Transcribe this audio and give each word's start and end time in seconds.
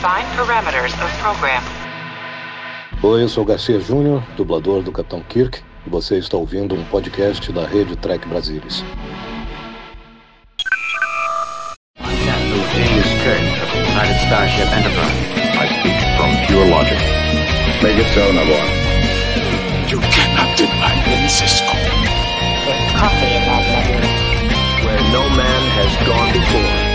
Define 0.00 0.24
parameters 0.34 0.94
of 1.04 1.12
program. 1.20 1.62
Oi, 3.02 3.22
eu 3.22 3.28
sou 3.28 3.44
Garcia 3.44 3.78
Júnior, 3.78 4.22
dublador 4.34 4.82
do 4.82 4.90
Capitão 4.90 5.20
Kirk, 5.20 5.60
e 5.86 5.90
você 5.90 6.16
está 6.16 6.38
ouvindo 6.38 6.74
um 6.74 6.82
podcast 6.84 7.52
da 7.52 7.66
rede 7.66 7.94
Trek 7.96 8.26
Brasilis. 8.26 8.82
Captain 11.98 12.64
James 12.72 13.12
Kirk 13.22 13.44
of 13.62 13.70
the 13.72 13.80
United 13.92 14.16
Starship 14.24 14.72
Enterprise. 14.72 15.20
I 15.60 15.68
speak 15.68 16.00
from 16.16 16.30
pure 16.46 16.66
logic. 16.70 16.96
Make 17.82 18.00
it 18.00 18.08
so, 18.14 18.32
Nabor. 18.32 18.64
You 19.90 20.00
cannot 20.00 20.56
deny 20.56 20.96
me, 21.04 21.28
Cisco. 21.28 21.76
Where 24.82 25.02
no 25.12 25.28
man 25.36 25.62
has 25.76 25.92
gone 26.08 26.32
before. 26.32 26.89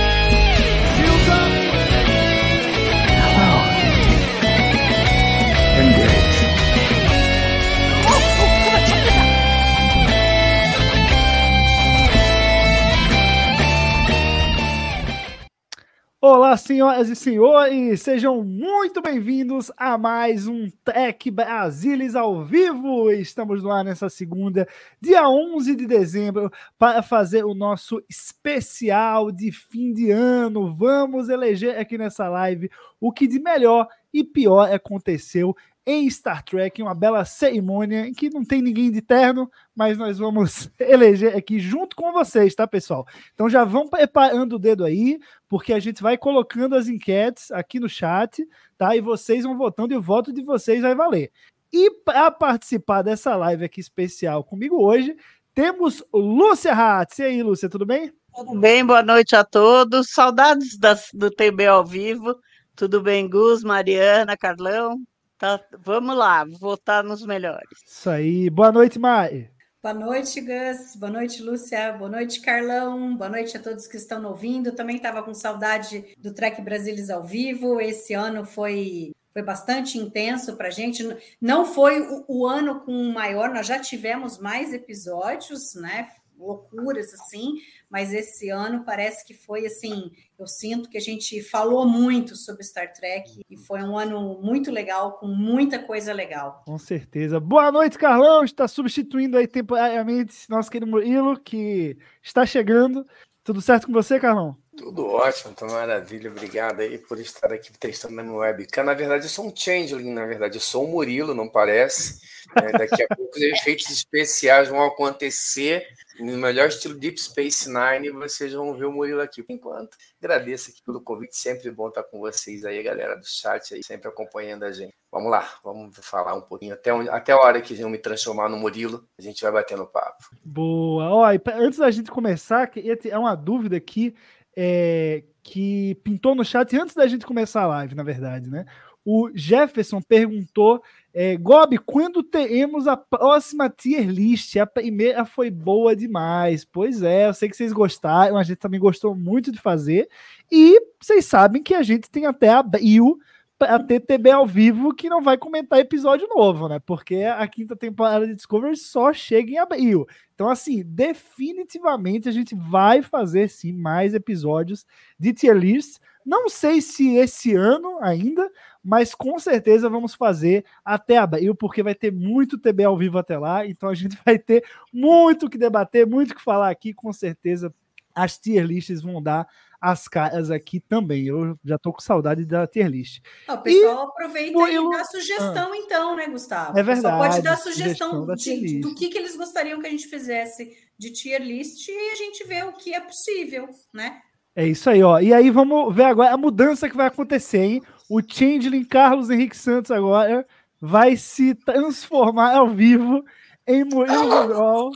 Olá, 16.27 16.57
senhoras 16.57 17.07
e 17.07 17.15
senhores, 17.15 18.02
sejam 18.02 18.43
muito 18.43 18.99
bem-vindos 18.99 19.71
a 19.77 19.95
mais 19.95 20.48
um 20.48 20.67
Tech 20.84 21.29
Brasilis 21.29 22.15
ao 22.15 22.43
vivo. 22.43 23.11
Estamos 23.11 23.61
no 23.61 23.71
ar 23.71 23.85
nessa 23.85 24.09
segunda, 24.09 24.67
dia 24.99 25.29
11 25.29 25.75
de 25.75 25.85
dezembro, 25.85 26.51
para 26.79 27.03
fazer 27.03 27.45
o 27.45 27.53
nosso 27.53 28.03
especial 28.09 29.31
de 29.31 29.51
fim 29.51 29.93
de 29.93 30.09
ano. 30.09 30.75
Vamos 30.75 31.29
eleger 31.29 31.77
aqui 31.77 31.95
nessa 31.95 32.27
live 32.27 32.71
o 32.99 33.12
que 33.12 33.27
de 33.27 33.39
melhor 33.39 33.87
e 34.12 34.23
pior 34.23 34.73
aconteceu 34.73 35.55
em 35.85 36.10
Star 36.10 36.43
Trek, 36.43 36.82
uma 36.82 36.96
bela 36.96 37.23
cerimônia 37.26 38.07
em 38.07 38.13
que 38.13 38.29
não 38.29 38.43
tem 38.43 38.62
ninguém 38.62 38.91
de 38.91 39.01
terno, 39.01 39.49
mas 39.76 39.98
nós 39.98 40.18
vamos 40.18 40.70
eleger 40.79 41.35
aqui 41.35 41.60
junto 41.60 41.96
com 41.96 42.12
vocês, 42.12 42.55
tá, 42.55 42.65
pessoal? 42.65 43.05
Então 43.34 43.49
já 43.49 43.63
vão 43.63 43.87
preparando 43.87 44.55
o 44.55 44.60
dedo 44.60 44.84
aí, 44.84 45.20
porque 45.48 45.73
a 45.73 45.79
gente 45.79 46.01
vai 46.01 46.18
colocando 46.18 46.76
as 46.76 46.87
enquetes 46.87 47.51
aqui 47.51 47.79
no 47.79 47.87
chat, 47.87 48.48
tá? 48.77 48.95
E 48.95 49.01
vocês 49.01 49.43
vão 49.43 49.57
votando 49.57 49.93
e 49.93 49.98
o 49.98 50.01
voto 50.01 50.34
de 50.34 50.41
vocês 50.41 50.82
vai 50.82 50.95
valer. 50.95 51.32
E 51.71 51.91
para 51.91 52.32
participar 52.32 53.01
dessa 53.01 53.35
live 53.35 53.65
aqui 53.65 53.79
especial 53.79 54.43
comigo 54.43 54.82
hoje, 54.82 55.15
temos 55.54 56.04
Lúcia 56.13 56.73
Hatz. 56.73 57.20
E 57.20 57.23
aí, 57.23 57.43
Lúcia, 57.43 57.70
tudo 57.70 57.85
bem? 57.85 58.12
Tudo 58.34 58.60
bem, 58.60 58.85
boa 58.85 59.04
noite 59.04 59.35
a 59.35 59.43
todos. 59.43 60.10
Saudades 60.10 60.77
das, 60.77 61.10
do 61.13 61.29
TB 61.29 61.67
ao 61.67 61.85
vivo. 61.85 62.35
Tudo 62.76 63.01
bem, 63.01 63.29
Gus, 63.29 63.63
Mariana, 63.63 64.35
Carlão? 64.35 64.97
Tá, 65.38 65.59
vamos 65.78 66.16
lá, 66.16 66.46
votar 66.46 67.03
nos 67.03 67.25
melhores. 67.25 67.80
Isso 67.86 68.09
aí. 68.09 68.50
Boa 68.50 68.72
noite, 68.72 68.97
Mai. 68.97 69.50
Boa 69.84 69.94
noite, 69.94 70.41
Gus. 70.41 70.96
Boa 70.96 71.12
noite, 71.12 71.44
Lúcia. 71.44 71.94
Boa 71.94 72.09
noite, 72.09 72.41
Carlão. 72.41 73.16
Boa 73.16 73.30
noite 73.30 73.56
a 73.56 73.59
todos 73.59 73.86
que 73.86 73.97
estão 73.97 74.24
ouvindo. 74.25 74.72
Também 74.72 74.96
estava 74.96 75.22
com 75.22 75.34
saudade 75.34 76.06
do 76.18 76.34
Trek 76.34 76.62
Brasilis 76.62 77.09
ao 77.09 77.24
vivo. 77.24 77.80
Esse 77.80 78.13
ano 78.13 78.46
foi, 78.46 79.12
foi 79.31 79.44
bastante 79.44 80.00
intenso 80.00 80.56
para 80.56 80.69
a 80.69 80.72
gente. 80.72 81.06
Não 81.40 81.66
foi 81.66 82.02
o, 82.02 82.25
o 82.28 82.47
ano 82.47 82.80
com 82.80 82.94
o 82.94 83.13
maior, 83.13 83.53
nós 83.53 83.68
já 83.68 83.78
tivemos 83.78 84.40
mais 84.40 84.74
episódios, 84.74 85.75
né? 85.75 86.09
Loucuras 86.38 87.14
assim, 87.14 87.56
mas 87.90 88.14
esse 88.14 88.50
ano 88.50 88.84
parece 88.86 89.25
que 89.25 89.34
foi 89.34 89.66
assim, 89.66 90.12
eu 90.38 90.47
sinto 90.47 90.90
que 90.90 90.97
a 90.97 91.02
gente 91.02 91.41
falou 91.44 91.88
muito 91.88 92.36
sobre 92.36 92.64
Star 92.64 92.91
Trek 92.94 93.41
e 93.50 93.58
foi 93.66 93.81
um 93.81 93.97
ano 93.97 94.40
muito 94.41 94.72
legal, 94.72 95.13
com 95.13 95.28
muita 95.28 95.80
coisa 95.80 96.13
legal. 96.13 96.63
Com 96.66 96.78
certeza. 96.78 97.40
Boa 97.40 97.72
noite, 97.72 97.97
Carlão, 97.97 98.44
está 98.44 98.68
substituindo 98.68 99.38
aí 99.38 99.47
temporariamente 99.47 100.50
nosso 100.50 100.69
querido 100.69 100.91
Murilo, 100.91 101.40
que 101.40 101.97
está 102.22 102.45
chegando. 102.45 103.06
Tudo 103.44 103.62
certo 103.62 103.88
com 103.88 103.94
você, 103.94 104.19
Carlão? 104.19 104.57
Tudo 104.75 105.06
ótimo, 105.06 105.53
tá 105.53 105.66
maravilha. 105.68 106.29
Obrigado 106.29 106.81
aí 106.81 106.97
por 106.97 107.19
estar 107.19 107.53
aqui 107.53 107.72
testando 107.79 108.16
na 108.16 108.24
minha 108.24 108.35
webcam. 108.35 108.84
Na 108.84 108.94
verdade, 108.94 109.25
eu 109.25 109.29
sou 109.29 109.45
um 109.47 109.56
changeling, 109.56 110.12
na 110.12 110.25
verdade. 110.25 110.57
Eu 110.57 110.62
sou 110.62 110.84
um 110.84 110.91
Murilo, 110.91 111.34
não 111.34 111.47
parece. 111.47 112.19
É, 112.56 112.72
daqui 112.78 113.03
a 113.03 113.16
pouco 113.16 113.35
os 113.35 113.41
efeitos 113.41 113.89
especiais 113.89 114.69
vão 114.69 114.83
acontecer 114.83 115.88
no 116.19 116.38
melhor 116.38 116.67
estilo 116.67 116.95
Deep 116.95 117.19
Space 117.19 117.67
Nine, 117.69 118.11
vocês 118.11 118.53
vão 118.53 118.73
ver 118.73 118.85
o 118.85 118.91
Murilo 118.91 119.22
aqui. 119.22 119.44
Por 119.44 119.53
enquanto, 119.53 119.97
agradeço 120.22 120.72
aqui 120.72 120.81
pelo 120.83 121.01
convite, 121.01 121.35
sempre 121.35 121.69
bom 121.72 121.89
estar 121.89 122.03
com 122.03 122.19
vocês 122.19 122.63
aí, 122.63 122.81
galera 122.81 123.16
do 123.16 123.25
chat 123.25 123.73
aí, 123.73 123.83
sempre 123.83 124.07
acompanhando 124.07 124.63
a 124.63 124.72
gente. 124.72 124.94
Vamos 125.11 125.31
lá, 125.31 125.47
vamos 125.63 125.95
falar 126.01 126.35
um 126.35 126.41
pouquinho, 126.41 126.73
até, 126.73 126.94
onde, 126.94 127.09
até 127.09 127.31
a 127.33 127.38
hora 127.38 127.61
que 127.61 127.79
eu 127.79 127.89
me 127.89 127.97
transformar 127.97 128.50
no 128.50 128.57
Murilo, 128.57 129.07
a 129.17 129.22
gente 129.22 129.41
vai 129.41 129.51
batendo 129.51 129.85
papo. 129.85 130.25
Boa! 130.44 131.09
Ó, 131.09 131.25
antes 131.56 131.79
da 131.79 131.91
gente 131.91 132.12
começar, 132.12 132.72
é 133.09 133.17
uma 133.17 133.35
dúvida 133.35 133.77
aqui 133.77 134.16
é, 134.56 135.23
que 135.44 135.95
pintou 136.03 136.33
no 136.33 136.45
chat 136.45 136.75
antes 136.77 136.95
da 136.95 137.07
gente 137.07 137.25
começar 137.25 137.63
a 137.63 137.67
live, 137.67 137.95
na 137.95 138.03
verdade, 138.03 138.50
né? 138.50 138.66
O 139.03 139.29
Jefferson 139.35 140.01
perguntou 140.01 140.81
é, 141.17 141.37
Gob, 141.37 141.77
quando 141.77 142.21
teremos 142.21 142.89
a 142.89 142.97
próxima 142.97 143.69
tier 143.69 144.05
list? 144.05 144.57
A 144.57 144.65
primeira 144.65 145.23
foi 145.23 145.49
boa 145.49 145.95
demais. 145.95 146.65
Pois 146.65 147.01
é, 147.01 147.29
eu 147.29 147.33
sei 147.33 147.47
que 147.47 147.55
vocês 147.55 147.71
gostaram, 147.71 148.35
a 148.35 148.43
gente 148.43 148.57
também 148.57 148.81
gostou 148.81 149.15
muito 149.15 149.49
de 149.49 149.57
fazer. 149.57 150.09
E 150.51 150.77
vocês 151.01 151.23
sabem 151.23 151.63
que 151.63 151.73
a 151.73 151.81
gente 151.81 152.09
tem 152.09 152.25
até 152.25 152.49
abril 152.49 153.17
para 153.57 153.81
ter 153.81 154.01
TB 154.01 154.31
ao 154.31 154.45
vivo 154.45 154.93
que 154.93 155.09
não 155.09 155.21
vai 155.21 155.38
comentar 155.38 155.79
episódio 155.79 156.27
novo, 156.27 156.67
né? 156.67 156.79
Porque 156.79 157.23
a 157.23 157.47
quinta 157.47 157.75
temporada 157.75 158.27
de 158.27 158.35
Discovery 158.35 158.75
só 158.75 159.13
chega 159.13 159.51
em 159.51 159.57
abril. 159.57 160.05
Então, 160.33 160.49
assim, 160.49 160.83
definitivamente 160.85 162.27
a 162.27 162.31
gente 162.31 162.53
vai 162.53 163.01
fazer 163.01 163.49
sim 163.49 163.71
mais 163.71 164.13
episódios 164.13 164.85
de 165.17 165.33
tier 165.33 165.55
list. 165.55 165.99
Não 166.25 166.49
sei 166.49 166.81
se 166.81 167.15
esse 167.15 167.55
ano 167.55 167.99
ainda, 168.01 168.51
mas 168.83 169.15
com 169.15 169.39
certeza 169.39 169.89
vamos 169.89 170.13
fazer 170.13 170.65
até 170.83 171.17
abril, 171.17 171.55
porque 171.55 171.81
vai 171.81 171.95
ter 171.95 172.11
muito 172.11 172.57
TB 172.57 172.83
ao 172.83 172.97
vivo 172.97 173.17
até 173.17 173.38
lá, 173.38 173.65
então 173.65 173.88
a 173.89 173.94
gente 173.94 174.17
vai 174.25 174.38
ter 174.38 174.65
muito 174.91 175.49
que 175.49 175.57
debater, 175.57 176.05
muito 176.05 176.35
que 176.35 176.41
falar 176.41 176.69
aqui, 176.69 176.94
com 176.94 177.13
certeza 177.13 177.73
as 178.15 178.37
tier 178.37 178.65
lists 178.65 179.01
vão 179.01 179.21
dar 179.21 179.47
as 179.79 180.07
caras 180.07 180.49
aqui 180.49 180.79
também. 180.79 181.27
Eu 181.27 181.59
já 181.63 181.77
tô 181.77 181.93
com 181.93 182.01
saudade 182.01 182.45
da 182.45 182.65
tier 182.65 182.87
list. 182.87 183.21
o 183.47 183.57
pessoal 183.57 184.05
e, 184.05 184.09
aproveita 184.09 184.69
e 184.69 184.89
dá 184.89 185.03
sugestão, 185.03 185.73
ah, 185.73 185.77
então, 185.77 186.15
né, 186.15 186.27
Gustavo? 186.27 186.79
É 186.79 186.81
verdade. 186.81 187.17
pode 187.17 187.41
dar 187.43 187.57
sugestão, 187.57 188.25
sugestão 188.25 188.35
de, 188.35 188.79
do 188.79 188.95
que, 188.95 189.09
que 189.09 189.17
eles 189.17 189.35
gostariam 189.35 189.79
que 189.79 189.87
a 189.87 189.91
gente 189.91 190.07
fizesse 190.07 190.75
de 190.97 191.11
tier 191.11 191.41
list 191.41 191.87
e 191.87 192.11
a 192.11 192.15
gente 192.15 192.43
vê 192.45 192.63
o 192.63 192.73
que 192.73 192.93
é 192.93 192.99
possível, 192.99 193.69
né? 193.93 194.21
É 194.55 194.65
isso 194.65 194.89
aí, 194.89 195.03
ó. 195.03 195.19
E 195.19 195.33
aí 195.33 195.51
vamos 195.51 195.93
ver 195.93 196.05
agora 196.05 196.33
a 196.33 196.37
mudança 196.37 196.89
que 196.89 196.95
vai 196.95 197.07
acontecer, 197.07 197.59
hein? 197.59 197.83
O 198.09 198.21
Changeling 198.21 198.85
Carlos 198.85 199.29
Henrique 199.29 199.57
Santos 199.57 199.91
agora 199.91 200.47
vai 200.79 201.17
se 201.17 201.53
transformar 201.53 202.55
ao 202.55 202.69
vivo 202.69 203.23
em 203.67 203.83
Murilo 203.83 204.47
Grol. 204.47 204.91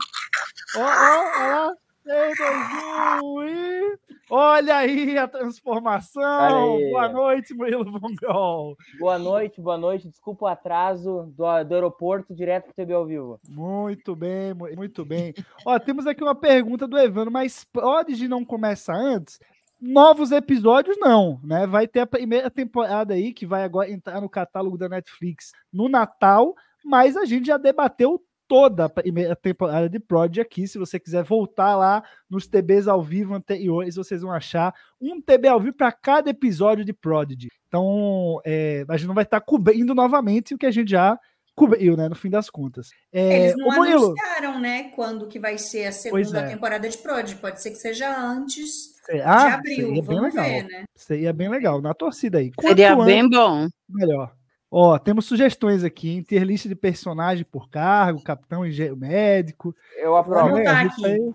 Ó, 0.76 0.80
ó, 0.80 1.68
ó. 1.68 1.79
3, 2.04 2.38
2, 2.38 3.22
1 3.22 3.42
e... 3.44 3.98
Olha 4.30 4.76
aí 4.76 5.18
a 5.18 5.28
transformação! 5.28 6.76
Aí. 6.76 6.90
Boa 6.90 7.08
noite, 7.08 7.52
Murilo 7.52 7.84
Vongol. 7.84 8.76
Boa 8.98 9.18
noite, 9.18 9.60
boa 9.60 9.76
noite. 9.76 10.08
Desculpa 10.08 10.44
o 10.44 10.48
atraso 10.48 11.32
do, 11.36 11.64
do 11.64 11.74
aeroporto 11.74 12.34
direto 12.34 12.64
para 12.64 12.70
o 12.70 12.74
TV 12.74 12.92
ao 12.94 13.06
vivo. 13.06 13.40
Muito 13.48 14.14
bem, 14.14 14.54
muito 14.54 15.04
bem. 15.04 15.34
Ó, 15.66 15.78
temos 15.78 16.06
aqui 16.06 16.22
uma 16.22 16.34
pergunta 16.34 16.86
do 16.86 16.98
Evandro, 16.98 17.30
mas 17.30 17.64
Prodigy 17.64 18.28
não 18.28 18.44
começa 18.44 18.92
antes? 18.94 19.38
Novos 19.80 20.30
episódios, 20.30 20.96
não, 21.00 21.40
né? 21.42 21.66
Vai 21.66 21.88
ter 21.88 22.00
a 22.00 22.06
primeira 22.06 22.50
temporada 22.50 23.14
aí, 23.14 23.32
que 23.32 23.44
vai 23.44 23.64
agora 23.64 23.90
entrar 23.90 24.20
no 24.20 24.28
catálogo 24.28 24.78
da 24.78 24.88
Netflix 24.88 25.52
no 25.72 25.88
Natal, 25.88 26.54
mas 26.84 27.16
a 27.16 27.24
gente 27.24 27.46
já 27.46 27.56
debateu 27.56 28.22
toda 28.50 28.86
a 28.86 28.88
primeira 28.88 29.36
temporada 29.36 29.88
de 29.88 30.00
Prod 30.00 30.40
aqui. 30.40 30.66
Se 30.66 30.76
você 30.76 30.98
quiser 30.98 31.22
voltar 31.22 31.76
lá 31.76 32.02
nos 32.28 32.48
TBs 32.48 32.88
ao 32.88 33.00
vivo 33.00 33.32
anteriores, 33.32 33.94
vocês 33.94 34.22
vão 34.22 34.32
achar 34.32 34.74
um 35.00 35.22
TB 35.22 35.46
ao 35.46 35.60
vivo 35.60 35.76
para 35.76 35.92
cada 35.92 36.30
episódio 36.30 36.84
de 36.84 36.92
Prodigy. 36.92 37.46
Então, 37.68 38.40
é, 38.44 38.84
a 38.88 38.96
gente 38.96 39.06
não 39.06 39.14
vai 39.14 39.22
estar 39.22 39.38
tá 39.38 39.46
cobrindo 39.46 39.94
novamente 39.94 40.52
o 40.52 40.58
que 40.58 40.66
a 40.66 40.70
gente 40.72 40.90
já 40.90 41.16
cobriu, 41.54 41.96
né? 41.96 42.08
No 42.08 42.16
fim 42.16 42.28
das 42.28 42.50
contas. 42.50 42.90
É, 43.12 43.44
Eles 43.44 43.56
não 43.56 43.70
anunciaram, 43.70 44.58
né? 44.58 44.90
Quando 44.96 45.28
que 45.28 45.38
vai 45.38 45.56
ser 45.56 45.86
a 45.86 45.92
segunda 45.92 46.40
é. 46.40 46.48
temporada 46.48 46.88
de 46.88 46.98
Prodigy. 46.98 47.36
Pode 47.36 47.62
ser 47.62 47.70
que 47.70 47.76
seja 47.76 48.12
antes 48.18 48.96
ah, 49.24 49.46
de 49.46 49.54
abril. 49.54 49.86
Seria 49.86 50.02
bem 50.02 50.20
legal. 50.20 50.44
Ver, 50.44 50.64
né? 50.64 50.84
Seria 50.96 51.32
bem 51.32 51.48
legal. 51.48 51.80
Na 51.80 51.94
torcida 51.94 52.38
aí. 52.38 52.50
Quanto 52.56 52.68
seria 52.68 52.96
bem 52.96 53.30
bom. 53.30 53.68
Melhor. 53.88 54.39
Ó, 54.70 54.96
temos 54.98 55.24
sugestões 55.24 55.82
aqui, 55.82 56.10
hein? 56.10 56.22
Ter 56.22 56.44
lista 56.44 56.68
de 56.68 56.76
personagem 56.76 57.44
por 57.44 57.68
cargo, 57.68 58.22
capitão, 58.22 58.64
engenheiro 58.64 58.96
médico. 58.96 59.74
Eu 59.96 60.14
aprovo. 60.14 60.52
Vai, 60.52 60.66
aqui. 60.66 61.06
Aí. 61.06 61.34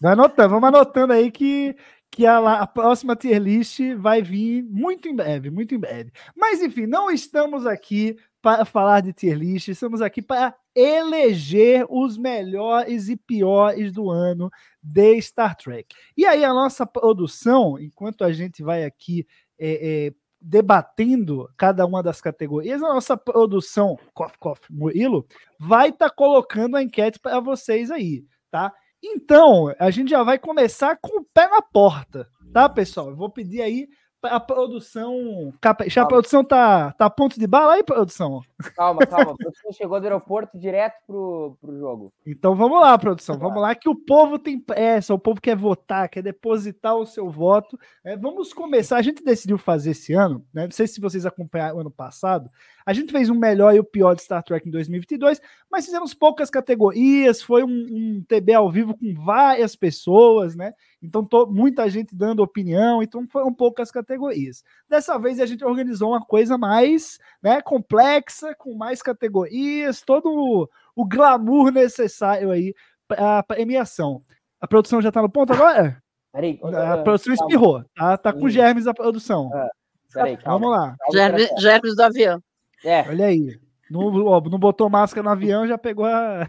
Vai 0.00 0.12
anotando, 0.12 0.48
vamos 0.50 0.68
anotando 0.68 1.12
aí 1.14 1.30
que, 1.30 1.74
que 2.10 2.26
a, 2.26 2.38
a, 2.60 2.66
próxima 2.66 3.16
tier 3.16 3.40
list 3.40 3.80
vai 3.96 4.22
vir 4.22 4.62
muito 4.64 5.08
em 5.08 5.16
breve, 5.16 5.50
muito 5.50 5.74
em 5.74 5.78
breve. 5.78 6.12
Mas 6.36 6.62
enfim, 6.62 6.86
não 6.86 7.10
estamos 7.10 7.66
aqui 7.66 8.16
para 8.40 8.64
falar 8.64 9.00
de 9.00 9.12
tier 9.12 9.36
list, 9.36 9.68
estamos 9.68 10.00
aqui 10.00 10.22
para 10.22 10.54
eleger 10.74 11.84
os 11.88 12.16
melhores 12.16 13.08
e 13.08 13.16
piores 13.16 13.90
do 13.90 14.10
ano 14.10 14.50
de 14.80 15.20
Star 15.20 15.56
Trek. 15.56 15.96
E 16.16 16.24
aí 16.24 16.44
a 16.44 16.54
nossa 16.54 16.86
produção, 16.86 17.78
enquanto 17.80 18.22
a 18.22 18.30
gente 18.30 18.62
vai 18.62 18.84
aqui 18.84 19.26
é, 19.58 20.06
é, 20.06 20.12
debatendo 20.40 21.48
cada 21.56 21.84
uma 21.84 22.02
das 22.02 22.20
categorias, 22.20 22.82
a 22.82 22.94
nossa 22.94 23.16
produção, 23.16 23.98
Cof 24.14 24.38
Cof 24.38 24.60
Murilo, 24.70 25.26
vai 25.58 25.88
estar 25.88 26.08
tá 26.08 26.14
colocando 26.14 26.76
a 26.76 26.82
enquete 26.82 27.18
para 27.18 27.40
vocês 27.40 27.90
aí, 27.90 28.24
tá? 28.50 28.72
Então, 29.02 29.72
a 29.78 29.90
gente 29.90 30.10
já 30.10 30.22
vai 30.22 30.38
começar 30.38 30.96
com 31.00 31.20
o 31.20 31.24
pé 31.24 31.48
na 31.48 31.62
porta, 31.62 32.28
tá, 32.52 32.68
pessoal? 32.68 33.10
Eu 33.10 33.16
vou 33.16 33.30
pedir 33.30 33.62
aí 33.62 33.88
a 34.22 34.40
produção. 34.40 35.52
Já 35.86 36.02
a 36.02 36.06
produção 36.06 36.44
tá, 36.44 36.92
tá 36.92 37.06
a 37.06 37.10
ponto 37.10 37.38
de 37.38 37.46
bala 37.46 37.74
aí, 37.74 37.84
produção? 37.84 38.40
Calma, 38.74 39.06
calma. 39.06 39.32
A 39.32 39.36
produção 39.36 39.72
chegou 39.72 40.00
do 40.00 40.04
aeroporto 40.04 40.58
direto 40.58 40.94
pro, 41.06 41.56
pro 41.60 41.78
jogo. 41.78 42.12
Então 42.26 42.54
vamos 42.54 42.80
lá, 42.80 42.98
produção. 42.98 43.38
Vamos 43.38 43.62
lá, 43.62 43.74
que 43.74 43.88
o 43.88 43.94
povo 43.94 44.38
tem 44.38 44.58
pressa, 44.58 45.14
o 45.14 45.18
povo 45.18 45.40
quer 45.40 45.56
votar, 45.56 46.08
quer 46.08 46.22
depositar 46.22 46.96
o 46.96 47.06
seu 47.06 47.30
voto. 47.30 47.78
É, 48.04 48.16
vamos 48.16 48.52
começar. 48.52 48.96
A 48.96 49.02
gente 49.02 49.22
decidiu 49.22 49.58
fazer 49.58 49.90
esse 49.90 50.12
ano, 50.12 50.44
né? 50.52 50.64
Não 50.64 50.72
sei 50.72 50.86
se 50.86 51.00
vocês 51.00 51.24
acompanharam 51.24 51.76
o 51.76 51.80
ano 51.80 51.90
passado. 51.90 52.50
A 52.88 52.94
gente 52.94 53.12
fez 53.12 53.28
um 53.28 53.34
melhor 53.34 53.74
e 53.74 53.78
o 53.78 53.84
pior 53.84 54.14
de 54.14 54.22
Star 54.22 54.42
Trek 54.42 54.66
em 54.66 54.70
2022, 54.70 55.42
mas 55.70 55.84
fizemos 55.84 56.14
poucas 56.14 56.48
categorias. 56.48 57.42
Foi 57.42 57.62
um, 57.62 57.68
um 57.68 58.24
TB 58.26 58.54
ao 58.54 58.72
vivo 58.72 58.96
com 58.96 59.12
várias 59.12 59.76
pessoas, 59.76 60.56
né? 60.56 60.72
Então, 61.02 61.22
tô, 61.22 61.44
muita 61.44 61.86
gente 61.90 62.16
dando 62.16 62.42
opinião, 62.42 63.02
então 63.02 63.28
foram 63.28 63.52
poucas 63.52 63.90
categorias. 63.90 64.64
Dessa 64.88 65.18
vez 65.18 65.38
a 65.38 65.44
gente 65.44 65.62
organizou 65.62 66.12
uma 66.12 66.24
coisa 66.24 66.56
mais 66.56 67.18
né, 67.42 67.60
complexa, 67.60 68.54
com 68.54 68.74
mais 68.74 69.02
categorias, 69.02 70.00
todo 70.00 70.30
o, 70.30 70.66
o 70.96 71.06
glamour 71.06 71.70
necessário 71.70 72.50
aí 72.50 72.74
para 73.06 73.40
a 73.40 73.42
premiação. 73.42 74.22
A 74.58 74.66
produção 74.66 75.02
já 75.02 75.10
está 75.10 75.20
no 75.20 75.28
ponto 75.28 75.52
agora? 75.52 76.02
Peraí, 76.32 76.58
a 76.62 76.96
produção 77.02 77.36
calma. 77.36 77.52
espirrou, 77.52 77.84
tá, 77.94 78.16
tá 78.16 78.32
com 78.32 78.48
germes 78.48 78.86
a 78.86 78.94
produção. 78.94 79.50
Ah, 79.52 79.68
peraí, 80.10 80.38
calma. 80.38 80.58
Vamos 80.58 80.70
lá. 80.70 80.96
Germes, 81.12 81.50
germes 81.58 81.94
do 81.94 82.02
avião. 82.02 82.42
É. 82.84 83.08
Olha 83.08 83.26
aí. 83.26 83.58
Não, 83.90 84.10
não 84.10 84.58
botou 84.58 84.90
máscara 84.90 85.24
no 85.24 85.30
avião, 85.30 85.66
já 85.66 85.78
pegou 85.78 86.04
a. 86.04 86.48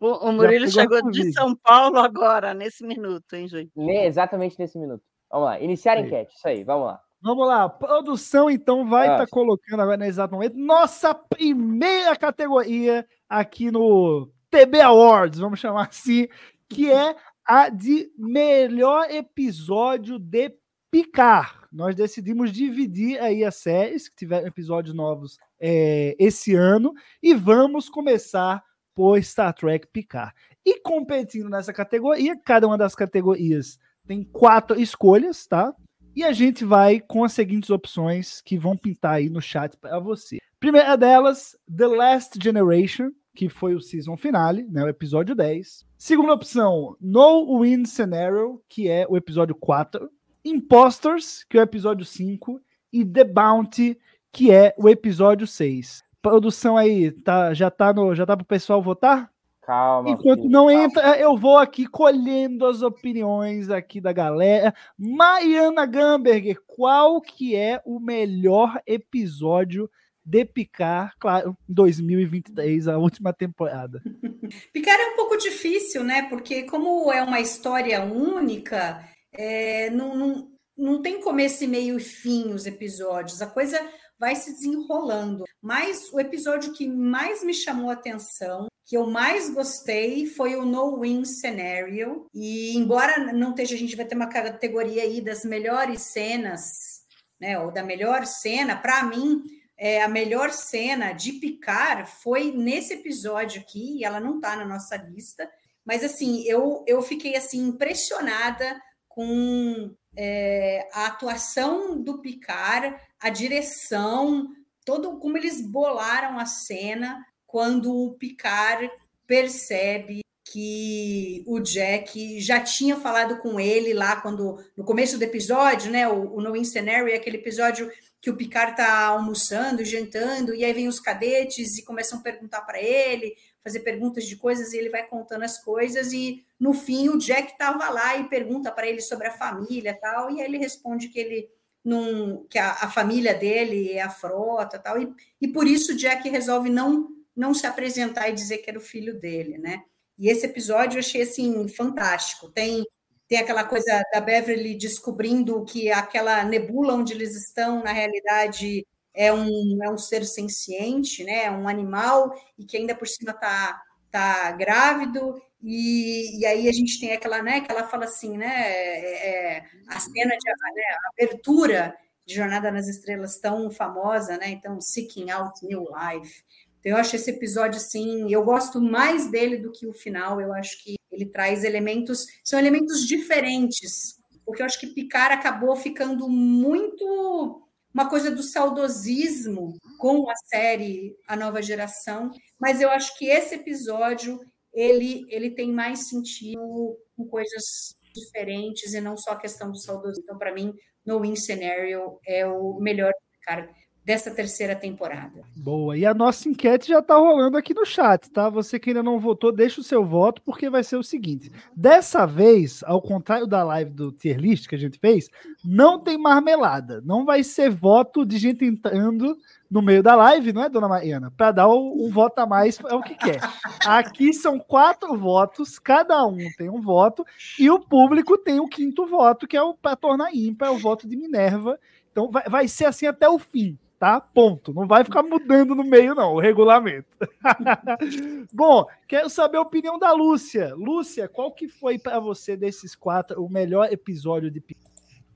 O, 0.00 0.28
o 0.28 0.32
Murilo 0.32 0.68
chegou 0.68 1.08
de 1.10 1.32
São 1.32 1.54
Paulo 1.54 1.98
agora, 1.98 2.52
nesse 2.52 2.84
minuto, 2.84 3.34
hein, 3.34 3.46
gente? 3.46 3.70
Exatamente 3.76 4.58
nesse 4.58 4.76
minuto. 4.78 5.02
Vamos 5.30 5.46
lá, 5.46 5.60
iniciar 5.60 5.96
a 5.96 6.00
enquete, 6.00 6.34
isso 6.34 6.48
aí, 6.48 6.64
vamos 6.64 6.86
lá. 6.86 7.00
Vamos 7.20 7.46
lá, 7.46 7.68
produção 7.68 8.48
então 8.48 8.88
vai 8.88 9.06
estar 9.06 9.18
tá 9.18 9.26
colocando 9.28 9.80
agora 9.80 9.96
nesse 9.96 10.10
exato 10.10 10.34
momento 10.34 10.56
nossa 10.56 11.12
primeira 11.12 12.14
categoria 12.14 13.04
aqui 13.28 13.72
no 13.72 14.30
TB 14.50 14.80
Awards, 14.80 15.40
vamos 15.40 15.58
chamar 15.58 15.88
assim, 15.88 16.28
que 16.68 16.90
é 16.90 17.16
a 17.44 17.68
de 17.68 18.10
melhor 18.16 19.10
episódio 19.10 20.18
de 20.18 20.50
Picar. 20.90 21.68
Nós 21.70 21.94
decidimos 21.94 22.52
dividir 22.52 23.20
aí 23.20 23.44
as 23.44 23.56
séries 23.56 24.08
que 24.08 24.16
tiveram 24.16 24.46
episódios 24.46 24.94
novos 24.94 25.38
é, 25.60 26.16
esse 26.18 26.54
ano 26.54 26.94
e 27.22 27.34
vamos 27.34 27.88
começar 27.88 28.62
por 28.94 29.22
Star 29.22 29.54
Trek 29.54 29.86
Picard. 29.92 30.34
E 30.64 30.80
competindo 30.80 31.48
nessa 31.48 31.72
categoria, 31.72 32.36
cada 32.44 32.66
uma 32.66 32.76
das 32.76 32.94
categorias 32.94 33.78
tem 34.06 34.24
quatro 34.24 34.80
escolhas, 34.80 35.46
tá? 35.46 35.74
E 36.16 36.24
a 36.24 36.32
gente 36.32 36.64
vai 36.64 36.98
com 36.98 37.22
as 37.22 37.32
seguintes 37.32 37.70
opções 37.70 38.40
que 38.40 38.58
vão 38.58 38.76
pintar 38.76 39.14
aí 39.14 39.28
no 39.28 39.40
chat 39.40 39.76
para 39.76 40.00
você. 40.00 40.38
Primeira 40.58 40.96
delas, 40.96 41.56
The 41.74 41.86
Last 41.86 42.38
Generation, 42.42 43.10
que 43.36 43.48
foi 43.48 43.76
o 43.76 43.80
season 43.80 44.16
finale, 44.16 44.64
né, 44.64 44.82
o 44.82 44.88
episódio 44.88 45.32
10. 45.32 45.86
Segunda 45.96 46.32
opção, 46.32 46.96
No 47.00 47.60
Win 47.60 47.84
Scenario, 47.84 48.60
que 48.68 48.88
é 48.88 49.06
o 49.08 49.16
episódio 49.16 49.54
4. 49.54 50.10
Impostors, 50.44 51.44
que 51.44 51.56
é 51.56 51.60
o 51.60 51.64
episódio 51.64 52.04
5. 52.04 52.60
E 52.92 53.04
The 53.04 53.24
Bounty, 53.24 53.98
que 54.32 54.50
é 54.50 54.74
o 54.78 54.88
episódio 54.88 55.46
6. 55.46 56.02
Produção 56.22 56.76
aí, 56.76 57.10
tá, 57.10 57.52
já 57.54 57.70
tá 57.70 57.92
no, 57.92 58.14
já 58.14 58.26
tá 58.26 58.36
pro 58.36 58.46
pessoal 58.46 58.82
votar? 58.82 59.30
Calma. 59.62 60.08
Enquanto 60.08 60.40
filho, 60.40 60.50
não 60.50 60.68
calma. 60.68 60.82
entra, 60.82 61.18
eu 61.20 61.36
vou 61.36 61.58
aqui 61.58 61.86
colhendo 61.86 62.64
as 62.64 62.80
opiniões 62.80 63.68
aqui 63.68 64.00
da 64.00 64.12
galera. 64.12 64.74
Mariana 64.96 65.84
Gamberger, 65.84 66.58
qual 66.66 67.20
que 67.20 67.54
é 67.54 67.82
o 67.84 68.00
melhor 68.00 68.80
episódio 68.86 69.90
de 70.24 70.44
Picar, 70.44 71.14
claro, 71.18 71.56
2023, 71.68 72.88
a 72.88 72.96
última 72.96 73.32
temporada? 73.32 74.02
Picar 74.72 74.98
é 74.98 75.12
um 75.12 75.16
pouco 75.16 75.36
difícil, 75.36 76.02
né? 76.02 76.22
Porque 76.30 76.62
como 76.62 77.12
é 77.12 77.22
uma 77.22 77.40
história 77.40 78.02
única, 78.02 79.02
é, 79.32 79.90
não, 79.90 80.16
não, 80.16 80.52
não 80.76 81.02
tem 81.02 81.20
começo, 81.20 81.66
meio 81.68 81.96
e 81.98 82.00
fim 82.02 82.52
os 82.52 82.66
episódios. 82.66 83.42
A 83.42 83.46
coisa 83.46 83.80
vai 84.18 84.34
se 84.34 84.52
desenrolando. 84.52 85.44
Mas 85.62 86.12
o 86.12 86.20
episódio 86.20 86.72
que 86.72 86.88
mais 86.88 87.42
me 87.42 87.54
chamou 87.54 87.90
a 87.90 87.94
atenção, 87.94 88.66
que 88.84 88.96
eu 88.96 89.06
mais 89.06 89.50
gostei, 89.50 90.26
foi 90.26 90.56
o 90.56 90.64
No 90.64 91.00
Win 91.00 91.24
Scenario. 91.24 92.26
E 92.34 92.76
embora 92.76 93.32
não 93.32 93.50
esteja, 93.50 93.74
a 93.74 93.78
gente 93.78 93.96
vai 93.96 94.06
ter 94.06 94.16
uma 94.16 94.28
categoria 94.28 95.02
aí 95.02 95.20
das 95.20 95.44
melhores 95.44 96.02
cenas, 96.02 97.02
né? 97.40 97.58
Ou 97.58 97.70
da 97.70 97.82
melhor 97.82 98.26
cena, 98.26 98.76
para 98.76 99.02
mim. 99.04 99.42
É, 99.80 100.02
a 100.02 100.08
melhor 100.08 100.50
cena 100.50 101.12
de 101.12 101.34
picar 101.34 102.04
foi 102.04 102.50
nesse 102.50 102.94
episódio 102.94 103.60
aqui, 103.60 103.98
e 103.98 104.04
ela 104.04 104.18
não 104.18 104.36
está 104.36 104.56
na 104.56 104.64
nossa 104.64 104.96
lista, 104.96 105.48
mas 105.86 106.02
assim, 106.02 106.42
eu, 106.48 106.82
eu 106.84 107.00
fiquei 107.00 107.36
assim 107.36 107.68
impressionada 107.68 108.76
com 109.18 109.96
é, 110.16 110.88
a 110.92 111.06
atuação 111.06 112.00
do 112.00 112.20
Picard, 112.20 112.94
a 113.18 113.28
direção, 113.28 114.46
todo 114.84 115.18
como 115.18 115.36
eles 115.36 115.60
bolaram 115.60 116.38
a 116.38 116.46
cena 116.46 117.26
quando 117.44 117.92
o 117.92 118.12
Picard 118.12 118.88
percebe 119.26 120.20
que 120.44 121.42
o 121.48 121.58
Jack 121.58 122.40
já 122.40 122.60
tinha 122.60 122.94
falado 122.94 123.38
com 123.38 123.58
ele 123.58 123.92
lá 123.92 124.20
quando 124.20 124.64
no 124.76 124.84
começo 124.84 125.18
do 125.18 125.24
episódio, 125.24 125.90
né? 125.90 126.06
O, 126.06 126.36
o 126.36 126.40
No 126.40 126.54
Incenary, 126.54 127.12
aquele 127.12 127.38
episódio 127.38 127.90
que 128.20 128.30
o 128.30 128.36
Picard 128.36 128.70
está 128.70 129.06
almoçando, 129.06 129.84
jantando, 129.84 130.54
e 130.54 130.64
aí 130.64 130.72
vem 130.72 130.86
os 130.86 131.00
cadetes 131.00 131.76
e 131.76 131.84
começam 131.84 132.20
a 132.20 132.22
perguntar 132.22 132.60
para 132.60 132.80
ele, 132.80 133.36
fazer 133.62 133.80
perguntas 133.80 134.24
de 134.24 134.36
coisas, 134.36 134.72
e 134.72 134.78
ele 134.78 134.88
vai 134.88 135.06
contando 135.06 135.42
as 135.42 135.58
coisas, 135.62 136.12
e 136.12 136.44
no 136.58 136.72
fim 136.72 137.08
o 137.08 137.18
Jack 137.18 137.52
estava 137.52 137.88
lá 137.90 138.16
e 138.16 138.28
pergunta 138.28 138.70
para 138.70 138.86
ele 138.86 139.00
sobre 139.00 139.26
a 139.26 139.32
família 139.32 139.98
tal, 140.00 140.30
e 140.30 140.40
aí 140.40 140.46
ele 140.46 140.58
responde 140.58 141.08
que 141.08 141.18
ele 141.18 141.48
não, 141.84 142.46
que 142.50 142.58
a, 142.58 142.72
a, 142.72 142.90
família 142.90 143.34
dele 143.34 143.92
é 143.92 144.02
a 144.02 144.10
frota 144.10 144.78
tal, 144.78 145.00
e, 145.00 145.12
e 145.40 145.48
por 145.48 145.66
isso 145.66 145.92
o 145.92 145.96
Jack 145.96 146.28
resolve 146.28 146.70
não, 146.70 147.08
não 147.34 147.54
se 147.54 147.66
apresentar 147.66 148.28
e 148.28 148.34
dizer 148.34 148.58
que 148.58 148.70
era 148.70 148.78
o 148.78 148.82
filho 148.82 149.18
dele, 149.18 149.58
né? 149.58 149.82
E 150.18 150.28
esse 150.28 150.44
episódio 150.44 150.96
eu 150.96 151.00
achei 151.00 151.22
assim 151.22 151.68
fantástico. 151.68 152.50
Tem 152.50 152.84
tem 153.28 153.38
aquela 153.38 153.62
coisa 153.62 154.02
da 154.10 154.20
Beverly 154.22 154.74
descobrindo 154.74 155.62
que 155.66 155.92
aquela 155.92 156.42
nebula 156.44 156.94
onde 156.94 157.12
eles 157.12 157.36
estão, 157.36 157.84
na 157.84 157.92
realidade, 157.92 158.86
é 159.18 159.32
um, 159.32 159.82
é 159.82 159.90
um 159.90 159.98
ser 159.98 160.24
senciente, 160.24 161.24
né? 161.24 161.46
É 161.46 161.50
um 161.50 161.66
animal, 161.66 162.32
e 162.56 162.64
que 162.64 162.76
ainda 162.76 162.94
por 162.94 163.08
cima 163.08 163.32
está 163.32 163.82
tá 164.12 164.52
grávido, 164.52 165.34
e, 165.62 166.40
e 166.40 166.46
aí 166.46 166.68
a 166.68 166.72
gente 166.72 167.00
tem 167.00 167.12
aquela, 167.12 167.42
né, 167.42 167.60
que 167.60 167.70
ela 167.70 167.84
fala 167.84 168.04
assim, 168.04 168.38
né, 168.38 168.46
é, 168.46 169.56
é 169.56 169.64
a 169.88 170.00
cena 170.00 170.36
de 170.36 170.50
né, 170.50 170.82
a 170.92 171.08
abertura 171.12 171.94
de 172.24 172.34
Jornada 172.34 172.70
nas 172.70 172.88
Estrelas 172.88 173.38
tão 173.38 173.70
famosa, 173.70 174.38
né, 174.38 174.48
então 174.48 174.80
Seeking 174.80 175.30
Out 175.30 175.66
New 175.66 175.84
Life, 175.84 176.42
então, 176.80 176.92
eu 176.92 176.96
acho 176.96 177.16
esse 177.16 177.30
episódio, 177.30 177.76
assim, 177.76 178.32
eu 178.32 178.44
gosto 178.44 178.80
mais 178.80 179.28
dele 179.28 179.58
do 179.58 179.72
que 179.72 179.86
o 179.86 179.92
final, 179.92 180.40
eu 180.40 180.52
acho 180.54 180.82
que 180.82 180.94
ele 181.10 181.26
traz 181.26 181.64
elementos, 181.64 182.26
são 182.44 182.58
elementos 182.58 183.06
diferentes, 183.06 184.16
porque 184.46 184.62
eu 184.62 184.66
acho 184.66 184.78
que 184.78 184.86
Picard 184.86 185.34
acabou 185.34 185.74
ficando 185.74 186.28
muito 186.28 187.67
uma 187.92 188.08
coisa 188.08 188.30
do 188.30 188.42
saudosismo 188.42 189.76
com 189.98 190.28
a 190.30 190.34
série 190.46 191.16
A 191.26 191.34
Nova 191.34 191.62
Geração, 191.62 192.30
mas 192.60 192.80
eu 192.80 192.90
acho 192.90 193.16
que 193.18 193.26
esse 193.26 193.54
episódio 193.56 194.38
ele, 194.72 195.24
ele 195.28 195.50
tem 195.50 195.72
mais 195.72 196.08
sentido 196.08 196.96
com 197.16 197.26
coisas 197.26 197.96
diferentes 198.14 198.94
e 198.94 199.00
não 199.00 199.16
só 199.16 199.32
a 199.32 199.38
questão 199.38 199.70
do 199.70 199.78
saudosismo. 199.78 200.22
Então, 200.24 200.38
para 200.38 200.54
mim, 200.54 200.72
No 201.04 201.20
Win 201.20 201.36
Scenario 201.36 202.18
é 202.26 202.46
o 202.46 202.78
melhor 202.80 203.12
Picard 203.32 203.72
dessa 204.08 204.30
terceira 204.30 204.74
temporada. 204.74 205.42
Boa. 205.54 205.94
E 205.94 206.06
a 206.06 206.14
nossa 206.14 206.48
enquete 206.48 206.88
já 206.88 207.00
está 207.00 207.14
rolando 207.18 207.58
aqui 207.58 207.74
no 207.74 207.84
chat, 207.84 208.30
tá? 208.30 208.48
Você 208.48 208.78
que 208.78 208.88
ainda 208.88 209.02
não 209.02 209.18
votou, 209.18 209.52
deixa 209.52 209.82
o 209.82 209.84
seu 209.84 210.02
voto, 210.02 210.40
porque 210.40 210.70
vai 210.70 210.82
ser 210.82 210.96
o 210.96 211.02
seguinte: 211.02 211.52
dessa 211.76 212.24
vez, 212.24 212.82
ao 212.84 213.02
contrário 213.02 213.46
da 213.46 213.62
live 213.62 213.90
do 213.90 214.10
tier 214.10 214.38
list 214.38 214.66
que 214.66 214.74
a 214.74 214.78
gente 214.78 214.98
fez, 214.98 215.28
não 215.62 215.98
tem 215.98 216.16
marmelada. 216.16 217.02
Não 217.04 217.26
vai 217.26 217.44
ser 217.44 217.68
voto 217.68 218.24
de 218.24 218.38
gente 218.38 218.64
entrando 218.64 219.36
no 219.70 219.82
meio 219.82 220.02
da 220.02 220.14
live, 220.14 220.54
não 220.54 220.64
é, 220.64 220.70
dona 220.70 220.88
Mariana? 220.88 221.30
Para 221.36 221.52
dar 221.52 221.68
um, 221.68 222.08
voto 222.08 222.38
a 222.38 222.46
mais 222.46 222.80
é 222.88 222.94
o 222.94 223.02
que 223.02 223.14
quer. 223.14 223.40
Aqui 223.84 224.32
são 224.32 224.58
quatro 224.58 225.18
votos, 225.18 225.78
cada 225.78 226.24
um 226.24 226.38
tem 226.56 226.70
um 226.70 226.80
voto, 226.80 227.26
e 227.58 227.70
o 227.70 227.78
público 227.78 228.38
tem 228.38 228.58
o 228.58 228.68
quinto 228.68 229.04
voto, 229.04 229.46
que 229.46 229.54
é 229.54 229.62
o 229.62 229.74
para 229.74 229.94
tornar 229.96 230.34
ímpar, 230.34 230.68
é 230.68 230.70
o 230.70 230.78
voto 230.78 231.06
de 231.06 231.14
Minerva. 231.14 231.78
Então 232.10 232.30
vai, 232.30 232.44
vai 232.48 232.68
ser 232.68 232.86
assim 232.86 233.06
até 233.06 233.28
o 233.28 233.38
fim, 233.38 233.78
tá? 233.98 234.20
Ponto. 234.20 234.72
Não 234.72 234.86
vai 234.86 235.04
ficar 235.04 235.22
mudando 235.22 235.74
no 235.74 235.84
meio, 235.84 236.14
não, 236.14 236.34
o 236.34 236.40
regulamento. 236.40 237.08
Bom, 238.52 238.86
quero 239.06 239.28
saber 239.28 239.58
a 239.58 239.62
opinião 239.62 239.98
da 239.98 240.12
Lúcia. 240.12 240.74
Lúcia, 240.74 241.28
qual 241.28 241.52
que 241.52 241.68
foi 241.68 241.98
para 241.98 242.20
você 242.20 242.56
desses 242.56 242.94
quatro 242.94 243.42
o 243.44 243.50
melhor 243.50 243.92
episódio 243.92 244.50
de 244.50 244.60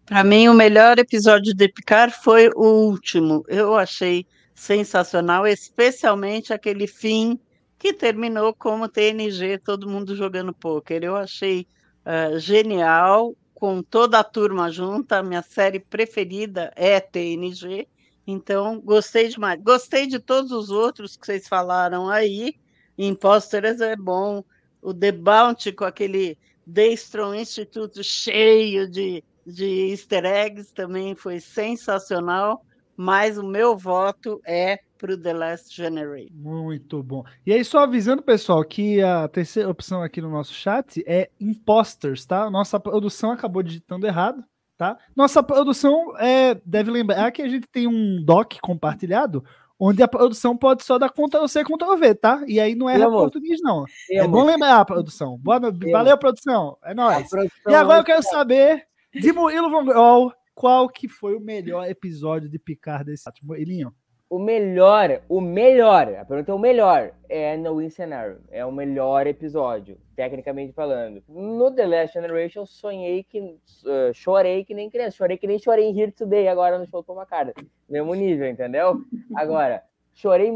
para 0.05 0.25
mim, 0.25 0.49
o 0.49 0.55
melhor 0.55 0.99
episódio 0.99 1.55
de 1.55 1.69
Picard 1.69 2.13
foi 2.23 2.51
o 2.57 2.89
último. 2.89 3.45
Eu 3.49 3.77
achei 3.77 4.27
sensacional, 4.55 5.47
especialmente 5.47 6.53
aquele 6.53 6.87
fim 6.87 7.39
que 7.79 7.93
terminou 7.93 8.53
como 8.53 8.89
TNG, 8.89 9.59
todo 9.59 9.89
mundo 9.89 10.17
jogando 10.17 10.53
pôquer. 10.53 11.05
Eu 11.05 11.17
achei 11.17 11.67
uh, 12.05 12.39
genial, 12.39 13.35
com 13.55 13.81
toda 13.81 14.19
a 14.19 14.25
turma 14.25 14.71
junta. 14.71 15.23
Minha 15.23 15.41
série 15.41 15.79
preferida 15.79 16.73
é 16.75 16.99
TNG, 16.99 17.87
então 18.27 18.81
gostei 18.81 19.29
demais. 19.29 19.61
Gostei 19.63 20.07
de 20.07 20.19
todos 20.19 20.53
os 20.53 20.71
outros 20.71 21.17
que 21.17 21.27
vocês 21.27 21.49
falaram 21.49 22.09
aí. 22.09 22.55
Imposters 22.97 23.81
é 23.81 23.97
bom. 23.97 24.45
O 24.81 24.93
The 24.93 25.13
Bounty 25.13 25.73
com 25.73 25.85
aquele 25.85 26.39
Daystrom 26.67 27.35
Instituto 27.35 28.03
cheio 28.03 28.89
de 28.89 29.25
de 29.47 29.91
easter 29.91 30.25
eggs 30.25 30.73
também 30.73 31.15
foi 31.15 31.41
sensacional, 31.41 32.65
mas 32.97 33.37
o 33.37 33.43
meu 33.43 33.77
voto 33.77 34.41
é 34.45 34.79
para 34.97 35.15
o 35.15 35.19
The 35.19 35.33
Last 35.33 35.75
Generation. 35.75 36.33
Muito 36.33 37.03
bom. 37.03 37.25
E 37.45 37.53
aí, 37.53 37.65
só 37.65 37.81
avisando, 37.81 38.23
pessoal, 38.23 38.65
que 38.65 39.03
a 39.03 39.27
terceira 39.27 39.69
opção 39.69 40.03
aqui 40.03 40.21
no 40.21 40.31
nosso 40.31 40.55
chat 40.55 41.03
é 41.07 41.29
Imposters, 41.41 42.25
tá? 42.25 42.49
Nossa 42.49 42.79
produção 42.79 43.33
acabou 43.33 43.63
digitando 43.63 44.07
errado, 44.07 44.45
tá? 44.83 44.99
Nossa 45.15 45.45
produção 45.45 46.13
é, 46.19 46.61
deve 46.67 46.91
lembrar 46.91 47.31
que 47.31 47.41
a 47.41 47.49
gente 47.49 47.69
tem 47.69 47.87
um 47.87 48.21
doc 48.25 48.55
compartilhado 48.61 49.45
onde 49.79 50.03
a 50.03 50.09
produção 50.09 50.57
pode 50.57 50.83
só 50.85 50.99
dar 50.99 51.09
Ctrl 51.09 51.47
C, 51.47 51.63
Ctrl 51.63 51.97
V, 51.97 52.15
tá? 52.17 52.43
E 52.49 52.59
aí 52.59 52.75
não 52.75 52.91
é 52.91 52.99
português, 52.99 53.61
não. 53.63 53.85
é 54.11 54.27
bom 54.27 54.45
lembrar 54.45 54.81
a 54.81 54.85
produção. 54.85 55.39
Boa, 55.39 55.61
valeu, 55.93 56.19
produção. 56.19 56.77
É 56.83 56.93
nóis. 56.95 57.29
E 57.69 57.75
agora 57.75 58.01
eu 58.01 58.05
quero 58.05 58.25
saber 58.25 58.85
de 59.15 59.33
Murilo 59.33 59.71
Von 59.71 59.85
Grol, 59.85 60.33
qual 60.53 60.89
que 60.89 61.07
foi 61.07 61.37
o 61.37 61.41
melhor 61.41 61.89
episódio 61.89 62.49
de 62.49 62.59
Picard 62.59 63.05
desse 63.05 63.31
Murilinho? 63.41 63.95
O 64.33 64.39
melhor, 64.39 65.21
o 65.29 65.43
melhor, 65.43 66.09
a 66.15 66.25
pergunta 66.25 66.53
é 66.53 66.55
o 66.55 66.59
melhor, 66.59 67.13
é 67.29 67.55
no 67.55 67.77
Win 67.77 67.91
Scenario. 67.91 68.41
É 68.51 68.65
o 68.65 68.73
melhor 68.73 69.27
episódio, 69.27 69.99
tecnicamente 70.17 70.73
falando. 70.73 71.23
No 71.29 71.71
The 71.71 71.87
Last 71.87 72.15
Generation, 72.15 72.65
sonhei 72.65 73.25
que. 73.25 73.39
Uh, 73.43 74.15
chorei 74.15 74.65
que 74.65 74.73
nem 74.73 74.89
criança. 74.89 75.19
Chorei 75.19 75.37
que 75.37 75.47
nem 75.47 75.59
chorei 75.59 75.85
em 75.85 76.01
Here 76.01 76.13
Today 76.13 76.49
agora 76.49 76.79
no 76.79 76.87
show 76.87 77.03
Toma 77.03 77.27
Cara. 77.27 77.53
Mesmo 77.87 78.15
nível, 78.15 78.49
entendeu? 78.49 79.03
Agora, 79.37 79.83
chorei. 80.15 80.51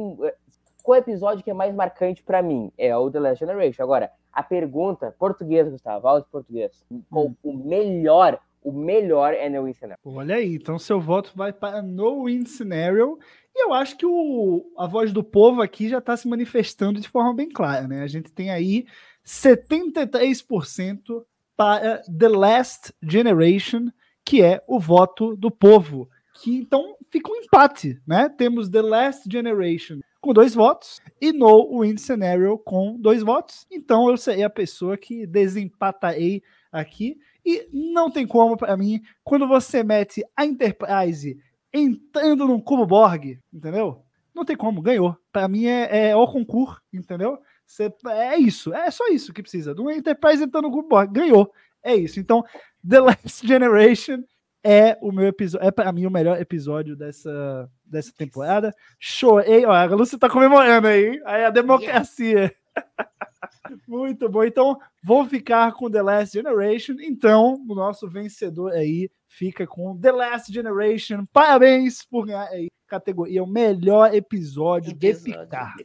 Qual 0.83 0.99
episódio 0.99 1.45
que 1.45 1.51
é 1.51 1.55
mais 1.55 1.75
marcante 1.75 2.23
para 2.23 2.41
mim? 2.41 2.73
É 2.79 2.97
o 2.97 3.11
The 3.11 3.21
Last 3.21 3.45
Generation. 3.45 3.83
Agora, 3.83 4.11
a 4.33 4.43
pergunta, 4.43 5.15
português, 5.19 5.69
Gustavo, 5.69 6.09
aula 6.09 6.23
de 6.23 6.29
português. 6.29 6.83
Hum. 6.91 7.35
O 7.43 7.53
melhor 7.53 8.41
o 8.67 8.73
melhor 8.73 9.33
é 9.33 9.49
No 9.49 9.63
Win 9.63 9.75
Scenario. 9.75 10.01
Olha 10.05 10.35
aí, 10.35 10.57
então 10.57 10.77
seu 10.77 11.01
voto 11.01 11.31
vai 11.37 11.53
para 11.53 11.81
No 11.81 12.25
Win 12.25 12.45
Scenario. 12.45 13.17
E 13.55 13.65
eu 13.65 13.73
acho 13.73 13.97
que 13.97 14.05
o, 14.05 14.73
a 14.77 14.89
voz 14.89 15.13
do 15.13 15.23
povo 15.23 15.63
aqui 15.63 15.89
já 15.89 15.99
está 15.99 16.17
se 16.17 16.27
manifestando 16.27 17.01
de 17.01 17.09
forma 17.09 17.33
bem 17.33 17.49
clara, 17.49 17.87
né? 17.87 18.03
A 18.03 18.09
gente 18.09 18.33
tem 18.33 18.51
aí 18.51 18.85
73% 19.25 21.25
para 21.57 22.03
The 22.19 22.29
Last 22.29 22.93
Generation, 23.01 23.87
que 24.25 24.43
é 24.43 24.61
o 24.67 24.81
voto 24.81 25.37
do 25.37 25.49
povo. 25.49 26.11
Que 26.43 26.57
então 26.57 26.97
fica 27.09 27.31
um 27.31 27.37
empate, 27.37 28.01
né? 28.05 28.29
Temos 28.29 28.69
The 28.69 28.83
Last 28.83 29.31
Generation 29.31 30.01
com 30.21 30.33
dois 30.33 30.55
votos 30.55 31.01
e 31.21 31.33
No 31.33 31.83
Win 31.83 31.97
Scenario 31.99 32.59
com 32.59 32.99
dois 32.99 33.23
votos. 33.23 33.65
Então 33.71 34.11
eu 34.11 34.17
serei 34.17 34.43
a 34.43 34.51
pessoa 34.51 34.97
que 34.97 35.25
desempatarei 35.25 36.43
aqui. 36.73 37.17
E 37.47 37.69
não 37.73 38.11
tem 38.11 38.27
como, 38.27 38.57
para 38.57 38.77
mim, 38.77 39.01
quando 39.23 39.47
você 39.47 39.85
mete 39.85 40.25
a 40.37 40.45
Enterprise 40.45 41.39
entrando 41.73 42.45
num 42.45 42.61
cubo 42.61 42.85
Borg, 42.85 43.39
entendeu? 43.55 44.03
Não 44.35 44.45
tem 44.45 44.57
como, 44.57 44.83
ganhou. 44.83 45.17
Para 45.31 45.47
mim 45.47 45.67
é, 45.67 46.09
é 46.09 46.17
o 46.17 46.27
concurso, 46.27 46.83
entendeu? 46.93 47.39
Você, 47.65 47.93
é 48.09 48.37
isso, 48.37 48.75
é 48.75 48.91
só 48.91 49.07
isso 49.07 49.33
que 49.33 49.43
precisa. 49.43 49.73
Do 49.73 49.89
Enterprise 49.89 50.43
entrando 50.43 50.65
no 50.65 50.73
cubo 50.73 50.89
Borg, 50.89 51.13
ganhou. 51.13 51.53
É 51.85 51.95
isso. 51.95 52.19
Então, 52.19 52.45
The 52.87 52.99
Last 52.99 53.47
Generation 53.47 54.25
é 54.65 54.99
o 55.01 55.13
meu 55.13 55.29
episódio, 55.29 55.69
é 55.69 55.71
para 55.71 55.93
mim 55.93 56.05
o 56.05 56.11
melhor 56.11 56.41
episódio 56.41 56.97
dessa, 56.97 57.71
dessa 57.85 58.13
temporada. 58.13 58.75
Chorei, 58.99 59.65
ó, 59.65 59.73
a 59.73 59.85
Lúcia 59.85 60.19
tá 60.19 60.29
comemorando 60.29 60.89
aí, 60.89 61.23
aí 61.25 61.45
a 61.45 61.51
democracia. 61.51 62.53
Muito 63.87 64.29
bom. 64.29 64.45
Então, 64.45 64.79
vou 65.03 65.27
ficar 65.27 65.73
com 65.73 65.91
The 65.91 66.03
Last 66.03 66.33
Generation. 66.35 66.97
Então, 67.01 67.65
o 67.69 67.75
nosso 67.75 68.09
vencedor 68.09 68.73
aí 68.73 69.11
fica 69.29 69.67
com 69.67 69.99
The 69.99 70.13
Last 70.13 70.53
Generation. 70.53 71.25
Parabéns 71.33 72.05
por 72.05 72.27
ganhar 72.27 72.49
aí 72.49 72.69
categoria 72.87 73.43
o 73.43 73.47
melhor 73.47 74.15
episódio, 74.15 74.93
episódio 74.93 75.25
de 75.25 75.85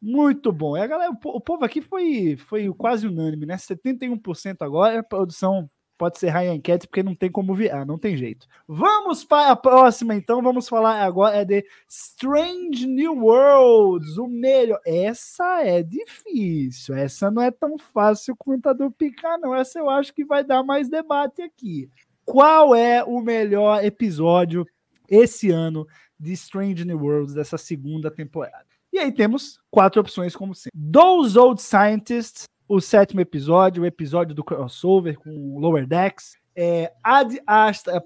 Muito 0.00 0.50
bom. 0.50 0.76
E 0.76 0.80
a 0.80 0.86
galera, 0.86 1.12
o 1.12 1.40
povo 1.40 1.64
aqui 1.64 1.80
foi, 1.80 2.36
foi 2.36 2.72
quase 2.74 3.06
unânime, 3.06 3.46
né? 3.46 3.56
71% 3.56 4.56
agora. 4.60 4.98
A 4.98 5.02
produção 5.02 5.70
pode 6.02 6.18
ser 6.18 6.34
a 6.34 6.44
enquete, 6.44 6.88
porque 6.88 7.00
não 7.00 7.14
tem 7.14 7.30
como 7.30 7.54
virar, 7.54 7.86
não 7.86 7.96
tem 7.96 8.16
jeito. 8.16 8.48
Vamos 8.66 9.22
para 9.22 9.52
a 9.52 9.56
próxima, 9.56 10.16
então. 10.16 10.42
Vamos 10.42 10.68
falar 10.68 11.00
agora 11.00 11.44
de 11.44 11.64
Strange 11.88 12.88
New 12.88 13.24
Worlds, 13.24 14.18
o 14.18 14.26
melhor. 14.26 14.80
Essa 14.84 15.62
é 15.62 15.80
difícil, 15.80 16.96
essa 16.96 17.30
não 17.30 17.40
é 17.40 17.52
tão 17.52 17.78
fácil 17.78 18.34
quanto 18.36 18.68
a 18.68 18.72
do 18.72 18.90
Picar, 18.90 19.38
não. 19.38 19.54
Essa 19.54 19.78
eu 19.78 19.88
acho 19.88 20.12
que 20.12 20.24
vai 20.24 20.42
dar 20.42 20.64
mais 20.64 20.88
debate 20.88 21.40
aqui. 21.40 21.88
Qual 22.24 22.74
é 22.74 23.04
o 23.04 23.20
melhor 23.20 23.84
episódio 23.84 24.66
esse 25.08 25.50
ano 25.50 25.86
de 26.18 26.32
Strange 26.32 26.84
New 26.84 26.98
Worlds, 26.98 27.34
dessa 27.34 27.56
segunda 27.56 28.10
temporada? 28.10 28.66
E 28.92 28.98
aí 28.98 29.12
temos 29.12 29.60
quatro 29.70 30.00
opções, 30.00 30.34
como 30.34 30.52
sempre. 30.52 30.78
Those 30.92 31.38
Old 31.38 31.62
Scientists, 31.62 32.48
o 32.68 32.80
sétimo 32.80 33.20
episódio, 33.20 33.82
o 33.82 33.86
episódio 33.86 34.34
do 34.34 34.44
crossover 34.44 35.18
com 35.18 35.30
o 35.30 35.58
Lower 35.58 35.86
Decks. 35.86 36.36
É, 36.54 36.92
Ad 37.02 37.40
Astra 37.46 38.00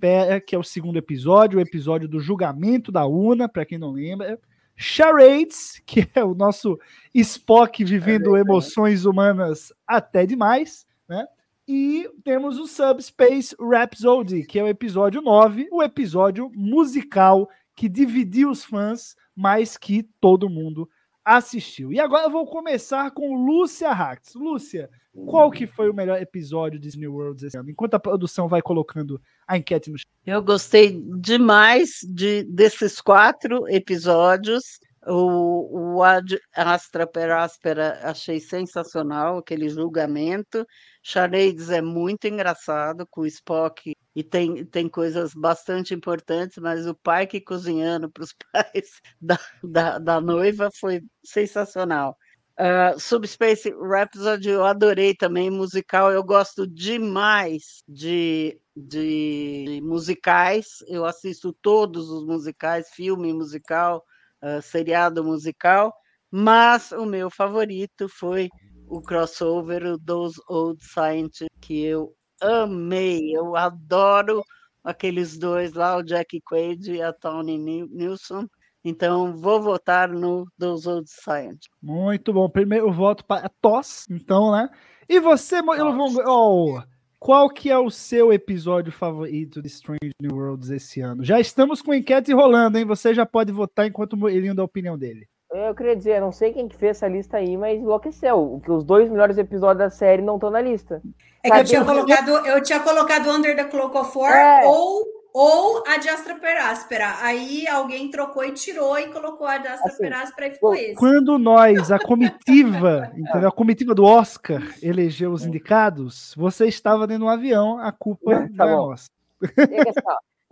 Pera, 0.00 0.40
que 0.40 0.54
é 0.54 0.58
o 0.58 0.64
segundo 0.64 0.96
episódio, 0.96 1.58
o 1.58 1.62
episódio 1.62 2.08
do 2.08 2.18
julgamento 2.18 2.90
da 2.90 3.06
Una, 3.06 3.48
para 3.48 3.64
quem 3.64 3.78
não 3.78 3.92
lembra. 3.92 4.38
Charades, 4.76 5.80
que 5.86 6.08
é 6.14 6.24
o 6.24 6.34
nosso 6.34 6.78
Spock 7.14 7.84
vivendo 7.84 8.36
é 8.36 8.40
emoções 8.40 9.04
humanas 9.04 9.72
até 9.86 10.26
demais, 10.26 10.86
né? 11.08 11.26
E 11.66 12.10
temos 12.22 12.58
o 12.58 12.66
Subspace 12.66 13.56
Rhapsody, 13.58 14.44
que 14.44 14.58
é 14.58 14.62
o 14.62 14.68
episódio 14.68 15.22
9, 15.22 15.68
o 15.72 15.82
episódio 15.82 16.50
musical 16.54 17.48
que 17.74 17.88
dividiu 17.88 18.50
os 18.50 18.64
fãs, 18.64 19.16
mas 19.34 19.78
que 19.78 20.02
todo 20.20 20.50
mundo 20.50 20.88
assistiu. 21.24 21.92
E 21.92 21.98
agora 21.98 22.26
eu 22.26 22.30
vou 22.30 22.46
começar 22.46 23.10
com 23.10 23.34
Lúcia 23.34 23.90
Hax. 23.90 24.34
Lúcia, 24.34 24.90
qual 25.26 25.50
que 25.50 25.66
foi 25.66 25.88
o 25.88 25.94
melhor 25.94 26.20
episódio 26.20 26.78
de 26.78 26.96
New 26.98 27.14
Worlds 27.14 27.44
esse 27.44 27.56
ano? 27.56 27.70
Enquanto 27.70 27.94
a 27.94 28.00
produção 28.00 28.48
vai 28.48 28.60
colocando 28.60 29.20
a 29.46 29.56
enquete 29.56 29.90
no. 29.90 29.96
Eu 30.26 30.42
gostei 30.42 31.00
demais 31.20 32.00
de, 32.02 32.44
desses 32.44 33.00
quatro 33.00 33.68
episódios. 33.68 34.78
O, 35.06 35.96
o 35.96 36.02
Ad 36.02 36.38
Astra 36.54 37.06
per 37.06 37.30
Aspera 37.30 38.00
achei 38.02 38.40
sensacional, 38.40 39.38
aquele 39.38 39.68
julgamento. 39.68 40.66
Charades 41.02 41.68
é 41.70 41.82
muito 41.82 42.26
engraçado, 42.26 43.06
com 43.10 43.20
o 43.20 43.26
Spock 43.26 43.94
e 44.14 44.22
tem, 44.22 44.64
tem 44.64 44.88
coisas 44.88 45.34
bastante 45.34 45.92
importantes, 45.94 46.58
mas 46.58 46.86
o 46.86 46.94
pai 46.94 47.26
que 47.26 47.40
cozinhando 47.40 48.10
para 48.10 48.22
os 48.22 48.32
pais 48.52 49.00
da, 49.20 49.38
da, 49.62 49.98
da, 49.98 50.20
noiva 50.20 50.70
foi 50.78 51.02
sensacional. 51.24 52.16
Uh, 52.58 52.98
Subspace 53.00 53.70
Rhapsody 53.70 54.50
eu 54.50 54.64
adorei 54.64 55.14
também, 55.14 55.50
musical, 55.50 56.12
eu 56.12 56.22
gosto 56.22 56.66
demais 56.66 57.82
de 57.88 58.60
de 58.76 59.80
musicais. 59.82 60.82
Eu 60.88 61.04
assisto 61.04 61.52
todos 61.52 62.08
os 62.10 62.26
musicais, 62.26 62.90
filme 62.90 63.32
musical, 63.32 64.04
uh, 64.42 64.60
seriado 64.60 65.22
musical, 65.22 65.94
mas 66.30 66.90
o 66.92 67.06
meu 67.06 67.30
favorito 67.30 68.08
foi 68.08 68.48
o 68.88 69.00
crossover 69.00 69.84
o 69.86 69.98
Those 69.98 70.40
Old 70.48 70.82
Scientists, 70.84 71.48
que 71.60 71.82
eu 71.82 72.12
amei. 72.40 73.36
Eu 73.36 73.56
adoro 73.56 74.42
aqueles 74.82 75.38
dois 75.38 75.72
lá, 75.72 75.96
o 75.96 76.02
Jack 76.02 76.40
Quaid 76.42 76.92
e 76.92 77.02
a 77.02 77.12
Tony 77.12 77.58
Nilsson. 77.58 78.46
Então, 78.84 79.34
vou 79.34 79.62
votar 79.62 80.10
no 80.10 80.46
Those 80.58 80.86
Old 80.86 81.08
Scientists. 81.08 81.70
Muito 81.82 82.32
bom. 82.34 82.48
Primeiro 82.50 82.92
voto 82.92 83.24
para 83.24 83.48
Toss, 83.60 84.06
então, 84.10 84.52
né? 84.52 84.68
E 85.08 85.18
você, 85.20 85.62
Murilo 85.62 85.94
Von 85.94 86.22
oh, 86.26 86.82
qual 87.18 87.48
que 87.48 87.70
é 87.70 87.78
o 87.78 87.88
seu 87.88 88.30
episódio 88.34 88.92
favorito 88.92 89.62
de 89.62 89.68
Strange 89.68 90.12
New 90.20 90.36
Worlds 90.36 90.68
esse 90.68 91.00
ano? 91.00 91.24
Já 91.24 91.40
estamos 91.40 91.80
com 91.80 91.94
enquete 91.94 92.34
rolando, 92.34 92.76
hein? 92.76 92.84
Você 92.84 93.14
já 93.14 93.24
pode 93.24 93.50
votar 93.50 93.86
enquanto 93.86 94.12
o 94.12 94.16
Murilinho 94.18 94.54
dá 94.54 94.60
a 94.60 94.66
opinião 94.66 94.98
dele. 94.98 95.26
Eu 95.54 95.72
queria 95.72 95.94
dizer, 95.94 96.20
não 96.20 96.32
sei 96.32 96.52
quem 96.52 96.66
que 96.66 96.76
fez 96.76 96.96
essa 96.96 97.06
lista 97.06 97.36
aí, 97.36 97.56
mas 97.56 97.80
enlouqueceu. 97.80 98.60
Que 98.64 98.72
os 98.72 98.82
dois 98.82 99.08
melhores 99.08 99.38
episódios 99.38 99.78
da 99.78 99.88
série 99.88 100.20
não 100.20 100.34
estão 100.34 100.50
na 100.50 100.60
lista. 100.60 101.00
É 101.44 101.50
que 101.50 101.58
eu 101.58 101.64
tinha, 101.64 101.84
colocado, 101.84 102.30
eu 102.30 102.60
tinha 102.60 102.80
colocado 102.80 103.30
Under 103.30 103.54
the 103.54 103.64
Cloak 103.64 103.96
of 103.96 104.18
War 104.18 104.36
é. 104.36 104.66
ou, 104.66 105.04
ou 105.32 105.84
a 105.86 105.96
de 105.96 106.08
Astra 106.08 106.34
Peráspera. 106.34 107.14
Aí 107.20 107.68
alguém 107.68 108.10
trocou 108.10 108.44
e 108.44 108.50
tirou 108.50 108.98
e 108.98 109.06
colocou 109.12 109.46
a 109.46 109.58
de 109.58 109.68
Astra 109.68 109.92
assim, 109.92 110.02
Peráspera 110.02 110.48
e 110.48 110.50
ficou 110.50 110.74
esse. 110.74 110.96
Quando 110.96 111.38
nós, 111.38 111.92
a 111.92 112.00
comitiva, 112.00 113.12
entendeu? 113.16 113.48
a 113.48 113.52
comitiva 113.52 113.94
do 113.94 114.02
Oscar, 114.02 114.60
elegeu 114.82 115.30
os 115.30 115.44
indicados, 115.44 116.34
você 116.36 116.66
estava 116.66 117.06
dentro 117.06 117.26
do 117.26 117.30
avião, 117.30 117.78
a 117.78 117.92
culpa 117.92 118.48
tá 118.56 118.66
não 118.66 118.68
é 118.68 118.76
nossa. 118.76 119.10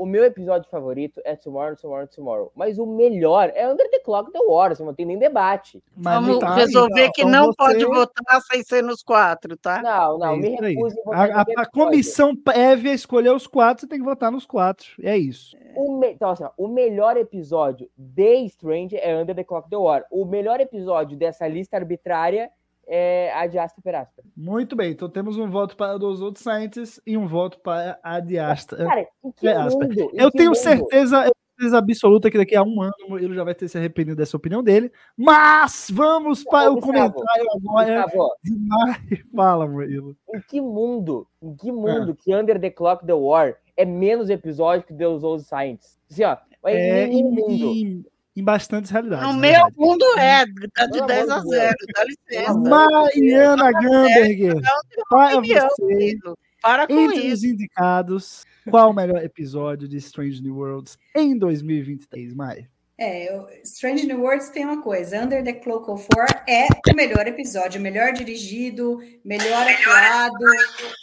O 0.02 0.04
meu 0.04 0.24
episódio 0.24 0.68
favorito 0.68 1.20
é 1.24 1.36
Tomorrow, 1.36 1.76
Tomorrow, 1.76 2.08
Tomorrow. 2.08 2.52
Mas 2.56 2.76
o 2.76 2.84
melhor 2.84 3.52
é 3.54 3.68
Under 3.68 3.88
the 3.88 4.00
Clock 4.00 4.32
The 4.32 4.40
War, 4.40 4.72
assim, 4.72 4.84
não 4.84 4.92
tem 4.92 5.06
nem 5.06 5.16
debate. 5.16 5.80
Mas 5.96 6.14
Vamos 6.14 6.40
tá, 6.40 6.56
resolver 6.56 7.02
então, 7.02 7.12
que 7.12 7.24
não 7.24 7.46
você... 7.46 7.56
pode 7.56 7.84
votar 7.84 8.40
sem 8.50 8.64
ser 8.64 8.82
nos 8.82 9.00
quatro, 9.00 9.56
tá? 9.56 9.80
Não, 9.80 10.18
não, 10.18 10.34
é 10.34 10.36
me 10.36 10.56
recuso 10.56 10.96
a, 11.12 11.22
a, 11.22 11.44
a, 11.58 11.70
comissão 11.70 12.34
prévia 12.34 12.92
escolheu 12.92 13.36
os 13.36 13.46
quatro, 13.46 13.82
você 13.82 13.86
tem 13.86 14.00
que 14.00 14.04
votar 14.04 14.32
nos 14.32 14.44
quatro. 14.44 14.88
É 15.00 15.16
isso. 15.16 15.56
O 15.76 15.96
me... 15.96 16.10
Então, 16.10 16.30
assim, 16.30 16.42
ó, 16.42 16.50
o 16.56 16.66
melhor 16.66 17.16
episódio 17.16 17.88
de 17.96 18.44
Strange 18.46 18.96
é 18.96 19.16
Under 19.16 19.36
the 19.36 19.44
Clock 19.44 19.70
The 19.70 19.76
War. 19.76 20.04
O 20.10 20.24
melhor 20.24 20.58
episódio 20.58 21.16
dessa 21.16 21.46
lista 21.46 21.76
arbitrária 21.76 22.50
é 22.94 23.32
a 23.32 23.46
de 23.46 23.58
Asta 23.58 23.80
Perasta. 23.80 24.22
Muito 24.36 24.76
bem, 24.76 24.92
então 24.92 25.08
temos 25.08 25.38
um 25.38 25.48
voto 25.48 25.74
para 25.74 25.96
os 25.96 26.20
outros 26.20 26.44
Scientists 26.44 27.00
e 27.06 27.16
um 27.16 27.26
voto 27.26 27.58
para 27.60 27.98
a 28.02 28.20
de 28.20 28.38
Asta. 28.38 28.76
Cara, 28.76 29.08
mundo, 29.22 30.10
eu 30.12 30.30
tenho 30.30 30.50
mundo? 30.50 30.58
certeza, 30.58 31.32
certeza 31.58 31.78
absoluta 31.78 32.30
que 32.30 32.36
daqui 32.36 32.54
a 32.54 32.62
um 32.62 32.82
ano 32.82 33.18
ele 33.18 33.34
já 33.34 33.44
vai 33.44 33.54
ter 33.54 33.66
se 33.66 33.78
arrependido 33.78 34.14
dessa 34.14 34.36
opinião 34.36 34.62
dele. 34.62 34.92
Mas 35.16 35.88
vamos 35.90 36.44
para 36.44 36.70
o 36.70 36.80
comentário 36.82 37.46
agora 37.54 38.04
de. 38.44 39.24
Fala, 39.34 39.66
Murilo. 39.66 40.14
Em 40.34 40.40
que 40.42 40.60
mundo, 40.60 41.26
em 41.40 41.56
que 41.56 41.72
mundo 41.72 42.10
é. 42.10 42.14
que 42.14 42.34
Under 42.34 42.60
the 42.60 42.68
Clock 42.68 43.06
The 43.06 43.14
War 43.14 43.56
é 43.74 43.86
menos 43.86 44.28
episódio 44.28 44.86
que 44.86 44.92
Deus 44.92 45.22
Old 45.22 45.44
Science? 45.44 45.96
Assim, 46.10 46.24
ó, 46.24 46.36
é, 46.66 47.06
em, 47.06 47.24
mundo 47.24 48.04
em 48.36 48.42
bastantes 48.42 48.90
realidades. 48.90 49.26
No 49.26 49.34
meu 49.34 49.68
mundo 49.76 50.04
é, 50.18 50.44
tá 50.74 50.86
de 50.86 51.06
10 51.06 51.30
a 51.30 51.38
0, 51.40 51.76
dá 51.94 52.04
licença. 52.04 52.54
Mariana 52.54 53.72
Gamberger, 53.72 54.60
para 55.08 55.40
você, 55.40 56.16
para 56.62 56.86
com 56.86 56.94
entre 56.94 57.20
isso. 57.20 57.34
os 57.34 57.44
indicados, 57.44 58.44
qual 58.70 58.90
o 58.90 58.94
melhor 58.94 59.22
episódio 59.22 59.88
de 59.88 59.96
Strange 59.98 60.42
New 60.42 60.56
Worlds 60.56 60.98
em 61.14 61.36
2023, 61.36 62.34
Mai? 62.34 62.68
É, 62.98 63.60
Strange 63.64 64.06
New 64.06 64.20
Worlds 64.20 64.50
tem 64.50 64.64
uma 64.64 64.80
coisa, 64.80 65.20
Under 65.20 65.42
the 65.42 65.54
Cloak 65.54 65.90
of 65.90 66.06
War 66.14 66.44
é 66.48 66.68
o 66.88 66.94
melhor 66.94 67.26
episódio, 67.26 67.80
melhor 67.80 68.12
dirigido, 68.12 69.00
melhor 69.24 69.66
atuado, 69.68 70.44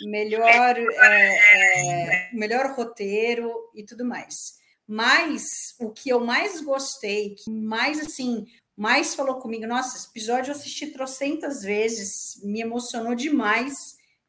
melhor, 0.05 0.77
é, 0.77 1.35
é, 1.57 2.29
melhor 2.31 2.73
roteiro 2.73 3.51
e 3.75 3.83
tudo 3.83 4.05
mais. 4.05 4.58
Mas 4.91 5.75
o 5.79 5.91
que 5.91 6.09
eu 6.09 6.19
mais 6.19 6.61
gostei, 6.61 7.35
que 7.35 7.51
mais 7.51 7.99
assim, 7.99 8.47
mais 8.75 9.13
falou 9.13 9.35
comigo, 9.35 9.67
nossa, 9.67 9.95
esse 9.95 10.07
episódio 10.07 10.49
eu 10.49 10.55
assisti 10.55 10.87
trocentas 10.87 11.61
vezes, 11.61 12.41
me 12.43 12.59
emocionou 12.59 13.13
demais, 13.13 13.75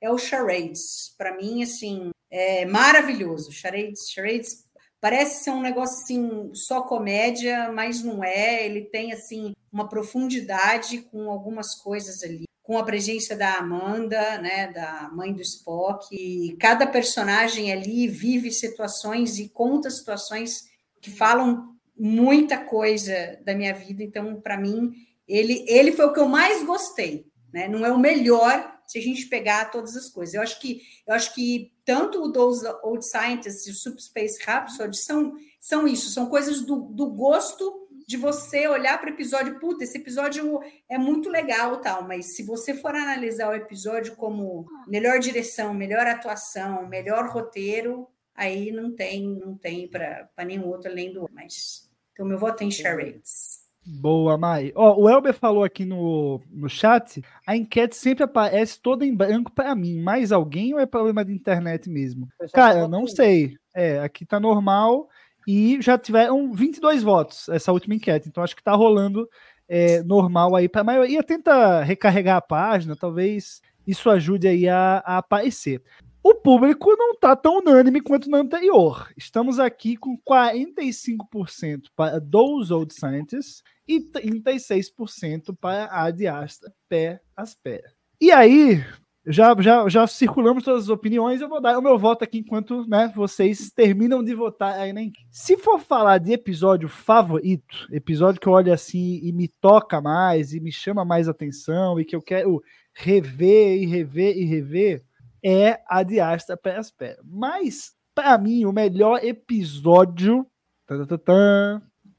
é 0.03 0.11
o 0.11 0.19
Charades. 0.19 1.15
Para 1.17 1.35
mim, 1.35 1.63
assim, 1.63 2.11
é 2.31 2.67
maravilhoso. 2.67 3.51
Charades, 3.51 4.11
Charades 4.11 4.67
parece 5.01 5.45
ser 5.45 5.51
um 5.53 5.63
negócio 5.63 5.97
assim, 6.03 6.51
só 6.55 6.83
comédia, 6.83 7.73
mas 7.73 8.03
não 8.03 8.23
é. 8.23 8.67
Ele 8.67 8.83
tem 8.83 9.15
assim 9.15 9.55
uma 9.73 9.89
profundidade 9.89 10.99
com 11.11 11.31
algumas 11.31 11.75
coisas 11.75 12.23
ali 12.23 12.50
com 12.71 12.79
a 12.79 12.85
presença 12.85 13.35
da 13.35 13.57
Amanda, 13.57 14.39
né, 14.39 14.71
da 14.73 15.11
mãe 15.13 15.35
do 15.35 15.43
Spock, 15.43 16.07
e 16.15 16.57
cada 16.61 16.87
personagem 16.87 17.73
ali 17.73 18.07
vive 18.07 18.53
situações 18.53 19.41
e 19.41 19.49
conta 19.49 19.91
situações 19.91 20.69
que 21.01 21.11
falam 21.11 21.75
muita 21.99 22.59
coisa 22.59 23.41
da 23.45 23.57
minha 23.57 23.75
vida. 23.75 24.05
Então, 24.05 24.41
para 24.41 24.57
mim, 24.57 24.93
ele, 25.27 25.65
ele 25.67 25.91
foi 25.91 26.07
o 26.07 26.13
que 26.13 26.21
eu 26.21 26.29
mais 26.29 26.65
gostei. 26.65 27.27
Né? 27.53 27.67
Não 27.67 27.85
é 27.85 27.91
o 27.91 27.99
melhor 27.99 28.73
se 28.87 29.01
a 29.01 29.03
gente 29.03 29.27
pegar 29.27 29.73
todas 29.73 29.97
as 29.97 30.09
coisas. 30.09 30.37
Eu 30.37 30.43
acho 30.43 30.61
que 30.61 30.81
eu 31.09 31.13
acho 31.13 31.35
que 31.35 31.73
tanto 31.85 32.23
o 32.23 32.31
Those 32.31 32.65
Old 32.85 33.05
Scientists 33.05 33.67
e 33.67 33.73
o 33.73 33.75
Subspace 33.75 34.45
Rhapsody 34.45 34.97
são, 34.97 35.33
são 35.61 35.89
isso, 35.89 36.09
são 36.11 36.27
coisas 36.27 36.65
do, 36.65 36.83
do 36.83 37.11
gosto 37.11 37.80
de 38.11 38.17
você 38.17 38.67
olhar 38.67 38.99
para 38.99 39.09
o 39.09 39.13
episódio, 39.13 39.61
puta, 39.61 39.85
esse 39.85 39.97
episódio 39.97 40.61
é 40.89 40.99
muito 40.99 41.31
legal, 41.31 41.81
tal, 41.81 42.03
mas 42.03 42.35
se 42.35 42.43
você 42.43 42.75
for 42.75 42.93
analisar 42.93 43.49
o 43.49 43.55
episódio 43.55 44.17
como 44.17 44.67
melhor 44.89 45.21
direção, 45.21 45.73
melhor 45.73 46.05
atuação, 46.09 46.89
melhor 46.89 47.29
roteiro, 47.29 48.09
aí 48.35 48.73
não 48.73 48.93
tem, 48.97 49.29
não 49.39 49.55
tem 49.57 49.87
para 49.87 50.29
nenhum 50.45 50.67
outro 50.67 50.91
além 50.91 51.13
do 51.13 51.31
mas 51.33 51.89
então 52.13 52.27
meu 52.27 52.37
voto 52.37 52.65
é 52.65 52.67
em 52.67 52.71
charades. 52.73 53.61
Boa, 53.87 54.37
Mai. 54.37 54.73
Ó, 54.75 55.03
o 55.03 55.09
Elber 55.09 55.33
falou 55.33 55.63
aqui 55.63 55.85
no, 55.85 56.41
no 56.51 56.69
chat, 56.69 57.23
a 57.47 57.57
enquete 57.57 57.95
sempre 57.95 58.25
aparece 58.25 58.81
toda 58.81 59.07
em 59.07 59.15
branco 59.15 59.53
para 59.53 59.73
mim. 59.77 60.01
Mais 60.01 60.33
alguém 60.33 60.75
ou 60.75 60.81
é 60.81 60.85
problema 60.85 61.25
de 61.25 61.33
internet 61.33 61.89
mesmo? 61.89 62.29
Cara, 62.53 62.89
não 62.89 63.07
sei. 63.07 63.55
É, 63.73 64.01
aqui 64.01 64.27
tá 64.27 64.41
normal 64.41 65.09
e 65.51 65.83
já 65.83 65.99
tiveram 65.99 66.53
22 66.53 67.03
votos 67.03 67.49
essa 67.49 67.73
última 67.73 67.97
enquete, 67.97 68.29
então 68.29 68.41
acho 68.41 68.55
que 68.55 68.61
está 68.61 68.73
rolando 68.73 69.29
é, 69.69 70.01
normal 70.05 70.55
aí 70.55 70.69
para 70.69 70.83
a 70.83 70.85
maioria. 70.85 71.25
Tenta 71.25 71.83
recarregar 71.83 72.37
a 72.37 72.41
página, 72.41 72.95
talvez 72.95 73.61
isso 73.85 74.09
ajude 74.09 74.47
aí 74.47 74.69
a, 74.69 75.03
a 75.05 75.19
aparecer. 75.19 75.83
O 76.23 76.37
público 76.37 76.95
não 76.97 77.15
está 77.15 77.35
tão 77.35 77.59
unânime 77.59 78.01
quanto 78.01 78.31
no 78.31 78.37
anterior. 78.37 79.11
Estamos 79.17 79.59
aqui 79.59 79.97
com 79.97 80.17
45% 80.19 81.87
para 81.97 82.21
Those 82.21 82.73
Old 82.73 82.95
Scientists 82.95 83.65
e 83.89 84.01
36% 84.01 85.57
para 85.61 85.89
a 85.91 86.13
Diasta 86.13 86.73
Pé 86.89 87.21
as 87.37 87.55
Pé. 87.55 87.83
E 88.21 88.31
aí, 88.31 88.85
já, 89.27 89.55
já, 89.61 89.89
já 89.89 90.07
circulamos 90.07 90.65
todas 90.65 90.85
as 90.85 90.89
opiniões, 90.89 91.41
eu 91.41 91.49
vou 91.49 91.61
dar 91.61 91.79
o 91.79 91.83
meu 91.83 91.99
voto 91.99 92.25
aqui 92.25 92.39
enquanto 92.39 92.87
né, 92.89 93.13
vocês 93.15 93.71
terminam 93.71 94.23
de 94.23 94.35
votar 94.35 94.79
aí 94.79 94.93
na 94.93 95.01
Se 95.31 95.57
for 95.57 95.79
falar 95.79 96.19
de 96.19 96.33
episódio 96.33 96.89
favorito, 96.89 97.87
episódio 97.93 98.41
que 98.41 98.47
eu 98.47 98.53
olho 98.53 98.73
assim 98.73 99.21
e 99.23 99.33
me 99.33 99.47
toca 99.47 100.01
mais, 100.01 100.55
e 100.55 100.61
me 100.61 100.73
chama 100.73 101.05
mais 101.05 101.29
atenção, 101.29 102.01
e 102.01 102.05
que 102.05 102.17
eu 102.17 102.23
quero 102.23 102.63
rever 102.95 103.83
e 103.83 103.87
rever 103.87 104.37
e 104.37 104.45
rever, 104.45 105.05
é 105.45 105.81
a 105.87 106.03
de 106.03 106.19
Astra 106.21 106.57
Peraspera. 106.57 107.19
Mas, 107.25 107.95
para 108.15 108.37
mim, 108.39 108.65
o 108.65 108.73
melhor 108.73 109.23
episódio 109.23 110.47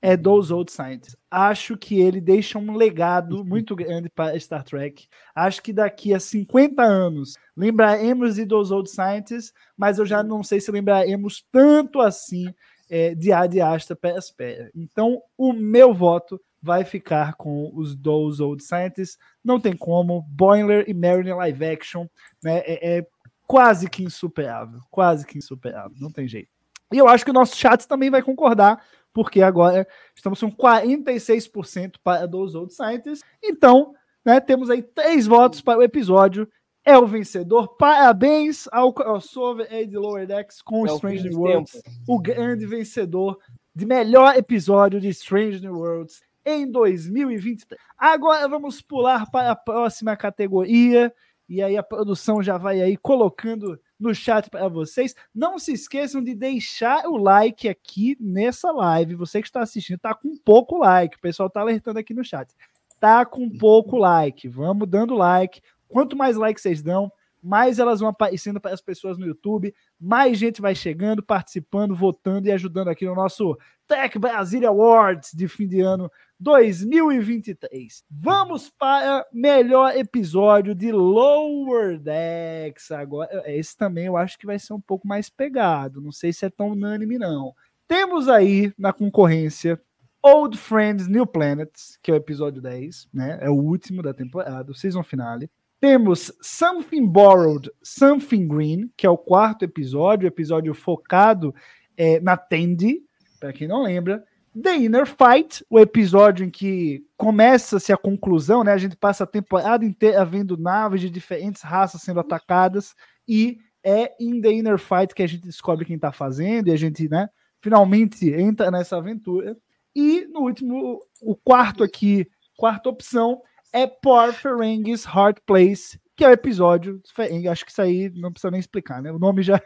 é 0.02 0.18
dos 0.18 0.50
Old 0.50 0.72
Scientists. 0.72 1.16
Acho 1.30 1.78
que 1.78 2.00
ele 2.02 2.20
deixa 2.20 2.58
um 2.58 2.76
legado 2.76 3.46
muito 3.46 3.76
grande 3.76 4.10
para 4.10 4.38
Star 4.40 4.64
Trek. 4.64 5.08
Acho 5.36 5.62
que 5.62 5.72
daqui 5.72 6.14
a 6.14 6.20
50 6.20 6.82
anos 6.82 7.38
lembraremos 7.56 8.36
de 8.36 8.46
dos 8.46 8.72
Old 8.72 8.90
Scientists, 8.90 9.54
mas 9.78 10.00
eu 10.00 10.06
já 10.06 10.24
não 10.24 10.44
sei 10.44 10.60
se 10.60 10.72
lembraremos 10.72 11.46
tanto 11.52 12.02
assim 12.02 12.54
é, 12.90 13.14
de 13.14 13.32
A 13.32 13.46
de 13.46 13.62
Astra 13.62 13.96
para 13.96 14.18
Espera. 14.18 14.72
Então, 14.76 15.22
o 15.38 15.54
meu 15.54 15.94
voto 15.94 16.42
vai 16.62 16.84
ficar 16.84 17.36
com 17.36 17.72
os 17.74 17.96
Those 17.96 18.42
Old 18.42 18.64
Scientists. 18.64 19.18
Não 19.44 19.60
tem 19.60 19.76
como. 19.76 20.22
Boiler 20.24 20.86
e 20.88 20.94
Mariner 20.94 21.38
live 21.38 21.66
action 21.66 22.08
né, 22.44 22.60
é, 22.66 22.98
é 22.98 23.08
quase 23.48 23.90
que 23.90 24.04
insuperável. 24.04 24.80
Quase 24.90 25.26
que 25.26 25.38
insuperável. 25.38 25.96
Não 26.00 26.12
tem 26.12 26.28
jeito. 26.28 26.50
E 26.92 26.98
eu 26.98 27.08
acho 27.08 27.24
que 27.24 27.32
o 27.32 27.34
nosso 27.34 27.56
chat 27.56 27.88
também 27.88 28.10
vai 28.10 28.22
concordar 28.22 28.84
porque 29.14 29.42
agora 29.42 29.88
estamos 30.16 30.40
com 30.40 30.52
46% 30.52 31.96
para 32.04 32.28
dos 32.28 32.56
outros 32.56 32.78
sites. 32.78 33.22
Então, 33.44 33.94
né, 34.26 34.40
temos 34.40 34.70
aí 34.70 34.82
três 34.82 35.28
votos 35.28 35.62
para 35.62 35.80
o 35.80 35.84
episódio 35.84 36.48
é 36.84 36.98
o 36.98 37.06
vencedor. 37.06 37.76
Parabéns 37.78 38.68
ao 38.72 38.94
crossover 38.94 39.68
de 39.88 39.98
Lower 39.98 40.26
Decks 40.26 40.62
com 40.62 40.88
É 40.88 40.94
Strange 40.94 41.30
New 41.30 41.40
Worlds, 41.40 41.74
tempos. 41.74 42.02
o 42.08 42.20
grande 42.20 42.66
vencedor 42.66 43.38
de 43.74 43.86
melhor 43.86 44.36
episódio 44.36 45.00
de 45.00 45.10
Strange 45.10 45.62
New 45.62 45.78
Worlds 45.78 46.22
em 46.46 46.70
2023. 46.70 47.80
Agora 47.98 48.48
vamos 48.48 48.82
pular 48.82 49.30
para 49.30 49.52
a 49.52 49.56
próxima 49.56 50.16
categoria. 50.18 51.14
E 51.52 51.62
aí 51.62 51.76
a 51.76 51.84
produção 51.84 52.42
já 52.42 52.58
vai 52.58 52.80
aí 52.80 52.96
colocando 52.96 53.78
no 54.00 54.16
chat 54.16 54.50
para 54.50 54.70
vocês. 54.70 55.14
Não 55.36 55.60
se 55.60 55.74
esqueçam 55.74 56.24
de 56.24 56.34
deixar 56.34 57.06
o 57.06 57.18
like 57.18 57.68
aqui 57.68 58.16
nessa 58.22 58.72
live. 58.72 59.16
Você 59.16 59.42
que 59.42 59.50
está 59.50 59.60
assistindo, 59.60 60.00
tá 60.00 60.16
com 60.16 60.38
pouco 60.38 60.78
like. 60.78 61.18
O 61.18 61.20
pessoal 61.20 61.50
tá 61.50 61.60
alertando 61.60 62.00
aqui 62.00 62.14
no 62.14 62.24
chat. 62.24 62.56
Tá 63.02 63.26
com 63.26 63.50
pouco 63.50 63.98
like. 63.98 64.48
Vamos 64.48 64.88
dando 64.88 65.14
like. 65.14 65.62
Quanto 65.90 66.16
mais 66.16 66.38
like 66.38 66.62
vocês 66.62 66.82
dão, 66.82 67.12
mais 67.42 67.80
elas 67.80 68.00
vão 68.00 68.10
aparecendo 68.10 68.60
para 68.60 68.74
as 68.74 68.82
pessoas 68.82 69.18
no 69.18 69.26
YouTube, 69.26 69.74
mais 70.00 70.38
gente 70.38 70.62
vai 70.62 70.76
chegando, 70.76 71.24
participando, 71.24 71.96
votando 71.96 72.48
e 72.48 72.52
ajudando 72.52 72.90
aqui 72.90 73.06
no 73.06 73.16
nosso 73.16 73.58
Tech 73.88 74.18
Brasil 74.20 74.68
Awards 74.68 75.32
de 75.34 75.48
fim 75.48 75.68
de 75.68 75.82
ano 75.82 76.12
2023. 76.40 78.04
Vamos 78.10 78.70
para 78.70 79.26
melhor 79.32 79.96
episódio 79.96 80.74
de 80.74 80.92
Lower 80.92 82.00
Decks. 82.00 82.92
Agora, 82.92 83.44
esse 83.46 83.76
também 83.76 84.06
eu 84.06 84.18
acho 84.18 84.38
que 84.38 84.46
vai 84.46 84.58
ser 84.58 84.74
um 84.74 84.82
pouco 84.82 85.08
mais 85.08 85.30
pegado. 85.30 86.02
Não 86.02 86.12
sei 86.12 86.32
se 86.32 86.46
é 86.46 86.50
tão 86.50 86.70
unânime, 86.70 87.18
não. 87.18 87.54
Temos 87.88 88.30
aí 88.30 88.74
na 88.78 88.94
concorrência 88.94 89.80
Old 90.24 90.58
Friends 90.58 91.08
New 91.08 91.26
Planets, 91.26 91.98
que 92.02 92.12
é 92.12 92.14
o 92.14 92.18
episódio 92.18 92.62
10, 92.62 93.10
né? 93.12 93.40
É 93.42 93.50
o 93.50 93.56
último 93.56 94.04
da 94.04 94.14
temporada, 94.14 94.72
o 94.72 94.76
season 94.76 95.04
finale. 95.04 95.50
Temos 95.82 96.32
Something 96.40 97.08
Borrowed, 97.08 97.72
Something 97.82 98.48
Green, 98.48 98.92
que 98.96 99.08
é 99.08 99.10
o 99.10 99.18
quarto 99.18 99.66
episódio, 99.66 100.28
episódio 100.28 100.76
focado 100.76 101.56
é, 101.98 102.20
na 102.20 102.38
Tandy, 102.38 103.02
para 103.40 103.52
quem 103.52 103.68
não 103.68 103.82
lembra. 103.82 104.24
The 104.54 104.76
Inner 104.76 105.08
Fight, 105.08 105.66
o 105.68 105.80
episódio 105.80 106.46
em 106.46 106.52
que 106.52 107.04
começa-se 107.18 107.92
a 107.92 107.98
conclusão, 107.98 108.64
né? 108.64 108.74
A 108.74 108.78
gente 108.78 108.96
passa 108.96 109.24
a 109.24 109.28
temporada 109.28 109.84
inteira 109.84 110.24
vendo 110.24 110.56
naves 110.56 111.02
de 111.02 111.10
diferentes 111.10 111.64
raças 111.64 112.04
sendo 112.04 112.20
atacadas 112.20 112.94
e 113.28 113.58
é 113.84 114.14
em 114.20 114.40
The 114.40 114.52
Inner 114.52 114.78
Fight 114.78 115.16
que 115.16 115.24
a 115.24 115.28
gente 115.28 115.48
descobre 115.48 115.84
quem 115.84 115.98
tá 115.98 116.12
fazendo 116.12 116.68
e 116.68 116.72
a 116.72 116.76
gente, 116.76 117.10
né, 117.10 117.28
finalmente 117.60 118.30
entra 118.30 118.70
nessa 118.70 118.98
aventura. 118.98 119.58
E 119.96 120.28
no 120.28 120.42
último, 120.42 121.00
o 121.20 121.36
quarto 121.36 121.84
aqui, 121.84 122.30
quarta 122.56 122.88
opção 122.88 123.42
é 123.74 123.88
Por 123.88 124.34
Ferengi's 124.34 125.06
Heart 125.06 125.40
Place, 125.46 126.00
que 126.16 126.24
é 126.26 126.30
o 126.30 126.32
episódio. 126.34 127.02
Acho 127.50 127.66
que 127.66 127.72
isso 127.72 127.82
aí 127.82 128.10
não 128.16 128.32
precisa 128.32 128.52
nem 128.52 128.60
explicar, 128.60 129.02
né? 129.02 129.12
O 129.12 129.20
nome 129.20 129.42
já, 129.42 129.62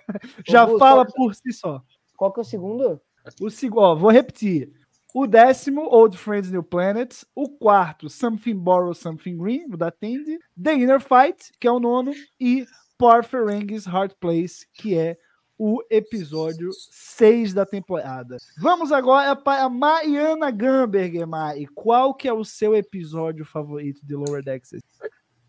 já 0.47 0.61
Augusto, 0.61 0.79
fala 0.79 1.05
qual- 1.05 1.13
por 1.15 1.35
si 1.35 1.51
só. 1.51 1.81
Qual 2.15 2.31
que 2.31 2.39
é 2.39 2.43
o 2.43 2.45
segundo? 2.45 3.01
O 3.41 3.49
segundo, 3.49 3.97
vou 3.97 4.11
repetir. 4.11 4.71
O 5.13 5.25
décimo, 5.25 5.81
Old 5.89 6.17
Friends 6.17 6.51
New 6.51 6.63
Planets. 6.63 7.25
O 7.33 7.49
quarto, 7.49 8.09
Something 8.09 8.55
Borrow, 8.57 8.93
Something 8.93 9.37
Green, 9.37 9.65
o 9.73 9.77
da 9.77 9.89
Tandy. 9.91 10.37
The 10.61 10.73
Inner 10.73 10.99
Fight, 10.99 11.51
que 11.59 11.67
é 11.67 11.71
o 11.71 11.79
nono. 11.79 12.11
E 12.39 12.65
Por 12.97 13.23
Ferengi's 13.23 13.85
Heart 13.87 14.13
Place, 14.19 14.67
que 14.73 14.97
é 14.97 15.17
o 15.57 15.81
episódio 15.89 16.69
6 16.91 17.53
da 17.53 17.65
temporada. 17.65 18.37
Vamos 18.57 18.91
agora 18.91 19.35
para 19.35 19.63
a 19.63 19.69
Mariana 19.69 20.51
Gamberger, 20.51 21.27
Mari. 21.27 21.67
Qual 21.67 22.13
que 22.13 22.27
é 22.27 22.33
o 22.33 22.43
seu 22.43 22.75
episódio 22.75 23.45
favorito 23.45 24.05
de 24.05 24.15
Lower 24.15 24.43
Decks? 24.43 24.71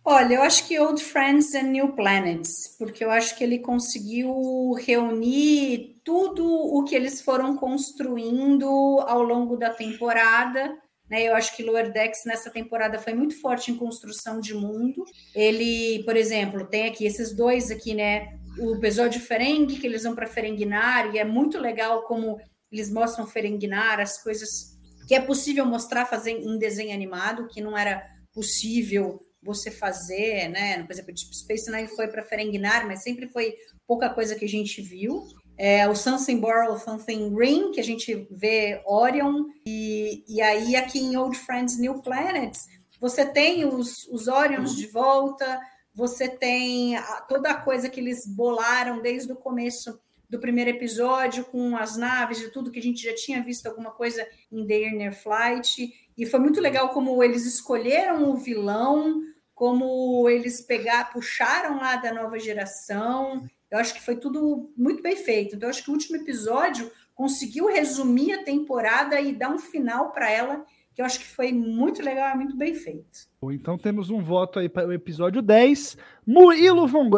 Olha, 0.09 0.35
eu 0.35 0.43
acho 0.43 0.69
que 0.69 0.79
Old 0.79 1.03
Friends 1.03 1.53
and 1.53 1.65
New 1.65 1.93
Planets, 1.95 2.77
porque 2.79 3.05
eu 3.05 3.11
acho 3.11 3.37
que 3.37 3.43
ele 3.43 3.59
conseguiu 3.59 4.73
reunir 4.75 6.01
tudo 6.05 6.47
o 6.47 6.85
que 6.85 6.95
eles 6.95 7.21
foram 7.21 7.57
construindo 7.57 8.69
ao 9.01 9.21
longo 9.21 9.57
da 9.57 9.71
temporada. 9.71 10.79
Né? 11.11 11.29
Eu 11.29 11.35
acho 11.35 11.57
que 11.57 11.63
Lower 11.65 11.93
Decks 11.93 12.25
nessa 12.25 12.51
temporada 12.51 13.01
foi 13.01 13.15
muito 13.15 13.41
forte 13.41 13.73
em 13.73 13.77
construção 13.77 14.39
de 14.39 14.55
mundo. 14.55 15.05
Ele, 15.35 16.05
por 16.05 16.17
exemplo, 16.17 16.65
tem 16.65 16.87
aqui 16.87 17.05
esses 17.05 17.35
dois 17.35 17.73
aqui, 17.73 17.93
né? 17.93 18.39
O 18.59 18.75
episódio 18.75 19.21
Ferengi, 19.21 19.79
que 19.79 19.87
eles 19.87 20.03
vão 20.03 20.15
para 20.15 20.27
Ferenginar, 20.27 21.15
e 21.15 21.19
é 21.19 21.25
muito 21.25 21.59
legal 21.59 22.03
como 22.03 22.39
eles 22.71 22.91
mostram 22.91 23.27
Ferenginar, 23.27 24.01
as 24.01 24.23
coisas 24.23 24.77
que 25.07 25.15
é 25.15 25.21
possível 25.21 25.65
mostrar 25.65 26.07
fazer 26.07 26.33
em 26.33 26.59
desenho 26.59 26.93
animado, 26.93 27.47
que 27.49 27.61
não 27.61 27.77
era 27.77 28.03
possível 28.33 29.25
você 29.43 29.71
fazer, 29.71 30.49
né? 30.49 30.83
Por 30.83 30.93
exemplo, 30.93 31.15
Deep 31.15 31.37
Space 31.37 31.71
Nine 31.71 31.89
foi 31.89 32.09
para 32.09 32.25
Ferenginar, 32.25 32.87
mas 32.87 33.03
sempre 33.03 33.29
foi 33.29 33.55
pouca 33.87 34.11
coisa 34.11 34.35
que 34.35 34.45
a 34.45 34.49
gente 34.49 34.83
viu. 34.83 35.23
É, 35.57 35.89
o 35.89 35.95
Something 35.95 36.41
Borrow, 36.41 36.77
Something 36.79 37.33
Green, 37.33 37.71
que 37.71 37.81
a 37.81 37.85
gente 37.85 38.27
vê 38.31 38.83
Orion, 38.85 39.45
e, 39.65 40.25
e 40.29 40.43
aí 40.43 40.77
aqui 40.77 40.99
em 40.99 41.17
Old 41.17 41.39
Friends 41.39 41.79
New 41.79 42.03
Planets, 42.03 42.67
você 43.01 43.25
tem 43.25 43.65
os, 43.65 44.07
os 44.11 44.27
Orions 44.27 44.75
de 44.75 44.87
volta, 44.89 45.61
você 45.97 46.29
tem 46.29 46.95
toda 47.27 47.49
a 47.49 47.55
coisa 47.55 47.89
que 47.89 47.99
eles 47.99 48.27
bolaram 48.27 49.01
desde 49.01 49.33
o 49.33 49.37
começo 49.37 49.99
do 50.29 50.39
primeiro 50.39 50.69
episódio, 50.69 51.43
com 51.47 51.75
as 51.75 51.97
naves 51.97 52.39
e 52.39 52.51
tudo 52.51 52.71
que 52.71 52.79
a 52.79 52.83
gente 52.83 53.03
já 53.03 53.15
tinha 53.15 53.43
visto 53.43 53.67
alguma 53.67 53.91
coisa 53.91 54.29
em 54.53 54.67
The 54.67 54.89
Inner 54.89 55.23
Flight, 55.23 55.91
e 56.19 56.27
foi 56.27 56.39
muito 56.39 56.61
legal 56.61 56.91
como 56.91 57.23
eles 57.25 57.47
escolheram 57.47 58.31
o 58.31 58.37
vilão, 58.37 59.23
como 59.55 60.29
eles 60.29 60.61
pegar, 60.61 61.11
puxaram 61.15 61.79
lá 61.79 61.97
da 61.97 62.13
nova 62.13 62.39
geração. 62.39 63.49
Eu 63.71 63.79
acho 63.79 63.95
que 63.95 64.05
foi 64.05 64.17
tudo 64.17 64.71
muito 64.77 65.03
bem 65.03 65.17
feito. 65.17 65.57
Então, 65.57 65.67
eu 65.67 65.71
acho 65.71 65.83
que 65.83 65.91
o 65.91 65.95
último 65.95 66.17
episódio 66.17 66.93
conseguiu 67.15 67.69
resumir 67.69 68.35
a 68.35 68.45
temporada 68.45 69.19
e 69.19 69.33
dar 69.33 69.49
um 69.49 69.59
final 69.59 70.13
para 70.13 70.31
ela, 70.31 70.67
que 70.97 71.03
eu 71.03 71.07
acho 71.07 71.19
que 71.19 71.27
foi 71.27 71.53
muito 71.53 72.03
legal, 72.03 72.35
e 72.35 72.37
muito 72.37 72.57
bem 72.57 72.73
feito. 72.73 73.29
Ou 73.39 73.53
Então 73.53 73.77
temos 73.77 74.09
um 74.09 74.19
voto 74.19 74.59
aí 74.59 74.67
para 74.67 74.89
o 74.89 74.93
episódio 74.95 75.43
10. 75.43 75.99
Murilo 76.27 76.89
Von 76.89 77.11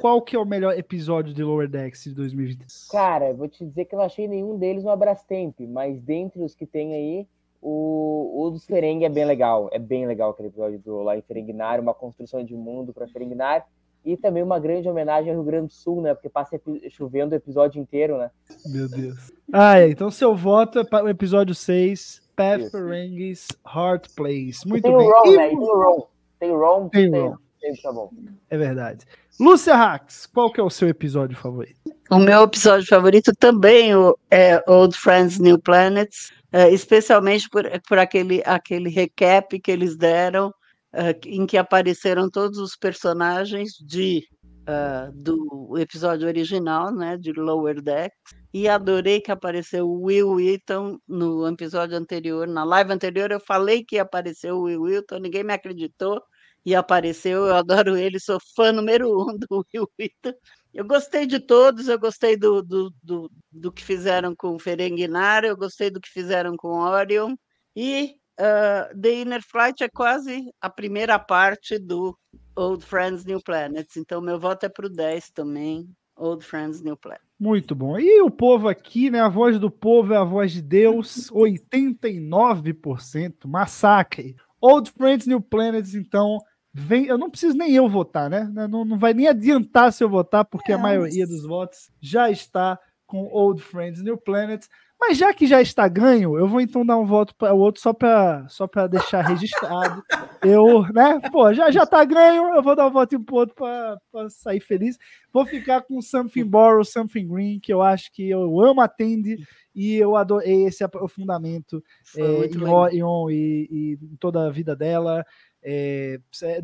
qual 0.00 0.22
que 0.22 0.34
é 0.34 0.38
o 0.38 0.46
melhor 0.46 0.78
episódio 0.78 1.34
de 1.34 1.44
Lower 1.44 1.68
Decks 1.68 2.04
de 2.04 2.14
2023? 2.14 2.88
Cara, 2.90 3.28
eu 3.28 3.36
vou 3.36 3.46
te 3.46 3.66
dizer 3.66 3.84
que 3.84 3.94
eu 3.94 3.98
não 3.98 4.06
achei 4.06 4.26
nenhum 4.26 4.58
deles 4.58 4.82
no 4.82 4.88
Abrastemp, 4.88 5.60
mas 5.68 6.00
dentre 6.00 6.42
os 6.42 6.54
que 6.54 6.64
tem 6.64 6.94
aí, 6.94 7.26
o, 7.60 8.46
o 8.46 8.50
dos 8.50 8.64
Ferengi 8.64 9.04
é 9.04 9.10
bem 9.10 9.26
legal. 9.26 9.68
É 9.72 9.78
bem 9.78 10.06
legal 10.06 10.30
aquele 10.30 10.48
episódio 10.48 10.78
do 10.78 11.02
lá 11.02 11.14
em 11.14 11.20
Ferenginar, 11.20 11.80
uma 11.80 11.92
construção 11.92 12.42
de 12.42 12.54
mundo 12.54 12.94
para 12.94 13.06
Ferenginar. 13.06 13.66
E 14.06 14.16
também 14.16 14.42
uma 14.42 14.58
grande 14.58 14.88
homenagem 14.88 15.30
ao 15.30 15.36
Rio 15.36 15.44
Grande 15.44 15.66
do 15.66 15.72
Sul, 15.74 16.00
né? 16.00 16.14
Porque 16.14 16.30
passa 16.30 16.58
chovendo 16.88 17.34
o 17.34 17.36
episódio 17.36 17.80
inteiro, 17.80 18.16
né? 18.16 18.30
Meu 18.64 18.88
Deus. 18.88 19.30
Ah, 19.52 19.78
é, 19.78 19.90
então 19.90 20.10
seu 20.10 20.34
voto 20.34 20.78
é 20.78 20.84
para 20.84 21.04
o 21.04 21.08
episódio 21.10 21.54
6, 21.54 22.21
Ferengi's 22.70 23.48
Heart 23.66 24.08
Place. 24.14 24.66
Muito 24.66 24.82
tem 24.82 24.96
bem. 24.96 25.06
o 25.06 25.10
Ron, 25.10 25.26
E- 25.26 25.36
né? 25.36 25.48
Tem 25.48 25.58
o 25.58 25.64
Ron. 25.82 26.08
Tem 26.40 26.50
o 26.50 26.58
Ron. 26.58 26.88
Tem 26.88 27.08
o 27.08 27.28
Ron. 27.30 27.36
tem- 27.60 27.76
tá 27.82 27.92
bom. 27.92 28.10
É 28.50 28.58
verdade. 28.58 29.04
Lúcia 29.40 29.74
Hax, 29.74 30.26
qual 30.26 30.52
que 30.52 30.60
é 30.60 30.62
o 30.62 30.70
seu 30.70 30.88
episódio 30.88 31.36
favorito? 31.36 31.80
O 32.10 32.18
meu 32.18 32.42
episódio 32.42 32.86
favorito 32.86 33.32
também 33.38 33.94
o- 33.94 34.16
é 34.30 34.62
Old 34.70 34.96
Friends, 34.96 35.38
New 35.38 35.58
Planets, 35.58 36.30
eh, 36.52 36.70
especialmente 36.70 37.48
por, 37.48 37.64
por 37.88 37.98
aquele, 37.98 38.42
aquele 38.44 38.90
recap 38.90 39.58
que 39.58 39.70
eles 39.70 39.96
deram, 39.96 40.52
eh, 40.92 41.16
em 41.26 41.46
que 41.46 41.56
apareceram 41.56 42.28
todos 42.28 42.58
os 42.58 42.76
personagens 42.76 43.72
de, 43.80 44.24
ah, 44.66 45.10
do 45.12 45.76
episódio 45.78 46.26
original, 46.28 46.92
né, 46.94 47.16
de 47.16 47.32
Lower 47.32 47.80
Decks, 47.80 48.34
e 48.54 48.68
adorei 48.68 49.20
que 49.20 49.32
apareceu 49.32 49.88
o 49.88 50.02
Will 50.02 50.34
Wheaton 50.34 50.98
no 51.08 51.48
episódio 51.48 51.96
anterior, 51.96 52.46
na 52.46 52.64
live 52.64 52.92
anterior 52.92 53.30
eu 53.32 53.40
falei 53.40 53.84
que 53.84 53.96
ia 53.96 54.02
aparecer 54.02 54.52
o 54.52 54.62
Will 54.62 54.82
Wheaton, 54.82 55.18
ninguém 55.18 55.42
me 55.42 55.52
acreditou, 55.52 56.22
e 56.64 56.74
apareceu, 56.74 57.46
eu 57.46 57.54
adoro 57.56 57.96
ele, 57.96 58.20
sou 58.20 58.38
fã 58.54 58.70
número 58.70 59.08
um 59.10 59.36
do 59.36 59.46
Will 59.74 59.88
Wheaton, 59.98 60.38
eu 60.72 60.86
gostei 60.86 61.26
de 61.26 61.40
todos, 61.40 61.88
eu 61.88 61.98
gostei 61.98 62.36
do, 62.36 62.62
do, 62.62 62.92
do, 63.02 63.30
do 63.50 63.72
que 63.72 63.82
fizeram 63.84 64.34
com 64.36 64.54
o 64.54 64.58
Ferenginar, 64.60 65.44
eu 65.44 65.56
gostei 65.56 65.90
do 65.90 66.00
que 66.00 66.08
fizeram 66.08 66.56
com 66.56 66.80
Orion, 66.80 67.34
e 67.74 68.14
ah, 68.38 68.90
The 69.00 69.12
Inner 69.22 69.42
Flight 69.42 69.84
é 69.84 69.88
quase 69.88 70.52
a 70.60 70.70
primeira 70.70 71.18
parte 71.18 71.78
do 71.78 72.16
Old 72.56 72.84
Friends, 72.84 73.24
New 73.24 73.40
Planets, 73.42 73.96
então 73.96 74.20
meu 74.20 74.38
voto 74.38 74.64
é 74.64 74.68
para 74.68 74.86
o 74.86 74.90
10 74.90 75.30
também, 75.30 75.88
Old 76.16 76.44
Friends, 76.44 76.82
New 76.82 76.96
Planets. 76.96 77.24
Muito 77.40 77.74
bom. 77.74 77.98
E 77.98 78.20
o 78.22 78.30
povo 78.30 78.68
aqui, 78.68 79.10
né? 79.10 79.20
A 79.20 79.28
voz 79.28 79.58
do 79.58 79.70
povo 79.70 80.12
é 80.12 80.16
a 80.16 80.24
voz 80.24 80.52
de 80.52 80.62
Deus, 80.62 81.30
89%. 81.34 83.46
Massacre. 83.46 84.36
Old 84.60 84.90
Friends, 84.92 85.26
New 85.26 85.40
Planets, 85.40 85.94
então, 85.94 86.38
vem. 86.72 87.06
Eu 87.06 87.18
não 87.18 87.30
preciso 87.30 87.56
nem 87.56 87.74
eu 87.74 87.88
votar, 87.88 88.30
né? 88.30 88.48
Não, 88.52 88.84
não 88.84 88.98
vai 88.98 89.12
nem 89.12 89.26
adiantar 89.26 89.92
se 89.92 90.04
eu 90.04 90.08
votar, 90.08 90.44
porque 90.44 90.72
a 90.72 90.76
Não. 90.76 90.82
maioria 90.82 91.26
dos 91.26 91.44
votos 91.44 91.90
já 92.00 92.30
está 92.30 92.78
com 93.06 93.24
Old 93.32 93.60
Friends, 93.60 94.02
New 94.02 94.16
Planets. 94.16 94.68
Mas 95.04 95.18
já 95.18 95.34
que 95.34 95.48
já 95.48 95.60
está 95.60 95.88
ganho, 95.88 96.38
eu 96.38 96.46
vou 96.46 96.60
então 96.60 96.86
dar 96.86 96.96
um 96.96 97.04
voto 97.04 97.34
para 97.34 97.52
o 97.52 97.58
outro 97.58 97.82
só 97.82 97.92
para 97.92 98.46
só 98.48 98.68
para 98.68 98.86
deixar 98.86 99.22
registrado. 99.22 100.00
Eu, 100.40 100.82
né? 100.94 101.18
Pô, 101.32 101.52
já 101.52 101.72
já 101.72 101.84
tá 101.84 102.04
ganho, 102.04 102.54
eu 102.54 102.62
vou 102.62 102.76
dar 102.76 102.86
um 102.86 102.90
voto 102.92 103.18
pro 103.18 103.34
outro 103.34 103.52
para 103.56 103.98
sair 104.30 104.60
feliz. 104.60 104.96
Vou 105.32 105.44
ficar 105.44 105.82
com 105.82 106.00
Something 106.00 106.44
Borrow, 106.44 106.84
Something 106.84 107.26
Green, 107.26 107.58
que 107.58 107.72
eu 107.72 107.82
acho 107.82 108.12
que 108.12 108.30
eu 108.30 108.60
amo 108.60 108.80
a 108.80 108.86
Tandy 108.86 109.44
e 109.74 109.96
eu 109.96 110.14
adorei 110.14 110.66
esse 110.66 110.84
aprofundamento 110.84 111.82
Foi 112.04 112.22
é, 112.22 112.38
muito 112.38 112.58
em. 112.58 112.62
Orion 112.62 113.28
e, 113.28 113.68
e 113.72 114.16
toda 114.20 114.46
a 114.46 114.50
vida 114.50 114.76
dela. 114.76 115.26
É, 115.64 116.20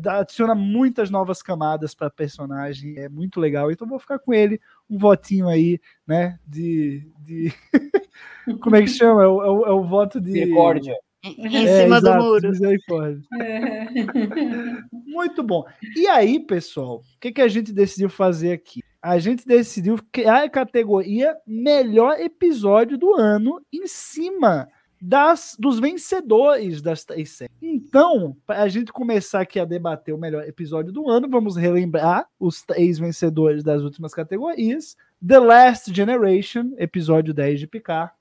adiciona 0.07 0.55
muitas 0.55 1.09
novas 1.09 1.41
camadas 1.41 1.93
para 1.93 2.09
personagem, 2.09 2.97
é 2.97 3.09
muito 3.09 3.37
legal. 3.37 3.69
Então 3.69 3.85
vou 3.85 3.99
ficar 3.99 4.17
com 4.17 4.33
ele, 4.33 4.61
um 4.89 4.97
votinho 4.97 5.49
aí, 5.49 5.77
né? 6.07 6.39
De. 6.47 7.05
de... 7.19 7.53
Como 8.61 8.75
é 8.75 8.81
que 8.81 8.87
chama? 8.87 9.23
É 9.23 9.27
o, 9.27 9.43
é 9.43 9.49
o- 9.49 9.65
é 9.65 9.71
o 9.71 9.83
voto 9.83 10.19
de. 10.19 10.31
Misericórdia. 10.31 10.95
Em 11.23 11.57
É, 11.67 11.83
cima 11.83 11.99
do 11.99 12.07
exato, 12.07 12.23
muro. 12.23 12.49
misericórdia. 12.49 13.21
Muito 15.05 15.43
bom. 15.43 15.65
E 15.95 16.07
aí, 16.07 16.39
pessoal, 16.39 16.97
o 16.97 17.19
que, 17.19 17.31
que 17.31 17.41
a 17.41 17.47
gente 17.47 17.73
decidiu 17.73 18.09
fazer 18.09 18.53
aqui? 18.53 18.81
A 19.01 19.17
gente 19.19 19.45
decidiu 19.45 19.97
criar 20.11 20.43
a 20.43 20.49
categoria 20.49 21.35
melhor 21.47 22.19
episódio 22.19 22.97
do 22.97 23.13
ano 23.15 23.61
em 23.71 23.87
cima 23.87 24.67
das, 25.01 25.55
dos 25.57 25.79
vencedores 25.79 26.81
das 26.81 27.05
três 27.05 27.29
séries. 27.31 27.55
Então, 27.61 28.35
para 28.45 28.63
a 28.63 28.67
gente 28.67 28.91
começar 28.91 29.41
aqui 29.41 29.57
a 29.59 29.63
debater 29.65 30.13
o 30.13 30.17
melhor 30.17 30.43
episódio 30.43 30.91
do 30.91 31.09
ano, 31.09 31.29
vamos 31.29 31.55
relembrar 31.55 32.27
os 32.37 32.61
três 32.61 32.99
vencedores 32.99 33.63
das 33.63 33.81
últimas 33.83 34.13
categorias. 34.13 34.97
The 35.25 35.39
Last 35.39 35.93
Generation, 35.93 36.73
episódio 36.77 37.33
10 37.33 37.61
de 37.61 37.67
Picard. 37.67 38.11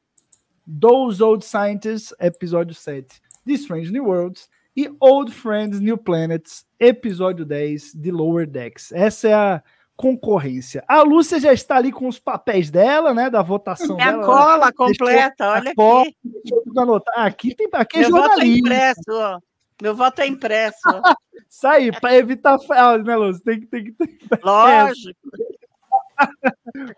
Those 0.68 1.22
Old 1.22 1.44
Scientists, 1.44 2.12
episódio 2.20 2.74
7 2.74 3.20
de 3.46 3.54
Strange 3.54 3.90
New 3.90 4.04
Worlds. 4.04 4.48
E 4.76 4.88
Old 5.00 5.32
Friends 5.32 5.80
New 5.80 5.98
Planets, 5.98 6.64
episódio 6.78 7.44
10 7.44 7.94
de 7.94 8.12
Lower 8.12 8.46
Decks. 8.46 8.92
Essa 8.92 9.28
é 9.28 9.34
a 9.34 9.62
concorrência. 9.96 10.84
A 10.86 11.02
Lúcia 11.02 11.40
já 11.40 11.52
está 11.52 11.76
ali 11.76 11.90
com 11.90 12.06
os 12.06 12.20
papéis 12.20 12.70
dela, 12.70 13.12
né? 13.12 13.28
Da 13.28 13.42
votação 13.42 13.96
Minha 13.96 14.12
dela. 14.12 14.24
cola 14.24 14.72
completa, 14.72 15.50
olha 15.50 15.74
cola, 15.74 16.02
aqui. 16.02 16.78
Anotar. 16.78 17.14
Ah, 17.16 17.24
Aqui 17.24 17.56
tem 17.56 17.68
aqui 17.72 17.98
é 17.98 18.00
Meu 18.02 18.10
voto 18.12 18.40
é 18.40 18.46
impresso, 18.46 19.10
ó. 19.10 19.40
Meu 19.82 19.94
voto 19.96 20.20
é 20.20 20.26
impresso. 20.28 20.78
Isso 21.50 21.66
aí, 21.66 21.90
para 21.90 22.14
evitar 22.16 22.58
fraude, 22.60 23.04
né, 23.04 23.16
Lúcia? 23.16 23.42
Tem 23.44 23.60
que, 23.60 23.66
tem 23.66 23.84
que, 23.84 23.92
tem 23.92 24.06
que 24.06 24.28
lógico. 24.44 25.18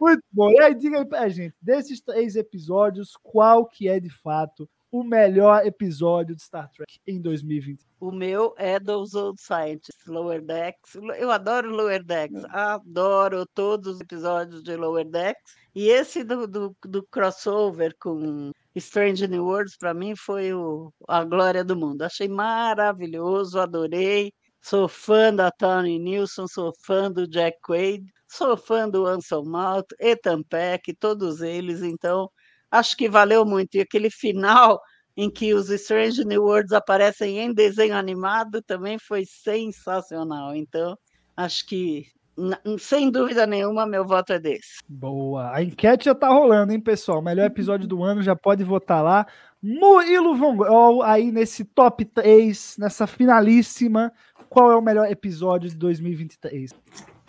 Muito 0.00 0.22
bom. 0.32 0.50
E 0.50 0.60
aí, 0.60 0.74
diga 0.74 0.98
aí 0.98 1.04
pra 1.04 1.28
gente, 1.28 1.56
desses 1.60 2.00
três 2.00 2.36
episódios, 2.36 3.12
qual 3.22 3.66
que 3.66 3.88
é 3.88 4.00
de 4.00 4.10
fato 4.10 4.68
o 4.90 5.04
melhor 5.04 5.64
episódio 5.64 6.34
de 6.34 6.42
Star 6.42 6.68
Trek 6.70 6.98
em 7.06 7.20
2020? 7.20 7.86
O 8.00 8.10
meu 8.10 8.54
é 8.58 8.80
dos 8.80 9.14
Old 9.14 9.40
Scientists, 9.40 10.06
Lower 10.06 10.42
Decks. 10.42 10.96
Eu 11.16 11.30
adoro 11.30 11.70
Lower 11.70 12.02
Decks, 12.02 12.44
adoro 12.46 13.46
todos 13.54 13.94
os 13.94 14.00
episódios 14.00 14.62
de 14.62 14.74
Lower 14.74 15.04
Decks. 15.04 15.54
E 15.74 15.88
esse 15.88 16.24
do, 16.24 16.46
do, 16.46 16.76
do 16.84 17.02
crossover 17.04 17.94
com 18.00 18.50
Strange 18.74 19.28
New 19.28 19.44
Worlds, 19.44 19.76
para 19.76 19.94
mim, 19.94 20.16
foi 20.16 20.52
o, 20.52 20.92
a 21.06 21.24
glória 21.24 21.62
do 21.62 21.76
mundo. 21.76 22.02
Achei 22.02 22.28
maravilhoso, 22.28 23.60
adorei. 23.60 24.32
Sou 24.60 24.88
fã 24.88 25.34
da 25.34 25.50
Tony 25.50 25.98
Nilsson, 25.98 26.46
sou 26.46 26.72
fã 26.84 27.10
do 27.10 27.26
Jack 27.26 27.58
Quaid, 27.66 28.04
sou 28.30 28.56
fã 28.56 28.88
do 28.88 29.06
Anson 29.06 29.42
Mount, 29.42 29.86
Ethan 29.98 30.42
Peck, 30.42 30.94
todos 30.94 31.40
eles. 31.40 31.82
Então, 31.82 32.30
acho 32.70 32.96
que 32.96 33.08
valeu 33.08 33.44
muito. 33.44 33.74
E 33.74 33.80
aquele 33.80 34.08
final 34.08 34.80
em 35.16 35.28
que 35.28 35.52
os 35.52 35.68
Strange 35.68 36.24
New 36.24 36.44
Worlds 36.44 36.72
aparecem 36.72 37.38
em 37.38 37.52
desenho 37.52 37.96
animado 37.96 38.62
também 38.62 38.98
foi 38.98 39.24
sensacional. 39.26 40.54
Então, 40.54 40.96
acho 41.36 41.66
que, 41.66 42.06
sem 42.78 43.10
dúvida 43.10 43.46
nenhuma, 43.46 43.84
meu 43.84 44.06
voto 44.06 44.32
é 44.32 44.38
desse. 44.38 44.78
Boa. 44.88 45.52
A 45.52 45.62
enquete 45.62 46.04
já 46.04 46.14
tá 46.14 46.28
rolando, 46.28 46.72
hein, 46.72 46.80
pessoal? 46.80 47.20
Melhor 47.20 47.46
episódio 47.46 47.88
do 47.88 48.02
ano, 48.04 48.22
já 48.22 48.36
pode 48.36 48.62
votar 48.62 49.02
lá. 49.02 49.26
Murilo 49.60 50.36
Von 50.36 50.56
Gol, 50.56 51.02
aí 51.02 51.32
nesse 51.32 51.64
top 51.64 52.04
3, 52.04 52.76
nessa 52.78 53.06
finalíssima. 53.06 54.12
Qual 54.48 54.70
é 54.72 54.76
o 54.76 54.80
melhor 54.80 55.10
episódio 55.10 55.68
de 55.68 55.76
2023? 55.76 56.72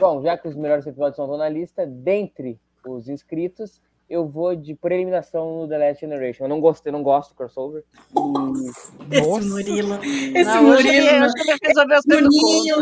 Bom, 0.01 0.21
já 0.23 0.35
que 0.35 0.47
os 0.47 0.55
melhores 0.55 0.85
episódios 0.87 1.15
não 1.17 1.25
estão 1.25 1.37
na 1.37 1.47
lista, 1.47 1.85
dentre 1.85 2.59
os 2.87 3.07
inscritos, 3.07 3.79
eu 4.09 4.27
vou 4.27 4.55
de 4.55 4.73
por 4.73 4.91
eliminação 4.91 5.61
no 5.61 5.67
The 5.67 5.77
Last 5.77 6.01
Generation. 6.01 6.45
Eu 6.45 6.49
não 6.49 6.59
gosto, 6.59 6.85
eu 6.87 6.91
não 6.91 7.03
gosto 7.03 7.29
do 7.29 7.35
crossover. 7.35 7.83
E 9.11 9.15
Esse 9.17 9.29
Nossa. 9.29 9.47
Murilo. 9.47 9.93
Esse 10.03 10.43
Não, 10.43 10.63
Murilo. 10.63 10.89
ele- 10.89 11.23
hoje 11.23 11.33
ele 11.37 11.57
resolveu 11.63 12.01
ser 12.01 12.17
Juninho, 12.19 12.75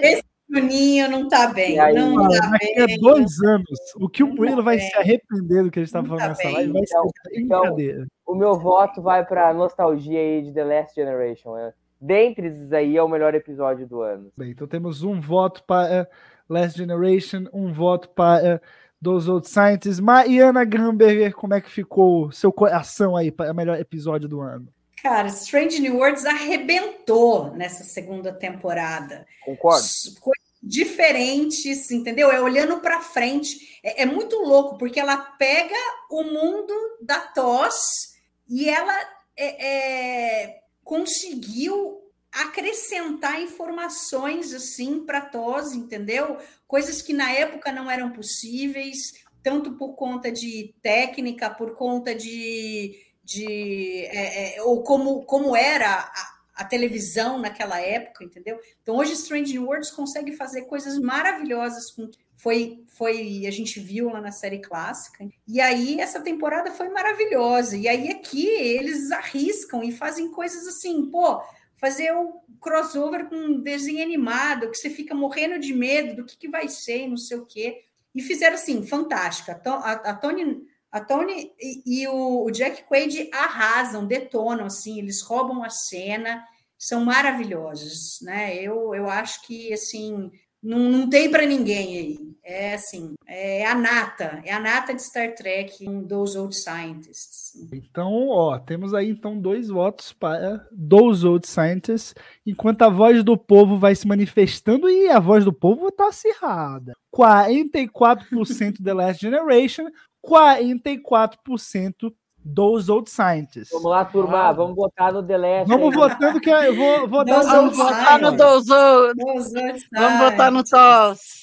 esse 0.00 0.24
Juninho 0.50 1.10
não 1.10 1.28
tá 1.28 1.46
bem. 1.48 1.78
Aí? 1.78 1.94
não 1.94 2.16
Cara, 2.16 2.40
tá 2.40 2.48
daqui 2.52 2.80
a 2.80 2.86
bem. 2.86 2.98
dois 3.00 3.40
anos, 3.44 3.78
o 4.00 4.08
que 4.08 4.22
o 4.22 4.28
Murilo 4.28 4.56
tá 4.56 4.62
vai 4.62 4.78
bem. 4.78 4.88
se 4.90 4.96
arrepender 4.96 5.62
do 5.64 5.70
que 5.70 5.78
a 5.78 5.82
gente 5.84 5.92
tá 5.92 6.02
falando 6.02 6.20
tá 6.20 6.28
nessa 6.28 6.42
bem. 6.42 6.52
live 6.54 6.72
vai 6.72 6.82
Então- 6.82 7.10
ser 7.28 7.40
então- 7.40 8.06
o 8.26 8.34
meu 8.34 8.54
voto 8.54 9.02
vai 9.02 9.24
para 9.26 9.52
nostalgia 9.52 10.18
aí 10.18 10.40
de 10.42 10.52
The 10.52 10.64
Last 10.64 10.94
Generation. 10.94 11.70
Dentre 12.00 12.48
esses 12.48 12.72
aí 12.72 12.96
é 12.96 13.02
o 13.02 13.08
melhor 13.08 13.32
episódio 13.34 13.86
do 13.86 14.00
ano. 14.00 14.32
Bem, 14.36 14.50
então 14.50 14.66
temos 14.66 15.04
um 15.04 15.20
voto 15.20 15.62
para 15.64 16.08
Last 16.52 16.78
Generation, 16.78 17.46
um 17.52 17.72
voto 17.72 18.08
para 18.10 18.60
Dos 19.00 19.28
Old 19.28 19.48
Scientists. 19.48 19.98
Mariana 19.98 20.64
Gramberger, 20.64 21.34
como 21.34 21.54
é 21.54 21.60
que 21.60 21.70
ficou 21.70 22.26
o 22.26 22.32
seu 22.32 22.52
coração 22.52 23.16
aí 23.16 23.32
para 23.32 23.50
o 23.50 23.54
melhor 23.54 23.80
episódio 23.80 24.28
do 24.28 24.40
ano? 24.40 24.68
Cara, 25.02 25.26
Strange 25.26 25.80
New 25.80 25.96
Worlds 25.96 26.24
arrebentou 26.24 27.52
nessa 27.54 27.82
segunda 27.82 28.32
temporada. 28.32 29.26
Concordo? 29.44 29.82
Coisas 30.20 30.52
diferentes, 30.62 31.90
entendeu? 31.90 32.30
É 32.30 32.40
olhando 32.40 32.78
para 32.78 33.00
frente. 33.00 33.80
É, 33.82 34.02
é 34.02 34.06
muito 34.06 34.36
louco, 34.36 34.78
porque 34.78 35.00
ela 35.00 35.16
pega 35.16 35.74
o 36.08 36.22
mundo 36.22 36.72
da 37.00 37.18
TOS 37.18 38.12
e 38.48 38.68
ela 38.68 38.96
é, 39.36 40.44
é, 40.44 40.60
conseguiu 40.84 42.00
acrescentar 42.32 43.40
informações 43.40 44.54
assim 44.54 45.04
para 45.04 45.20
TOS, 45.20 45.74
entendeu? 45.74 46.38
Coisas 46.66 47.02
que 47.02 47.12
na 47.12 47.30
época 47.30 47.70
não 47.70 47.90
eram 47.90 48.10
possíveis, 48.10 49.12
tanto 49.42 49.76
por 49.76 49.94
conta 49.94 50.32
de 50.32 50.74
técnica, 50.80 51.50
por 51.50 51.74
conta 51.74 52.14
de. 52.14 52.96
de 53.22 54.06
é, 54.06 54.56
é, 54.56 54.62
ou 54.62 54.82
como, 54.82 55.24
como 55.24 55.54
era 55.54 55.98
a, 55.98 56.62
a 56.62 56.64
televisão 56.64 57.38
naquela 57.38 57.78
época, 57.80 58.24
entendeu? 58.24 58.58
Então 58.82 58.96
hoje 58.96 59.12
Strange 59.12 59.52
New 59.52 59.66
Worlds 59.66 59.90
consegue 59.90 60.32
fazer 60.32 60.62
coisas 60.62 60.98
maravilhosas 60.98 61.90
com 61.90 62.10
foi 62.42 62.82
foi 62.88 63.46
a 63.46 63.50
gente 63.52 63.78
viu 63.78 64.08
lá 64.08 64.20
na 64.20 64.32
série 64.32 64.58
clássica. 64.58 65.28
E 65.46 65.60
aí 65.60 66.00
essa 66.00 66.20
temporada 66.20 66.72
foi 66.72 66.88
maravilhosa. 66.88 67.76
E 67.76 67.86
aí 67.86 68.10
aqui 68.10 68.48
eles 68.48 69.12
arriscam 69.12 69.84
e 69.84 69.92
fazem 69.92 70.28
coisas 70.32 70.66
assim, 70.66 71.06
pô, 71.06 71.40
fazer 71.82 72.12
o 72.12 72.40
crossover 72.60 73.28
com 73.28 73.34
um 73.34 73.60
desenho 73.60 74.02
animado, 74.04 74.70
que 74.70 74.76
você 74.78 74.88
fica 74.88 75.14
morrendo 75.16 75.58
de 75.58 75.74
medo 75.74 76.14
do 76.16 76.24
que, 76.24 76.36
que 76.38 76.48
vai 76.48 76.68
ser, 76.68 77.08
não 77.08 77.16
sei 77.16 77.36
o 77.36 77.44
quê. 77.44 77.82
E 78.14 78.22
fizeram 78.22 78.54
assim, 78.54 78.86
fantástica. 78.86 79.52
A, 79.52 79.58
To- 79.58 79.70
a, 79.70 79.92
a 79.92 80.14
Tony 80.14 80.62
a 80.92 81.00
Tony 81.00 81.52
e, 81.58 82.02
e 82.02 82.06
o, 82.08 82.44
o 82.44 82.50
Jack 82.50 82.84
Quaid 82.84 83.30
arrasam, 83.32 84.06
detonam, 84.06 84.66
assim, 84.66 84.98
eles 84.98 85.22
roubam 85.22 85.64
a 85.64 85.70
cena, 85.70 86.44
são 86.78 87.04
maravilhosos, 87.04 88.20
né? 88.22 88.54
Eu, 88.56 88.94
eu 88.94 89.08
acho 89.08 89.42
que, 89.46 89.72
assim, 89.72 90.30
não, 90.62 90.78
não 90.78 91.10
tem 91.10 91.30
para 91.30 91.46
ninguém 91.46 91.96
aí. 91.98 92.31
É, 92.44 92.74
assim, 92.74 93.14
é 93.24 93.64
a 93.64 93.74
nata, 93.74 94.42
é 94.44 94.52
a 94.52 94.58
nata 94.58 94.92
de 94.92 95.00
Star 95.00 95.32
Trek, 95.32 95.88
um 95.88 96.02
dos 96.02 96.34
Old 96.34 96.56
Scientists. 96.56 97.52
Então, 97.72 98.28
ó, 98.28 98.58
temos 98.58 98.92
aí 98.92 99.10
então 99.10 99.38
dois 99.38 99.68
votos 99.68 100.12
para 100.12 100.66
Those 100.72 101.24
Old 101.24 101.46
Scientists, 101.46 102.14
enquanto 102.44 102.82
a 102.82 102.88
voz 102.88 103.22
do 103.22 103.38
povo 103.38 103.78
vai 103.78 103.94
se 103.94 104.08
manifestando 104.08 104.90
e 104.90 105.08
a 105.08 105.20
voz 105.20 105.44
do 105.44 105.52
povo 105.52 105.88
tá 105.92 106.08
acirrada. 106.08 106.94
44% 107.14 108.82
The 108.82 108.92
Last 108.92 109.20
Generation, 109.20 109.86
44% 110.26 112.12
Those 112.44 112.90
Old 112.90 113.08
Scientists. 113.08 113.70
Vamos 113.70 113.88
lá, 113.88 114.04
turma, 114.04 114.50
vamos 114.52 114.74
votar 114.74 115.12
no 115.12 115.22
The 115.22 115.38
Last. 115.38 115.68
Vamos 115.68 115.90
aí. 115.90 115.94
votando 115.94 116.40
que 116.40 116.50
eu 116.50 116.74
vou, 116.74 117.08
vou 117.08 117.24
dar 117.24 117.40
Those 117.40 117.54
um 117.54 117.60
Old 117.60 117.76
voto. 117.76 117.88
Votar 117.88 118.20
no 118.20 118.26
Scientists. 118.26 118.66
Dozo, 118.66 119.14
Those 119.14 119.58
Old 119.58 119.86
vamos 119.92 120.18
votar 120.18 120.50
no 120.50 120.66
Scientists. 120.66 121.42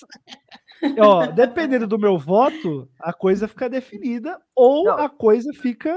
TOS. 0.82 0.98
Ó, 1.00 1.26
dependendo 1.28 1.88
do 1.88 2.00
meu 2.00 2.18
voto, 2.18 2.90
a 3.00 3.12
coisa 3.14 3.48
fica 3.48 3.70
definida 3.70 4.40
ou 4.56 4.86
Não. 4.86 4.98
a 4.98 5.10
coisa 5.10 5.52
fica 5.54 5.96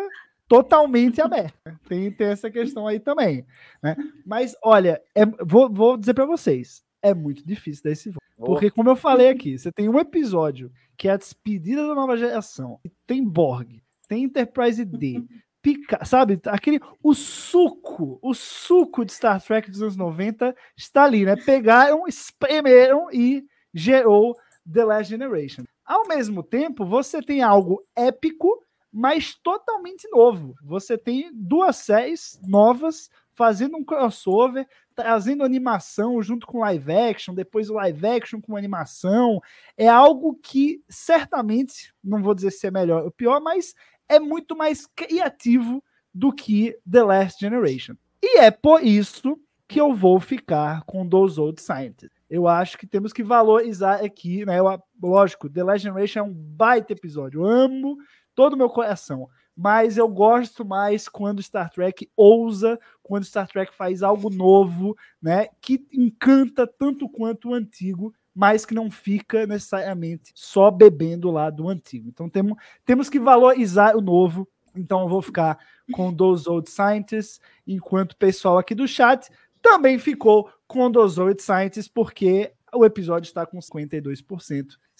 totalmente 0.48 1.20
aberta. 1.20 1.78
Tem, 1.88 2.10
tem 2.10 2.26
essa 2.28 2.50
questão 2.50 2.86
aí 2.86 3.00
também. 3.00 3.46
Né? 3.82 3.96
Mas, 4.26 4.54
olha, 4.62 5.00
é- 5.14 5.24
vou, 5.46 5.72
vou 5.72 5.96
dizer 5.96 6.14
para 6.14 6.26
vocês, 6.26 6.82
é 7.00 7.14
muito 7.14 7.46
difícil 7.46 7.82
dar 7.84 7.90
esse 7.90 8.10
voto. 8.10 8.20
Porque, 8.36 8.70
como 8.70 8.90
eu 8.90 8.96
falei 8.96 9.28
aqui, 9.28 9.58
você 9.58 9.70
tem 9.70 9.88
um 9.88 9.98
episódio 9.98 10.70
que 10.96 11.08
é 11.08 11.12
a 11.12 11.16
despedida 11.16 11.86
da 11.86 11.94
nova 11.94 12.16
geração. 12.16 12.78
Tem 13.06 13.24
Borg, 13.24 13.80
tem 14.08 14.24
Enterprise 14.24 14.84
D, 14.84 15.22
pica, 15.62 16.04
sabe? 16.04 16.40
Aquele 16.46 16.80
o 17.02 17.14
suco, 17.14 18.18
o 18.20 18.34
suco 18.34 19.04
de 19.04 19.12
Star 19.12 19.40
Trek 19.40 19.70
dos 19.70 19.80
anos 19.80 19.96
90 19.96 20.54
está 20.76 21.04
ali, 21.04 21.24
né? 21.24 21.36
Pegaram, 21.36 22.06
espremeram 22.06 23.08
e 23.12 23.44
gerou 23.72 24.36
The 24.70 24.84
Last 24.84 25.10
Generation. 25.10 25.64
Ao 25.84 26.06
mesmo 26.06 26.42
tempo, 26.42 26.84
você 26.84 27.20
tem 27.20 27.42
algo 27.42 27.84
épico, 27.94 28.62
mas 28.92 29.34
totalmente 29.34 30.08
novo. 30.10 30.54
Você 30.62 30.98
tem 30.98 31.30
duas 31.32 31.76
séries 31.76 32.38
novas 32.46 33.08
fazendo 33.34 33.76
um 33.76 33.84
crossover, 33.84 34.66
trazendo 34.94 35.44
animação 35.44 36.22
junto 36.22 36.46
com 36.46 36.60
live 36.60 36.92
action, 36.92 37.34
depois 37.34 37.68
live 37.68 38.06
action 38.06 38.40
com 38.40 38.56
animação. 38.56 39.40
É 39.76 39.88
algo 39.88 40.38
que 40.42 40.82
certamente, 40.88 41.92
não 42.04 42.22
vou 42.22 42.34
dizer 42.34 42.50
se 42.50 42.66
é 42.66 42.70
melhor 42.70 43.04
ou 43.04 43.10
pior, 43.10 43.40
mas 43.40 43.74
é 44.08 44.20
muito 44.20 44.56
mais 44.56 44.86
criativo 44.86 45.82
do 46.14 46.32
que 46.32 46.76
The 46.90 47.02
Last 47.02 47.40
Generation. 47.40 47.94
E 48.22 48.38
é 48.38 48.50
por 48.50 48.84
isso 48.84 49.38
que 49.66 49.80
eu 49.80 49.94
vou 49.94 50.20
ficar 50.20 50.84
com 50.84 51.08
Those 51.08 51.40
Old 51.40 51.60
Scientists. 51.60 52.21
Eu 52.32 52.48
acho 52.48 52.78
que 52.78 52.86
temos 52.86 53.12
que 53.12 53.22
valorizar 53.22 54.02
aqui, 54.02 54.46
né? 54.46 54.58
Eu, 54.58 54.82
lógico, 55.02 55.50
The 55.50 55.62
Last 55.62 55.82
Generation 55.82 56.20
é 56.20 56.22
um 56.22 56.32
baita 56.32 56.94
episódio. 56.94 57.42
Eu 57.42 57.46
amo 57.46 57.98
todo 58.34 58.54
o 58.54 58.56
meu 58.56 58.70
coração. 58.70 59.28
Mas 59.54 59.98
eu 59.98 60.08
gosto 60.08 60.64
mais 60.64 61.10
quando 61.10 61.42
Star 61.42 61.68
Trek 61.68 62.10
ousa, 62.16 62.80
quando 63.02 63.26
Star 63.26 63.46
Trek 63.46 63.74
faz 63.74 64.02
algo 64.02 64.30
novo, 64.30 64.96
né? 65.20 65.48
Que 65.60 65.86
encanta 65.92 66.66
tanto 66.66 67.06
quanto 67.06 67.50
o 67.50 67.54
antigo, 67.54 68.14
mas 68.34 68.64
que 68.64 68.74
não 68.74 68.90
fica 68.90 69.46
necessariamente 69.46 70.32
só 70.34 70.70
bebendo 70.70 71.30
lá 71.30 71.50
do 71.50 71.68
antigo. 71.68 72.08
Então 72.08 72.30
temos, 72.30 72.56
temos 72.82 73.10
que 73.10 73.20
valorizar 73.20 73.94
o 73.94 74.00
novo. 74.00 74.48
Então 74.74 75.02
eu 75.02 75.08
vou 75.10 75.20
ficar 75.20 75.58
com 75.92 76.10
Those 76.10 76.48
Old 76.48 76.70
Scientists, 76.70 77.38
enquanto 77.66 78.12
o 78.12 78.16
pessoal 78.16 78.56
aqui 78.56 78.74
do 78.74 78.88
chat 78.88 79.28
também 79.62 79.98
ficou 79.98 80.50
com 80.66 80.90
Those 80.90 81.20
Old 81.20 81.40
Scientists, 81.40 81.88
porque 81.88 82.52
o 82.74 82.84
episódio 82.84 83.28
está 83.28 83.46
com 83.46 83.58
52%, 83.58 84.24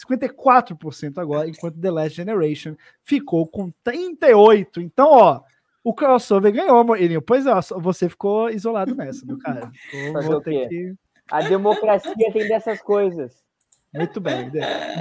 54% 0.08 1.18
agora, 1.18 1.48
enquanto 1.48 1.80
The 1.80 1.90
Last 1.90 2.16
Generation 2.16 2.76
ficou 3.02 3.46
com 3.46 3.72
38%. 3.84 4.78
Então, 4.78 5.08
ó, 5.10 5.40
o 5.82 5.92
crossover 5.92 6.52
ganhou, 6.52 6.84
Moirinho. 6.84 7.22
Pois 7.22 7.46
é, 7.46 7.52
você 7.78 8.08
ficou 8.08 8.48
isolado 8.50 8.94
nessa, 8.94 9.26
meu 9.26 9.38
cara. 9.38 9.70
Então, 9.92 10.22
vou 10.22 10.40
ter 10.40 10.68
que... 10.68 10.94
A 11.30 11.40
democracia 11.40 12.14
tem 12.14 12.46
dessas 12.46 12.80
coisas. 12.82 13.42
Muito 13.94 14.20
bem. 14.20 14.50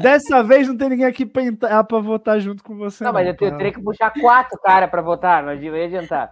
Dessa 0.01 0.43
vez 0.43 0.67
não 0.67 0.75
tem 0.75 0.89
ninguém 0.89 1.05
aqui 1.05 1.25
para 1.25 1.43
entrar 1.43 1.83
para 1.83 1.99
votar 1.99 2.39
junto 2.39 2.63
com 2.63 2.75
você. 2.75 3.03
Não, 3.03 3.11
não 3.11 3.19
mas 3.19 3.27
eu, 3.27 3.47
eu 3.47 3.57
teria 3.57 3.71
que 3.71 3.81
puxar 3.81 4.11
quatro 4.11 4.59
cara 4.59 4.87
para 4.87 5.01
votar, 5.01 5.43
não 5.43 5.53
ia 5.53 5.85
adiantar. 5.85 6.29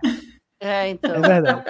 É, 0.59 0.89
então. 0.89 1.15
É 1.15 1.19
verdade. 1.19 1.63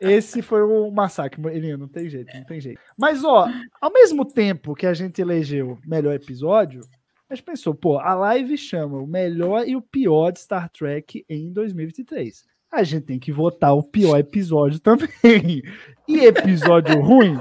Esse 0.00 0.42
foi 0.42 0.62
o 0.62 0.90
massacre, 0.90 1.40
Elinho, 1.48 1.78
não 1.78 1.88
tem 1.88 2.08
jeito, 2.08 2.34
não 2.36 2.44
tem 2.44 2.60
jeito. 2.60 2.80
Mas, 2.96 3.24
ó, 3.24 3.48
ao 3.80 3.92
mesmo 3.92 4.24
tempo 4.24 4.74
que 4.74 4.86
a 4.86 4.94
gente 4.94 5.20
elegeu 5.20 5.72
o 5.72 5.88
melhor 5.88 6.14
episódio, 6.14 6.82
a 7.28 7.34
gente 7.34 7.44
pensou, 7.44 7.74
pô, 7.74 7.98
a 7.98 8.14
live 8.14 8.56
chama 8.58 8.98
o 8.98 9.06
melhor 9.06 9.66
e 9.66 9.76
o 9.76 9.82
pior 9.82 10.32
de 10.32 10.40
Star 10.40 10.68
Trek 10.68 11.24
em 11.28 11.52
2023. 11.52 12.44
A 12.72 12.82
gente 12.82 13.06
tem 13.06 13.18
que 13.18 13.32
votar 13.32 13.74
o 13.74 13.82
pior 13.82 14.18
episódio 14.18 14.78
também. 14.80 15.62
E 16.06 16.18
episódio 16.24 16.98
ruim 17.02 17.38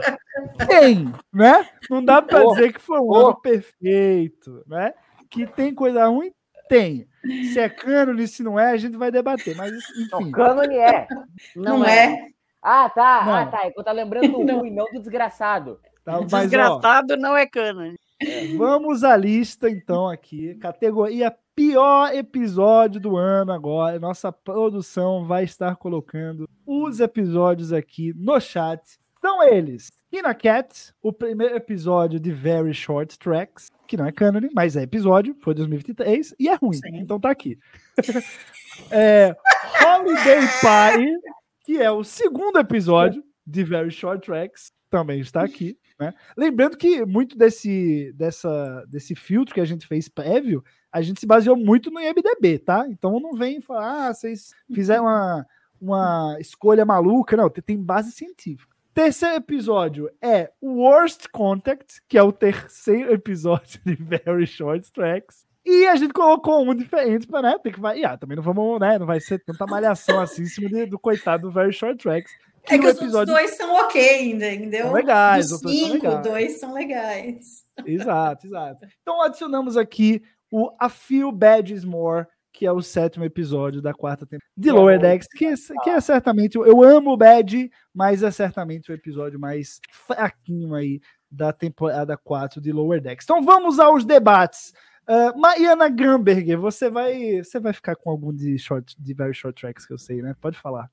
tem, 0.67 1.11
né? 1.33 1.67
Não 1.89 2.03
dá 2.03 2.21
para 2.21 2.43
dizer 2.45 2.73
que 2.73 2.81
foi 2.81 2.99
um 2.99 3.13
ano 3.13 3.39
perfeito, 3.41 4.63
né? 4.67 4.93
Que 5.29 5.45
tem 5.45 5.73
coisa 5.73 6.07
ruim, 6.07 6.31
tem. 6.69 7.07
Se 7.51 7.59
é 7.59 7.67
cânone, 7.67 8.27
se 8.27 8.43
não 8.43 8.57
é, 8.57 8.71
a 8.71 8.77
gente 8.77 8.95
vai 8.95 9.11
debater. 9.11 9.55
Mas, 9.55 9.73
enfim. 9.73 10.07
Não, 10.11 10.31
cânone 10.31 10.77
é. 10.77 11.07
Não, 11.55 11.79
não 11.79 11.85
é. 11.85 12.05
é. 12.05 12.27
Ah, 12.61 12.89
tá. 12.89 13.23
Não. 13.25 13.35
Ah, 13.35 13.45
tá. 13.47 13.71
Eu 13.75 13.83
tô 13.83 13.91
lembrando 13.91 14.45
do 14.45 14.57
ruim, 14.59 14.71
não 14.71 14.85
do 14.85 14.99
desgraçado. 14.99 15.79
Tá, 16.05 16.21
mas, 16.31 16.49
desgraçado 16.49 17.13
ó, 17.13 17.17
não 17.17 17.35
é 17.35 17.45
cânone. 17.45 17.97
Vamos 18.57 19.03
à 19.03 19.15
lista, 19.17 19.69
então, 19.69 20.07
aqui. 20.07 20.55
Categoria 20.55 21.35
pior 21.55 22.13
episódio 22.13 23.01
do 23.01 23.17
ano 23.17 23.51
agora. 23.51 23.99
Nossa 23.99 24.31
produção 24.31 25.25
vai 25.25 25.43
estar 25.43 25.75
colocando 25.75 26.47
os 26.65 26.99
episódios 26.99 27.73
aqui 27.73 28.13
no 28.15 28.39
chat. 28.39 28.81
São 29.21 29.43
eles. 29.43 29.91
Kina 30.09 30.33
Cat, 30.33 30.93
o 31.01 31.13
primeiro 31.13 31.55
episódio 31.55 32.19
de 32.19 32.31
Very 32.31 32.73
Short 32.73 33.17
Tracks 33.19 33.69
que 33.89 33.97
não 33.97 34.05
é 34.05 34.11
canon, 34.11 34.47
mas 34.53 34.75
é 34.75 34.83
episódio, 34.83 35.35
foi 35.41 35.55
2023 35.55 36.35
e 36.39 36.47
é 36.47 36.53
ruim, 36.53 36.73
Sim. 36.73 36.97
então 36.97 37.19
tá 37.19 37.31
aqui. 37.31 37.57
é, 38.91 39.35
Holiday 39.83 40.47
Party, 40.61 41.11
que 41.65 41.81
é 41.81 41.89
o 41.89 42.03
segundo 42.03 42.59
episódio 42.59 43.23
de 43.47 43.63
Very 43.63 43.89
Short 43.89 44.23
Tracks, 44.23 44.71
também 44.91 45.19
está 45.19 45.43
aqui. 45.43 45.75
Né? 45.99 46.13
Lembrando 46.37 46.77
que 46.77 47.03
muito 47.03 47.35
desse, 47.35 48.13
dessa, 48.13 48.85
desse 48.87 49.15
filtro 49.15 49.55
que 49.55 49.61
a 49.61 49.65
gente 49.65 49.87
fez 49.87 50.07
prévio, 50.07 50.63
a 50.91 51.01
gente 51.01 51.19
se 51.19 51.25
baseou 51.25 51.57
muito 51.57 51.89
no 51.89 51.99
IMDB, 51.99 52.59
tá? 52.59 52.85
Então 52.87 53.19
não 53.19 53.33
vem 53.33 53.59
falar, 53.59 54.09
ah, 54.09 54.13
vocês 54.13 54.51
fizeram 54.71 55.05
uma, 55.05 55.47
uma 55.81 56.37
escolha 56.39 56.85
maluca, 56.85 57.35
não, 57.35 57.49
tem 57.49 57.81
base 57.81 58.11
científica. 58.11 58.78
Terceiro 58.99 59.35
episódio 59.35 60.11
é 60.21 60.51
Worst 60.61 61.27
Contact, 61.31 62.01
que 62.05 62.17
é 62.17 62.21
o 62.21 62.33
terceiro 62.33 63.13
episódio 63.13 63.79
de 63.85 63.95
Very 63.95 64.45
Short 64.45 64.91
Tracks. 64.91 65.45
E 65.65 65.87
a 65.87 65.95
gente 65.95 66.11
colocou 66.11 66.69
um 66.69 66.75
diferente 66.75 67.25
para, 67.25 67.43
né, 67.43 67.57
ter 67.63 67.71
que 67.71 67.79
variar. 67.79 68.17
Também 68.19 68.35
não 68.35 68.43
vamos, 68.43 68.77
né, 68.77 68.99
não 68.99 69.05
vai 69.05 69.21
ser 69.21 69.41
tanta 69.41 69.65
malhação 69.65 70.19
assim 70.19 70.41
em 70.41 70.47
cima 70.47 70.67
de, 70.67 70.85
do 70.85 70.99
coitado 70.99 71.43
do 71.43 71.49
Very 71.49 71.71
Short 71.71 71.97
Tracks. 71.97 72.29
Que 72.65 72.73
é 72.73 72.77
que 72.77 72.87
os 72.87 72.97
episódio... 72.97 73.33
dois 73.33 73.51
são 73.51 73.73
ok, 73.73 74.31
entendeu? 74.33 74.87
São 74.87 74.93
legais. 74.93 75.49
Os 75.49 75.59
cinco, 75.61 75.93
legais. 75.93 76.21
dois 76.21 76.59
são 76.59 76.73
legais. 76.73 77.63
Exato, 77.85 78.47
exato. 78.47 78.85
Então 79.01 79.21
adicionamos 79.21 79.77
aqui 79.77 80.21
o 80.51 80.75
A 80.77 80.89
Few 80.89 81.31
Badges 81.31 81.85
More, 81.85 82.27
que 82.59 82.65
é 82.65 82.71
o 82.73 82.81
sétimo 82.81 83.23
episódio 83.23 83.81
da 83.81 83.93
quarta 83.93 84.25
temporada 84.25 84.51
de 84.57 84.69
Lower 84.69 84.99
Decks, 84.99 85.29
que 85.29 85.45
é, 85.45 85.53
que 85.81 85.89
é 85.89 86.01
certamente, 86.01 86.55
eu 86.55 86.83
amo 86.83 87.11
o 87.11 87.17
Bad, 87.17 87.71
mas 87.93 88.21
é 88.21 88.29
certamente 88.31 88.91
o 88.91 88.93
episódio 88.93 89.39
mais 89.39 89.79
fraquinho 89.89 90.75
aí 90.75 90.99
da 91.31 91.53
temporada 91.53 92.17
4 92.17 92.59
de 92.59 92.73
Lower 92.73 92.99
Decks. 92.99 93.23
Então 93.23 93.41
vamos 93.41 93.79
aos 93.79 94.03
debates. 94.03 94.73
Uh, 95.07 95.39
Mariana 95.39 95.87
Gramberger, 95.87 96.59
você 96.59 96.89
vai, 96.89 97.37
você 97.37 97.61
vai 97.61 97.71
ficar 97.71 97.95
com 97.95 98.09
algum 98.09 98.35
de 98.35 98.59
short, 98.59 98.93
de 98.99 99.13
very 99.13 99.33
short 99.33 99.59
tracks 99.59 99.85
que 99.85 99.93
eu 99.93 99.97
sei, 99.97 100.21
né? 100.21 100.35
Pode 100.41 100.57
falar. 100.57 100.91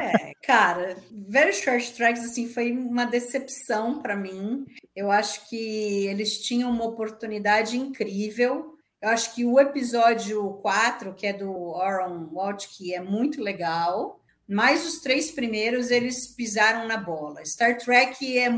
É, 0.00 0.32
cara, 0.46 0.96
very 1.10 1.52
short 1.52 1.94
tracks 1.94 2.24
assim 2.24 2.48
foi 2.48 2.70
uma 2.70 3.06
decepção 3.06 4.00
para 4.00 4.14
mim. 4.14 4.64
Eu 4.94 5.10
acho 5.10 5.50
que 5.50 6.06
eles 6.06 6.38
tinham 6.38 6.70
uma 6.70 6.84
oportunidade 6.84 7.76
incrível 7.76 8.77
eu 9.00 9.08
acho 9.10 9.34
que 9.34 9.44
o 9.44 9.60
episódio 9.60 10.54
4, 10.62 11.14
que 11.14 11.26
é 11.26 11.32
do 11.32 11.74
Aaron 11.76 12.28
que 12.76 12.94
é 12.94 13.00
muito 13.00 13.40
legal, 13.40 14.20
mas 14.48 14.86
os 14.86 15.00
três 15.00 15.30
primeiros 15.30 15.90
eles 15.90 16.26
pisaram 16.28 16.88
na 16.88 16.96
bola. 16.96 17.44
Star 17.44 17.76
Trek 17.78 18.38
é 18.38 18.48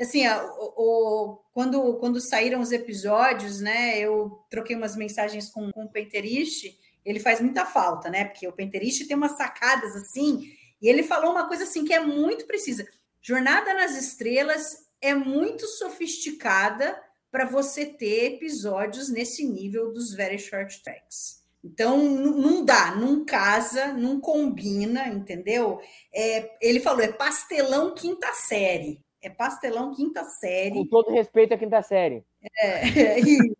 assim, 0.00 0.26
o, 0.26 0.72
o, 0.76 1.36
quando, 1.52 1.98
quando 1.98 2.20
saíram 2.20 2.60
os 2.60 2.72
episódios, 2.72 3.60
né? 3.60 3.98
Eu 3.98 4.44
troquei 4.50 4.74
umas 4.74 4.96
mensagens 4.96 5.50
com, 5.50 5.70
com 5.70 5.84
o 5.84 5.90
Penterist, 5.90 6.76
ele 7.04 7.20
faz 7.20 7.40
muita 7.40 7.66
falta, 7.66 8.08
né? 8.08 8.24
Porque 8.24 8.48
o 8.48 8.52
Penterist 8.52 9.06
tem 9.06 9.16
umas 9.16 9.36
sacadas 9.36 9.94
assim, 9.94 10.50
e 10.80 10.88
ele 10.88 11.02
falou 11.02 11.32
uma 11.32 11.46
coisa 11.46 11.64
assim 11.64 11.84
que 11.84 11.92
é 11.92 12.00
muito 12.00 12.46
precisa. 12.46 12.86
Jornada 13.20 13.74
nas 13.74 13.96
Estrelas 13.96 14.64
é 15.00 15.14
muito 15.14 15.66
sofisticada 15.66 16.98
para 17.34 17.46
você 17.46 17.84
ter 17.84 18.34
episódios 18.34 19.10
nesse 19.10 19.44
nível 19.44 19.90
dos 19.90 20.14
very 20.14 20.38
short 20.38 20.80
tracks. 20.84 21.42
Então, 21.64 21.98
não 21.98 22.64
dá, 22.64 22.94
não 22.94 23.24
casa, 23.24 23.92
não 23.92 24.20
combina, 24.20 25.08
entendeu? 25.08 25.80
É, 26.14 26.48
ele 26.60 26.78
falou, 26.78 27.02
é 27.02 27.10
pastelão 27.10 27.92
quinta 27.92 28.32
série. 28.34 29.00
É 29.20 29.28
pastelão 29.28 29.92
quinta 29.92 30.22
série. 30.22 30.76
Com 30.76 30.86
todo 30.86 31.10
respeito 31.10 31.52
à 31.52 31.58
quinta 31.58 31.82
série. 31.82 32.24
É, 32.60 32.88
é 33.00 33.18
isso. 33.18 33.56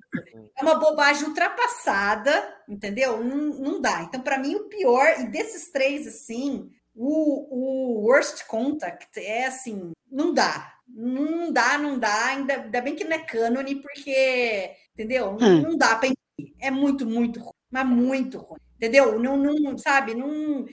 É 0.56 0.62
uma 0.62 0.76
bobagem 0.76 1.26
ultrapassada, 1.26 2.30
entendeu? 2.68 3.24
Não, 3.24 3.54
não 3.58 3.80
dá. 3.80 4.02
Então, 4.02 4.20
para 4.20 4.38
mim, 4.38 4.54
o 4.54 4.68
pior, 4.68 5.18
e 5.18 5.26
desses 5.26 5.72
três, 5.72 6.06
assim, 6.06 6.70
o, 6.94 7.98
o 7.98 8.00
Worst 8.02 8.46
Contact 8.46 9.18
é 9.18 9.46
assim, 9.46 9.92
não 10.10 10.32
dá 10.32 10.74
não 10.88 11.52
dá, 11.52 11.78
não 11.78 11.98
dá. 11.98 12.26
Ainda, 12.26 12.54
ainda 12.62 12.80
bem 12.80 12.94
que 12.94 13.04
não 13.04 13.16
é 13.16 13.18
cânone, 13.20 13.76
porque, 13.76 14.70
entendeu? 14.92 15.36
Hum. 15.40 15.62
Não 15.62 15.76
dá 15.76 15.96
para 15.96 16.08
entender. 16.08 16.54
É 16.60 16.70
muito, 16.70 17.06
muito 17.06 17.40
ruim, 17.40 17.52
mas 17.70 17.86
muito 17.86 18.38
ruim. 18.38 18.60
Entendeu? 18.76 19.18
Não, 19.18 19.36
não 19.36 19.78
sabe, 19.78 20.14
não, 20.14 20.66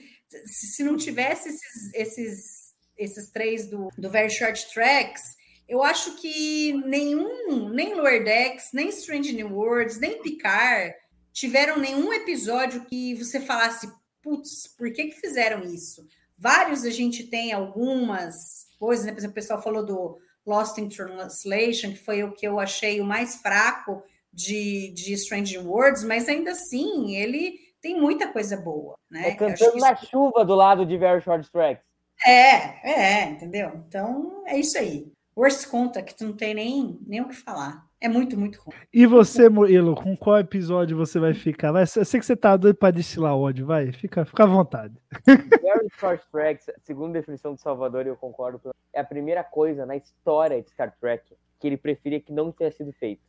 se 0.44 0.82
não 0.82 0.96
tivesse 0.96 1.48
esses, 1.48 1.94
esses, 1.94 2.74
esses 2.98 3.30
três 3.30 3.68
do, 3.68 3.88
do 3.96 4.10
Very 4.10 4.28
Short 4.28 4.72
Tracks, 4.72 5.22
eu 5.68 5.82
acho 5.82 6.16
que 6.16 6.72
nenhum, 6.84 7.70
nem 7.70 7.94
Lower 7.94 8.22
Decks, 8.22 8.70
nem 8.74 8.88
Strange 8.88 9.32
New 9.32 9.54
Worlds, 9.54 9.98
nem 9.98 10.20
Picard 10.20 10.94
tiveram 11.32 11.78
nenhum 11.78 12.12
episódio 12.12 12.84
que 12.84 13.14
você 13.14 13.40
falasse, 13.40 13.90
putz, 14.22 14.66
por 14.78 14.92
que, 14.92 15.06
que 15.06 15.20
fizeram 15.20 15.64
isso? 15.64 16.06
Vários 16.38 16.84
a 16.84 16.90
gente 16.90 17.24
tem 17.24 17.52
algumas 17.52 18.66
coisas, 18.78 19.04
né? 19.04 19.12
Por 19.12 19.18
exemplo, 19.18 19.32
o 19.32 19.34
pessoal 19.34 19.62
falou 19.62 19.84
do 19.84 20.18
Lost 20.46 20.78
in 20.78 20.88
Translation, 20.88 21.92
que 21.92 22.04
foi 22.04 22.24
o 22.24 22.32
que 22.32 22.46
eu 22.46 22.58
achei 22.58 23.00
o 23.00 23.04
mais 23.04 23.36
fraco 23.36 24.02
de, 24.32 24.92
de 24.94 25.12
Strange 25.12 25.58
Words, 25.58 26.04
mas 26.04 26.28
ainda 26.28 26.52
assim 26.52 27.14
ele 27.14 27.58
tem 27.80 28.00
muita 28.00 28.28
coisa 28.28 28.56
boa, 28.56 28.96
né? 29.10 29.28
É 29.28 29.34
cantando 29.34 29.76
na 29.76 29.92
isso... 29.92 30.06
chuva 30.06 30.44
do 30.44 30.54
lado 30.54 30.86
de 30.86 30.96
Very 30.96 31.20
Short 31.20 31.50
Tracks. 31.50 31.84
É, 32.24 32.90
é, 32.90 33.24
entendeu? 33.30 33.82
Então 33.86 34.44
é 34.46 34.58
isso 34.58 34.78
aí. 34.78 35.12
Worst 35.36 35.66
Contact 35.68 36.22
não 36.22 36.32
tem 36.32 36.54
nem, 36.54 36.98
nem 37.06 37.20
o 37.20 37.28
que 37.28 37.34
falar. 37.34 37.84
É 38.02 38.08
muito, 38.08 38.36
muito 38.36 38.60
ruim. 38.60 38.74
E 38.92 39.06
você, 39.06 39.48
Murilo, 39.48 39.94
com 39.94 40.16
qual 40.16 40.40
episódio 40.40 40.96
você 40.96 41.20
vai 41.20 41.32
ficar? 41.32 41.70
Vai, 41.70 41.84
eu 41.84 42.04
sei 42.04 42.18
que 42.18 42.26
você 42.26 42.34
tá 42.34 42.56
doido 42.56 42.74
para 42.74 42.90
destilar 42.90 43.36
ódio, 43.36 43.64
vai, 43.64 43.92
fica, 43.92 44.24
fica 44.24 44.42
à 44.42 44.46
vontade. 44.46 45.00
Very 45.24 45.88
Short 46.00 46.24
Tracks, 46.32 46.66
segundo 46.82 47.10
a 47.10 47.20
definição 47.20 47.54
do 47.54 47.60
Salvador, 47.60 48.04
eu 48.04 48.16
concordo, 48.16 48.60
é 48.92 49.00
a 49.00 49.04
primeira 49.04 49.44
coisa 49.44 49.86
na 49.86 49.94
história 49.94 50.60
de 50.60 50.68
Star 50.70 50.92
Trek 51.00 51.32
que 51.60 51.68
ele 51.68 51.76
preferia 51.76 52.20
que 52.20 52.32
não 52.32 52.50
tenha 52.50 52.72
sido 52.72 52.92
feito. 52.92 53.22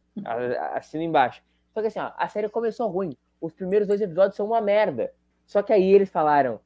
Assina 0.74 1.04
embaixo. 1.04 1.44
Só 1.72 1.80
que 1.80 1.88
assim, 1.88 2.00
ó, 2.00 2.12
a 2.18 2.28
série 2.28 2.50
começou 2.50 2.88
ruim. 2.90 3.16
Os 3.40 3.54
primeiros 3.54 3.88
dois 3.88 4.02
episódios 4.02 4.36
são 4.36 4.48
uma 4.48 4.60
merda. 4.60 5.14
Só 5.46 5.62
que 5.62 5.72
aí 5.72 5.94
eles 5.94 6.10
falaram, 6.10 6.60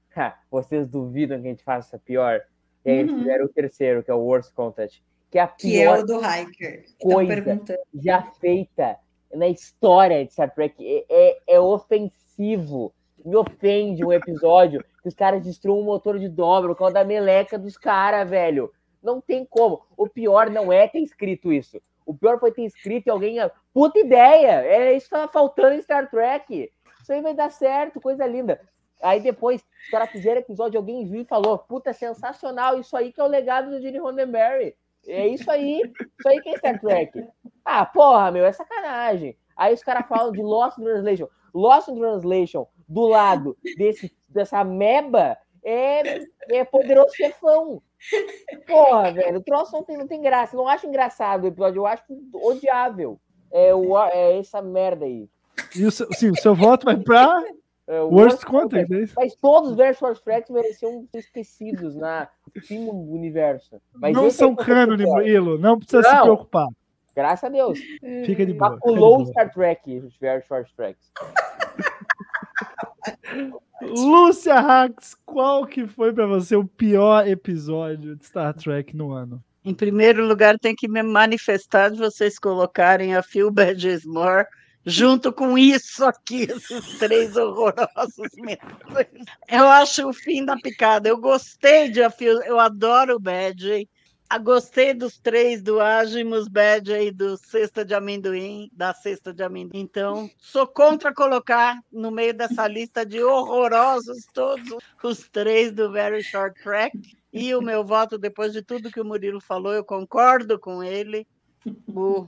vocês 0.49 0.87
duvidam 0.87 1.41
que 1.41 1.47
a 1.47 1.49
gente 1.49 1.63
faça 1.63 1.99
pior? 1.99 2.41
E 2.85 2.89
aí 2.89 2.97
eles 2.99 3.11
uhum. 3.11 3.19
fizeram 3.19 3.45
o 3.45 3.49
terceiro, 3.49 4.01
que 4.01 4.09
é 4.09 4.13
o 4.13 4.19
Worst 4.19 4.53
Contact 4.53 5.03
que 5.29 5.37
é 5.37 5.41
a 5.41 5.47
que 5.47 5.81
é 5.81 5.91
o 5.91 6.05
do 6.05 6.19
Hiker. 6.19 6.85
Coisa 6.99 7.63
já 7.93 8.21
feita 8.39 8.97
na 9.33 9.47
história 9.47 10.25
de 10.25 10.31
Star 10.31 10.53
Trek. 10.53 10.75
É, 10.79 11.05
é, 11.09 11.37
é, 11.47 11.59
ofensivo. 11.59 12.93
Me 13.25 13.35
ofende 13.35 14.05
um 14.05 14.13
episódio 14.13 14.83
que 15.03 15.09
os 15.09 15.15
caras 15.15 15.43
destruam 15.43 15.81
o 15.81 15.83
motor 15.83 16.17
de 16.17 16.29
dobra 16.29 16.69
por 16.69 16.77
causa 16.77 16.95
da 16.95 17.03
meleca 17.03 17.57
dos 17.57 17.77
caras, 17.77 18.29
velho. 18.29 18.71
Não 19.03 19.19
tem 19.19 19.45
como. 19.45 19.81
O 19.95 20.07
pior 20.07 20.49
não 20.49 20.71
é 20.71 20.87
ter 20.87 20.99
escrito 20.99 21.51
isso. 21.51 21.81
O 22.05 22.13
pior 22.13 22.39
foi 22.39 22.51
ter 22.51 22.63
escrito 22.63 23.07
e 23.07 23.09
alguém. 23.09 23.37
Puta 23.73 23.99
ideia! 23.99 24.61
É 24.65 24.95
isso 24.95 25.07
que 25.07 25.15
tava 25.15 25.31
faltando 25.31 25.75
em 25.75 25.81
Star 25.81 26.09
Trek. 26.09 26.71
Isso 27.01 27.13
aí 27.13 27.21
vai 27.21 27.33
dar 27.33 27.51
certo, 27.51 28.01
coisa 28.01 28.25
linda. 28.25 28.59
Aí 29.01 29.19
depois, 29.19 29.61
os 29.61 29.89
caras 29.89 30.09
fizeram 30.09 30.41
episódio, 30.41 30.77
alguém 30.77 31.05
viu 31.05 31.21
e 31.21 31.25
falou: 31.25 31.59
Puta, 31.59 31.93
sensacional, 31.93 32.79
isso 32.79 32.95
aí 32.97 33.11
que 33.11 33.19
é 33.19 33.23
o 33.23 33.27
legado 33.27 33.69
do 33.69 33.81
Gene 33.81 33.99
Roddenberry. 33.99 34.75
É 35.07 35.27
isso 35.27 35.49
aí. 35.49 35.81
Isso 36.19 36.27
aí 36.27 36.41
que 36.41 36.49
é 36.49 36.57
Star 36.57 36.79
Trek. 36.79 37.25
Ah, 37.63 37.85
porra, 37.85 38.31
meu, 38.31 38.45
é 38.45 38.51
sacanagem. 38.51 39.37
Aí 39.55 39.73
os 39.73 39.83
caras 39.83 40.07
falam 40.07 40.31
de 40.31 40.41
Lost 40.41 40.77
in 40.77 40.83
Translation. 40.83 41.27
Lost 41.53 41.87
in 41.87 41.95
Translation, 41.95 42.67
do 42.87 43.07
lado 43.07 43.57
desse, 43.77 44.15
dessa 44.29 44.63
meba, 44.63 45.37
é, 45.63 46.21
é 46.49 46.63
poderoso 46.63 47.15
chefão. 47.15 47.81
Porra, 48.67 49.11
velho, 49.11 49.39
o 49.39 49.43
troço 49.43 49.71
não 49.73 49.83
tem, 49.83 49.97
não 49.97 50.07
tem 50.07 50.21
graça. 50.21 50.55
Eu 50.55 50.59
não 50.59 50.67
acho 50.67 50.85
engraçado 50.85 51.43
o 51.43 51.47
episódio, 51.47 51.79
eu 51.79 51.87
acho 51.87 52.03
odiável. 52.33 53.19
É, 53.51 53.73
o, 53.73 53.97
é 54.07 54.37
essa 54.37 54.61
merda 54.61 55.05
aí. 55.05 55.27
E 55.75 55.85
o 55.85 55.91
seu, 55.91 56.07
sim, 56.13 56.29
o 56.29 56.35
seu 56.35 56.53
voto 56.53 56.85
vai 56.85 56.97
pra 56.97 57.43
é, 57.87 58.01
Worst, 58.01 58.13
Worst 58.13 58.45
Content, 58.45 58.91
é 58.91 59.05
Mas 59.15 59.35
todos 59.35 59.71
os 59.71 59.77
Versus 59.77 60.19
Tracks 60.19 60.49
mereciam 60.49 61.07
ser 61.09 61.19
esquecidos 61.19 61.95
na 61.95 62.27
do 62.69 63.13
universo. 63.13 63.81
Mas 63.93 64.13
não 64.13 64.29
são 64.29 64.55
é 64.59 64.63
cânone, 64.63 65.05
Murilo. 65.05 65.57
Não 65.57 65.79
precisa 65.79 66.01
não. 66.01 66.09
se 66.09 66.21
preocupar. 66.21 66.67
Graças 67.15 67.45
a 67.45 67.49
Deus. 67.49 67.79
Fica 68.25 68.45
de 68.45 68.53
boa. 68.53 68.71
Maculou 68.71 69.25
Star 69.25 69.51
Trek, 69.53 69.99
os 69.99 70.17
Versus 70.17 70.71
Tracks. 70.75 71.11
Lúcia 73.81 74.55
Hax, 74.55 75.15
qual 75.25 75.65
que 75.65 75.87
foi 75.87 76.11
para 76.11 76.27
você 76.27 76.55
o 76.55 76.65
pior 76.65 77.27
episódio 77.27 78.15
de 78.15 78.25
Star 78.25 78.53
Trek 78.53 78.95
no 78.95 79.11
ano? 79.11 79.41
Em 79.63 79.73
primeiro 79.73 80.25
lugar, 80.25 80.57
tem 80.59 80.75
que 80.75 80.87
me 80.87 81.03
manifestar 81.03 81.89
de 81.89 81.97
vocês 81.97 82.37
colocarem 82.37 83.15
a 83.15 83.23
Phil 83.23 83.51
Bridges-Moore 83.51 84.45
junto 84.87 85.33
com 85.33 85.57
isso 85.57 86.05
aqui, 86.05 86.43
esses 86.43 86.97
três 86.97 87.35
horrorosos 87.35 88.31
Eu 89.49 89.65
acho 89.65 90.07
o 90.07 90.13
fim 90.13 90.45
da 90.45 90.55
picada. 90.55 91.09
Eu 91.09 91.17
gostei 91.17 91.89
de 91.89 91.99
eu 91.99 92.57
adoro 92.57 93.17
o 93.17 93.19
Badge. 93.19 93.89
Ah, 94.29 94.37
gostei 94.37 94.93
dos 94.93 95.17
três, 95.17 95.61
do 95.61 95.79
Agimus, 95.79 96.47
Badge 96.47 96.91
e 96.93 97.11
do 97.11 97.37
Cesta 97.37 97.83
de 97.85 97.93
Amendoim, 97.93 98.69
da 98.73 98.93
Cesta 98.93 99.33
de 99.33 99.43
Amendoim. 99.43 99.79
Então, 99.79 100.29
sou 100.37 100.67
contra 100.67 101.13
colocar 101.13 101.79
no 101.91 102.11
meio 102.11 102.33
dessa 102.33 102.67
lista 102.67 103.05
de 103.05 103.21
horrorosos 103.23 104.25
todos 104.33 104.77
os 105.03 105.29
três 105.29 105.71
do 105.71 105.91
Very 105.91 106.21
Short 106.23 106.61
Track. 106.61 106.97
E 107.31 107.53
o 107.55 107.61
meu 107.61 107.85
voto, 107.85 108.17
depois 108.17 108.51
de 108.51 108.61
tudo 108.61 108.91
que 108.91 108.99
o 108.99 109.05
Murilo 109.05 109.39
falou, 109.39 109.73
eu 109.73 109.83
concordo 109.83 110.59
com 110.59 110.83
ele. 110.83 111.25
O 111.87 112.27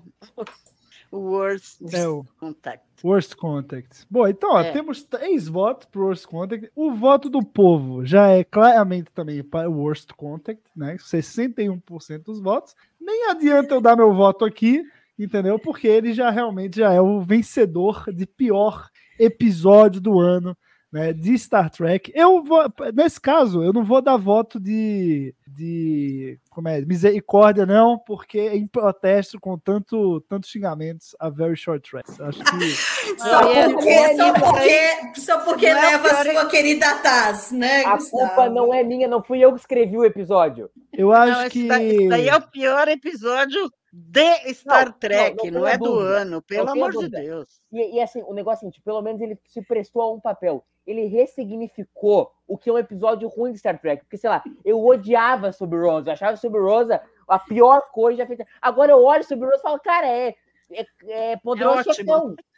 Worst 1.11 1.81
é 1.93 2.07
o 2.07 2.23
Contact. 2.39 2.85
Worst 3.03 3.35
Contact. 3.35 4.05
Bom, 4.09 4.27
então, 4.27 4.51
ó, 4.53 4.61
é. 4.61 4.71
temos 4.71 5.03
três 5.03 5.47
votos 5.47 5.87
para 5.87 6.01
Worst 6.01 6.25
Contact. 6.25 6.71
O 6.75 6.93
voto 6.93 7.29
do 7.29 7.43
povo 7.43 8.05
já 8.05 8.27
é 8.27 8.43
claramente 8.43 9.11
também 9.11 9.43
para 9.43 9.69
o 9.69 9.79
Worst 9.81 10.11
Contact, 10.13 10.61
né? 10.75 10.97
61% 10.97 12.23
dos 12.23 12.39
votos. 12.39 12.75
Nem 12.99 13.29
adianta 13.29 13.73
eu 13.73 13.81
dar 13.81 13.95
meu 13.95 14.13
voto 14.13 14.45
aqui, 14.45 14.83
entendeu? 15.17 15.57
Porque 15.57 15.87
ele 15.87 16.13
já 16.13 16.29
realmente 16.29 16.77
já 16.77 16.93
é 16.93 17.01
o 17.01 17.21
vencedor 17.21 18.05
de 18.13 18.25
pior 18.25 18.89
episódio 19.17 19.99
do 19.99 20.19
ano 20.19 20.55
né, 20.91 21.13
de 21.13 21.37
Star 21.37 21.69
Trek. 21.69 22.11
Eu 22.15 22.43
vou, 22.43 22.65
nesse 22.93 23.19
caso, 23.21 23.63
eu 23.63 23.71
não 23.71 23.83
vou 23.83 24.01
dar 24.01 24.17
voto 24.17 24.59
de, 24.59 25.33
de 25.47 26.39
como 26.49 26.67
é, 26.67 26.81
misericórdia, 26.81 27.65
não, 27.65 27.97
porque 27.97 28.39
é 28.39 28.55
em 28.55 28.67
protesto 28.67 29.39
com 29.39 29.57
tanto, 29.57 30.21
tantos 30.21 30.49
xingamentos 30.49 31.15
a 31.19 31.29
Very 31.29 31.55
Short 31.55 31.89
Trek. 31.89 32.09
Acho 32.21 32.39
que. 32.39 32.71
só, 33.19 33.69
porque, 33.71 34.15
só 34.15 34.33
porque, 34.33 35.19
só 35.19 35.39
porque 35.41 35.73
leva 35.73 36.07
a 36.07 36.23
sua 36.23 36.45
querida 36.47 36.95
Taz, 36.95 37.51
né? 37.51 37.83
A 37.85 37.95
Gustavo? 37.95 38.27
culpa 38.27 38.49
não 38.49 38.73
é 38.73 38.83
minha, 38.83 39.07
não 39.07 39.23
fui 39.23 39.39
eu 39.39 39.53
que 39.53 39.59
escrevi 39.59 39.97
o 39.97 40.05
episódio. 40.05 40.69
Eu 40.91 41.13
acho 41.13 41.43
não, 41.43 41.49
que. 41.49 41.67
Daí, 41.67 42.07
daí 42.09 42.27
é 42.27 42.35
o 42.35 42.41
pior 42.41 42.87
episódio 42.87 43.71
de 43.91 44.53
Star 44.53 44.85
não, 44.85 44.93
Trek, 44.93 45.37
não, 45.37 45.51
não, 45.51 45.59
não 45.61 45.67
é 45.67 45.77
do 45.77 45.99
ano, 45.99 46.41
pelo 46.41 46.69
amor 46.69 46.91
de 46.91 47.09
Deus. 47.09 47.61
E, 47.71 47.97
e, 47.97 48.01
assim, 48.01 48.23
o 48.23 48.33
negócio 48.33 48.65
é 48.65 48.69
assim, 48.69 48.81
pelo 48.81 49.01
menos 49.01 49.21
ele 49.21 49.37
se 49.47 49.61
prestou 49.61 50.01
a 50.01 50.11
um 50.11 50.19
papel. 50.19 50.63
Ele 50.85 51.05
ressignificou 51.05 52.31
o 52.47 52.57
que 52.57 52.69
é 52.69 52.73
um 52.73 52.77
episódio 52.77 53.27
ruim 53.27 53.51
de 53.51 53.59
Star 53.59 53.79
Trek. 53.79 54.03
Porque, 54.03 54.17
sei 54.17 54.29
lá, 54.29 54.43
eu 54.63 54.83
odiava 54.83 55.51
sobre 55.51 55.79
Rosa, 55.79 56.09
eu 56.09 56.13
achava 56.13 56.37
sobre 56.37 56.59
Rosa 56.59 57.01
a 57.27 57.39
pior 57.39 57.81
coisa 57.91 58.19
já 58.19 58.27
feita. 58.27 58.45
Agora 58.61 58.91
eu 58.91 59.03
olho 59.03 59.23
sobre 59.23 59.45
Rosa 59.45 59.59
e 59.59 59.61
falo, 59.61 59.79
cara, 59.79 60.07
é, 60.07 60.35
é, 60.71 60.85
é 61.07 61.37
poderoso 61.37 61.89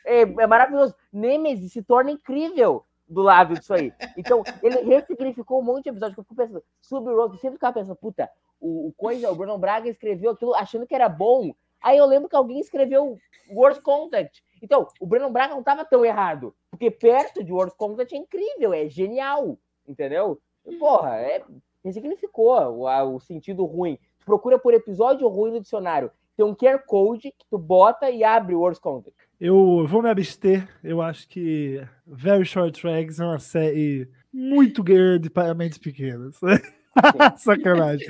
é, 0.06 0.22
é, 0.22 0.48
maravilhoso. 0.48 0.96
Nemesis 1.12 1.72
se 1.74 1.82
torna 1.82 2.12
incrível 2.12 2.86
do 3.12 3.22
lado 3.22 3.54
disso 3.54 3.74
aí. 3.74 3.94
Então, 4.18 4.44
ele 4.64 4.82
ressignificou 4.82 5.60
um 5.60 5.64
monte 5.64 5.84
de 5.84 5.90
episódios 5.90 6.16
que 6.16 6.20
eu 6.22 6.24
fico 6.24 6.36
pensando, 6.36 6.64
Rosa, 7.16 7.38
sempre 7.38 7.58
ficava 7.58 7.74
pensando, 7.74 7.96
puta, 7.96 8.30
o, 8.60 8.88
o 8.88 8.94
coisa, 8.94 9.30
o 9.30 9.36
Bruno 9.36 9.58
Braga 9.58 9.90
escreveu 9.90 10.32
aquilo 10.32 10.56
achando 10.56 10.88
que 10.88 10.96
era 10.96 11.10
bom. 11.10 11.54
Aí 11.82 11.98
eu 11.98 12.06
lembro 12.06 12.30
que 12.30 12.36
alguém 12.36 12.60
escreveu 12.60 13.18
Worst 13.52 13.82
Contact. 13.82 14.44
Então, 14.62 14.88
o 15.00 15.06
Bruno 15.06 15.30
Braga 15.30 15.54
não 15.54 15.60
estava 15.60 15.84
tão 15.84 16.06
errado. 16.06 16.56
Porque 16.70 16.90
perto 16.90 17.44
de 17.44 17.52
Worst 17.52 17.76
Contact 17.76 18.16
é 18.16 18.18
incrível, 18.18 18.74
é 18.74 18.88
genial. 18.88 19.58
Entendeu? 19.88 20.40
Porra, 20.80 21.18
é, 21.18 21.44
resignificou 21.84 22.56
o, 22.56 23.16
o 23.16 23.20
sentido 23.20 23.66
ruim. 23.66 23.98
Tu 24.20 24.26
procura 24.26 24.58
por 24.60 24.74
episódio 24.74 25.28
ruim 25.28 25.52
no 25.52 25.60
dicionário. 25.60 26.12
Tem 26.38 26.46
um 26.46 26.56
QR 26.56 26.80
Code 26.86 27.32
que 27.32 27.46
tu 27.50 27.58
bota 27.58 28.10
e 28.10 28.24
abre 28.24 28.56
o 28.56 28.60
Worst 28.62 28.82
Contact. 28.82 29.18
Eu 29.42 29.88
vou 29.88 30.04
me 30.04 30.10
abster. 30.12 30.70
Eu 30.84 31.02
acho 31.02 31.28
que 31.28 31.84
Very 32.06 32.46
Short 32.46 32.80
Tracks 32.80 33.20
é 33.20 33.26
uma 33.26 33.40
série 33.40 34.08
muito 34.32 34.84
grande 34.84 35.32
para 35.32 35.56
mentes 35.56 35.80
pequenas. 35.80 36.40
Sacanagem. 37.38 38.08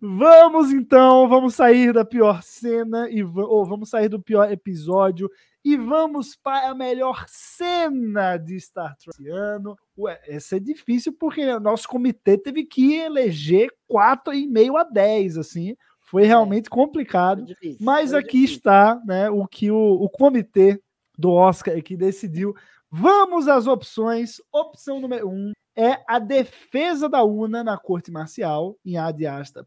vamos 0.00 0.70
então, 0.70 1.28
vamos 1.28 1.56
sair 1.56 1.92
da 1.92 2.04
pior 2.04 2.40
cena 2.40 3.10
e 3.10 3.24
ou 3.24 3.66
vamos 3.66 3.90
sair 3.90 4.08
do 4.08 4.22
pior 4.22 4.48
episódio 4.48 5.28
e 5.64 5.76
vamos 5.76 6.36
para 6.36 6.70
a 6.70 6.74
melhor 6.74 7.24
cena 7.26 8.36
de 8.36 8.60
Star 8.60 8.96
Trek 8.96 9.28
ano. 9.28 9.76
Ué, 9.98 10.20
essa 10.28 10.56
é 10.56 10.60
difícil 10.60 11.12
porque 11.18 11.58
nosso 11.58 11.88
comitê 11.88 12.38
teve 12.38 12.64
que 12.64 12.94
eleger 12.94 13.72
4,5 13.90 14.78
a 14.78 14.84
10, 14.84 15.36
assim. 15.36 15.74
Foi 16.10 16.24
é. 16.24 16.26
realmente 16.26 16.70
complicado. 16.70 17.44
Difícil, 17.44 17.78
mas 17.80 18.14
aqui 18.14 18.40
difícil. 18.40 18.56
está, 18.56 19.00
né, 19.04 19.28
o 19.28 19.46
que 19.46 19.70
o, 19.70 19.76
o 19.76 20.08
comitê 20.08 20.80
do 21.18 21.30
Oscar 21.30 21.76
aqui 21.76 21.96
decidiu. 21.96 22.54
Vamos 22.90 23.46
às 23.46 23.66
opções. 23.66 24.40
Opção 24.50 25.00
número 25.00 25.28
1, 25.28 25.32
um, 25.32 25.52
é 25.76 26.02
a 26.08 26.18
defesa 26.18 27.08
da 27.08 27.22
UNA 27.22 27.62
na 27.62 27.76
corte 27.76 28.10
marcial 28.10 28.76
em 28.84 28.96
Ad 28.96 29.24
Asta 29.26 29.62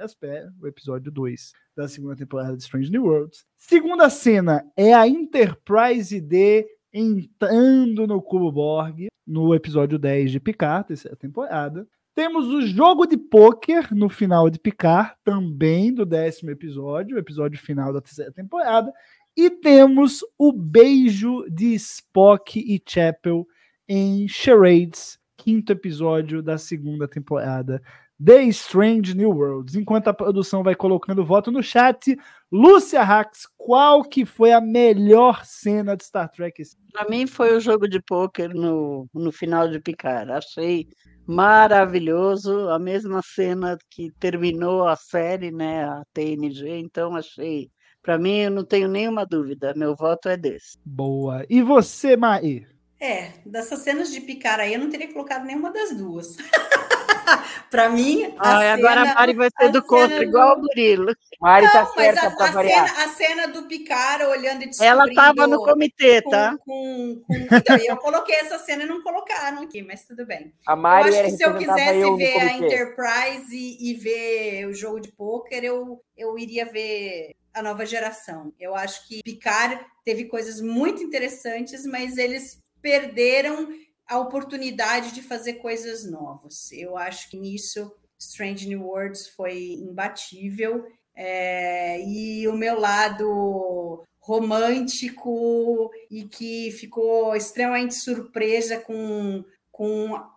o 0.59 0.67
episódio 0.67 1.11
2 1.11 1.53
da 1.77 1.87
segunda 1.87 2.15
temporada 2.15 2.57
de 2.57 2.63
Strange 2.63 2.91
New 2.91 3.05
Worlds. 3.05 3.45
Segunda 3.57 4.09
cena 4.09 4.65
é 4.75 4.93
a 4.93 5.07
Enterprise 5.07 6.19
D 6.19 6.67
entrando 6.91 8.07
no 8.07 8.21
Cubo 8.21 8.51
Borg 8.51 9.07
no 9.25 9.53
episódio 9.53 9.99
10 9.99 10.31
de 10.31 10.39
Picard, 10.39 10.87
terceira 10.87 11.15
temporada. 11.15 11.87
Temos 12.21 12.49
o 12.49 12.61
jogo 12.61 13.07
de 13.07 13.17
pôquer 13.17 13.91
no 13.95 14.07
final 14.07 14.47
de 14.47 14.59
Picard, 14.59 15.15
também 15.23 15.91
do 15.91 16.05
décimo 16.05 16.51
episódio, 16.51 17.17
episódio 17.17 17.59
final 17.59 17.91
da 17.91 17.99
terceira 17.99 18.31
temporada. 18.31 18.93
E 19.35 19.49
temos 19.49 20.19
o 20.37 20.53
beijo 20.53 21.43
de 21.49 21.73
Spock 21.73 22.59
e 22.59 22.79
Chapel 22.87 23.43
em 23.89 24.27
Charades, 24.27 25.17
quinto 25.35 25.71
episódio 25.71 26.43
da 26.43 26.59
segunda 26.59 27.07
temporada 27.07 27.81
The 28.23 28.43
Strange 28.45 29.15
New 29.15 29.31
Worlds. 29.31 29.75
Enquanto 29.75 30.07
a 30.07 30.13
produção 30.13 30.63
vai 30.63 30.75
colocando 30.75 31.25
voto 31.25 31.51
no 31.51 31.63
chat, 31.63 32.17
Lúcia 32.51 33.01
Hax, 33.01 33.47
qual 33.57 34.03
que 34.03 34.25
foi 34.25 34.51
a 34.51 34.61
melhor 34.61 35.45
cena 35.45 35.95
de 35.95 36.03
Star 36.03 36.29
Trek? 36.29 36.61
Para 36.93 37.09
mim 37.09 37.25
foi 37.25 37.55
o 37.55 37.59
jogo 37.59 37.87
de 37.87 38.01
pôquer 38.01 38.53
no, 38.53 39.07
no 39.13 39.31
final 39.31 39.67
de 39.67 39.79
Picard. 39.79 40.31
Achei 40.31 40.87
maravilhoso, 41.25 42.69
a 42.69 42.77
mesma 42.77 43.21
cena 43.23 43.77
que 43.89 44.11
terminou 44.19 44.87
a 44.87 44.95
série, 44.95 45.51
né, 45.51 45.85
a 45.85 46.03
TNG, 46.13 46.79
então 46.79 47.15
achei 47.15 47.69
para 48.01 48.17
mim, 48.17 48.39
eu 48.39 48.51
não 48.51 48.65
tenho 48.65 48.87
nenhuma 48.87 49.25
dúvida. 49.25 49.73
Meu 49.75 49.95
voto 49.95 50.27
é 50.27 50.35
desse. 50.35 50.79
Boa. 50.83 51.45
E 51.47 51.61
você, 51.61 52.17
Mai? 52.17 52.65
É, 52.99 53.31
dessas 53.45 53.79
cenas 53.79 54.11
de 54.11 54.21
picar 54.21 54.59
aí, 54.59 54.73
eu 54.73 54.79
não 54.79 54.89
teria 54.89 55.13
colocado 55.13 55.45
nenhuma 55.45 55.71
das 55.71 55.95
duas. 55.95 56.35
para 57.69 57.89
mim, 57.89 58.33
a 58.37 58.57
Ai, 58.57 58.65
cena, 58.65 58.73
agora 58.73 59.11
a 59.11 59.13
Mari 59.15 59.33
vai 59.33 59.49
ser 59.57 59.69
do 59.69 59.83
contra, 59.83 60.17
do... 60.17 60.23
igual 60.23 60.57
o 60.57 60.61
Murilo. 60.61 61.13
Mari 61.39 61.67
tá 61.71 61.83
não, 61.83 61.85
tá 61.85 62.01
certa 62.01 62.35
mas 62.37 62.55
a, 62.55 62.59
a, 62.59 62.63
cena, 62.63 62.83
a, 62.83 63.07
cena, 63.09 63.47
do 63.47 63.63
Picar 63.63 64.21
olhando 64.21 64.63
e 64.63 64.71
Ela 64.79 65.05
estava 65.07 65.47
no 65.47 65.63
comitê, 65.63 66.21
tá? 66.21 66.57
Com, 66.65 67.21
com, 67.25 67.33
então, 67.33 67.77
eu 67.77 67.97
coloquei 67.97 68.35
essa 68.35 68.59
cena 68.59 68.83
e 68.83 68.87
não 68.87 69.01
colocaram 69.01 69.63
aqui, 69.63 69.81
mas 69.81 70.05
tudo 70.05 70.25
bem. 70.25 70.53
A 70.67 70.75
Mari 70.75 71.09
eu 71.09 71.13
acho 71.13 71.23
que 71.23 71.37
se 71.37 71.43
eu 71.43 71.57
quisesse 71.57 72.15
ver 72.15 72.39
a 72.39 72.53
Enterprise 72.53 73.55
e, 73.55 73.91
e, 73.91 73.93
ver 73.95 74.65
o 74.67 74.73
jogo 74.73 74.99
de 74.99 75.11
pôquer, 75.11 75.63
eu, 75.63 76.01
eu 76.17 76.37
iria 76.37 76.65
ver 76.65 77.35
a 77.53 77.61
nova 77.61 77.85
geração. 77.85 78.53
Eu 78.59 78.75
acho 78.75 79.07
que 79.07 79.21
Picard 79.23 79.79
teve 80.03 80.25
coisas 80.25 80.61
muito 80.61 81.03
interessantes, 81.03 81.85
mas 81.85 82.17
eles 82.17 82.61
perderam 82.81 83.69
a 84.11 84.19
oportunidade 84.19 85.13
de 85.13 85.21
fazer 85.21 85.53
coisas 85.53 86.05
novas. 86.05 86.69
Eu 86.73 86.97
acho 86.97 87.29
que 87.29 87.37
nisso 87.37 87.89
Strange 88.19 88.67
New 88.67 88.85
Worlds 88.85 89.29
foi 89.29 89.75
imbatível. 89.75 90.85
É, 91.15 92.01
e 92.01 92.45
o 92.45 92.53
meu 92.53 92.77
lado 92.77 94.03
romântico 94.19 95.89
e 96.09 96.25
que 96.25 96.71
ficou 96.71 97.35
extremamente 97.37 97.95
surpresa 97.95 98.77
com, 98.79 99.45
com 99.71 100.13
a, 100.13 100.31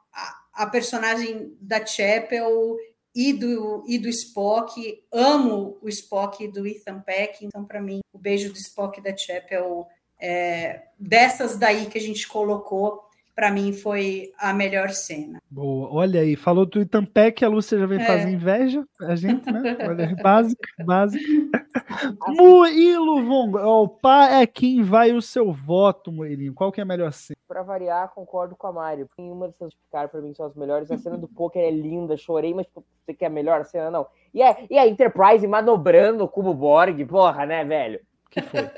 a 0.52 0.66
personagem 0.66 1.56
da 1.60 1.84
Chapel 1.84 2.76
e 3.12 3.32
do, 3.32 3.84
e 3.88 3.98
do 3.98 4.08
Spock. 4.08 5.04
Amo 5.12 5.78
o 5.82 5.88
Spock 5.88 6.46
do 6.46 6.64
Ethan 6.64 7.00
Peck, 7.00 7.44
então, 7.44 7.64
para 7.64 7.82
mim, 7.82 8.00
o 8.12 8.18
beijo 8.18 8.52
do 8.52 8.58
Spock 8.58 9.00
da 9.00 9.16
Chapel, 9.16 9.84
é, 10.20 10.84
dessas 10.96 11.56
daí 11.56 11.86
que 11.86 11.98
a 11.98 12.00
gente 12.00 12.28
colocou, 12.28 13.02
para 13.34 13.50
mim 13.50 13.72
foi 13.72 14.32
a 14.38 14.52
melhor 14.52 14.90
cena. 14.90 15.40
Boa, 15.50 15.92
olha 15.92 16.20
aí, 16.20 16.36
falou 16.36 16.64
do 16.64 16.80
Ethan 16.80 17.04
Peck, 17.04 17.44
a 17.44 17.48
Lúcia 17.48 17.78
já 17.78 17.86
vem 17.86 18.00
é. 18.00 18.04
fazer 18.04 18.30
inveja 18.30 18.84
a 19.00 19.16
gente, 19.16 19.50
né? 19.50 19.76
Olha, 19.88 20.14
básico, 20.22 20.62
básico. 20.84 21.24
Murilo 22.28 23.24
Vongo, 23.24 23.58
opa, 23.58 24.28
é 24.28 24.46
quem 24.46 24.82
vai 24.82 25.12
o 25.12 25.20
seu 25.20 25.52
voto, 25.52 26.12
Murilinho. 26.12 26.54
Qual 26.54 26.70
que 26.70 26.80
é 26.80 26.82
a 26.82 26.86
melhor 26.86 27.12
cena? 27.12 27.36
Para 27.48 27.62
variar, 27.62 28.12
concordo 28.14 28.54
com 28.56 28.66
a 28.66 28.72
Mari. 28.72 29.06
Uma 29.18 29.48
dessas 29.48 29.70
de 29.70 29.76
ficar 29.76 30.08
para 30.08 30.20
mim 30.20 30.32
são 30.34 30.46
as 30.46 30.54
melhores. 30.54 30.90
A 30.90 30.98
cena 30.98 31.16
do 31.16 31.28
poker 31.28 31.62
é 31.62 31.70
linda, 31.70 32.16
chorei, 32.16 32.54
mas 32.54 32.66
você 33.04 33.14
quer 33.14 33.26
a 33.26 33.30
melhor 33.30 33.64
cena 33.64 33.90
não. 33.90 34.06
E 34.32 34.42
a, 34.42 34.56
e 34.70 34.78
a 34.78 34.86
Enterprise 34.86 35.46
manobrando 35.46 36.24
o 36.24 36.28
cubo 36.28 36.54
Borg, 36.54 37.04
porra, 37.04 37.44
né, 37.44 37.64
velho? 37.64 38.00
que 38.34 38.42
foi? 38.42 38.68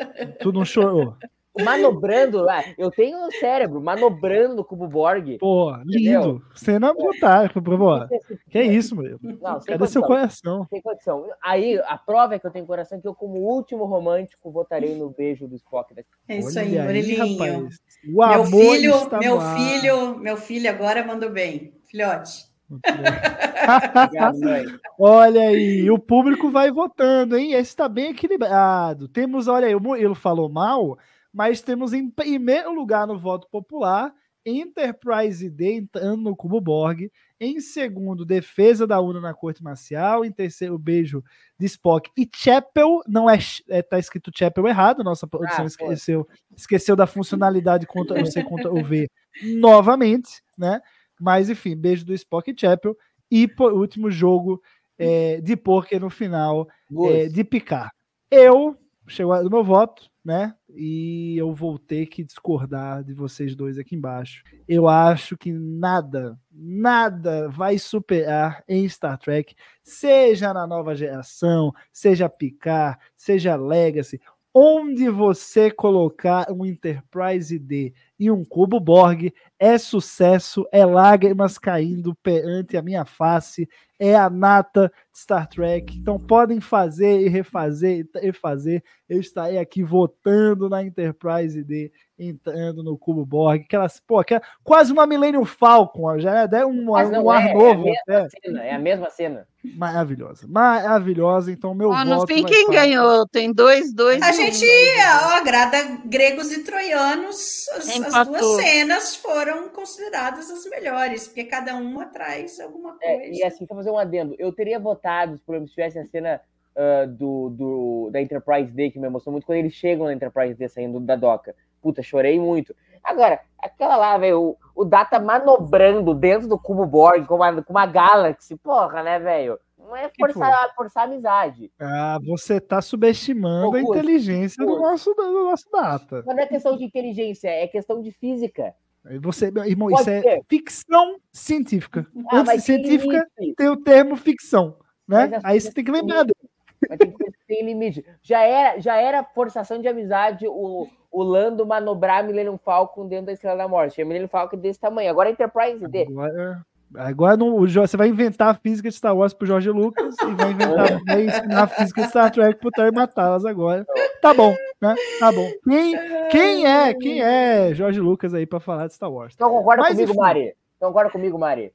Tu 0.41 0.53
não 0.53 0.65
chorou? 0.65 1.17
Manobrando, 1.65 2.49
ah, 2.49 2.63
eu 2.77 2.91
tenho 2.91 3.27
o 3.27 3.33
cérebro, 3.33 3.81
manobrando 3.81 4.61
o 4.61 4.65
cubo 4.65 4.87
Borg. 4.87 5.39
Pô, 5.39 5.75
lindo. 5.85 6.43
Cena 6.55 6.95
fantástica, 6.95 7.61
pô. 7.61 8.07
Que 8.51 8.59
é 8.59 8.65
isso, 8.65 8.97
meu? 8.97 9.19
Não, 9.23 9.61
Cadê 9.61 9.79
condição, 9.79 9.87
seu 9.87 10.03
coração? 10.03 10.67
Tem 10.71 10.83
condição. 10.83 11.25
Aí, 11.43 11.81
a 11.87 11.97
prova 11.97 12.35
é 12.35 12.39
que 12.39 12.47
eu 12.47 12.51
tenho 12.51 12.67
coração 12.67 13.01
que 13.01 13.09
eu, 13.09 13.15
como 13.15 13.39
último 13.39 13.85
romântico, 13.85 14.51
votarei 14.51 14.97
no 14.97 15.11
beijo 15.11 15.47
do 15.47 15.57
Spock. 15.57 15.95
Daqui. 15.95 16.09
É 16.29 16.39
isso 16.39 16.59
aí, 16.59 16.79
Murilinho. 16.79 17.69
meu 18.05 18.45
filho, 18.45 18.95
meu 19.21 19.41
filho, 19.41 20.19
meu 20.19 20.37
filho 20.37 20.71
agora 20.71 21.05
mandou 21.05 21.31
bem. 21.31 21.73
Filhote. 21.85 22.57
olha 24.99 25.43
aí, 25.43 25.91
o 25.91 25.99
público 25.99 26.51
vai 26.51 26.71
votando, 26.71 27.37
hein? 27.37 27.53
Esse 27.53 27.71
está 27.71 27.89
bem 27.89 28.11
equilibrado. 28.11 29.09
Temos, 29.09 29.47
olha 29.47 29.69
aí, 29.69 29.75
o 29.75 29.81
Murilo 29.81 30.15
falou 30.15 30.49
mal, 30.49 30.99
mas 31.37 31.61
temos 31.61 31.93
em 31.93 32.09
primeiro 32.09 32.73
lugar 32.73 33.07
no 33.07 33.19
voto 33.19 33.47
popular 33.51 34.11
Enterprise 34.43 35.51
D 35.51 35.75
entrando 35.75 36.23
no 36.23 36.35
Cubo 36.35 36.63
Borg. 36.63 37.11
Em 37.39 37.61
segundo, 37.61 38.25
defesa 38.25 38.87
da 38.87 38.99
UNA 39.01 39.21
na 39.21 39.35
corte 39.35 39.63
marcial. 39.63 40.25
Em 40.25 40.33
terceiro, 40.33 40.79
beijo 40.79 41.23
de 41.59 41.67
Spock 41.67 42.11
e 42.17 42.27
Chapel. 42.35 43.03
Não 43.07 43.29
é, 43.29 43.37
é 43.69 43.83
tá 43.83 43.99
escrito 43.99 44.31
Chapel 44.35 44.67
errado. 44.67 45.05
Nossa 45.05 45.27
produção 45.27 45.65
ah, 45.65 45.67
esqueceu, 45.67 46.27
esqueceu 46.57 46.97
da 46.97 47.07
funcionalidade 47.07 47.87
contra 47.87 48.23
o 48.23 48.25
C 48.25 48.43
contra 48.43 48.73
o 48.73 48.83
V 48.83 49.07
novamente, 49.61 50.41
né? 50.57 50.81
Mas 51.21 51.51
enfim, 51.51 51.77
beijo 51.77 52.07
do 52.07 52.15
Spock 52.15 52.51
e 52.51 52.59
Chapel. 52.59 52.97
E 53.31 53.47
por 53.47 53.75
último, 53.75 54.11
jogo 54.11 54.63
é, 54.97 55.39
de 55.43 55.55
poker 55.55 56.01
no 56.01 56.09
final 56.09 56.67
é, 57.11 57.27
de 57.27 57.45
picar. 57.45 57.91
Eu 58.31 58.75
chegou 59.07 59.43
no 59.43 59.51
meu 59.51 59.63
voto 59.63 60.09
né? 60.27 60.53
E 60.75 61.37
eu 61.39 61.55
vou 61.55 61.79
ter 61.79 62.07
que 62.07 62.25
discordar 62.25 63.05
de 63.05 63.15
vocês 63.15 63.55
dois 63.55 63.79
aqui 63.79 63.95
embaixo. 63.95 64.43
Eu 64.67 64.89
acho 64.89 65.37
que 65.37 65.53
nada, 65.53 66.37
nada 66.51 67.49
vai 67.49 67.79
superar 67.79 68.65
em 68.69 68.89
Star 68.89 69.17
Trek, 69.19 69.55
seja 69.85 70.53
na 70.53 70.67
nova 70.67 70.97
geração, 70.97 71.73
seja 71.93 72.29
Picard, 72.29 72.99
seja 73.17 73.55
Legacy, 73.55 74.21
onde 74.53 75.09
você 75.09 75.71
colocar 75.71 76.51
um 76.51 76.67
Enterprise 76.67 77.57
D 77.57 77.95
e 78.19 78.31
um 78.31 78.45
cubo 78.45 78.81
Borg 78.81 79.33
é 79.59 79.79
sucesso, 79.79 80.67
é 80.71 80.85
lágrimas 80.85 81.59
caindo 81.59 82.15
perante 82.23 82.77
a 82.77 82.83
minha 82.83 83.05
face, 83.05 83.69
é 83.99 84.15
a 84.15 84.29
nata 84.29 84.93
de 85.13 85.19
Star 85.19 85.49
Trek. 85.49 85.97
Então 85.97 86.19
podem 86.19 86.61
fazer 86.61 87.23
e 87.23 87.29
refazer 87.29 88.07
e 88.23 88.33
fazer. 88.33 88.85
Eu 89.09 89.21
estarei 89.21 89.59
aqui 89.59 89.83
votando 89.83 90.69
na 90.69 90.85
Enterprise 90.85 91.63
D, 91.65 91.91
entrando 92.19 92.83
no 92.83 92.99
Cubo 92.99 93.25
Borg. 93.25 93.63
Aquelas, 93.63 94.01
pô, 94.01 94.19
aquela, 94.19 94.43
quase 94.63 94.93
uma 94.93 95.07
Millennium 95.07 95.45
Falcon, 95.45 96.19
já 96.19 96.49
é 96.53 96.67
um, 96.67 96.91
um 96.91 96.95
ar 97.31 97.47
é, 97.47 97.55
novo. 97.55 97.89
É 97.89 98.17
a, 98.17 98.29
cena, 98.29 98.65
é 98.65 98.75
a 98.75 98.79
mesma 98.79 99.09
cena. 99.09 99.47
Maravilhosa, 99.75 100.47
maravilhosa. 100.47 101.51
Então, 101.51 101.75
meu 101.75 101.93
ah, 101.93 102.05
voto. 102.05 102.21
No 102.21 102.27
fim, 102.27 102.45
quem 102.45 102.71
ganhou? 102.71 103.27
Tem 103.27 103.53
dois, 103.53 103.93
dois. 103.93 104.23
A 104.23 104.33
gente 104.33 104.65
ó, 104.65 105.39
agrada 105.39 105.79
gregos 106.05 106.53
e 106.53 106.63
troianos. 106.63 107.67
As, 108.07 108.15
as, 108.15 108.29
duas 108.29 108.63
cenas 108.63 109.17
foram 109.17 109.69
consideradas 109.69 110.51
as 110.51 110.65
melhores, 110.67 111.27
porque 111.27 111.45
cada 111.45 111.75
uma 111.75 112.07
traz 112.07 112.61
alguma 112.61 112.97
coisa. 112.99 113.05
É, 113.05 113.31
e 113.31 113.45
assim, 113.45 113.67
só 113.67 113.75
fazer 113.75 113.91
um 113.91 113.99
adendo. 113.99 114.35
Eu 114.39 114.53
teria 114.53 114.79
votado, 114.79 115.41
por 115.45 115.55
exemplo, 115.55 115.69
se 115.69 115.75
tivesse 115.75 115.99
a 115.99 116.07
cena 116.07 116.41
uh, 116.77 117.07
do, 117.07 117.51
do, 117.51 118.11
da 118.11 118.21
Enterprise 118.21 118.71
D, 118.71 118.91
que 118.91 118.99
me 118.99 119.07
emocionou 119.07 119.33
muito, 119.33 119.47
quando 119.47 119.59
eles 119.59 119.73
chegam 119.73 120.07
na 120.07 120.13
Enterprise 120.13 120.55
D 120.55 120.69
saindo 120.69 121.01
da 121.01 121.17
doca. 121.17 121.55
Puta, 121.83 122.03
chorei 122.03 122.39
muito. 122.39 122.75
Agora, 123.03 123.41
aquela 123.59 123.97
lá, 123.97 124.19
velho, 124.19 124.41
o, 124.41 124.83
o 124.83 124.85
Data 124.85 125.19
manobrando 125.19 126.15
dentro 126.15 126.49
do 126.49 126.59
cubo 126.59 126.85
Borg 126.85 127.27
com 127.27 127.37
uma, 127.37 127.63
com 127.63 127.73
uma 127.73 127.87
Galaxy, 127.87 128.57
porra, 128.57 129.03
né, 129.03 129.19
velho? 129.19 129.59
Não 129.87 129.95
é 129.95 130.11
forçar, 130.19 130.75
forçar 130.75 131.05
amizade. 131.05 131.71
Ah, 131.79 132.19
você 132.25 132.61
tá 132.61 132.83
subestimando 132.83 133.77
a 133.77 133.81
inteligência 133.81 134.67
do 134.67 134.79
nosso, 134.81 135.15
do 135.15 135.45
nosso 135.45 135.71
Data. 135.71 136.25
Não 136.27 136.37
é 136.37 136.47
questão 136.47 136.77
de 136.77 136.85
inteligência, 136.85 137.49
é 137.49 137.69
questão 137.69 138.03
de 138.03 138.11
física. 138.11 138.75
Você, 139.21 139.47
irmão, 139.47 139.89
Pode 139.89 140.01
isso 140.01 140.11
é 140.11 140.23
ser. 140.23 140.29
é 140.29 140.41
ficção 140.49 141.21
científica. 141.33 142.05
Ah, 142.29 142.39
Antes 142.41 142.65
científica, 142.65 143.25
tem 143.57 143.69
o 143.69 143.77
termo 143.77 144.17
ficção. 144.17 144.77
Né? 145.07 145.39
Aí 145.45 145.61
você 145.61 145.73
tem 145.73 145.85
que 145.85 145.93
lembrar 145.93 146.25
dele. 146.25 146.51
Mas 146.89 146.99
tem, 146.99 147.15
tem 147.47 147.65
limite. 147.65 148.05
Já 148.21 148.41
era, 148.41 148.81
já 148.81 148.97
era 148.97 149.23
forçação 149.23 149.81
de 149.81 149.87
amizade 149.87 150.49
o, 150.49 150.89
o 151.13 151.23
Lando 151.23 151.65
manobrar 151.65 152.25
Millennium 152.25 152.59
Falcon 152.59 153.07
dentro 153.07 153.27
da 153.27 153.33
Estrela 153.33 153.57
da 153.57 153.69
Morte. 153.69 154.03
A 154.03 154.05
Millennium 154.05 154.29
Falcon 154.29 154.57
desse 154.57 154.81
tamanho. 154.81 155.09
Agora 155.09 155.29
a 155.29 155.33
Enterprise 155.33 155.87
D. 155.87 156.03
Agora, 156.03 156.67
agora 156.95 157.37
não, 157.37 157.57
o, 157.57 157.69
você 157.69 157.97
vai 157.97 158.09
inventar 158.09 158.49
a 158.49 158.55
física 158.55 158.89
de 158.89 158.95
Star 158.95 159.17
Wars 159.17 159.35
pro 159.35 159.47
Jorge 159.47 159.71
Lucas 159.71 160.15
e 160.23 160.35
vai 160.35 160.51
inventar 160.53 161.01
vai 161.05 161.25
ensinar 161.25 161.63
a 161.63 161.67
física 161.67 162.03
de 162.03 162.09
Star 162.09 162.31
Trek 162.31 162.61
pro 162.61 162.71
Terry 162.71 162.95
Matalas 162.95 163.45
agora. 163.45 163.87
Tá 164.21 164.33
bom. 164.33 164.55
Né? 164.81 164.95
Tá 165.19 165.33
bom. 165.33 165.51
Quem, 165.65 165.95
quem 166.31 166.67
é? 166.67 166.95
Quem 166.95 167.23
é 167.23 167.75
Jorge 167.75 168.01
Lucas 168.01 168.35
aí 168.35 168.47
pra 168.47 168.61
falar 168.61 168.87
de 168.89 168.95
Star 168.95 169.11
Wars? 169.11 169.35
Então 169.35 169.51
concorda 169.51 169.83
Mas, 169.83 169.93
comigo, 169.93 170.11
enfim. 170.11 170.21
Mari? 170.21 170.55
Então 170.77 170.89
concorda 170.89 171.11
comigo, 171.11 171.39
Mari? 171.39 171.73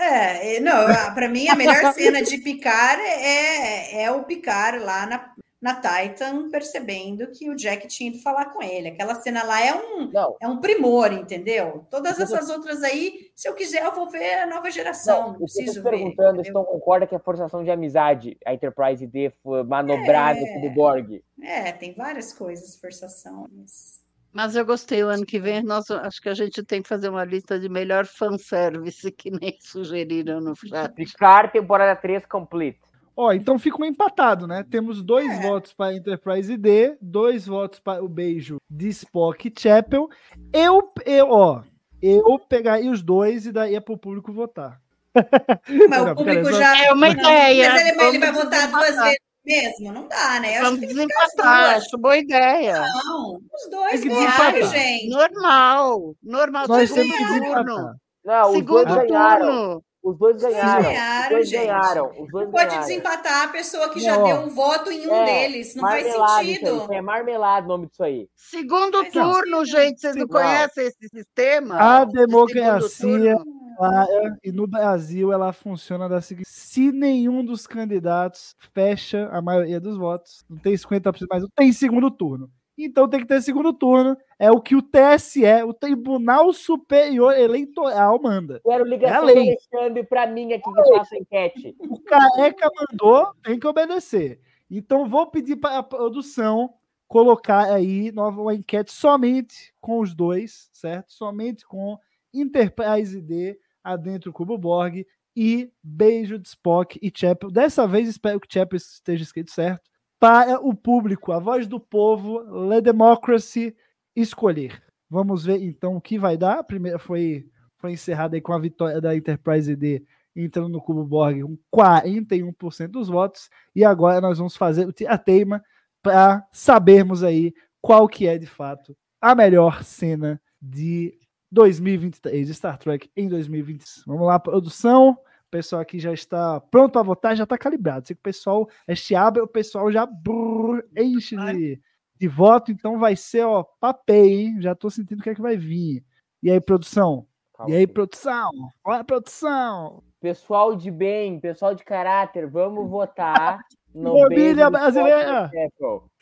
É, 0.00 0.60
não, 0.60 0.86
para 1.12 1.28
mim 1.28 1.48
a 1.48 1.56
melhor 1.56 1.92
cena 1.92 2.22
de 2.22 2.38
Picard 2.38 3.02
é, 3.02 4.04
é 4.04 4.10
o 4.12 4.22
Picard 4.22 4.78
lá 4.78 5.06
na, 5.06 5.32
na 5.60 5.74
Titan 5.80 6.48
percebendo 6.50 7.26
que 7.32 7.50
o 7.50 7.56
Jack 7.56 7.88
tinha 7.88 8.10
ido 8.10 8.22
falar 8.22 8.46
com 8.46 8.62
ele. 8.62 8.88
Aquela 8.88 9.14
cena 9.16 9.42
lá 9.42 9.60
é 9.60 9.74
um, 9.74 10.10
Não. 10.12 10.36
é 10.40 10.46
um 10.46 10.58
primor, 10.60 11.12
entendeu? 11.12 11.84
Todas 11.90 12.20
essas 12.20 12.48
outras 12.48 12.82
aí, 12.84 13.30
se 13.34 13.48
eu 13.48 13.54
quiser, 13.54 13.84
eu 13.84 13.92
vou 13.92 14.08
ver 14.08 14.34
a 14.40 14.46
nova 14.46 14.70
geração. 14.70 15.20
Não, 15.20 15.22
Não, 15.22 15.30
o 15.30 15.36
que 15.38 15.42
eu 15.42 15.46
preciso 15.46 15.82
tô 15.82 15.90
ver. 15.90 15.96
perguntando 15.96 16.44
se 16.44 16.52
não 16.52 16.64
concorda 16.64 17.06
que 17.06 17.14
é 17.14 17.18
forçação 17.18 17.64
de 17.64 17.70
amizade 17.70 18.36
a 18.46 18.54
Enterprise 18.54 19.04
D 19.06 19.32
foi 19.42 19.64
manobrada 19.64 20.38
É. 20.38 20.60
pelo 20.60 20.70
Borg. 20.74 21.22
É, 21.42 21.72
tem 21.72 21.92
várias 21.92 22.32
coisas, 22.32 22.76
forçação. 22.76 23.48
mas- 23.52 23.98
Mas 24.32 24.54
eu 24.54 24.64
gostei, 24.64 25.02
o 25.02 25.08
ano 25.08 25.24
que 25.26 25.40
vem, 25.40 25.62
nós, 25.64 25.90
acho 25.90 26.20
que 26.20 26.28
a 26.28 26.34
gente 26.34 26.62
tem 26.62 26.82
que 26.82 26.88
fazer 26.88 27.08
uma 27.08 27.24
lista 27.24 27.58
de 27.58 27.68
melhor 27.68 28.06
fanservice, 28.06 29.10
que 29.16 29.30
nem 29.30 29.56
sugeriram 29.60 30.40
no 30.40 30.54
chat. 30.54 30.94
Picard, 30.94 31.50
temporada 31.52 31.96
3 32.00 32.24
complete. 32.26 32.78
Ó, 33.20 33.32
então 33.32 33.58
fica 33.58 33.82
um 33.82 33.84
empatado, 33.84 34.46
né? 34.46 34.64
Temos 34.70 35.02
dois 35.02 35.28
É. 35.28 35.42
votos 35.42 35.72
para 35.72 35.92
Enterprise 35.92 36.56
D, 36.56 36.96
dois 37.02 37.46
votos 37.46 37.80
para 37.80 38.00
o 38.02 38.08
beijo 38.08 38.58
de 38.70 38.86
Spock 38.90 39.48
e 39.48 39.60
Chapel. 39.60 40.08
Eu, 40.52 40.92
eu, 41.04 41.28
ó, 41.30 41.62
eu 42.00 42.38
pegaria 42.38 42.88
os 42.90 43.02
dois 43.02 43.44
e 43.44 43.50
daí 43.50 43.74
é 43.74 43.80
pro 43.80 43.98
público 43.98 44.32
votar. 44.32 44.80
Mas 45.12 45.24
Não, 45.90 46.12
o 46.12 46.14
público 46.14 46.52
já. 46.52 46.84
É 46.84 46.92
uma 46.92 47.08
Não, 47.08 47.12
ideia. 47.14 47.72
Mas 47.72 47.80
ele, 47.88 48.02
ele 48.04 48.18
vai 48.20 48.32
votar 48.32 48.70
duas 48.70 48.94
vezes 48.96 49.18
mesmo? 49.44 49.92
Não 49.92 50.06
dá, 50.06 50.38
né? 50.40 50.50
Eu 50.50 50.60
acho 50.60 50.64
Vamos 50.76 50.80
desempatar, 50.80 51.74
acho 51.76 51.98
boa 51.98 52.16
ideia. 52.18 52.80
Não, 53.04 53.40
os 53.52 53.70
dois 53.70 54.04
ganharam, 54.04 54.66
gente. 54.68 55.08
Normal, 55.08 56.14
normal. 56.22 56.68
Nós 56.68 56.88
segundo 56.88 57.02
temos 57.10 57.18
que 57.18 57.24
desempatar. 57.40 57.64
turno. 57.64 57.94
Não, 58.24 58.46
os 58.50 58.56
Segundo 58.56 58.84
dois 58.94 59.08
ganharam. 59.08 59.46
turno. 59.48 59.84
Os 60.02 60.16
dois 60.18 60.40
ganharam. 60.40 60.82
ganharam, 60.82 61.22
os 61.24 61.30
dois 61.30 61.48
gente. 61.50 61.66
ganharam. 61.66 62.10
Os 62.22 62.28
dois 62.30 62.50
pode 62.50 62.66
ganharam. 62.66 62.86
desempatar 62.86 63.42
a 63.44 63.48
pessoa 63.48 63.88
que 63.90 64.00
já 64.00 64.16
Não, 64.16 64.22
ó. 64.22 64.26
deu 64.26 64.36
um 64.46 64.48
voto 64.50 64.90
em 64.92 65.06
um 65.08 65.14
É, 65.14 65.24
deles. 65.24 65.74
Não 65.74 65.82
faz 65.82 66.06
sentido. 66.06 66.92
É 66.92 67.00
marmelada 67.00 67.66
o 67.66 67.68
nome 67.68 67.88
disso 67.88 68.02
aí. 68.04 68.28
Segundo 68.36 69.02
Mas 69.02 69.12
não. 69.14 69.32
turno, 69.32 69.64
gente, 69.64 70.00
vocês 70.00 70.14
não 70.16 70.26
conhecem 70.28 70.86
esse 70.86 71.08
sistema? 71.08 71.76
A 71.76 72.04
De 72.04 72.12
democracia 72.12 73.36
turno? 73.36 73.58
clara 73.76 74.38
e 74.42 74.52
no 74.52 74.66
Brasil 74.66 75.32
ela 75.32 75.52
funciona 75.52 76.08
da 76.08 76.20
seguinte: 76.20 76.48
se 76.48 76.90
nenhum 76.92 77.44
dos 77.44 77.66
candidatos 77.66 78.54
fecha 78.74 79.28
a 79.32 79.42
maioria 79.42 79.80
dos 79.80 79.96
votos, 79.96 80.44
não 80.48 80.58
tem 80.58 80.74
50%, 80.74 81.26
mas 81.30 81.42
não 81.42 81.50
tem 81.54 81.72
segundo 81.72 82.10
turno. 82.10 82.50
Então 82.84 83.08
tem 83.08 83.20
que 83.20 83.26
ter 83.26 83.42
segundo 83.42 83.72
turno. 83.72 84.16
É 84.38 84.50
o 84.50 84.60
que 84.60 84.76
o 84.76 84.82
TSE, 84.82 85.44
o 85.66 85.74
Tribunal 85.74 86.52
Superior 86.52 87.36
Eleitoral, 87.36 88.20
manda. 88.22 88.60
Quero 88.64 88.84
ligação 88.84 89.28
É 89.28 89.34
do. 89.34 89.40
Alexandre 89.40 90.04
pra 90.04 90.26
mim 90.26 90.52
aqui 90.52 90.72
que 90.72 90.94
faça 90.94 91.14
a 91.14 91.18
enquete. 91.18 91.76
O 91.80 92.00
careca 92.00 92.70
mandou, 92.74 93.32
tem 93.42 93.58
que 93.58 93.66
obedecer. 93.66 94.40
Então 94.70 95.06
vou 95.06 95.26
pedir 95.26 95.56
para 95.56 95.78
a 95.78 95.82
produção 95.82 96.72
colocar 97.08 97.72
aí 97.72 98.12
nova 98.12 98.40
uma 98.40 98.54
enquete 98.54 98.92
somente 98.92 99.74
com 99.80 99.98
os 99.98 100.14
dois, 100.14 100.68
certo? 100.72 101.12
Somente 101.12 101.66
com 101.66 101.98
Enterprise 102.32 103.20
D, 103.20 103.58
adentro 103.82 104.32
Cubo 104.32 104.58
Borg 104.58 105.04
e 105.34 105.72
beijo 105.82 106.38
de 106.38 106.48
Spock 106.48 106.98
e 107.00 107.10
Chapel. 107.14 107.50
Dessa 107.50 107.86
vez 107.86 108.08
espero 108.08 108.38
que 108.38 108.52
Chapel 108.52 108.76
esteja 108.76 109.22
escrito 109.22 109.50
certo. 109.50 109.88
Para 110.18 110.60
o 110.60 110.74
público, 110.74 111.32
a 111.32 111.38
voz 111.38 111.66
do 111.68 111.78
povo, 111.78 112.40
Le 112.68 112.80
Democracy 112.80 113.74
escolher. 114.16 114.82
Vamos 115.08 115.44
ver 115.44 115.62
então 115.62 115.96
o 115.96 116.00
que 116.00 116.18
vai 116.18 116.36
dar. 116.36 116.58
A 116.58 116.64
primeira 116.64 116.98
foi, 116.98 117.48
foi 117.78 117.92
encerrada 117.92 118.36
aí 118.36 118.40
com 118.40 118.52
a 118.52 118.58
vitória 118.58 119.00
da 119.00 119.16
Enterprise 119.16 119.74
D 119.74 120.04
entrando 120.34 120.68
no 120.68 120.80
Cubo 120.80 121.04
Borg 121.04 121.42
com 121.42 121.58
41% 121.74 122.88
dos 122.88 123.08
votos. 123.08 123.48
E 123.74 123.84
agora 123.84 124.20
nós 124.20 124.38
vamos 124.38 124.56
fazer 124.56 124.86
o 124.86 124.92
teima 124.92 125.62
para 126.02 126.46
sabermos 126.52 127.22
aí 127.22 127.52
qual 127.80 128.08
que 128.08 128.26
é 128.26 128.38
de 128.38 128.46
fato 128.46 128.96
a 129.20 129.34
melhor 129.34 129.82
cena 129.82 130.40
de 130.60 131.18
2023 131.50 132.46
de 132.46 132.54
Star 132.54 132.78
Trek 132.78 133.10
em 133.16 133.28
2020. 133.28 133.84
Vamos 134.06 134.26
lá, 134.26 134.38
produção. 134.38 135.18
O 135.48 135.50
pessoal 135.50 135.80
aqui 135.80 135.98
já 135.98 136.12
está 136.12 136.60
pronto 136.60 136.92
para 136.92 137.02
votar, 137.02 137.34
já 137.34 137.44
está 137.44 137.56
calibrado. 137.56 138.06
Se 138.06 138.12
o 138.12 138.16
pessoal 138.16 138.68
este 138.86 139.14
abre, 139.14 139.40
o 139.40 139.48
pessoal 139.48 139.90
já 139.90 140.04
brrr, 140.04 140.84
enche 140.94 141.34
de, 141.36 141.80
de 142.18 142.28
voto, 142.28 142.70
então 142.70 142.98
vai 142.98 143.16
ser 143.16 143.44
ó 143.46 143.64
papel, 143.80 144.26
hein? 144.26 144.60
Já 144.60 144.72
estou 144.72 144.90
sentindo 144.90 145.20
o 145.20 145.22
que 145.22 145.30
é 145.30 145.34
que 145.34 145.40
vai 145.40 145.56
vir. 145.56 146.04
E 146.42 146.50
aí, 146.50 146.60
produção? 146.60 147.26
Calma 147.56 147.72
E 147.72 147.76
aí, 147.78 147.86
produção? 147.86 148.50
Olha, 148.84 149.02
produção! 149.02 150.02
Pessoal 150.20 150.76
de 150.76 150.90
bem, 150.90 151.40
pessoal 151.40 151.74
de 151.74 151.82
caráter, 151.82 152.46
vamos 152.46 152.84
votar 152.90 153.60
do 153.94 154.70
brasileira. 154.70 155.50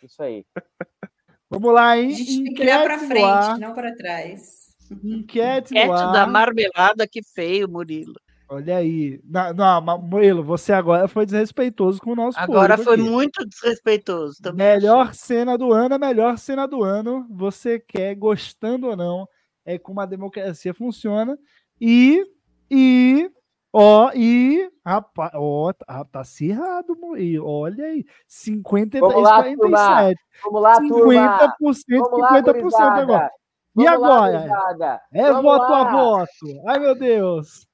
Isso 0.02 0.22
aí. 0.22 0.46
Vamos 1.48 1.72
lá, 1.72 1.90
A 1.90 1.98
hein? 2.00 2.10
gente 2.10 2.42
tem 2.42 2.54
que 2.54 2.62
olhar 2.62 2.82
para 2.82 2.98
frente, 2.98 3.60
não 3.60 3.72
para 3.72 3.94
trás. 3.94 4.74
Enquete 4.90 5.74
Enquete 5.74 5.88
da 5.88 6.22
ar. 6.22 6.28
marmelada, 6.28 7.06
que 7.06 7.22
feio, 7.22 7.68
Murilo. 7.68 8.14
Olha 8.48 8.76
aí. 8.76 9.20
Não, 9.24 9.52
não, 9.82 9.98
Murilo, 10.02 10.42
você 10.44 10.72
agora 10.72 11.08
foi 11.08 11.26
desrespeitoso 11.26 12.00
com 12.00 12.12
o 12.12 12.16
nosso 12.16 12.38
Agora 12.38 12.76
público 12.76 12.84
foi 12.84 12.94
aqui. 12.94 13.10
muito 13.10 13.44
desrespeitoso 13.44 14.40
também. 14.40 14.66
Melhor 14.66 15.12
cena 15.14 15.58
do 15.58 15.72
ano, 15.72 15.96
a 15.96 15.98
melhor 15.98 16.38
cena 16.38 16.66
do 16.66 16.84
ano. 16.84 17.26
Você 17.30 17.80
quer, 17.80 18.14
gostando 18.14 18.86
ou 18.88 18.96
não, 18.96 19.28
é 19.64 19.78
como 19.78 20.00
a 20.00 20.06
democracia 20.06 20.72
funciona. 20.72 21.36
E, 21.80 22.24
e, 22.70 23.28
ó, 23.72 24.12
e, 24.14 24.70
rapaz, 24.84 25.32
ó, 25.34 25.72
tá, 25.72 26.04
tá 26.04 26.20
acirrado, 26.20 26.96
Murilo. 26.96 27.48
Olha 27.48 27.84
aí, 27.86 28.04
53, 28.28 29.00
Vamos 29.12 29.22
lá, 29.28 29.42
47. 29.42 30.20
Vamos 30.44 30.62
lá, 30.62 30.76
turma. 30.76 31.38
50%, 31.58 31.98
Vamos 31.98 32.20
lá, 32.20 32.30
50% 32.42 32.60
gurizada. 32.60 33.02
agora. 33.02 33.30
E 33.78 33.84
Vamos 33.84 34.00
lá, 34.02 34.06
agora? 34.16 34.38
gurizada. 34.38 35.00
É 35.12 35.22
Vamos 35.32 35.42
voto 35.42 35.72
lá. 35.72 35.80
a 35.80 35.92
voto. 35.92 36.28
Ai, 36.68 36.78
meu 36.78 36.94
Deus. 36.94 37.66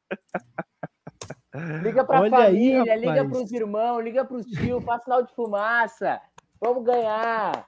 Liga 1.82 2.04
pra 2.04 2.20
Olha 2.20 2.38
aí, 2.38 2.72
família, 2.72 2.96
liga 2.96 3.22
rapaz. 3.22 3.28
pros 3.30 3.52
irmãos, 3.52 4.00
liga 4.00 4.24
pros 4.24 4.46
tios, 4.46 4.82
faz 4.84 5.02
sinal 5.04 5.22
de 5.22 5.34
fumaça. 5.34 6.20
Vamos 6.60 6.84
ganhar. 6.84 7.66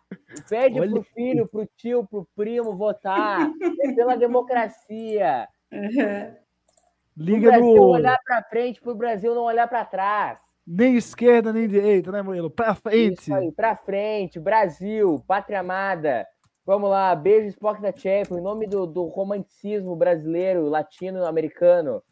Pede 0.49 0.81
Olha 0.81 0.91
pro 0.91 1.03
filho, 1.03 1.49
pro 1.49 1.69
tio, 1.77 2.07
pro 2.07 2.27
primo 2.35 2.77
votar. 2.77 3.51
É 3.83 3.93
pela 3.93 4.17
democracia. 4.17 5.49
O 5.73 7.23
Liga 7.23 7.51
Brasil 7.51 7.75
no. 7.75 7.89
olhar 7.89 8.19
pra 8.25 8.43
frente, 8.45 8.81
pro 8.81 8.95
Brasil 8.95 9.35
não 9.35 9.43
olhar 9.43 9.69
pra 9.69 9.85
trás. 9.85 10.39
Nem 10.67 10.97
esquerda, 10.97 11.53
nem 11.53 11.69
direita, 11.69 12.11
né, 12.11 12.23
Murilo? 12.23 12.51
Pra 12.51 12.75
frente. 12.75 13.21
Isso 13.21 13.35
aí, 13.35 13.53
pra 13.53 13.77
frente, 13.77 14.41
Brasil, 14.41 15.23
pátria 15.27 15.61
amada. 15.61 16.27
Vamos 16.65 16.89
lá, 16.89 17.15
beijo 17.15 17.49
Spock 17.49 17.83
da 17.83 17.93
Chapel, 17.93 18.39
em 18.39 18.43
nome 18.43 18.67
do, 18.67 18.87
do 18.87 19.05
romanticismo 19.05 19.95
brasileiro, 19.95 20.69
latino-americano. 20.69 22.03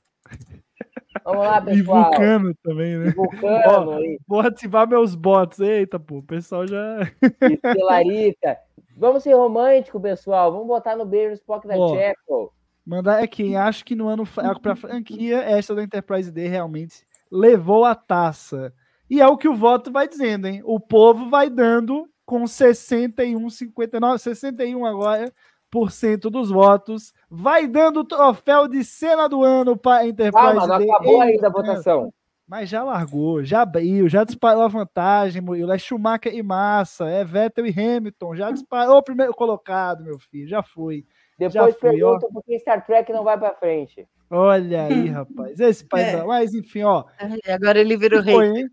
Vamos 1.24 1.46
lá, 1.46 1.58
E 1.58 1.64
pessoal. 1.64 2.04
vulcano 2.04 2.54
também, 2.62 2.98
né? 2.98 3.10
Vulcano, 3.10 4.00
e 4.00 4.18
Vou 4.26 4.40
ativar 4.40 4.88
meus 4.88 5.14
bots. 5.14 5.60
Eita, 5.60 5.98
pô, 5.98 6.16
o 6.18 6.22
pessoal 6.22 6.66
já. 6.66 6.98
Estelarita. 7.64 8.58
Vamos 8.96 9.22
ser 9.22 9.34
romântico, 9.34 10.00
pessoal. 10.00 10.52
Vamos 10.52 10.66
botar 10.66 10.96
no 10.96 11.04
beijo 11.04 11.34
Spock 11.34 11.66
da. 11.66 11.74
Chapel. 11.74 12.52
Mandar 12.84 13.22
é 13.22 13.26
quem 13.26 13.56
acho 13.56 13.84
que 13.84 13.94
no 13.94 14.08
ano 14.08 14.24
fraco 14.24 14.60
pra 14.60 14.74
franquia, 14.74 15.38
essa 15.42 15.74
da 15.74 15.84
Enterprise 15.84 16.32
D 16.32 16.48
realmente 16.48 17.04
levou 17.30 17.84
a 17.84 17.94
taça. 17.94 18.72
E 19.08 19.20
é 19.20 19.26
o 19.26 19.36
que 19.36 19.48
o 19.48 19.54
voto 19.54 19.92
vai 19.92 20.08
dizendo, 20.08 20.48
hein? 20.48 20.62
O 20.64 20.80
povo 20.80 21.30
vai 21.30 21.48
dando 21.48 22.08
com 22.26 22.46
61, 22.46 23.48
59, 23.48 24.18
61 24.18 24.84
agora 24.84 25.32
por 25.72 25.90
cento 25.90 26.28
dos 26.28 26.50
votos, 26.50 27.14
vai 27.30 27.66
dando 27.66 28.00
o 28.00 28.04
troféu 28.04 28.68
de 28.68 28.84
cena 28.84 29.26
do 29.26 29.42
ano 29.42 29.74
para 29.74 30.06
Enterprise 30.06 30.58
Calma, 30.58 30.66
não 30.66 30.74
acabou 30.76 31.22
ainda 31.22 31.46
a 31.46 31.50
votação. 31.50 32.12
Mas 32.46 32.68
já 32.68 32.84
largou, 32.84 33.42
já 33.42 33.62
abriu, 33.62 34.06
já 34.06 34.22
disparou 34.22 34.62
a 34.64 34.68
vantagem, 34.68 35.40
Murilo. 35.40 35.72
É 35.72 35.78
Schumacher 35.78 36.34
e 36.34 36.42
Massa, 36.42 37.08
é 37.08 37.24
Vettel 37.24 37.66
e 37.66 37.70
Hamilton. 37.70 38.36
Já 38.36 38.50
disparou 38.50 38.98
o 38.98 39.02
primeiro 39.02 39.32
colocado, 39.32 40.04
meu 40.04 40.18
filho. 40.18 40.46
Já 40.46 40.62
foi. 40.62 41.06
Depois 41.38 41.54
Já 41.54 41.72
fui, 41.72 42.02
ó. 42.02 42.18
pergunta 42.18 42.28
por 42.30 42.44
que 42.44 42.58
Star 42.58 42.84
Trek 42.84 43.10
não 43.10 43.24
vai 43.24 43.38
pra 43.38 43.54
frente. 43.54 44.06
Olha 44.28 44.84
aí, 44.84 45.08
rapaz. 45.08 45.58
Esse 45.58 45.86
pai 45.86 46.02
É. 46.02 46.22
Mas 46.22 46.52
enfim, 46.52 46.82
ó. 46.82 47.04
Agora 47.48 47.80
ele 47.80 47.96
virou 47.96 48.20
rei. 48.20 48.34
Foi, 48.34 48.46
hein? 48.48 48.68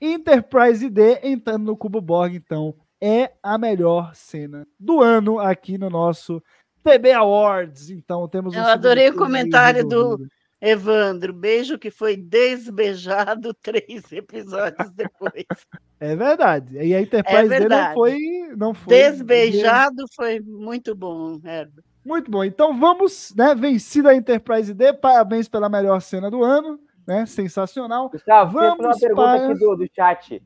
Enterprise 0.00 0.90
D 0.90 1.20
entrando 1.22 1.64
no 1.64 1.76
Cubo 1.76 2.00
Borg, 2.00 2.34
então, 2.34 2.74
é 3.06 3.34
a 3.42 3.58
melhor 3.58 4.14
cena 4.14 4.66
do 4.80 5.02
ano 5.02 5.38
aqui 5.38 5.76
no 5.76 5.90
nosso 5.90 6.42
TB 6.82 7.12
Awards. 7.12 7.90
Então, 7.90 8.26
temos 8.26 8.54
um 8.54 8.58
Eu 8.58 8.64
adorei 8.64 9.10
o 9.10 9.16
comentário 9.16 9.86
do-. 9.86 10.18
Evandro, 10.66 11.34
beijo 11.34 11.78
que 11.78 11.90
foi 11.90 12.16
desbeijado 12.16 13.52
três 13.62 14.10
episódios 14.10 14.90
depois. 14.92 15.44
É 16.00 16.16
verdade. 16.16 16.78
E 16.78 16.94
a 16.94 17.02
Enterprise 17.02 17.48
D 17.50 17.50
não 17.50 17.58
verdade. 17.58 17.94
foi. 17.94 18.18
Não 18.56 18.72
foi 18.74 18.94
Desbeijado 18.94 20.04
foi 20.16 20.40
muito 20.40 20.94
bom, 20.94 21.34
Herbert. 21.44 21.84
Muito 22.02 22.30
bom. 22.30 22.42
Então 22.42 22.78
vamos, 22.80 23.34
né? 23.36 23.54
Vencida 23.54 24.08
a 24.10 24.14
Enterprise 24.14 24.72
D. 24.72 24.94
Parabéns 24.94 25.48
pela 25.48 25.68
melhor 25.68 26.00
cena 26.00 26.30
do 26.30 26.42
ano, 26.42 26.80
né? 27.06 27.26
Sensacional. 27.26 28.08
Gustavo, 28.08 28.52
fazer 28.54 28.66
uma 28.66 28.76
Vamos 28.76 29.00
pergunta 29.00 29.22
para- 29.22 29.44
aqui 29.50 29.58
do, 29.58 29.76
do 29.76 29.86
chat. 29.94 30.42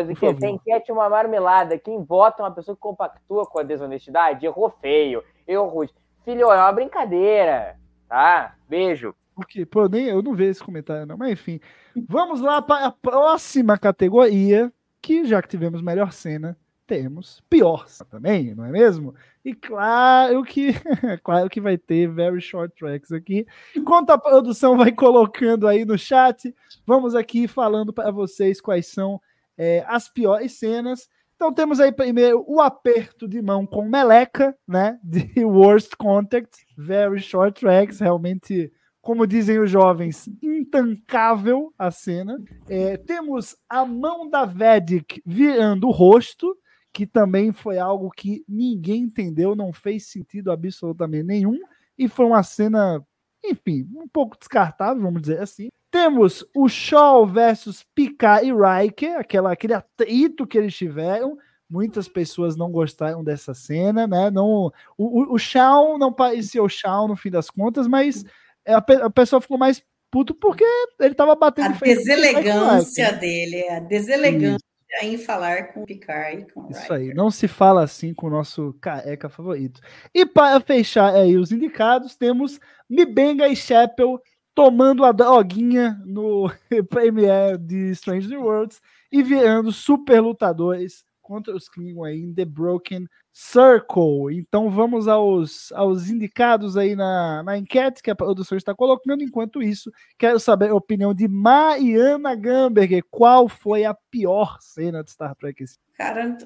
Então, 0.00 0.14
favor. 0.14 0.36
essa 0.36 0.46
enquete 0.46 0.92
uma 0.92 1.08
marmelada. 1.08 1.78
Quem 1.78 2.02
vota 2.02 2.42
uma 2.42 2.50
pessoa 2.50 2.74
que 2.74 2.80
compactua 2.80 3.46
com 3.46 3.58
a 3.58 3.62
desonestidade? 3.62 4.46
Errou 4.46 4.70
feio, 4.70 5.22
errou 5.46 5.68
rude. 5.68 5.92
Filho, 6.24 6.50
é 6.50 6.56
uma 6.56 6.72
brincadeira, 6.72 7.76
tá? 8.08 8.54
Beijo. 8.68 9.14
Porque, 9.34 9.66
pô, 9.66 9.88
nem, 9.88 10.06
eu 10.06 10.22
não 10.22 10.34
vejo 10.34 10.50
esse 10.50 10.64
comentário, 10.64 11.06
não. 11.06 11.16
Mas 11.16 11.32
enfim. 11.32 11.60
Vamos 12.08 12.40
lá 12.40 12.62
para 12.62 12.86
a 12.86 12.92
próxima 12.92 13.78
categoria, 13.78 14.72
que 15.00 15.24
já 15.24 15.42
que 15.42 15.48
tivemos 15.48 15.82
melhor 15.82 16.12
cena, 16.12 16.56
temos 16.86 17.42
pior 17.48 17.86
também, 18.10 18.54
não 18.54 18.64
é 18.64 18.70
mesmo? 18.70 19.14
E 19.44 19.54
claro 19.54 20.42
que, 20.44 20.74
claro 21.24 21.48
que 21.48 21.60
vai 21.60 21.78
ter 21.78 22.06
very 22.06 22.40
short 22.40 22.74
tracks 22.76 23.10
aqui. 23.12 23.46
Enquanto 23.74 24.10
a 24.10 24.18
produção 24.18 24.76
vai 24.76 24.92
colocando 24.92 25.66
aí 25.66 25.84
no 25.84 25.96
chat, 25.96 26.54
vamos 26.86 27.14
aqui 27.14 27.48
falando 27.48 27.92
para 27.92 28.10
vocês 28.10 28.60
quais 28.60 28.86
são 28.86 29.20
é, 29.56 29.84
as 29.86 30.08
piores 30.08 30.58
cenas. 30.58 31.08
Então 31.34 31.52
temos 31.52 31.80
aí 31.80 31.90
primeiro 31.90 32.44
o 32.46 32.60
aperto 32.60 33.26
de 33.26 33.42
mão 33.42 33.66
com 33.66 33.84
meleca, 33.88 34.56
né? 34.66 34.98
De 35.02 35.32
Worst 35.44 35.96
Contact, 35.96 36.64
very 36.76 37.20
short 37.20 37.60
tracks, 37.60 37.98
realmente 37.98 38.72
como 39.02 39.26
dizem 39.26 39.58
os 39.58 39.68
jovens, 39.68 40.28
intancável 40.40 41.74
a 41.76 41.90
cena. 41.90 42.38
É, 42.68 42.96
temos 42.96 43.56
a 43.68 43.84
mão 43.84 44.30
da 44.30 44.44
Vedic 44.44 45.20
virando 45.26 45.88
o 45.88 45.90
rosto, 45.90 46.56
que 46.92 47.04
também 47.04 47.50
foi 47.50 47.78
algo 47.78 48.08
que 48.10 48.44
ninguém 48.48 49.02
entendeu, 49.02 49.56
não 49.56 49.72
fez 49.72 50.06
sentido 50.06 50.52
absolutamente 50.52 51.24
nenhum, 51.24 51.58
e 51.98 52.06
foi 52.08 52.26
uma 52.26 52.44
cena, 52.44 53.04
enfim, 53.44 53.88
um 53.96 54.06
pouco 54.06 54.38
descartável, 54.38 55.02
vamos 55.02 55.22
dizer 55.22 55.40
assim. 55.40 55.68
Temos 55.92 56.42
o 56.56 56.70
Shaw 56.70 57.26
versus 57.26 57.84
Picard 57.94 58.48
e 58.48 58.50
Riker, 58.50 59.18
aquela, 59.18 59.52
aquele 59.52 59.74
atrito 59.74 60.46
que 60.46 60.56
eles 60.56 60.74
tiveram. 60.74 61.36
Muitas 61.68 62.08
pessoas 62.08 62.56
não 62.56 62.72
gostaram 62.72 63.22
dessa 63.22 63.52
cena, 63.52 64.06
né? 64.06 64.30
Não, 64.30 64.72
o, 64.96 65.34
o, 65.34 65.38
Shaw 65.38 65.98
não 65.98 66.10
parecia 66.10 66.62
o 66.62 66.68
Shaw 66.68 67.06
no 67.06 67.14
fim 67.14 67.30
das 67.30 67.50
contas, 67.50 67.86
mas 67.86 68.24
é, 68.64 68.72
a, 68.72 68.78
a 68.78 69.10
pessoa 69.10 69.38
ficou 69.38 69.58
mais 69.58 69.82
puto 70.10 70.34
porque 70.34 70.64
ele 70.98 71.14
tava 71.14 71.34
batendo 71.34 71.72
A 71.72 71.74
frente 71.74 71.98
Riker, 71.98 72.16
deselegância 72.16 73.12
né? 73.12 73.18
dele, 73.18 73.68
a 73.68 73.80
deselegância 73.80 74.66
em 75.02 75.18
falar 75.18 75.74
com 75.74 75.82
o 75.82 75.86
Picard 75.86 76.40
e 76.40 76.52
com 76.52 76.60
o 76.62 76.70
Isso 76.70 76.90
aí, 76.90 77.12
não 77.12 77.30
se 77.30 77.46
fala 77.46 77.84
assim 77.84 78.14
com 78.14 78.28
o 78.28 78.30
nosso 78.30 78.74
careca 78.80 79.28
favorito. 79.28 79.78
E 80.14 80.24
para 80.24 80.58
fechar 80.60 81.14
aí 81.14 81.36
os 81.36 81.52
indicados, 81.52 82.16
temos 82.16 82.58
Mibenga 82.88 83.46
e 83.46 83.54
Chappell 83.54 84.18
tomando 84.54 85.04
a 85.04 85.12
droguinha 85.12 86.00
no 86.04 86.50
Premiere 86.88 87.58
de 87.58 87.90
Strange 87.90 88.28
New 88.28 88.42
Worlds 88.42 88.80
e 89.10 89.22
virando 89.22 89.72
super 89.72 90.20
lutadores 90.20 91.04
contra 91.20 91.54
os 91.54 91.68
Klingon 91.68 92.04
aí 92.04 92.20
em 92.20 92.34
The 92.34 92.44
Broken 92.44 93.06
Circle. 93.32 94.36
Então 94.36 94.68
vamos 94.68 95.08
aos, 95.08 95.72
aos 95.72 96.10
indicados 96.10 96.76
aí 96.76 96.94
na, 96.94 97.42
na 97.42 97.56
enquete 97.56 98.02
que 98.02 98.10
a 98.10 98.16
produção 98.16 98.58
está 98.58 98.74
colocando. 98.74 99.22
Enquanto 99.22 99.62
isso, 99.62 99.90
quero 100.18 100.38
saber 100.38 100.70
a 100.70 100.74
opinião 100.74 101.14
de 101.14 101.26
Mariana 101.28 102.34
Gamberger. 102.34 103.02
Qual 103.10 103.48
foi 103.48 103.84
a 103.84 103.94
pior 104.10 104.58
cena 104.60 105.02
de 105.02 105.10
Star 105.10 105.34
Trek 105.36 105.62
esse 105.62 105.78
Cara, 105.96 106.36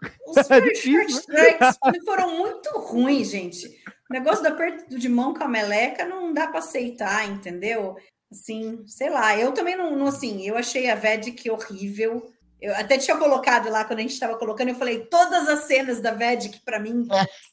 os 0.28 0.50
É 0.50 0.60
difícil, 0.60 1.22
tracks 1.26 1.78
foram 2.04 2.36
muito 2.36 2.68
ruins, 2.78 3.30
gente. 3.30 3.68
O 4.08 4.12
negócio 4.12 4.42
do 4.42 4.48
aperto 4.48 4.98
de 4.98 5.08
mão 5.08 5.34
com 5.34 5.44
a 5.44 5.48
meleca 5.48 6.04
não 6.04 6.32
dá 6.32 6.46
para 6.46 6.60
aceitar, 6.60 7.28
entendeu? 7.28 7.96
Assim, 8.30 8.84
sei 8.86 9.10
lá, 9.10 9.36
eu 9.38 9.52
também 9.52 9.76
não, 9.76 9.96
não, 9.96 10.06
assim, 10.06 10.46
eu 10.46 10.56
achei 10.56 10.88
a 10.90 10.94
Vedic 10.94 11.48
horrível. 11.50 12.30
Eu 12.60 12.74
até 12.74 12.96
tinha 12.98 13.16
colocado 13.16 13.68
lá 13.68 13.84
quando 13.84 13.98
a 13.98 14.02
gente 14.02 14.12
estava 14.12 14.38
colocando, 14.38 14.68
eu 14.68 14.74
falei, 14.74 15.04
todas 15.06 15.48
as 15.48 15.60
cenas 15.64 16.00
da 16.00 16.12
Vedic 16.12 16.60
para 16.64 16.80
mim 16.80 17.06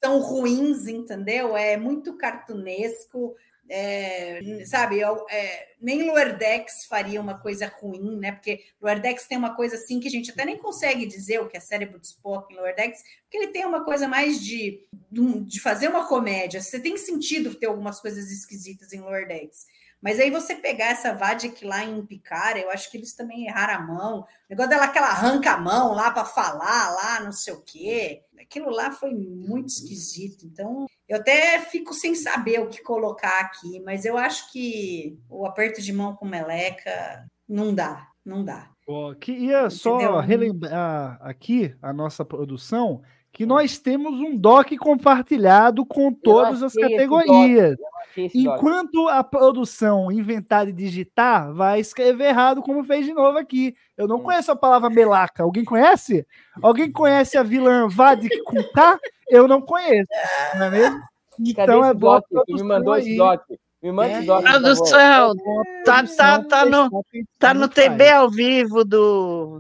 são 0.03 0.19
ruins, 0.19 0.87
entendeu? 0.87 1.57
É 1.57 1.75
muito 1.75 2.15
cartunesco, 2.15 3.35
é, 3.70 4.39
sabe? 4.66 4.99
eu- 4.99 5.26
é, 5.30 5.74
nem 5.82 6.03
Loerdex 6.03 6.86
faria 6.86 7.20
uma 7.20 7.39
coisa 7.39 7.68
ruim, 7.80 8.18
né? 8.20 8.32
Porque 8.32 8.64
Loerdex 8.82 9.26
tem 9.28 9.38
uma 9.38 9.55
coisa 9.55 9.76
assim 9.76 9.99
que 9.99 10.07
a 10.07 10.11
gente 10.11 10.32
até 10.32 10.45
nem 10.45 10.57
consegue 10.57 11.05
dizer 11.05 11.39
o 11.39 11.47
que 11.47 11.57
é 11.57 11.59
cérebro 11.59 11.99
de 11.99 12.07
Spock 12.07 12.53
em 12.53 12.57
Loerdex, 12.57 13.01
porque 13.24 13.38
ele 13.38 13.47
tem 13.47 13.66
uma 13.66 13.84
coisa 13.84 14.07
mais 14.07 14.39
de, 14.43 14.86
de 15.11 15.59
fazer 15.59 15.88
uma 15.88 16.07
comédia. 16.07 16.61
Você 16.61 16.80
tem 16.80 16.97
sentido 16.97 17.55
ter 17.55 17.68
algumas 17.68 17.99
coisas 17.99 18.32
esquisitas 18.32 18.91
em 18.93 18.99
Loerdex. 19.01 19.66
Mas 20.01 20.20
aí 20.20 20.30
você 20.30 20.55
pegar 20.55 20.88
essa 20.88 21.14
Vadik 21.14 21.64
lá 21.64 21.82
em 21.86 22.05
Picard, 22.05 22.59
eu 22.59 22.70
acho 22.70 22.91
que 22.91 22.97
eles 22.97 23.14
também 23.14 23.47
erraram 23.47 23.76
a 23.76 23.88
mão. 23.88 24.20
O 24.20 24.26
negócio 24.49 24.70
dela 24.70 24.89
que 24.89 24.97
ela 24.97 25.07
arranca 25.07 25.51
a 25.51 25.57
mão 25.57 25.93
lá 25.93 26.11
para 26.11 26.26
falar, 26.26 26.89
lá, 26.93 27.22
não 27.22 27.32
sei 27.32 27.53
o 27.53 27.61
quê. 27.61 28.22
Aquilo 28.38 28.70
lá 28.70 28.91
foi 28.91 29.14
muito 29.14 29.70
esquisito. 29.70 30.45
Então, 30.45 30.86
eu 31.07 31.17
até 31.17 31.59
fico 31.59 31.93
sem 31.93 32.15
saber 32.15 32.59
o 32.59 32.69
que 32.69 32.81
colocar 32.81 33.39
aqui, 33.41 33.79
mas 33.81 34.05
eu 34.05 34.17
acho 34.17 34.51
que 34.51 35.17
o 35.29 35.45
aperto 35.45 35.81
de 35.81 35.91
mão 35.93 36.15
com 36.15 36.25
meleca 36.25 37.25
não 37.47 37.73
dá, 37.73 38.07
não 38.25 38.43
dá. 38.43 38.69
Ó, 38.87 39.13
Queria 39.13 39.69
só 39.69 39.95
Entendeu? 39.95 40.19
relembrar 40.19 41.17
aqui 41.21 41.75
a 41.81 41.93
nossa 41.93 42.25
produção 42.25 43.01
que 43.34 43.47
nós 43.47 43.79
temos 43.79 44.13
um 44.13 44.38
doc 44.38 44.71
compartilhado 44.77 45.84
com 45.84 46.13
todas 46.13 46.61
as 46.61 46.73
categorias. 46.73 47.75
Enquanto 48.15 49.07
a 49.09 49.23
produção 49.23 50.11
inventar 50.11 50.67
e 50.67 50.71
digitar, 50.71 51.51
vai 51.51 51.79
escrever 51.79 52.25
errado, 52.25 52.61
como 52.61 52.84
fez 52.84 53.07
de 53.07 53.13
novo 53.13 53.39
aqui. 53.39 53.75
Eu 53.97 54.05
Hum. 54.05 54.09
não 54.09 54.19
conheço 54.19 54.51
a 54.51 54.55
palavra 54.55 54.88
melaca. 54.88 55.41
Alguém 55.41 55.65
conhece? 55.65 56.25
Alguém 56.61 56.91
conhece 56.91 57.36
a 57.36 57.41
vilã 57.41 57.88
Vadik 57.89 58.43
com 58.43 58.61
K? 58.71 58.99
Eu 59.27 59.47
não 59.47 59.59
conheço, 59.59 60.07
não 60.55 60.65
é 60.65 60.69
mesmo? 60.69 60.99
Cadê 61.55 61.63
Então 61.63 61.84
é 61.84 61.91
boa 61.91 62.21
doc? 62.29 62.45
Tu 62.47 62.53
me 62.53 62.63
mandou 62.63 62.95
esse 62.95 63.17
doc. 63.17 63.41
Me 63.81 63.91
manda 63.91 64.11
esse 64.11 64.27
doc. 64.27 64.43
Produção, 64.43 65.36
Boa 65.36 65.63
tá, 65.84 65.93
produção 65.95 66.43
tá, 66.43 66.43
tá, 66.43 66.65
no, 66.65 67.03
tá 67.39 67.53
no. 67.55 67.67
TB 67.67 68.09
ao 68.11 68.29
vivo 68.29 68.86
do, 68.86 69.59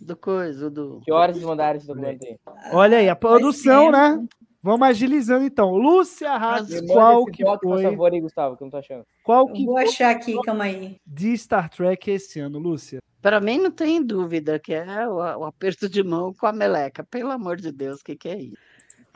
do 0.00 0.16
coisa, 0.16 0.70
do... 0.70 1.00
Que 1.04 1.12
horas 1.12 1.38
de 1.38 1.44
mandaram 1.44 1.76
esse 1.78 1.86
documento 1.86 2.24
aí? 2.24 2.36
Olha 2.72 2.98
aí, 2.98 3.08
a 3.08 3.16
produção, 3.16 3.86
ser. 3.86 3.92
né? 3.92 4.26
Vamos 4.62 4.88
agilizando 4.88 5.44
então. 5.44 5.70
Lúcia 5.76 6.36
Ratz, 6.36 6.80
qual 6.88 7.24
que 7.26 7.44
doc, 7.44 7.60
por 7.60 7.74
foi? 7.74 7.82
favor, 7.84 8.12
aí, 8.12 8.20
Gustavo, 8.20 8.56
que 8.56 8.62
eu 8.62 8.66
não 8.66 8.70
tô 8.72 8.78
achando. 8.78 9.04
Qual 9.22 9.46
que 9.52 9.64
vou 9.64 9.78
achar 9.78 10.10
aqui, 10.10 10.36
calma 10.42 10.64
aí. 10.64 10.96
de 11.06 11.38
Star 11.38 11.70
Trek 11.70 12.10
esse 12.10 12.40
ano, 12.40 12.58
Lúcia? 12.58 12.98
Para 13.22 13.40
mim 13.40 13.58
não 13.58 13.70
tem 13.70 14.02
dúvida 14.02 14.58
que 14.58 14.74
é 14.74 15.08
o, 15.08 15.16
o 15.16 15.44
aperto 15.44 15.88
de 15.88 16.02
mão 16.02 16.32
com 16.34 16.46
a 16.46 16.52
meleca. 16.52 17.04
Pelo 17.04 17.30
amor 17.30 17.56
de 17.56 17.70
Deus, 17.70 18.00
o 18.00 18.04
que, 18.04 18.16
que 18.16 18.28
é 18.28 18.38
isso? 18.40 18.56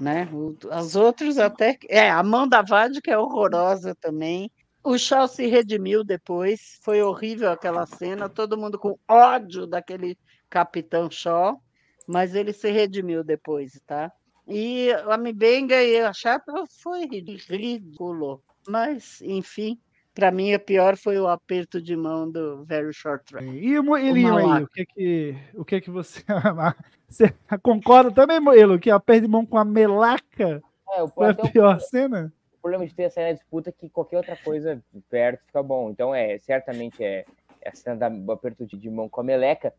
Né? 0.01 0.29
O- 0.33 0.57
as 0.71 0.95
outras 0.95 1.37
até. 1.37 1.77
É, 1.89 2.11
a 2.11 2.23
mão 2.23 2.49
da 2.49 2.63
Vade 2.63 3.01
é 3.07 3.19
horrorosa 3.19 3.95
também. 4.01 4.51
O 4.83 4.97
Shaw 4.97 5.27
se 5.29 5.47
redimiu 5.47 6.03
depois. 6.05 6.79
Foi 6.83 7.03
horrível 7.03 7.51
aquela 7.51 7.87
cena, 7.87 8.29
todo 8.29 8.57
mundo 8.57 8.79
com 8.79 8.97
ódio 9.09 9.67
daquele 9.67 10.17
Capitão 10.51 11.11
Shaw, 11.11 11.61
mas 12.07 12.35
ele 12.35 12.53
se 12.53 12.71
redimiu 12.71 13.23
depois, 13.25 13.81
tá? 13.87 14.13
E 14.49 14.91
a 15.09 15.17
Mibenga 15.17 15.81
e 15.83 16.01
a 16.01 16.13
Chapa 16.13 16.53
foi 16.83 17.07
ridículo. 17.07 18.43
Mas, 18.67 19.21
enfim, 19.23 19.79
para 20.15 20.31
mim 20.31 20.53
a 20.53 20.59
pior 20.59 20.97
foi 20.97 21.19
o 21.19 21.29
aperto 21.29 21.81
de 21.81 21.97
mão 21.97 22.31
do 22.31 22.65
Very 22.65 22.93
Short 22.93 23.25
Track. 23.25 23.47
E 23.47 23.79
o 23.79 23.85
Moelinho 23.85 24.37
aí, 24.37 24.63
o 24.63 24.69
que 24.69 24.87
que, 24.87 25.35
o 25.55 25.65
que 25.65 25.81
que 25.81 25.91
você, 25.91 26.23
você 27.09 27.33
concorda 27.63 28.11
também, 28.11 28.41
Moelo, 28.41 28.79
que 28.79 28.91
a 28.91 28.99
perde 28.99 29.29
mão 29.29 29.47
com 29.47 29.57
a 29.57 29.65
melaca 29.65 30.61
É, 30.93 31.03
o, 31.03 31.09
foi 31.09 31.29
a 31.29 31.31
o- 31.31 31.51
pior 31.53 31.81
cena? 31.81 32.33
o 32.53 32.61
problema 32.61 32.87
de 32.87 32.93
ter 32.95 33.05
a 33.05 33.11
cena 33.11 33.33
disputa 33.33 33.71
é 33.71 33.73
que 33.73 33.89
qualquer 33.89 34.19
outra 34.19 34.37
coisa 34.37 34.83
perto 35.09 35.47
fica 35.47 35.63
bom. 35.63 35.91
Então, 35.91 36.15
é, 36.15 36.39
certamente 36.39 37.03
é, 37.03 37.25
é 37.63 37.69
a 37.71 37.75
cena 37.75 38.11
do 38.11 38.33
aperto 38.33 38.67
de, 38.67 38.77
de 38.77 38.91
mão 38.91 39.09
com 39.09 39.21
a 39.21 39.25
meleca. 39.25 39.73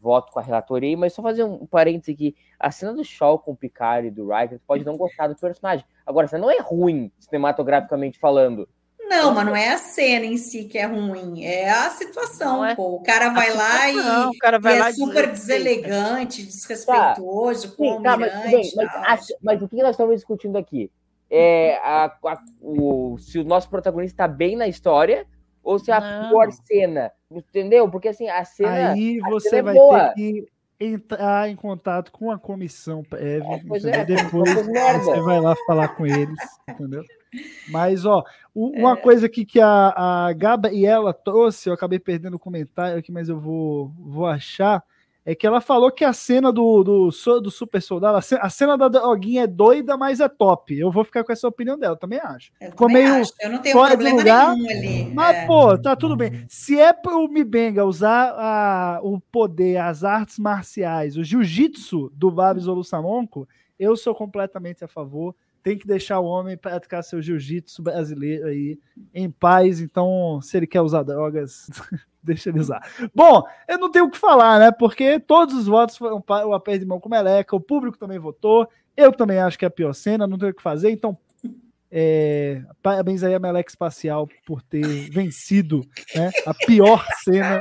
Voto 0.00 0.32
com 0.32 0.38
a 0.38 0.42
relatoria, 0.42 0.88
aí, 0.90 0.96
mas 0.96 1.12
só 1.12 1.22
fazer 1.22 1.44
um 1.44 1.66
parênteses 1.66 2.14
aqui. 2.14 2.34
A 2.58 2.70
cena 2.70 2.92
do 2.92 3.04
Shaw 3.04 3.38
com 3.38 3.52
o 3.52 3.56
Picard 3.56 4.08
e 4.08 4.10
do 4.10 4.28
Riker, 4.28 4.60
pode 4.66 4.84
não 4.84 4.96
gostar 4.96 5.28
do 5.28 5.36
personagem. 5.36 5.84
Agora, 6.04 6.28
cena 6.28 6.42
não 6.42 6.50
é 6.50 6.58
ruim, 6.60 7.10
cinematograficamente 7.18 8.18
falando. 8.18 8.68
Não, 9.08 9.32
mas 9.32 9.46
não 9.46 9.54
é 9.54 9.68
a 9.72 9.78
cena 9.78 10.26
em 10.26 10.36
si 10.36 10.64
que 10.64 10.76
é 10.76 10.84
ruim, 10.84 11.44
é 11.44 11.70
a 11.70 11.88
situação, 11.90 12.64
é- 12.64 12.74
pô. 12.74 12.96
O 12.96 13.02
cara 13.04 13.28
vai 13.28 13.54
lá 13.54 13.88
e, 13.88 13.94
Não, 13.94 14.30
o 14.30 14.38
cara 14.38 14.58
vai 14.58 14.76
e 14.76 14.78
lá 14.80 14.88
é 14.88 14.92
super 14.92 15.30
deselegante, 15.30 16.42
desrespeitoso 16.42 17.76
com 17.76 17.88
o 17.88 17.96
Sim, 17.98 18.02
tá, 18.02 18.16
mas, 18.16 18.50
bem, 18.50 18.72
mas, 18.74 19.26
mas 19.40 19.62
o 19.62 19.68
que 19.68 19.76
nós 19.76 19.90
estamos 19.92 20.16
discutindo 20.16 20.56
aqui? 20.56 20.90
é 21.30 21.76
a, 21.78 22.04
a- 22.24 22.42
o, 22.60 23.16
se 23.18 23.38
o 23.38 23.44
nosso 23.44 23.68
protagonista 23.68 24.18
tá 24.18 24.28
bem 24.28 24.56
na 24.56 24.68
história 24.68 25.26
ou 25.62 25.76
se 25.78 25.90
é 25.90 25.94
a 25.94 26.00
Não. 26.00 26.28
pior 26.28 26.52
cena. 26.52 27.12
Entendeu? 27.30 27.90
Porque 27.90 28.08
assim, 28.08 28.28
a 28.28 28.44
cena. 28.44 28.92
Aí 28.92 29.20
a 29.24 29.28
você 29.28 29.48
cena 29.50 29.58
é 29.58 29.62
vai 29.62 29.74
boa. 29.74 30.08
ter 30.08 30.14
que 30.14 30.48
entrar 30.78 31.48
em 31.48 31.56
contato 31.56 32.12
com 32.12 32.30
a 32.30 32.38
comissão 32.38 33.02
prévia, 33.02 33.62
É, 33.84 33.88
é, 33.88 34.04
depois 34.04 34.52
você 34.54 35.20
vai 35.22 35.40
lá 35.40 35.54
falar 35.66 35.88
com 35.88 36.06
eles, 36.06 36.38
entendeu? 36.68 37.02
Mas, 37.70 38.04
ó, 38.04 38.20
É. 38.20 38.22
uma 38.54 38.96
coisa 38.96 39.26
aqui 39.26 39.44
que 39.44 39.60
a, 39.60 40.26
a 40.28 40.32
Gabriela 40.34 41.12
trouxe, 41.14 41.68
eu 41.68 41.74
acabei 41.74 41.98
perdendo 41.98 42.34
o 42.34 42.38
comentário 42.38 42.98
aqui, 42.98 43.10
mas 43.10 43.28
eu 43.28 43.40
vou, 43.40 43.90
vou 43.98 44.26
achar, 44.26 44.82
é 45.26 45.34
que 45.34 45.44
ela 45.44 45.60
falou 45.60 45.90
que 45.90 46.04
a 46.04 46.12
cena 46.12 46.52
do, 46.52 46.84
do, 46.84 47.10
do 47.40 47.50
super 47.50 47.82
soldado, 47.82 48.16
a 48.40 48.48
cena, 48.48 48.78
da 48.78 48.86
droguinha 48.86 49.42
é 49.42 49.46
doida, 49.48 49.96
mas 49.96 50.20
é 50.20 50.28
top. 50.28 50.78
Eu 50.78 50.88
vou 50.88 51.02
ficar 51.02 51.24
com 51.24 51.32
essa 51.32 51.48
opinião 51.48 51.76
dela, 51.76 51.96
também 51.96 52.20
acho. 52.20 52.52
Eu, 52.60 52.70
Ficou 52.70 52.86
também 52.86 53.02
meio 53.02 53.20
acho. 53.22 53.32
eu 53.40 53.50
não 53.50 53.58
tenho 53.58 53.74
fora 53.76 53.96
de 53.96 54.04
problema 54.04 54.18
lugar, 54.20 54.54
nenhum 54.56 54.70
ali. 54.70 55.10
Mas, 55.12 55.36
é. 55.36 55.46
pô, 55.46 55.76
tá 55.76 55.96
tudo 55.96 56.16
bem. 56.16 56.44
Se 56.48 56.78
é 56.78 56.92
pro 56.92 57.26
Mibenga 57.28 57.84
usar 57.84 58.34
a- 58.38 59.00
o 59.02 59.18
poder, 59.20 59.78
as 59.78 60.04
artes 60.04 60.38
marciais, 60.38 61.16
o 61.16 61.24
jiu-jitsu 61.24 62.08
do 62.14 62.30
Babs 62.30 62.68
Olusamonco, 62.68 63.48
eu 63.76 63.96
sou 63.96 64.14
completamente 64.14 64.84
a 64.84 64.88
favor. 64.88 65.34
Tem 65.66 65.76
que 65.76 65.84
deixar 65.84 66.20
o 66.20 66.26
homem 66.26 66.56
praticar 66.56 67.02
seu 67.02 67.20
jiu-jitsu 67.20 67.82
brasileiro 67.82 68.46
aí 68.46 68.78
em 69.12 69.28
paz. 69.28 69.80
Então, 69.80 70.40
se 70.40 70.56
ele 70.56 70.64
quer 70.64 70.80
usar 70.80 71.02
drogas, 71.02 71.68
deixa 72.22 72.50
ele 72.50 72.60
usar. 72.60 72.80
Bom, 73.12 73.42
eu 73.66 73.76
não 73.76 73.90
tenho 73.90 74.04
o 74.04 74.10
que 74.12 74.16
falar, 74.16 74.60
né? 74.60 74.70
Porque 74.70 75.18
todos 75.18 75.56
os 75.56 75.66
votos 75.66 75.96
foram 75.96 76.20
para 76.20 76.46
o 76.46 76.54
aperto 76.54 76.78
de 76.78 76.86
mão 76.86 77.00
com 77.00 77.08
Meleca, 77.08 77.56
o 77.56 77.60
público 77.60 77.98
também 77.98 78.16
votou. 78.16 78.68
Eu 78.96 79.10
também 79.10 79.40
acho 79.40 79.58
que 79.58 79.64
é 79.64 79.68
a 79.68 79.70
pior 79.70 79.92
cena, 79.92 80.24
não 80.24 80.38
tenho 80.38 80.52
o 80.52 80.54
que 80.54 80.62
fazer. 80.62 80.92
Então, 80.92 81.18
é, 81.90 82.62
parabéns 82.80 83.24
aí 83.24 83.34
a 83.34 83.40
Meleca 83.40 83.68
Espacial 83.68 84.28
por 84.46 84.62
ter 84.62 85.10
vencido 85.10 85.80
né, 86.14 86.30
a 86.46 86.54
pior 86.54 87.04
cena 87.24 87.60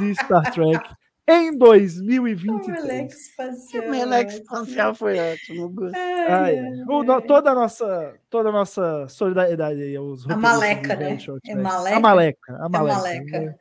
de 0.00 0.12
Star 0.16 0.52
Trek 0.52 0.90
em 1.28 1.50
O 1.50 1.58
2023. 1.58 2.82
Meleque 2.82 3.14
espacial. 3.14 3.84
O 3.84 3.90
Meleque 3.90 4.32
espacial 4.32 4.94
foi 4.94 5.18
ótimo. 5.18 5.74
Ai, 5.94 6.58
ai. 6.58 6.82
O 6.88 7.04
toda, 7.22 7.50
a 7.50 7.54
nossa, 7.54 8.14
toda 8.30 8.48
a 8.48 8.52
nossa 8.52 9.06
solidariedade 9.08 9.82
aí 9.82 9.94
aos 9.94 10.28
A 10.28 10.36
Maleca, 10.36 10.96
né? 10.96 11.12
É 11.12 11.16
Tracks. 11.16 11.62
Maleca? 11.62 11.96
A 11.96 12.00
Maleca. 12.00 12.56
A 12.56 12.64
A 12.64 12.68
Maleca. 12.68 13.32
Maleca. 13.32 13.58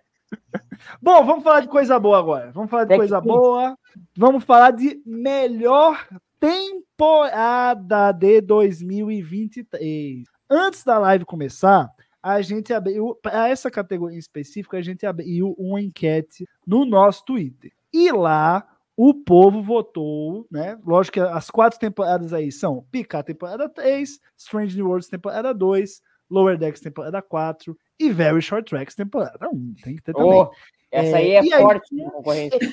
Bom, 1.01 1.25
vamos 1.25 1.43
falar 1.43 1.61
de 1.61 1.67
coisa 1.67 1.99
boa 1.99 2.17
agora. 2.19 2.51
Vamos 2.53 2.69
falar 2.69 2.83
de 2.83 2.89
Tech 2.89 2.99
coisa 2.99 3.21
Pix. 3.21 3.33
boa. 3.33 3.77
Vamos 4.15 4.43
falar 4.43 4.71
de 4.71 5.01
melhor 5.05 6.07
temporada 6.39 8.11
de 8.11 8.41
2023. 8.41 10.23
Antes 10.49 10.83
da 10.83 10.97
live 10.99 11.25
começar, 11.25 11.89
a 12.33 12.41
gente 12.41 12.73
abriu, 12.73 13.15
para 13.21 13.47
essa 13.49 13.69
categoria 13.71 14.17
específica, 14.19 14.77
a 14.77 14.81
gente 14.81 15.05
abriu 15.05 15.55
uma 15.57 15.81
enquete 15.81 16.47
no 16.65 16.85
nosso 16.85 17.23
Twitter. 17.25 17.71
E 17.93 18.11
lá 18.11 18.67
o 18.95 19.13
povo 19.13 19.61
votou, 19.61 20.45
né? 20.51 20.77
Lógico 20.85 21.13
que 21.15 21.19
as 21.19 21.49
quatro 21.49 21.79
temporadas 21.79 22.33
aí 22.33 22.51
são 22.51 22.83
Picard 22.91 23.25
temporada 23.25 23.69
3, 23.69 24.19
Strange 24.37 24.75
New 24.75 24.87
Worlds 24.87 25.07
temporada 25.09 25.53
2, 25.53 26.01
Lower 26.29 26.57
Decks 26.57 26.81
temporada 26.81 27.21
4 27.21 27.77
e 27.99 28.11
Very 28.11 28.41
Short 28.41 28.69
Tracks 28.69 28.95
temporada 28.95 29.47
1. 29.51 29.73
Tem 29.83 29.95
que 29.95 30.01
ter 30.01 30.13
também. 30.13 30.31
Ô, 30.33 30.51
essa 30.91 31.17
aí 31.17 31.31
É, 31.31 31.35
é 31.35 31.39
aí- 31.39 31.61
forte 31.61 31.95
no 31.95 32.11
concorrente. 32.11 32.57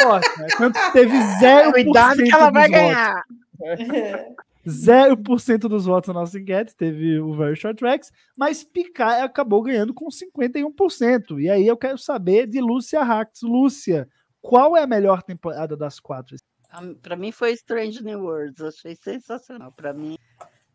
Forte, 0.00 0.40
né? 0.40 0.46
Quanto 0.56 0.92
teve 0.92 1.10
0% 1.16 1.72
Cuidado 1.72 2.22
que 2.22 2.32
ela 2.34 2.50
vai 2.50 2.68
votos. 2.68 2.80
ganhar. 2.80 3.24
0% 4.68 5.60
dos 5.68 5.86
votos 5.86 6.08
na 6.08 6.14
nossa 6.20 6.38
enquete 6.38 6.76
teve 6.76 7.18
o 7.18 7.34
Very 7.34 7.56
Short 7.56 7.78
Tracks, 7.78 8.10
mas 8.36 8.62
Picard 8.62 9.22
acabou 9.22 9.62
ganhando 9.62 9.94
com 9.94 10.06
51%. 10.10 11.40
E 11.40 11.48
aí 11.50 11.66
eu 11.66 11.76
quero 11.76 11.98
saber 11.98 12.46
de 12.46 12.60
Lúcia 12.60 13.00
Hax. 13.02 13.40
Lúcia, 13.42 14.08
qual 14.40 14.76
é 14.76 14.82
a 14.82 14.86
melhor 14.86 15.22
temporada 15.22 15.76
das 15.76 15.98
quatro? 15.98 16.36
Para 17.02 17.16
mim 17.16 17.32
foi 17.32 17.52
Strange 17.52 18.02
New 18.04 18.20
Worlds, 18.24 18.60
achei 18.60 18.94
sensacional. 18.94 19.72
Para 19.72 19.92
mim, 19.94 20.16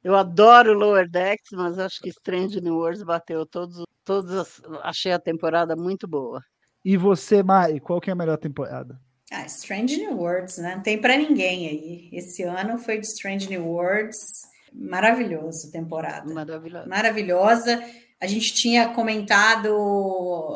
eu 0.04 0.16
adoro 0.16 0.74
Lower 0.74 1.08
Decks, 1.10 1.52
mas 1.52 1.78
acho 1.78 2.02
que 2.02 2.10
Strange 2.10 2.60
New 2.62 2.76
Worlds 2.76 3.04
bateu 3.04 3.46
todos, 3.46 3.86
todas, 4.04 4.32
as- 4.36 4.62
achei 4.82 5.12
a 5.12 5.20
temporada 5.20 5.76
muito 5.76 6.08
boa. 6.08 6.42
E 6.84 6.98
você, 6.98 7.44
Mari, 7.44 7.80
qual 7.80 8.02
que 8.02 8.10
é 8.10 8.14
a 8.14 8.16
melhor 8.16 8.38
temporada? 8.38 9.00
Ah, 9.34 9.48
Strange 9.48 9.98
New 9.98 10.16
Worlds, 10.16 10.60
né? 10.60 10.76
Não 10.76 10.84
tem 10.84 11.02
para 11.02 11.18
ninguém 11.18 11.68
aí. 11.68 12.10
Esse 12.14 12.44
ano 12.44 12.78
foi 12.78 13.00
de 13.00 13.08
Strange 13.08 13.50
New 13.50 13.66
Worlds. 13.66 14.44
Maravilhoso 14.72 15.72
temporada. 15.72 16.32
Maravilhosa. 16.32 16.88
Maravilhosa. 16.88 17.84
A 18.22 18.28
gente 18.28 18.54
tinha 18.54 18.90
comentado 18.90 19.70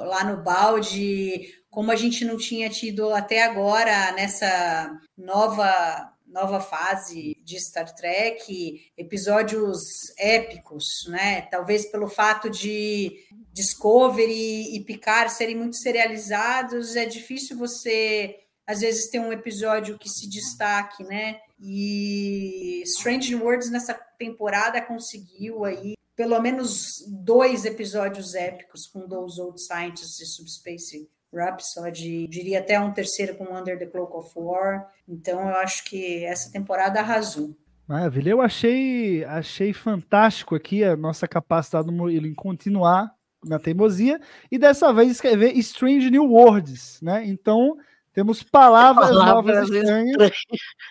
lá 0.06 0.24
no 0.24 0.44
balde 0.44 1.54
como 1.72 1.92
a 1.92 1.96
gente 1.96 2.24
não 2.24 2.38
tinha 2.38 2.70
tido 2.70 3.14
até 3.14 3.44
agora 3.44 4.12
nessa 4.14 5.00
nova 5.18 6.14
nova 6.26 6.60
fase 6.60 7.36
de 7.44 7.60
Star 7.60 7.92
Trek, 7.96 8.92
episódios 8.96 9.80
épicos, 10.20 11.08
né? 11.08 11.42
Talvez 11.50 11.86
pelo 11.86 12.08
fato 12.08 12.50
de 12.50 13.26
Discovery 13.52 14.76
e 14.76 14.84
Picard 14.84 15.32
serem 15.32 15.56
muito 15.56 15.78
serializados, 15.78 16.96
é 16.96 17.06
difícil 17.06 17.58
você 17.58 18.36
às 18.68 18.82
vezes 18.82 19.10
ter 19.10 19.20
um 19.20 19.32
episódio 19.32 19.98
que 19.98 20.10
se 20.10 20.30
destaque, 20.30 21.04
né? 21.04 21.40
E 21.60 22.84
Strange 22.86 23.34
Worlds 23.34 23.72
nessa 23.72 23.94
temporada 24.20 24.82
conseguiu 24.82 25.64
aí 25.66 25.96
pelo 26.16 26.40
menos 26.42 27.06
dois 27.08 27.64
episódios 27.64 28.36
épicos 28.36 28.88
com 28.88 29.08
Those 29.08 29.40
Old 29.40 29.62
Scientists 29.62 30.20
e 30.20 30.26
Subspace 30.26 31.08
Rhapsody, 31.32 32.28
diria 32.28 32.60
até 32.60 32.80
um 32.80 32.92
terceiro 32.92 33.36
com 33.36 33.56
Under 33.56 33.78
the 33.78 33.86
Cloak 33.86 34.16
of 34.16 34.32
War. 34.36 34.90
Então 35.08 35.40
eu 35.40 35.56
acho 35.58 35.84
que 35.86 36.26
essa 36.26 36.52
temporada 36.52 37.00
arrasou. 37.00 37.56
Maravilha. 37.88 38.32
Eu 38.32 38.42
achei, 38.42 39.24
achei 39.26 39.72
fantástico 39.72 40.56
aqui 40.56 40.84
a 40.84 40.98
nossa 40.98 41.28
capacidade 41.28 41.86
do 41.86 41.94
Murilo 41.94 42.28
em 42.28 42.34
continuar 42.34 43.16
na 43.46 43.60
teimosia 43.60 44.20
e 44.52 44.58
dessa 44.58 44.92
vez 44.92 45.12
escrever 45.12 45.56
Strange 45.58 46.10
New 46.10 46.26
Worlds, 46.26 47.00
né? 47.02 47.26
Então 47.26 47.78
temos 48.18 48.42
palavras, 48.42 49.10
Palavras 49.10 49.70
novas 49.70 49.70
estranhas, 49.70 50.32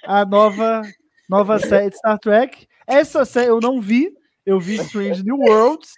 a 0.05 0.25
nova, 0.25 0.83
nova 1.29 1.59
série 1.59 1.91
de 1.91 1.97
Star 1.97 2.21
Trek. 2.21 2.69
Essa 2.87 3.25
série 3.25 3.51
eu 3.51 3.59
não 3.59 3.81
vi, 3.81 4.13
eu 4.47 4.61
vi 4.61 4.77
Strange 4.77 5.25
New 5.25 5.39
Worlds. 5.39 5.91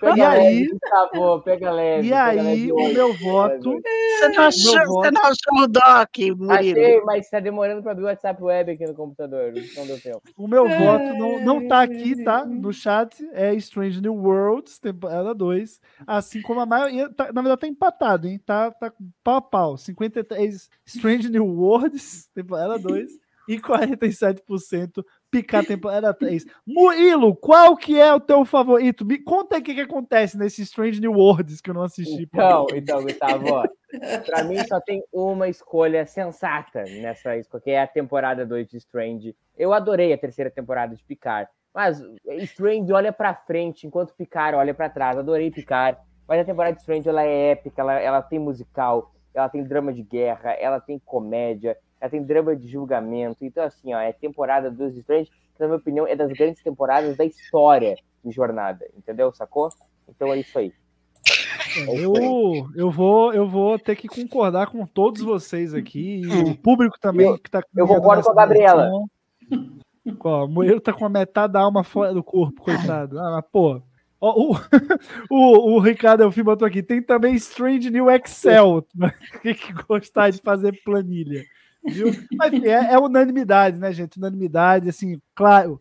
Pega 0.00 0.16
E 0.16 0.20
aí- 0.20 0.58
leve, 0.60 0.68
Gustavo, 0.72 1.42
pega 1.42 1.70
leve. 1.70 2.06
E 2.06 2.10
pega 2.10 2.26
aí, 2.28 2.36
leve 2.42 2.72
o 2.72 2.92
meu 2.92 3.12
voto. 3.14 3.80
Você 4.18 4.28
não 4.28 4.42
achou, 4.44 4.86
você 4.86 5.10
não 5.10 5.22
achou 5.22 5.58
o 5.62 5.66
Doc, 5.68 6.18
Murilo? 6.36 6.52
Achei, 6.52 7.00
mas 7.02 7.30
tá 7.30 7.40
demorando 7.40 7.82
pra 7.82 7.92
abrir 7.92 8.04
o 8.04 8.06
WhatsApp 8.06 8.42
web 8.42 8.72
aqui 8.72 8.86
no 8.86 8.94
computador. 8.94 9.52
Não 9.76 9.86
deu 9.86 10.00
tempo. 10.00 10.22
O 10.36 10.46
meu 10.48 10.68
voto 10.68 11.04
não, 11.18 11.44
não 11.44 11.68
tá 11.68 11.82
aqui, 11.82 12.22
tá? 12.24 12.44
No 12.44 12.72
chat. 12.72 13.26
É 13.32 13.54
Strange 13.54 14.00
New 14.00 14.14
Worlds, 14.14 14.78
temporada 14.78 15.34
2. 15.34 15.80
Assim 16.06 16.42
como 16.42 16.60
a 16.60 16.66
maioria. 16.66 17.08
tá- 17.10 17.32
na 17.32 17.42
verdade, 17.42 17.60
tá 17.60 17.66
empatado, 17.68 18.26
hein? 18.28 18.40
Tá, 18.44 18.70
tá 18.70 18.92
pau 19.22 19.36
a 19.36 19.42
pau. 19.42 19.76
53 19.76 20.68
Strange 20.86 21.28
New 21.30 21.46
Worlds, 21.46 22.28
temporada 22.34 22.78
2. 22.78 23.12
E 23.48 23.58
47% 23.58 25.02
Picar 25.32 25.64
temporada 25.64 26.12
3. 26.12 26.44
Murilo, 26.66 27.34
qual 27.34 27.74
que 27.74 27.98
é 27.98 28.12
o 28.12 28.20
teu 28.20 28.44
favorito? 28.44 29.02
Me 29.02 29.18
conta 29.18 29.56
aí 29.56 29.62
o 29.62 29.64
que, 29.64 29.74
que 29.74 29.80
acontece 29.80 30.36
nesse 30.36 30.60
Strange 30.60 31.00
New 31.00 31.14
Worlds 31.14 31.62
que 31.62 31.70
eu 31.70 31.74
não 31.74 31.84
assisti. 31.84 32.24
Então, 32.24 32.66
então, 32.74 33.02
Gustavo, 33.02 33.46
ó, 33.50 33.64
pra 34.26 34.44
mim 34.44 34.58
só 34.66 34.78
tem 34.78 35.02
uma 35.10 35.48
escolha 35.48 36.04
sensata 36.04 36.82
nessa 36.82 37.34
escolha, 37.38 37.62
que 37.62 37.70
é 37.70 37.80
a 37.80 37.86
temporada 37.86 38.44
2 38.44 38.68
de 38.68 38.76
Strange. 38.76 39.34
Eu 39.56 39.72
adorei 39.72 40.12
a 40.12 40.18
terceira 40.18 40.50
temporada 40.50 40.94
de 40.94 41.02
Picard, 41.02 41.50
mas 41.74 42.04
Strange 42.40 42.92
olha 42.92 43.10
pra 43.10 43.34
frente, 43.34 43.86
enquanto 43.86 44.14
Picard 44.14 44.54
olha 44.54 44.74
pra 44.74 44.90
trás. 44.90 45.16
Adorei 45.16 45.50
Picard, 45.50 45.98
mas 46.28 46.40
a 46.40 46.44
temporada 46.44 46.74
de 46.74 46.82
Strange 46.82 47.08
ela 47.08 47.22
é 47.22 47.52
épica, 47.52 47.80
ela, 47.80 47.98
ela 47.98 48.20
tem 48.20 48.38
musical, 48.38 49.14
ela 49.32 49.48
tem 49.48 49.64
drama 49.64 49.94
de 49.94 50.02
guerra, 50.02 50.52
ela 50.52 50.78
tem 50.78 50.98
comédia, 50.98 51.74
ela 52.02 52.10
tem 52.10 52.20
drama 52.20 52.56
de 52.56 52.66
julgamento. 52.66 53.44
Então, 53.44 53.62
assim, 53.62 53.94
ó, 53.94 54.00
é 54.00 54.12
temporada 54.12 54.68
2 54.68 54.92
de 54.92 55.00
Strange, 55.00 55.30
que, 55.30 55.60
na 55.60 55.66
minha 55.66 55.78
opinião, 55.78 56.04
é 56.04 56.16
das 56.16 56.32
grandes 56.32 56.60
temporadas 56.60 57.16
da 57.16 57.24
história 57.24 57.94
de 58.24 58.32
jornada, 58.32 58.84
entendeu? 58.98 59.32
Sacou? 59.32 59.68
Então 60.08 60.32
é 60.32 60.40
isso 60.40 60.58
aí. 60.58 60.72
Eu, 61.86 62.66
eu, 62.74 62.90
vou, 62.90 63.32
eu 63.32 63.48
vou 63.48 63.78
ter 63.78 63.94
que 63.94 64.08
concordar 64.08 64.66
com 64.66 64.84
todos 64.84 65.22
vocês 65.22 65.72
aqui. 65.72 66.22
E 66.22 66.26
o 66.26 66.56
público 66.58 66.98
também 67.00 67.28
Eu- 67.28 67.38
que 67.38 67.48
tá 67.48 67.62
eu 67.76 67.86
concordo 67.86 68.24
com 68.24 68.32
a 68.32 68.34
Gabriela. 68.34 68.90
Ó, 70.24 70.44
o 70.44 70.48
Moeiro 70.48 70.80
tá 70.80 70.92
com 70.92 71.06
a 71.06 71.08
metade 71.08 71.52
da 71.52 71.60
alma 71.60 71.84
fora 71.84 72.12
do 72.12 72.22
corpo, 72.24 72.62
coitado. 72.62 73.16
Ah, 73.20 73.30
mas, 73.30 73.44
pô. 73.52 73.80
Ó, 74.20 74.52
o, 74.52 74.56
o, 75.30 75.76
o 75.76 75.78
Ricardo 75.78 76.24
Elfim 76.24 76.42
botou 76.42 76.66
aqui. 76.66 76.82
Tem 76.82 77.00
também 77.00 77.34
Strange 77.36 77.90
New 77.90 78.10
Excel. 78.10 78.84
Tem 79.40 79.54
que 79.54 79.72
gostar 79.72 80.30
de 80.30 80.40
fazer 80.42 80.80
planilha. 80.84 81.44
Viu? 81.84 82.08
Mas 82.32 82.52
enfim, 82.52 82.68
é, 82.68 82.92
é 82.92 82.98
unanimidade, 82.98 83.78
né, 83.78 83.92
gente? 83.92 84.18
Unanimidade, 84.18 84.88
assim, 84.88 85.20
claro. 85.34 85.80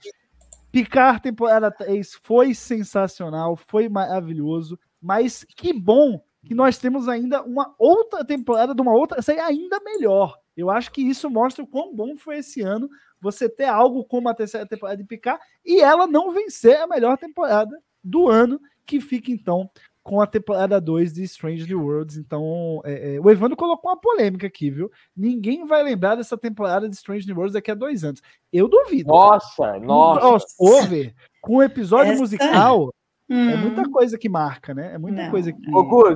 Picard 0.71 1.21
temporada 1.21 1.69
3 1.69 2.15
foi 2.23 2.53
sensacional, 2.53 3.55
foi 3.55 3.89
maravilhoso, 3.89 4.79
mas 5.01 5.45
que 5.55 5.73
bom 5.73 6.21
que 6.43 6.55
nós 6.55 6.77
temos 6.77 7.07
ainda 7.07 7.43
uma 7.43 7.75
outra 7.77 8.25
temporada 8.25 8.73
de 8.73 8.81
uma 8.81 8.93
outra 8.93 9.21
série 9.21 9.39
ainda 9.39 9.79
melhor. 9.83 10.37
Eu 10.55 10.69
acho 10.69 10.91
que 10.91 11.01
isso 11.01 11.29
mostra 11.29 11.63
o 11.63 11.67
quão 11.67 11.93
bom 11.93 12.17
foi 12.17 12.37
esse 12.37 12.61
ano 12.61 12.89
você 13.19 13.47
ter 13.47 13.65
algo 13.65 14.03
como 14.03 14.27
a 14.29 14.33
terceira 14.33 14.65
temporada 14.65 14.97
de 14.97 15.03
Picard 15.03 15.41
e 15.63 15.79
ela 15.79 16.07
não 16.07 16.31
vencer 16.31 16.77
a 16.77 16.87
melhor 16.87 17.17
temporada 17.17 17.77
do 18.03 18.27
ano, 18.27 18.59
que 18.85 18.99
fica 18.99 19.31
então 19.31 19.69
com 20.03 20.19
a 20.19 20.25
temporada 20.27 20.81
2 20.81 21.13
de 21.13 21.23
Strange 21.23 21.67
New 21.67 21.83
Worlds. 21.83 22.17
Então, 22.17 22.81
é, 22.83 23.15
é, 23.15 23.19
o 23.19 23.29
Evandro 23.29 23.55
colocou 23.55 23.91
uma 23.91 23.99
polêmica 23.99 24.47
aqui, 24.47 24.69
viu? 24.69 24.91
Ninguém 25.15 25.65
vai 25.65 25.83
lembrar 25.83 26.15
dessa 26.15 26.37
temporada 26.37 26.89
de 26.89 26.95
Strange 26.95 27.27
New 27.27 27.35
Worlds 27.35 27.53
daqui 27.53 27.69
a 27.71 27.75
dois 27.75 28.03
anos. 28.03 28.21
Eu 28.51 28.67
duvido. 28.67 29.09
Nossa, 29.09 29.77
nossa. 29.79 30.19
crossover 30.21 31.13
com 31.41 31.57
um 31.57 31.63
episódio 31.63 32.13
Essa- 32.13 32.21
musical 32.21 32.93
é 33.29 33.33
Hum. 33.33 33.57
muita 33.57 33.89
coisa 33.89 34.17
que 34.17 34.27
marca, 34.27 34.73
né? 34.73 34.91
É 34.93 34.97
muita 34.97 35.23
Não. 35.23 35.31
coisa 35.31 35.53
que. 35.53 35.61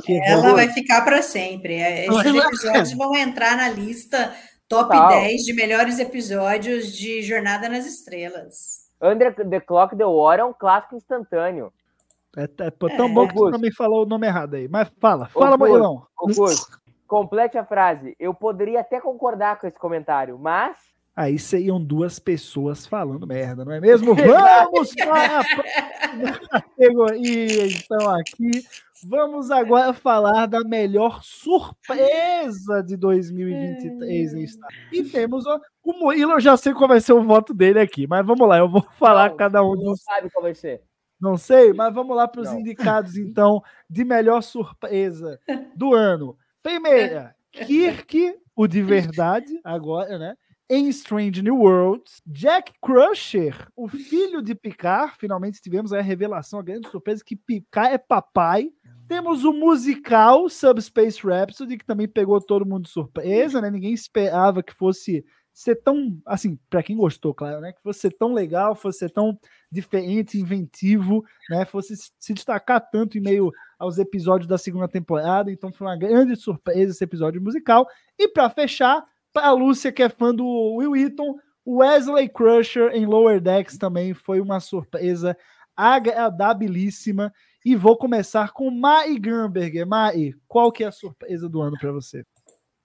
Que 0.05 0.19
Ela 0.27 0.53
vai 0.53 0.67
ficar 0.69 1.01
para 1.05 1.21
sempre. 1.21 1.75
É, 1.75 2.07
Esses 2.07 2.36
episódios 2.36 2.93
vão 2.93 3.15
entrar 3.15 3.55
na 3.55 3.69
lista 3.69 4.33
top 4.67 4.89
Total. 4.91 5.09
10 5.21 5.43
de 5.43 5.53
melhores 5.53 5.99
episódios 5.99 6.91
de 6.91 7.21
Jornada 7.21 7.69
nas 7.69 7.86
Estrelas. 7.86 8.86
Under 9.01 9.33
the 9.33 9.59
Clock 9.61 9.95
The 9.95 10.05
War 10.05 10.39
é 10.39 10.43
um 10.43 10.53
clássico 10.53 10.95
instantâneo. 10.95 11.71
É, 12.36 12.43
é 12.43 12.71
tão 12.71 12.89
É. 12.89 13.13
bom 13.13 13.27
que 13.27 13.33
você 13.33 13.51
também 13.51 13.71
falou 13.71 14.03
o 14.03 14.05
nome 14.05 14.27
errado 14.27 14.55
aí. 14.55 14.67
Mas 14.67 14.91
fala, 14.99 15.27
fala. 15.27 15.57
Moilão. 15.57 16.05
Complete 17.07 17.57
a 17.57 17.63
frase. 17.65 18.15
Eu 18.19 18.33
poderia 18.33 18.81
até 18.81 18.99
concordar 18.99 19.59
com 19.59 19.67
esse 19.67 19.77
comentário, 19.77 20.38
mas 20.39 20.77
Aí 21.15 21.39
seriam 21.39 21.81
duas 21.81 22.19
pessoas 22.19 22.86
falando 22.86 23.25
merda, 23.25 23.63
não 23.63 23.71
é 23.71 23.79
mesmo? 23.79 24.13
Vamos 24.15 24.93
para 24.95 25.39
a 25.39 26.61
categoria, 26.61 27.67
então, 27.67 28.09
aqui. 28.09 28.51
Vamos 29.07 29.49
agora 29.49 29.93
falar 29.93 30.45
da 30.45 30.61
melhor 30.61 31.23
surpresa 31.23 32.83
de 32.83 32.97
2023 32.97 34.33
em 34.33 34.45
Star. 34.45 34.69
E 34.91 35.03
temos 35.05 35.45
o, 35.45 35.61
o 35.86 35.93
Murilo, 35.93 36.33
eu 36.33 36.39
já 36.41 36.57
sei 36.57 36.73
qual 36.73 36.89
vai 36.89 36.99
ser 36.99 37.13
o 37.13 37.23
voto 37.23 37.53
dele 37.53 37.79
aqui, 37.79 38.05
mas 38.07 38.25
vamos 38.25 38.45
lá, 38.45 38.57
eu 38.57 38.67
vou 38.67 38.81
falar 38.99 39.29
Não, 39.29 39.38
cada 39.38 39.63
um 39.63 39.73
não 39.73 39.91
dos. 39.91 40.01
sabe 40.01 40.29
qual 40.29 40.43
vai 40.43 40.55
ser. 40.55 40.81
Não 41.26 41.38
sei, 41.38 41.73
mas 41.73 41.91
vamos 41.91 42.15
lá 42.15 42.28
para 42.28 42.41
os 42.41 42.51
indicados, 42.53 43.17
então, 43.17 43.63
de 43.89 44.05
melhor 44.05 44.43
surpresa 44.43 45.39
do 45.76 45.91
ano. 45.91 46.38
Primeira, 46.61 47.36
Kirk, 47.51 48.38
o 48.55 48.67
de 48.67 48.84
verdade, 48.84 49.59
agora, 49.63 50.19
né? 50.19 50.36
Em 50.69 50.88
Strange 50.89 51.41
New 51.41 51.57
Worlds. 51.57 52.21
Jack 52.28 52.73
Crusher, 52.80 53.67
o 53.76 53.88
filho 53.88 54.39
de 54.39 54.53
Picard. 54.53 55.15
Finalmente 55.17 55.61
tivemos 55.61 55.91
a 55.91 55.99
revelação, 55.99 56.59
a 56.59 56.63
grande 56.63 56.89
surpresa, 56.89 57.23
que 57.26 57.36
Picard 57.36 57.95
é 57.95 57.97
papai. 57.97 58.69
Temos 59.07 59.43
o 59.43 59.51
musical 59.51 60.47
Subspace 60.47 61.26
Rhapsody, 61.26 61.78
que 61.78 61.86
também 61.86 62.07
pegou 62.07 62.39
todo 62.39 62.67
mundo 62.67 62.84
de 62.84 62.91
surpresa, 62.91 63.59
né? 63.61 63.71
Ninguém 63.71 63.93
esperava 63.93 64.61
que 64.61 64.73
fosse 64.76 65.26
ser 65.56 65.78
tão, 65.78 66.22
assim, 66.26 66.60
para 66.70 66.84
quem 66.84 66.97
gostou, 66.97 67.34
claro, 67.34 67.62
né? 67.62 67.72
Que 67.72 67.82
fosse 67.82 68.01
ser 68.01 68.12
tão 68.12 68.34
legal, 68.34 68.76
fosse 68.76 68.99
ser 68.99 69.10
tão 69.10 69.39
diferente, 69.72 70.38
inventivo, 70.38 71.24
né? 71.49 71.64
Fosse 71.64 71.95
se 72.20 72.34
destacar 72.34 72.82
tanto 72.91 73.18
em 73.18 73.22
meio 73.22 73.53
aos 73.80 73.97
episódios 73.97 74.49
da 74.49 74.58
segunda 74.58 74.89
temporada. 74.89 75.49
Então 75.49 75.72
foi 75.72 75.88
uma 75.88 75.95
grande 75.95 76.36
surpresa 76.36 76.91
esse 76.91 77.03
episódio 77.06 77.41
musical. 77.41 77.88
E 78.20 78.28
para 78.28 78.49
fechar, 78.49 79.06
para 79.32 79.47
a 79.47 79.53
Lúcia, 79.53 79.93
que 79.93 80.03
é 80.03 80.10
fã 80.10 80.36
do 80.36 80.45
Will 80.76 80.91
Wheaton, 80.91 81.39
Wesley 81.66 82.28
Crusher 82.28 82.91
em 82.93 83.06
Lower 83.06 83.39
Decks 83.39 83.78
também 83.78 84.14
foi 84.14 84.41
uma 84.41 84.60
surpresa 84.60 85.38
agradabilíssima. 85.74 87.34
E 87.64 87.78
vou 87.78 87.97
começar 87.97 88.51
com 88.51 88.70
Mai 88.70 89.18
Gramberger. 89.18 89.88
Mai, 89.88 90.34
qual 90.49 90.70
que 90.70 90.84
é 90.84 90.88
a 90.88 90.91
surpresa 90.91 91.47
do 91.47 91.62
ano 91.62 91.78
para 91.80 91.93
você? 91.93 92.26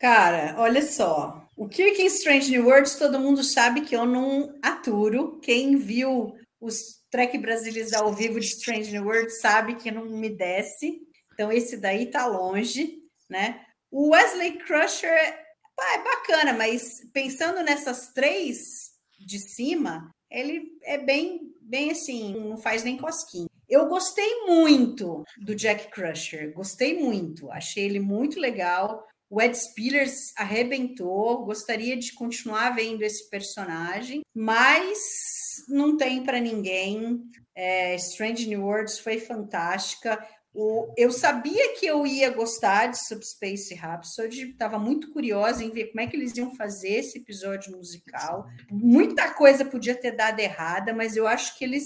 Cara, 0.01 0.55
olha 0.57 0.81
só. 0.81 1.47
O 1.61 1.69
Kirk 1.69 2.01
em 2.01 2.07
Strange 2.07 2.51
New 2.51 2.65
Worlds, 2.65 2.95
todo 2.95 3.21
mundo 3.21 3.45
sabe 3.45 3.83
que 3.83 3.95
eu 3.95 4.07
não 4.07 4.59
aturo. 4.63 5.39
Quem 5.41 5.77
viu 5.77 6.35
os 6.59 7.03
Trek 7.11 7.37
Brasilis 7.37 7.93
ao 7.93 8.15
vivo 8.15 8.41
de 8.41 8.47
Strange 8.47 8.91
New 8.91 9.05
Worlds 9.05 9.43
sabe 9.43 9.75
que 9.75 9.91
não 9.91 10.07
me 10.07 10.31
desce. 10.31 11.03
Então, 11.35 11.53
esse 11.53 11.77
daí 11.77 12.07
tá 12.07 12.27
longe, 12.27 13.03
né? 13.29 13.61
O 13.91 14.09
Wesley 14.09 14.53
Crusher 14.53 15.13
é 15.13 16.03
bacana, 16.03 16.55
mas 16.55 17.03
pensando 17.13 17.63
nessas 17.63 18.11
três 18.15 18.57
de 19.19 19.39
cima, 19.39 20.11
ele 20.31 20.79
é 20.83 20.97
bem, 20.97 21.41
bem 21.61 21.91
assim, 21.91 22.41
não 22.41 22.57
faz 22.57 22.85
nem 22.85 22.97
cosquinha. 22.97 23.51
Eu 23.69 23.87
gostei 23.87 24.47
muito 24.47 25.25
do 25.45 25.55
Jack 25.55 25.91
Crusher, 25.91 26.55
gostei 26.55 26.99
muito, 26.99 27.51
achei 27.51 27.85
ele 27.85 28.01
muito 28.01 28.41
legal. 28.41 29.07
O 29.31 29.41
Ed 29.41 29.57
Spillers 29.57 30.33
arrebentou, 30.37 31.45
gostaria 31.45 31.97
de 31.97 32.13
continuar 32.15 32.71
vendo 32.71 33.03
esse 33.03 33.31
personagem, 33.31 34.23
mas 34.35 34.99
não 35.69 35.97
tem 35.97 36.25
para 36.25 36.41
ninguém. 36.41 37.23
É, 37.55 37.95
Strange 37.95 38.49
New 38.49 38.65
Worlds 38.65 38.99
foi 38.99 39.21
fantástica. 39.21 40.19
O, 40.53 40.93
eu 40.97 41.13
sabia 41.13 41.77
que 41.79 41.87
eu 41.87 42.05
ia 42.05 42.29
gostar 42.31 42.89
de 42.89 42.99
Subspace 43.07 43.73
Rhapsody, 43.73 44.51
estava 44.51 44.81
muito 44.81 45.13
curiosa 45.13 45.63
em 45.63 45.71
ver 45.71 45.87
como 45.87 46.01
é 46.01 46.09
que 46.09 46.17
eles 46.17 46.37
iam 46.37 46.53
fazer 46.57 46.95
esse 46.95 47.19
episódio 47.19 47.71
musical. 47.77 48.49
Muita 48.69 49.33
coisa 49.33 49.65
podia 49.65 49.95
ter 49.95 50.11
dado 50.11 50.41
errada, 50.41 50.93
mas 50.93 51.17
eu 51.17 51.29
acho 51.29 51.57
que 51.57 51.65
eles 51.65 51.85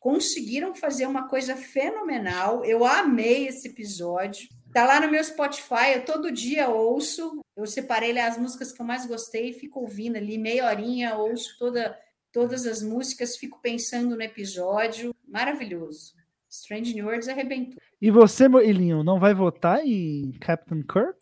conseguiram 0.00 0.74
fazer 0.74 1.06
uma 1.06 1.28
coisa 1.28 1.54
fenomenal. 1.54 2.64
Eu 2.64 2.84
amei 2.84 3.46
esse 3.46 3.68
episódio. 3.68 4.48
Tá 4.72 4.86
lá 4.86 5.00
no 5.00 5.10
meu 5.10 5.22
Spotify, 5.22 5.94
eu 5.96 6.04
todo 6.04 6.30
dia 6.30 6.68
ouço. 6.68 7.40
Eu 7.56 7.66
separei 7.66 8.16
as 8.18 8.38
músicas 8.38 8.72
que 8.72 8.80
eu 8.80 8.86
mais 8.86 9.04
gostei, 9.04 9.52
fico 9.52 9.80
ouvindo 9.80 10.16
ali 10.16 10.38
meia 10.38 10.66
horinha, 10.66 11.16
ouço 11.16 11.56
toda, 11.58 11.98
todas 12.32 12.66
as 12.66 12.80
músicas, 12.80 13.36
fico 13.36 13.60
pensando 13.60 14.14
no 14.14 14.22
episódio. 14.22 15.12
Maravilhoso. 15.26 16.14
Strange 16.48 16.94
New 16.94 17.06
Worlds 17.06 17.28
arrebentou. 17.28 17.80
E 18.00 18.10
você, 18.10 18.48
Moilinho, 18.48 19.02
não 19.02 19.18
vai 19.18 19.34
votar 19.34 19.84
em 19.84 20.32
Captain 20.40 20.82
Kirk? 20.82 21.18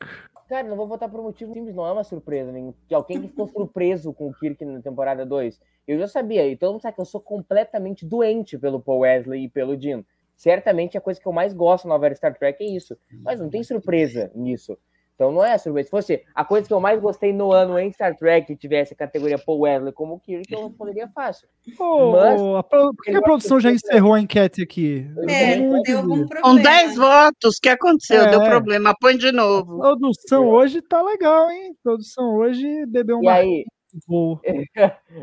Cara, 0.48 0.66
não 0.66 0.76
vou 0.76 0.86
votar 0.86 1.10
por 1.10 1.20
um 1.20 1.24
motivo 1.24 1.52
simples, 1.52 1.74
não 1.74 1.86
é 1.86 1.92
uma 1.92 2.04
surpresa. 2.04 2.50
Nem... 2.50 2.74
De 2.86 2.94
alguém 2.94 3.20
que 3.20 3.28
ficou 3.28 3.48
surpreso 3.52 4.12
com 4.12 4.28
o 4.28 4.34
Kirk 4.34 4.64
na 4.64 4.80
temporada 4.80 5.24
2. 5.26 5.60
Eu 5.86 5.98
já 5.98 6.06
sabia, 6.06 6.46
e 6.46 6.56
todo 6.56 6.72
mundo 6.72 6.82
sabe 6.82 6.94
que 6.94 7.00
eu 7.00 7.06
sou 7.06 7.20
completamente 7.20 8.04
doente 8.04 8.58
pelo 8.58 8.80
Paul 8.80 9.00
Wesley 9.00 9.44
e 9.44 9.48
pelo 9.48 9.76
Dean. 9.76 10.04
Certamente 10.38 10.96
a 10.96 11.00
coisa 11.00 11.20
que 11.20 11.26
eu 11.26 11.32
mais 11.32 11.52
gosto 11.52 11.88
na 11.88 11.94
nova 11.98 12.14
Star 12.14 12.32
Trek 12.38 12.62
é 12.64 12.66
isso. 12.76 12.96
Mas 13.24 13.40
não 13.40 13.50
tem 13.50 13.62
surpresa 13.64 14.30
nisso. 14.36 14.78
Então 15.16 15.32
não 15.32 15.44
é 15.44 15.58
surpresa. 15.58 15.86
Se 15.86 15.90
fosse 15.90 16.22
a 16.32 16.44
coisa 16.44 16.68
que 16.68 16.72
eu 16.72 16.78
mais 16.78 17.00
gostei 17.00 17.32
no 17.32 17.50
ano 17.52 17.76
em 17.76 17.90
Star 17.92 18.16
Trek 18.16 18.54
tivesse 18.54 18.94
a 18.94 18.96
categoria 18.96 19.36
Paul 19.36 19.62
Wesley 19.62 19.92
como 19.92 20.14
o 20.14 20.20
Kirk, 20.20 20.44
eu 20.52 20.68
responderia 20.68 21.08
fácil. 21.08 21.48
Ô, 21.76 22.12
Mas- 22.12 22.40
a 22.40 22.62
pro- 22.62 22.94
Por 22.94 23.02
que 23.04 23.16
a 23.16 23.20
produção 23.20 23.58
já 23.58 23.72
encerrou 23.72 24.14
a 24.14 24.20
enquete 24.20 24.62
aqui? 24.62 25.04
É, 25.28 25.56
não 25.56 25.82
deu 25.82 25.98
algum 25.98 26.20
Com 26.22 26.26
problema. 26.28 26.62
10 26.62 26.94
votos, 26.96 27.56
o 27.56 27.60
que 27.60 27.68
aconteceu? 27.68 28.22
É. 28.22 28.30
Deu 28.30 28.44
problema, 28.44 28.94
põe 29.00 29.16
de 29.18 29.26
A 29.26 29.32
novo. 29.32 29.80
produção 29.80 30.46
hoje 30.46 30.80
tá 30.82 31.02
legal, 31.02 31.50
hein? 31.50 31.72
A 31.72 31.82
produção 31.82 32.36
hoje 32.36 32.86
bebeu 32.86 33.16
E 33.16 33.20
uma 33.22 33.32
aí, 33.32 33.64
voo. 34.06 34.38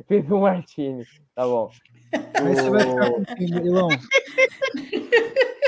Pepe 0.10 0.28
Martini. 0.28 1.06
Tá 1.34 1.46
bom. 1.48 1.70
Aí 2.40 2.56
você 2.56 2.70
vai 2.70 2.84
ficar 2.84 3.08
com 3.10 3.24
quem? 3.26 3.48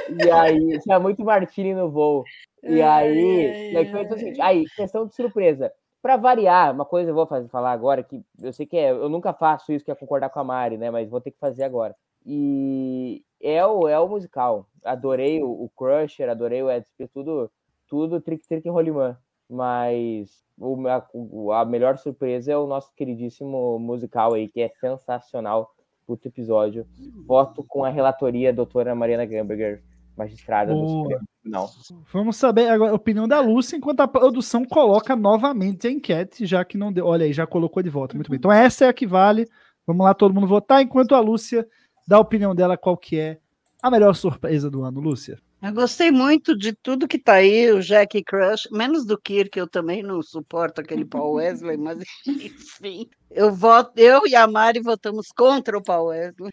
E 0.09 0.31
aí, 0.31 0.79
tinha 0.79 0.99
muito 0.99 1.23
Martini 1.23 1.73
no 1.73 1.89
voo. 1.89 2.23
E 2.63 2.81
aí, 2.81 3.53
ai, 3.75 3.89
e 4.37 4.41
aí, 4.41 4.65
questão 4.75 5.05
de 5.05 5.15
surpresa. 5.15 5.71
Pra 6.01 6.15
variar, 6.17 6.73
uma 6.73 6.85
coisa 6.85 7.09
eu 7.11 7.15
vou 7.15 7.25
fazer, 7.27 7.47
falar 7.49 7.71
agora, 7.71 8.03
que 8.03 8.21
eu 8.41 8.53
sei 8.53 8.65
que 8.65 8.77
é, 8.77 8.91
eu 8.91 9.09
nunca 9.09 9.33
faço 9.33 9.71
isso, 9.73 9.83
que 9.83 9.91
é 9.91 9.95
concordar 9.95 10.29
com 10.29 10.39
a 10.39 10.43
Mari, 10.43 10.77
né? 10.77 10.89
Mas 10.91 11.09
vou 11.09 11.19
ter 11.19 11.31
que 11.31 11.39
fazer 11.39 11.63
agora. 11.63 11.95
E 12.25 13.23
é 13.41 13.65
o, 13.65 13.87
é 13.87 13.99
o 13.99 14.07
musical. 14.07 14.67
Adorei 14.83 15.41
o, 15.41 15.49
o 15.49 15.69
Crusher, 15.75 16.29
adorei 16.29 16.61
o 16.63 16.69
Ed 16.71 16.85
Spear, 16.87 17.09
tudo, 17.13 17.51
tudo 17.87 18.21
trick, 18.21 18.47
trick 18.47 18.65
e 18.67 18.71
rolimã. 18.71 19.17
Mas 19.49 20.43
o, 20.57 20.87
a, 20.87 21.05
o- 21.13 21.51
a 21.51 21.65
melhor 21.65 21.97
surpresa 21.97 22.51
é 22.51 22.57
o 22.57 22.67
nosso 22.67 22.91
queridíssimo 22.95 23.79
musical 23.79 24.33
aí, 24.33 24.47
que 24.47 24.61
é 24.61 24.69
sensacional. 24.79 25.71
Puto 26.07 26.25
episódio. 26.25 26.87
Voto 27.25 27.65
com 27.67 27.83
a 27.83 27.89
relatoria 27.89 28.53
doutora 28.53 28.95
Mariana 28.95 29.25
Gamberger, 29.25 29.83
magistrada 30.15 30.73
do 30.73 30.79
Boa. 30.79 31.03
Supremo 31.03 31.25
Tribunal. 31.41 31.69
Vamos 32.13 32.37
saber 32.37 32.69
agora 32.69 32.91
a 32.91 32.95
opinião 32.95 33.27
da 33.27 33.41
Lúcia, 33.41 33.75
enquanto 33.75 33.99
a 33.99 34.07
produção 34.07 34.63
coloca 34.63 35.17
novamente 35.17 35.85
a 35.85 35.91
enquete, 35.91 36.45
já 36.45 36.63
que 36.63 36.77
não 36.77 36.93
deu. 36.93 37.05
Olha 37.05 37.25
aí, 37.25 37.33
já 37.33 37.45
colocou 37.45 37.83
de 37.83 37.89
volta. 37.89 38.15
Muito 38.15 38.31
bem. 38.31 38.37
Então 38.37 38.49
essa 38.49 38.85
é 38.85 38.87
a 38.87 38.93
que 38.93 39.05
vale. 39.05 39.49
Vamos 39.85 40.05
lá, 40.05 40.13
todo 40.13 40.33
mundo 40.33 40.47
votar, 40.47 40.81
enquanto 40.81 41.13
a 41.13 41.19
Lúcia 41.19 41.67
dá 42.07 42.15
a 42.15 42.21
opinião 42.21 42.55
dela 42.55 42.77
qual 42.77 42.95
que 42.95 43.19
é 43.19 43.37
a 43.83 43.91
melhor 43.91 44.15
surpresa 44.15 44.71
do 44.71 44.83
ano, 44.83 45.01
Lúcia. 45.01 45.37
Eu 45.61 45.73
gostei 45.73 46.11
muito 46.11 46.55
de 46.55 46.71
tudo 46.71 47.07
que 47.07 47.17
tá 47.17 47.33
aí, 47.33 47.71
o 47.71 47.81
Jack 47.81 48.23
Crush, 48.23 48.69
menos 48.71 49.05
do 49.05 49.19
Kirk, 49.19 49.57
eu 49.57 49.67
também 49.67 50.03
não 50.03 50.21
suporto 50.21 50.81
aquele 50.81 51.03
Paul 51.03 51.35
Wesley, 51.35 51.77
mas 51.77 51.97
enfim. 52.27 53.09
Eu 53.31 53.51
voto, 53.51 53.91
eu 53.97 54.21
e 54.27 54.35
a 54.35 54.45
Mari 54.47 54.79
votamos 54.81 55.29
contra 55.35 55.77
o 55.77 55.83
Paul 55.83 56.07
Wesley. 56.07 56.51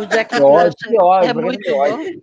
O 0.00 0.06
Jack 0.06 0.30
Que 0.30 0.36
que 0.36 0.42
ódio, 0.42 1.28
é 1.28 1.34
muito 1.34 1.60
de 1.60 1.70
bom. 1.70 1.78
ódio. 1.78 2.22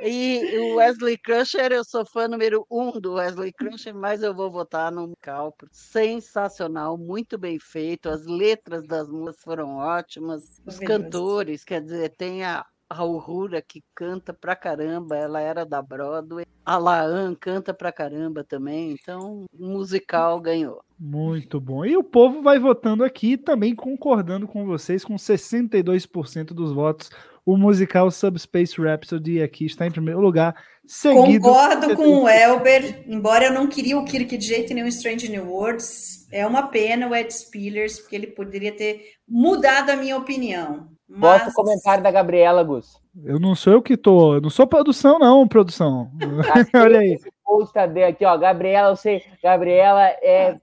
E 0.00 0.58
o 0.58 0.74
Wesley 0.76 1.16
Crusher, 1.16 1.72
eu 1.72 1.84
sou 1.84 2.04
fã 2.04 2.26
número 2.26 2.66
um 2.70 2.92
do 3.00 3.14
Wesley 3.14 3.52
Crusher, 3.52 3.94
mas 3.94 4.22
eu 4.22 4.34
vou 4.34 4.50
votar 4.50 4.90
no 4.90 5.02
musical. 5.08 5.54
Sensacional, 5.70 6.98
muito 6.98 7.38
bem 7.38 7.58
feito. 7.58 8.08
As 8.08 8.26
letras 8.26 8.86
das 8.86 9.08
músicas 9.08 9.42
foram 9.42 9.76
ótimas. 9.76 10.60
Os 10.66 10.78
cantores, 10.78 11.64
quer 11.64 11.80
dizer, 11.80 12.10
tem 12.16 12.44
a 12.44 12.66
a 12.88 13.04
Uhura 13.04 13.62
que 13.62 13.82
canta 13.94 14.32
pra 14.32 14.54
caramba, 14.54 15.16
ela 15.16 15.40
era 15.40 15.64
da 15.64 15.80
Broadway. 15.80 16.44
A 16.64 16.78
Laan 16.78 17.34
canta 17.34 17.74
pra 17.74 17.92
caramba 17.92 18.42
também, 18.42 18.92
então 18.92 19.44
o 19.52 19.66
musical 19.66 20.40
ganhou. 20.40 20.82
Muito 20.98 21.60
bom. 21.60 21.84
E 21.84 21.96
o 21.96 22.02
povo 22.02 22.40
vai 22.40 22.58
votando 22.58 23.04
aqui, 23.04 23.36
também 23.36 23.74
concordando 23.74 24.48
com 24.48 24.64
vocês, 24.64 25.04
com 25.04 25.16
62% 25.16 26.46
dos 26.54 26.72
votos. 26.72 27.10
O 27.44 27.58
musical 27.58 28.10
Subspace 28.10 28.80
Rhapsody 28.80 29.42
aqui 29.42 29.66
está 29.66 29.86
em 29.86 29.90
primeiro 29.90 30.20
lugar, 30.20 30.56
seguido... 30.86 31.44
Concordo 31.44 31.94
com 31.94 32.22
o 32.22 32.28
Elber, 32.28 33.04
embora 33.06 33.44
eu 33.44 33.52
não 33.52 33.66
queria 33.66 33.98
o 33.98 34.04
Kirk 34.06 34.38
de 34.38 34.46
jeito 34.46 34.72
nenhum 34.72 34.86
Strange 34.86 35.28
New 35.28 35.50
Worlds. 35.50 36.26
É 36.32 36.46
uma 36.46 36.68
pena 36.68 37.06
o 37.06 37.14
Ed 37.14 37.30
Spillers, 37.30 38.00
porque 38.00 38.16
ele 38.16 38.28
poderia 38.28 38.74
ter 38.74 39.02
mudado 39.28 39.90
a 39.90 39.96
minha 39.96 40.16
opinião. 40.16 40.88
Bota 41.08 41.44
Mas 41.44 41.52
o 41.52 41.56
comentário 41.56 42.02
da 42.02 42.10
Gabriela, 42.10 42.62
Gus. 42.62 42.98
Eu 43.24 43.38
não 43.38 43.54
sou 43.54 43.72
eu 43.74 43.82
que 43.82 43.96
tô... 43.96 44.34
eu 44.34 44.40
Não 44.40 44.50
sou 44.50 44.66
produção, 44.66 45.18
não, 45.18 45.46
produção. 45.46 46.10
Olha 46.74 47.00
aí. 47.00 47.12
Esse 47.14 47.30
post 47.44 47.72
tá 47.74 47.84
aqui, 47.84 48.24
ó. 48.24 48.36
Gabriela, 48.36 48.88
eu 48.90 48.96
sei. 48.96 49.22
Gabriela 49.42 50.02
é, 50.02 50.56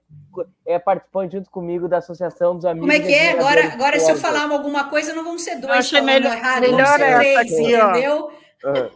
é 0.66 0.78
participante 0.78 1.36
junto 1.36 1.50
comigo 1.50 1.88
da 1.88 1.98
Associação 1.98 2.56
dos 2.56 2.64
Amigos. 2.64 2.88
como 2.90 2.92
é 2.92 3.06
que 3.06 3.14
é? 3.14 3.32
Agora, 3.32 3.72
agora 3.72 3.98
se 3.98 4.10
eu 4.10 4.16
falar 4.16 4.50
alguma 4.50 4.88
coisa, 4.90 5.14
não 5.14 5.24
vão 5.24 5.38
ser 5.38 5.56
dois 5.56 5.72
achei 5.78 6.00
falando 6.00 6.14
melhor- 6.14 6.36
errado, 6.36 6.60
melhor 6.62 6.76
vão 6.86 6.86
ser 6.98 7.02
essa 7.02 7.18
três, 7.18 7.38
aqui, 7.38 7.76
ó. 7.76 7.90
entendeu? 7.90 8.30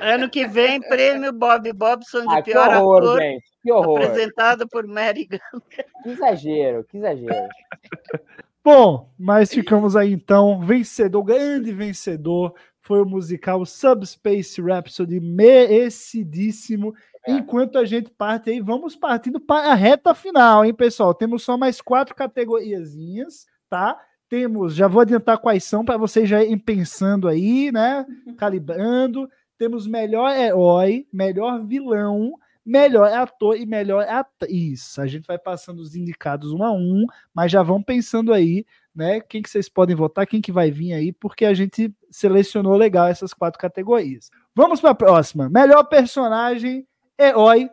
Ano 0.00 0.28
que 0.28 0.46
vem, 0.46 0.78
prêmio 0.80 1.32
Bob 1.32 1.72
Bobson 1.72 2.26
de 2.26 2.34
Ah, 2.34 2.42
que 2.42 2.50
pior 2.50 2.68
horror, 2.76 2.98
ator, 2.98 3.18
gente. 3.20 3.44
Que 3.62 3.72
horror. 3.72 4.02
apresentado 4.02 4.68
por 4.68 4.86
Mary 4.86 5.26
Gunn. 5.30 5.60
Que 6.02 6.10
exagero, 6.10 6.84
que 6.84 6.98
exagero. 6.98 7.32
Bom, 8.64 9.12
mas 9.18 9.52
ficamos 9.52 9.94
aí 9.94 10.10
então. 10.14 10.58
Vencedor, 10.58 11.22
grande 11.22 11.70
vencedor, 11.70 12.54
foi 12.80 13.02
o 13.02 13.04
musical 13.04 13.64
Subspace 13.66 14.58
Rhapsody, 14.62 15.20
merecidíssimo. 15.20 16.94
É. 17.26 17.32
Enquanto 17.32 17.76
a 17.76 17.84
gente 17.84 18.10
parte 18.10 18.48
aí, 18.48 18.60
vamos 18.60 18.96
partindo 18.96 19.38
para 19.38 19.70
a 19.70 19.74
reta 19.74 20.14
final, 20.14 20.64
hein, 20.64 20.72
pessoal? 20.72 21.12
Temos 21.12 21.42
só 21.42 21.58
mais 21.58 21.82
quatro 21.82 22.14
categoriazinhas, 22.14 23.44
tá? 23.68 24.00
Temos, 24.30 24.74
já 24.74 24.88
vou 24.88 25.02
adiantar 25.02 25.38
quais 25.38 25.62
são 25.64 25.84
para 25.84 25.98
vocês 25.98 26.26
já 26.26 26.42
irem 26.42 26.58
pensando 26.58 27.28
aí, 27.28 27.70
né? 27.70 28.06
Calibrando. 28.38 29.28
Temos 29.58 29.86
melhor 29.86 30.34
herói, 30.34 31.06
melhor 31.12 31.64
vilão, 31.64 32.32
melhor 32.64 33.12
ator 33.12 33.56
e 33.56 33.66
melhor 33.66 34.06
atriz. 34.08 34.98
A 34.98 35.06
gente 35.06 35.26
vai 35.26 35.38
passando 35.38 35.80
os 35.80 35.94
indicados 35.94 36.52
um 36.52 36.62
a 36.62 36.72
um, 36.72 37.04
mas 37.34 37.52
já 37.52 37.62
vão 37.62 37.82
pensando 37.82 38.32
aí, 38.32 38.64
né? 38.94 39.20
Quem 39.20 39.42
que 39.42 39.50
vocês 39.50 39.68
podem 39.68 39.94
votar, 39.94 40.26
quem 40.26 40.40
que 40.40 40.52
vai 40.52 40.70
vir 40.70 40.92
aí, 40.94 41.12
porque 41.12 41.44
a 41.44 41.52
gente 41.52 41.94
selecionou 42.10 42.76
legal 42.76 43.06
essas 43.08 43.34
quatro 43.34 43.60
categorias. 43.60 44.30
Vamos 44.54 44.80
para 44.80 44.90
a 44.90 44.94
próxima. 44.94 45.48
Melhor 45.48 45.84
personagem, 45.84 46.86
herói. 47.18 47.68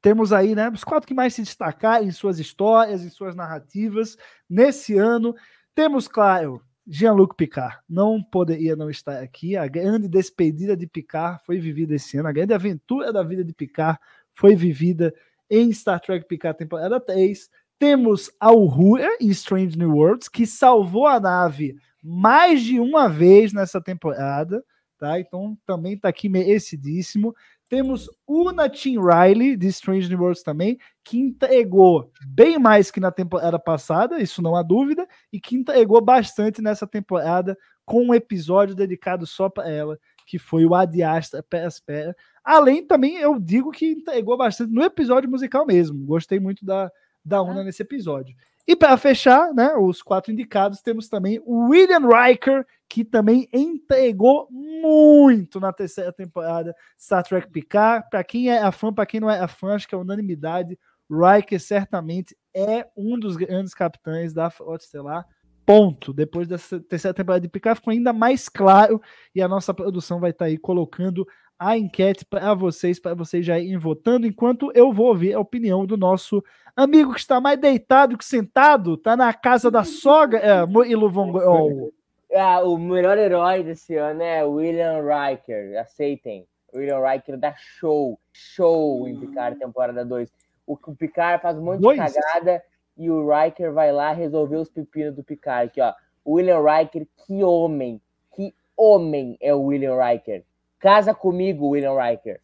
Temos 0.00 0.32
aí, 0.32 0.54
né, 0.54 0.70
os 0.70 0.84
quatro 0.84 1.06
que 1.06 1.14
mais 1.14 1.34
se 1.34 1.42
destacaram 1.42 2.04
em 2.04 2.12
suas 2.12 2.38
histórias, 2.38 3.02
em 3.02 3.10
suas 3.10 3.34
narrativas 3.34 4.16
nesse 4.48 4.96
ano. 4.96 5.34
Temos, 5.74 6.06
claro, 6.06 6.62
Jean-Luc 6.86 7.34
Picard. 7.34 7.78
Não 7.88 8.22
poderia 8.22 8.76
não 8.76 8.88
estar 8.88 9.22
aqui. 9.22 9.56
A 9.56 9.66
grande 9.66 10.08
despedida 10.08 10.76
de 10.76 10.86
Picard 10.86 11.40
foi 11.44 11.58
vivida 11.58 11.94
esse 11.94 12.16
ano. 12.16 12.28
A 12.28 12.32
grande 12.32 12.54
aventura 12.54 13.12
da 13.12 13.22
vida 13.22 13.44
de 13.44 13.52
Picard 13.52 13.98
foi 14.34 14.54
vivida 14.54 15.12
em 15.50 15.72
Star 15.72 16.00
Trek 16.00 16.26
Picard 16.26 16.58
temporada 16.58 17.00
3. 17.00 17.50
Temos 17.78 18.30
a 18.40 18.52
Uhura 18.52 19.08
em 19.20 19.28
Strange 19.28 19.76
New 19.76 19.92
Worlds, 19.96 20.28
que 20.28 20.46
salvou 20.46 21.06
a 21.06 21.20
nave 21.20 21.76
mais 22.02 22.62
de 22.62 22.78
uma 22.78 23.08
vez 23.08 23.52
nessa 23.52 23.80
temporada, 23.80 24.64
tá? 24.98 25.18
Então 25.18 25.58
também 25.66 25.94
está 25.94 26.08
aqui 26.08 26.28
merecidíssimo. 26.28 27.34
Temos 27.68 28.08
Una 28.26 28.68
Tim 28.68 28.98
Riley 29.00 29.56
de 29.56 29.66
Strange 29.68 30.08
New 30.08 30.20
Worlds 30.20 30.42
também, 30.42 30.78
que 31.02 31.18
entregou 31.18 32.12
bem 32.26 32.58
mais 32.58 32.90
que 32.90 33.00
na 33.00 33.10
temporada 33.10 33.58
passada, 33.58 34.20
isso 34.20 34.40
não 34.40 34.54
há 34.54 34.62
dúvida, 34.62 35.06
e 35.32 35.40
que 35.40 35.56
entregou 35.56 36.00
bastante 36.00 36.62
nessa 36.62 36.86
temporada 36.86 37.58
com 37.84 38.06
um 38.06 38.14
episódio 38.14 38.74
dedicado 38.74 39.26
só 39.26 39.48
para 39.48 39.68
ela, 39.68 39.98
que 40.26 40.38
foi 40.38 40.64
o 40.64 40.74
Adiastra 40.74 41.42
Pera 41.42 42.14
Além 42.44 42.84
também, 42.84 43.16
eu 43.16 43.38
digo 43.40 43.70
que 43.70 43.86
entregou 43.86 44.36
bastante 44.36 44.72
no 44.72 44.82
episódio 44.82 45.28
musical 45.28 45.66
mesmo. 45.66 46.04
Gostei 46.06 46.38
muito 46.38 46.64
da, 46.64 46.90
da 47.24 47.42
Una 47.42 47.64
nesse 47.64 47.82
episódio. 47.82 48.34
E 48.66 48.74
para 48.74 48.96
fechar, 48.96 49.54
né, 49.54 49.74
os 49.76 50.02
quatro 50.02 50.32
indicados, 50.32 50.80
temos 50.80 51.08
também 51.08 51.40
o 51.44 51.68
William 51.68 52.08
Riker, 52.08 52.66
que 52.88 53.04
também 53.04 53.48
entregou 53.52 54.48
muito 54.50 55.58
na 55.58 55.72
terceira 55.72 56.12
temporada 56.12 56.74
Star 56.98 57.22
Trek 57.22 57.50
Picard. 57.50 58.06
Para 58.10 58.22
quem 58.22 58.50
é 58.50 58.58
a 58.58 58.70
fã, 58.70 58.92
para 58.92 59.06
quem 59.06 59.20
não 59.20 59.30
é 59.30 59.40
a 59.40 59.48
fã, 59.48 59.74
acho 59.74 59.88
que 59.88 59.94
é 59.94 59.98
unanimidade. 59.98 60.78
Riker 61.10 61.60
certamente 61.60 62.36
é 62.54 62.86
um 62.96 63.18
dos 63.18 63.36
grandes 63.36 63.74
capitães 63.74 64.32
da 64.32 64.50
Frota 64.50 64.84
Estelar. 64.84 65.26
Ponto. 65.64 66.12
Depois 66.12 66.46
dessa 66.46 66.78
terceira 66.80 67.14
temporada 67.14 67.40
de 67.40 67.48
Picard 67.48 67.78
ficou 67.78 67.92
ainda 67.92 68.12
mais 68.12 68.48
claro 68.48 69.00
e 69.34 69.42
a 69.42 69.48
nossa 69.48 69.74
produção 69.74 70.20
vai 70.20 70.30
estar 70.30 70.46
aí 70.46 70.56
colocando 70.56 71.26
a 71.58 71.76
enquete 71.76 72.24
para 72.24 72.54
vocês, 72.54 73.00
para 73.00 73.14
vocês 73.14 73.44
já 73.44 73.58
irem 73.58 73.78
votando, 73.78 74.26
enquanto 74.26 74.70
eu 74.74 74.92
vou 74.92 75.06
ouvir 75.06 75.32
a 75.32 75.40
opinião 75.40 75.86
do 75.86 75.96
nosso 75.96 76.44
amigo 76.76 77.14
que 77.14 77.20
está 77.20 77.40
mais 77.40 77.58
deitado 77.58 78.18
que 78.18 78.24
sentado, 78.24 78.94
está 78.94 79.16
na 79.16 79.32
casa 79.32 79.70
da 79.70 79.82
sogra, 79.82 80.38
é, 80.38 80.66
Murilo 80.66 81.10
Von 81.10 81.32
Grol. 81.32 81.92
Ah, 82.38 82.60
o 82.62 82.76
melhor 82.78 83.16
herói 83.18 83.62
desse 83.62 83.96
ano 83.96 84.22
é 84.22 84.44
William 84.44 85.00
Riker. 85.02 85.78
Aceitem. 85.78 86.46
William 86.74 87.00
Riker 87.00 87.36
dá 87.38 87.54
show. 87.56 88.18
Show 88.32 89.08
em 89.08 89.18
Picard 89.18 89.58
temporada 89.58 90.04
2. 90.04 90.30
O, 90.66 90.74
o 90.74 90.94
Picard 90.94 91.40
faz 91.42 91.56
um 91.56 91.62
monte 91.62 91.80
Dois? 91.80 91.98
de 92.00 92.12
cagada 92.20 92.62
e 92.96 93.10
o 93.10 93.28
Riker 93.28 93.72
vai 93.72 93.92
lá 93.92 94.12
resolver 94.12 94.56
os 94.56 94.68
pepinos 94.68 95.14
do 95.14 95.22
Picard. 95.22 95.66
Aqui, 95.70 95.80
ó. 95.80 95.92
O 96.24 96.34
William 96.34 96.60
Riker, 96.62 97.06
que 97.26 97.42
homem. 97.44 98.00
Que 98.34 98.54
homem 98.76 99.36
é 99.40 99.54
o 99.54 99.62
William 99.62 99.96
Riker. 99.96 100.44
Casa 100.78 101.14
comigo, 101.14 101.68
William 101.68 101.94
Riker. 101.98 102.40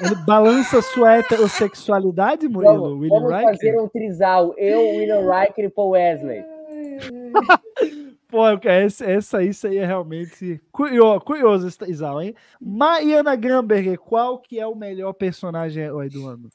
Ele 0.00 0.14
balança 0.26 0.82
sua 0.82 1.18
heterossexualidade, 1.18 2.48
Murilo, 2.48 2.74
Vamos, 2.80 3.00
William 3.00 3.20
vamos 3.20 3.32
Riker? 3.32 3.54
fazer 3.54 3.80
um 3.80 3.88
trisal. 3.88 4.54
Eu, 4.58 4.80
William 4.80 5.22
Riker 5.32 5.64
e 5.66 5.68
Paul 5.70 5.90
Wesley. 5.90 6.44
Pô, 8.32 8.48
essa, 8.64 9.04
essa 9.04 9.38
aí 9.38 9.52
seria 9.52 9.86
realmente 9.86 10.58
curioso, 10.72 11.20
curioso 11.20 11.78
trisal, 11.78 12.22
hein? 12.22 12.34
Mariana 12.58 13.36
Gramberger, 13.36 13.98
qual 13.98 14.38
que 14.38 14.58
é 14.58 14.66
o 14.66 14.74
melhor 14.74 15.12
personagem 15.12 15.86
do 16.10 16.26
ano? 16.26 16.48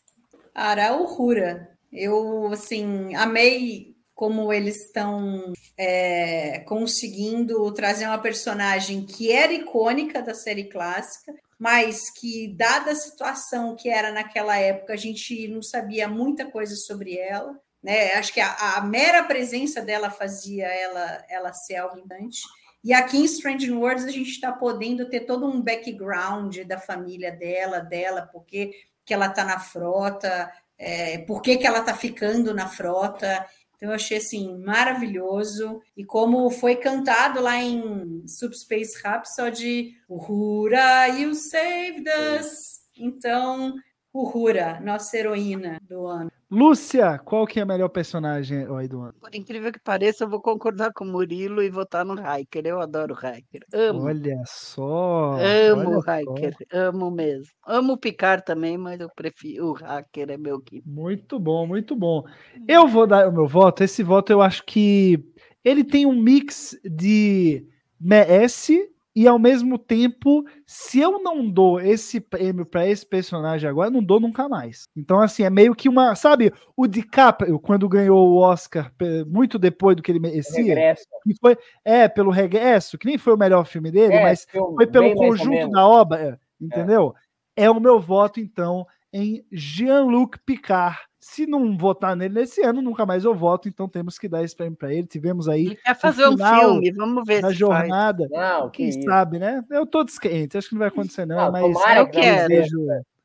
Araúhura. 0.55 1.69
Eu, 1.93 2.47
assim, 2.47 3.13
amei 3.13 3.95
como 4.15 4.51
eles 4.51 4.88
estão 4.88 5.53
é, 5.78 6.63
conseguindo 6.67 7.71
trazer 7.73 8.07
uma 8.07 8.17
personagem 8.17 9.05
que 9.05 9.32
era 9.32 9.53
icônica 9.53 10.19
da 10.19 10.34
série 10.34 10.63
clássica, 10.63 11.32
mas 11.59 12.09
que, 12.09 12.55
dada 12.58 12.89
a 12.89 12.95
situação 12.95 13.75
que 13.75 13.87
era 13.87 14.12
naquela 14.12 14.58
época, 14.58 14.93
a 14.93 14.97
gente 14.97 15.47
não 15.47 15.62
sabia 15.62 16.08
muita 16.08 16.49
coisa 16.49 16.75
sobre 16.75 17.16
ela. 17.20 17.55
Né? 17.88 18.16
Acho 18.16 18.34
que 18.34 18.42
a, 18.42 18.76
a 18.76 18.82
mera 18.82 19.24
presença 19.24 19.82
dela 19.82 20.12
fazia 20.12 20.68
ela, 20.68 21.26
ela 21.30 21.54
ser 21.54 21.78
importante. 21.78 22.42
E 22.84 22.93
aqui 22.93 23.16
em 23.16 23.24
Strange 23.24 23.66
New 23.68 23.80
Worlds 23.80 24.04
a 24.04 24.12
gente 24.12 24.30
está 24.30 24.51
podendo 24.51 25.08
ter 25.09 25.22
todo 25.22 25.47
um 25.47 25.62
background 25.62 26.58
da 26.66 26.78
família 26.78 27.32
dela, 27.32 27.80
dela, 27.80 28.30
porque 28.30 28.72
que 29.05 29.14
ela 29.14 29.28
está 29.28 29.46
na 29.46 29.58
frota, 29.58 30.51
é, 30.78 31.20
por 31.20 31.42
que, 31.42 31.55
que 31.55 31.66
ela 31.66 31.80
está 31.80 31.93
ficando 31.93 32.54
na 32.54 32.68
frota. 32.68 33.47
Então, 33.78 33.88
eu 33.88 33.96
achei 33.96 34.18
assim 34.18 34.58
maravilhoso. 34.58 35.82
E 35.96 36.04
como 36.04 36.50
foi 36.51 36.76
cantado 36.76 37.39
lá 37.39 37.55
em 37.55 38.28
Subspace 38.28 39.01
Rhapsody, 39.01 39.93
Uhura, 40.09 41.08
you 41.08 41.34
saved 41.34 42.05
us. 42.38 42.82
Então, 42.97 43.76
Uhura, 44.14 44.78
nossa 44.82 45.18
heroína 45.18 45.80
do 45.88 46.05
ano. 46.05 46.37
Lúcia, 46.49 47.19
qual 47.19 47.45
que 47.45 47.59
é 47.59 47.63
a 47.63 47.65
melhor 47.65 47.89
personagem 47.89 48.61
herói 48.61 48.87
do 48.87 49.01
ano? 49.01 49.13
Por 49.19 49.36
incrível 49.36 49.69
que 49.69 49.79
pareça, 49.79 50.24
eu 50.24 50.29
vou 50.29 50.41
concordar 50.41 50.93
com 50.93 51.03
o 51.03 51.07
Murilo 51.07 51.61
e 51.61 51.69
votar 51.69 52.05
no 52.05 52.13
Hiker. 52.13 52.65
Eu 52.65 52.79
adoro 52.79 53.13
o 53.13 53.17
Hiker. 53.17 53.65
Amo. 53.74 54.03
Olha 54.03 54.41
só. 54.45 55.33
Amo 55.33 55.89
olha 55.89 55.97
o 55.97 56.01
só. 56.01 56.19
Hiker. 56.19 56.55
Amo 56.71 57.11
mesmo. 57.11 57.51
Amo 57.67 57.93
o 57.93 57.97
Picard 57.97 58.45
também, 58.45 58.78
mas 58.78 58.99
eu 59.01 59.09
prefiro 59.13 59.71
o 59.71 59.74
Hacker, 59.74 60.32
é 60.32 60.37
meu 60.37 60.61
que. 60.61 60.82
Muito 60.86 61.37
bom, 61.37 61.67
muito 61.67 61.97
bom. 61.97 62.24
Eu 62.65 62.87
vou 62.87 63.05
dar 63.05 63.28
o 63.28 63.33
meu 63.33 63.47
voto. 63.47 63.83
Esse 63.83 64.01
voto 64.01 64.32
eu 64.32 64.41
acho 64.41 64.63
que 64.63 65.21
ele 65.65 65.83
tem 65.83 66.05
um 66.05 66.15
mix 66.15 66.79
de 66.86 67.67
merece 67.99 68.89
e 69.18 69.28
ao 69.28 69.39
mesmo 69.39 69.80
tempo, 69.80 70.46
se 70.64 71.00
eu 71.00 71.24
não 71.24 71.50
dou 71.50 71.82
esse 71.82 72.20
prêmio 72.20 72.64
para 72.64 72.88
esse 72.88 73.04
personagem 73.04 73.68
agora, 73.68 73.89
não 73.89 74.04
dou 74.04 74.20
nunca 74.20 74.48
mais. 74.48 74.88
Então, 74.96 75.20
assim, 75.20 75.42
é 75.42 75.50
meio 75.50 75.74
que 75.74 75.89
uma. 75.89 76.14
Sabe, 76.14 76.54
o 76.76 76.86
DiCaprio, 76.86 77.60
quando 77.60 77.89
ganhou 77.89 78.30
o 78.30 78.38
Oscar 78.38 78.94
muito 79.26 79.58
depois 79.58 79.96
do 79.96 80.04
que 80.04 80.12
ele 80.12 80.20
merecia, 80.20 80.64
Regresso. 80.64 81.04
que 81.24 81.34
foi, 81.42 81.58
é, 81.84 82.08
pelo 82.08 82.30
regresso, 82.30 82.96
que 82.96 83.08
nem 83.08 83.18
foi 83.18 83.34
o 83.34 83.38
melhor 83.38 83.66
filme 83.66 83.89
dele, 83.89 84.14
É, 84.14 84.22
mas 84.22 84.46
foi 84.52 84.86
pelo 84.86 85.16
conjunto 85.16 85.72
da 85.72 85.88
obra, 85.88 86.39
entendeu? 86.62 87.16
É. 87.56 87.72
o 87.72 87.80
meu 87.80 88.00
voto, 88.00 88.39
então, 88.39 88.86
em 89.12 89.44
Jean-Luc 89.52 90.38
Picard. 90.46 90.96
Se 91.29 91.45
não 91.45 91.78
votar 91.78 92.16
nele 92.16 92.33
nesse 92.36 92.62
ano, 92.62 92.82
nunca 92.82 93.05
mais 93.05 93.25
eu 93.25 93.36
voto, 93.36 93.67
então 93.67 93.87
temos 93.87 94.17
que 94.17 94.29
dar 94.29 94.43
esse 94.43 94.55
prêmio 94.55 94.78
para 94.78 94.93
ele. 94.93 95.05
Tivemos 95.05 95.49
aí 95.49 95.66
Ele 95.66 95.75
quer 95.75 95.93
fazer 95.99 96.25
um 96.28 96.37
filme, 96.37 96.91
vamos 96.91 97.24
ver 97.28 97.41
na 97.41 97.49
se 97.51 97.58
faz. 97.58 97.58
jornada. 97.58 98.28
Não, 98.32 98.70
que 98.70 98.78
Quem 98.78 98.89
isso. 98.89 99.04
sabe, 99.04 99.37
né? 99.37 99.62
Eu 99.70 99.86
tô 99.86 100.04
descrente, 100.05 100.58
acho 100.58 100.70
que 100.70 100.75
não 100.75 100.79
vai 100.79 100.87
acontecer, 100.87 101.25
não, 101.25 101.36
Não, 101.36 101.51
mas 101.51 101.62
tomara 101.62 101.99
é 101.99 102.05
que 102.05 102.17
não. 102.17 102.47
desejo, 102.47 102.78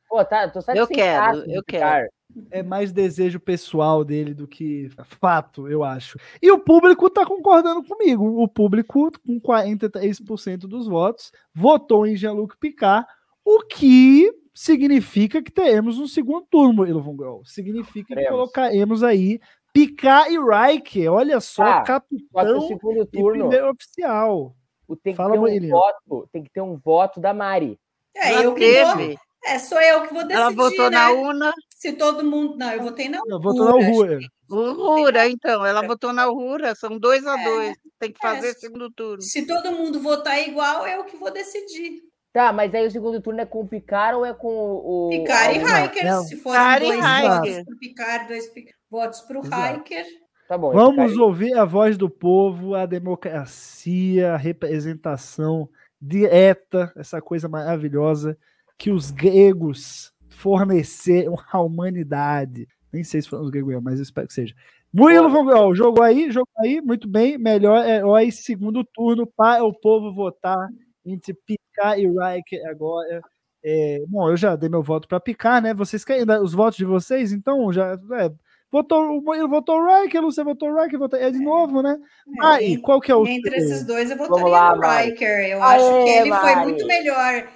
Pô, 0.09 0.25
tá, 0.25 0.49
tô 0.49 0.59
Eu 0.75 0.87
quero, 0.89 1.45
eu 1.51 1.63
cara. 1.65 2.09
é 2.51 2.63
mais 2.63 2.93
desejo 2.93 3.39
pessoal 3.39 4.05
dele 4.05 4.35
do 4.35 4.49
que 4.49 4.91
fato, 5.05 5.69
eu 5.69 5.85
acho. 5.85 6.19
E 6.43 6.51
o 6.51 6.59
público 6.59 7.09
tá 7.09 7.25
concordando 7.25 7.83
comigo. 7.85 8.43
O 8.43 8.49
público, 8.49 9.11
com 9.25 9.41
43% 9.41 10.59
dos 10.67 10.87
votos, 10.89 11.31
votou 11.55 12.07
em 12.07 12.17
Jean-Luc 12.17 12.57
Picard, 12.59 13.07
o 13.45 13.61
que 13.61 14.31
significa 14.55 15.43
que 15.43 15.51
teremos 15.51 15.99
um 15.99 16.07
segundo 16.07 16.47
turno, 16.51 16.87
Ilvon 16.87 17.17
Grol. 17.17 17.45
Significa 17.45 18.15
que 18.15 18.27
colocaremos 18.29 19.03
aí 19.03 19.41
Picard 19.73 20.33
e 20.35 20.39
Reich. 20.39 21.09
Olha 21.09 21.41
só, 21.41 21.63
Ah, 21.63 21.83
capitão 21.83 22.61
segundo 22.69 23.07
turno 23.07 23.31
primeiro 23.49 23.71
oficial. 23.71 24.55
o- 24.87 24.97
tem 24.97 25.13
que 25.15 25.17
Fala, 25.17 25.33
ter 25.35 25.61
um 25.63 25.69
voto, 25.71 26.29
tem 26.33 26.43
que 26.43 26.51
ter 26.51 26.61
um 26.61 26.77
voto 26.77 27.21
da 27.21 27.33
Mari. 27.33 27.79
É, 28.15 28.45
eu 28.45 28.55
que 28.55 28.83
vou. 28.85 28.97
teve. 28.97 29.17
É, 29.45 29.59
sou 29.59 29.81
eu 29.81 30.03
que 30.03 30.15
vou 30.15 30.23
decidir, 30.23 30.35
Ela 30.41 30.51
votou 30.51 30.85
né? 30.85 30.91
na 30.91 31.11
UNA, 31.13 31.53
Se 31.71 31.93
todo 31.95 32.23
mundo. 32.25 32.57
Não, 32.57 32.71
eu 32.73 32.83
votei 32.83 33.09
na 33.09 33.19
Eu 33.27 33.41
votou 33.41 33.65
na 33.65 33.87
Rua. 33.89 34.19
Urura, 34.49 35.29
então. 35.29 35.65
Ela 35.67 35.85
votou 35.85 36.13
na 36.13 36.29
Urura, 36.31 36.75
são 36.77 36.97
dois 36.99 37.27
a 37.27 37.41
É, 37.41 37.45
dois. 37.45 37.77
Tem 37.99 38.13
que 38.13 38.25
é, 38.25 38.31
fazer 38.31 38.53
se- 38.53 38.61
segundo 38.61 38.89
turno. 38.93 39.21
Se 39.23 39.45
todo 39.47 39.73
mundo 39.73 39.99
votar 40.01 40.39
igual, 40.47 40.87
eu 40.87 41.05
que 41.05 41.17
vou 41.17 41.33
decidir. 41.33 42.03
Tá, 42.33 42.51
mas 42.53 42.75
aí 42.75 42.87
o 42.87 42.91
segundo 42.91 43.21
turno 43.21 43.41
é 43.41 43.47
com 43.47 43.61
o 43.61 43.69
Picard 43.69 44.17
ou 44.17 44.25
é 44.25 44.33
com 44.33 44.49
o. 44.49 45.09
Picard 45.11 45.59
e 45.59 45.61
Hiker, 45.61 46.05
não. 46.07 46.23
se 46.23 46.35
e 46.35 46.41
dois 46.41 46.99
Hiker. 46.99 47.29
votos 47.29 47.65
para 47.65 47.77
Picard, 47.79 48.29
dois 48.29 48.51
votos 48.91 49.21
para 49.21 49.39
o. 49.39 49.43
Hiker. 49.45 50.07
Tá 50.49 50.57
bom. 50.57 50.73
Vamos 50.73 50.95
Picard- 51.13 51.21
ouvir 51.21 51.55
a 51.59 51.65
voz 51.67 51.99
do 51.99 52.09
povo, 52.09 52.75
a 52.75 52.87
democracia, 52.87 54.33
a 54.33 54.37
representação 54.39 55.69
direta, 56.01 56.91
essa 56.97 57.21
coisa 57.21 57.49
maravilhosa 57.49 58.37
que 58.79 58.91
os 58.91 59.11
gregos 59.11 60.11
forneceram 60.31 61.35
à 61.53 61.61
humanidade. 61.61 62.67
Nem 62.93 63.05
sei 63.05 63.21
se 63.23 63.29
foram 63.29 63.45
os 63.45 63.51
gregos, 63.51 63.79
mas 63.83 63.97
eu 63.99 64.03
espero 64.03 64.27
que 64.27 64.33
seja. 64.35 64.55
Murilo. 64.93 65.31
Vongol, 65.31 65.75
jogou 65.75 66.03
aí, 66.03 66.31
jogou 66.31 66.53
aí, 66.59 66.81
muito 66.81 67.07
bem. 67.09 67.39
Melhor 67.39 67.87
herói, 67.87 68.31
segundo 68.31 68.83
turno, 68.85 69.27
para 69.27 69.65
o 69.65 69.73
povo 69.73 70.13
votar 70.15 70.69
entre 71.05 71.35
Picard 71.35 72.01
e 72.01 72.07
Riker 72.07 72.67
agora. 72.69 73.21
É, 73.65 73.99
bom, 74.09 74.29
eu 74.29 74.37
já 74.37 74.57
dei 74.57 74.69
meu 74.69 74.83
voto 74.83 75.07
para 75.07 75.21
Picard, 75.21 75.67
né? 75.67 75.73
Vocês 75.75 76.05
querem 76.05 76.27
dar 76.27 76.43
os 76.43 76.53
votos 76.53 76.77
de 76.77 76.85
vocês? 76.85 77.33
Então, 77.33 77.73
já. 77.73 77.93
é, 77.93 78.31
votou, 78.71 79.19
o 79.19 79.23
Murilo 79.23 79.49
votou 79.49 79.85
Riker, 79.85 80.21
a 80.21 80.25
Lúcia 80.25 80.43
votou 80.43 80.75
Riker, 80.75 80.99
votou, 80.99 81.19
é 81.19 81.31
de 81.31 81.39
novo, 81.39 81.81
né? 81.81 81.97
Ah, 82.41 82.61
e 82.61 82.75
É, 82.75 82.79
qual 82.79 83.01
que 83.01 83.13
é 83.13 83.15
o. 83.15 83.27
Entre 83.27 83.57
esses 83.57 83.87
dois, 83.87 84.11
eu 84.11 84.17
votaria 84.17 84.51
lá, 84.51 84.75
no. 84.75 84.83
Riker. 84.83 85.49
Eu 85.49 85.63
Aê, 85.63 85.77
acho 85.77 86.05
que 86.05 86.11
ele 86.11 86.35
foi 86.35 86.57
muito 86.57 86.87
melhor 86.87 87.49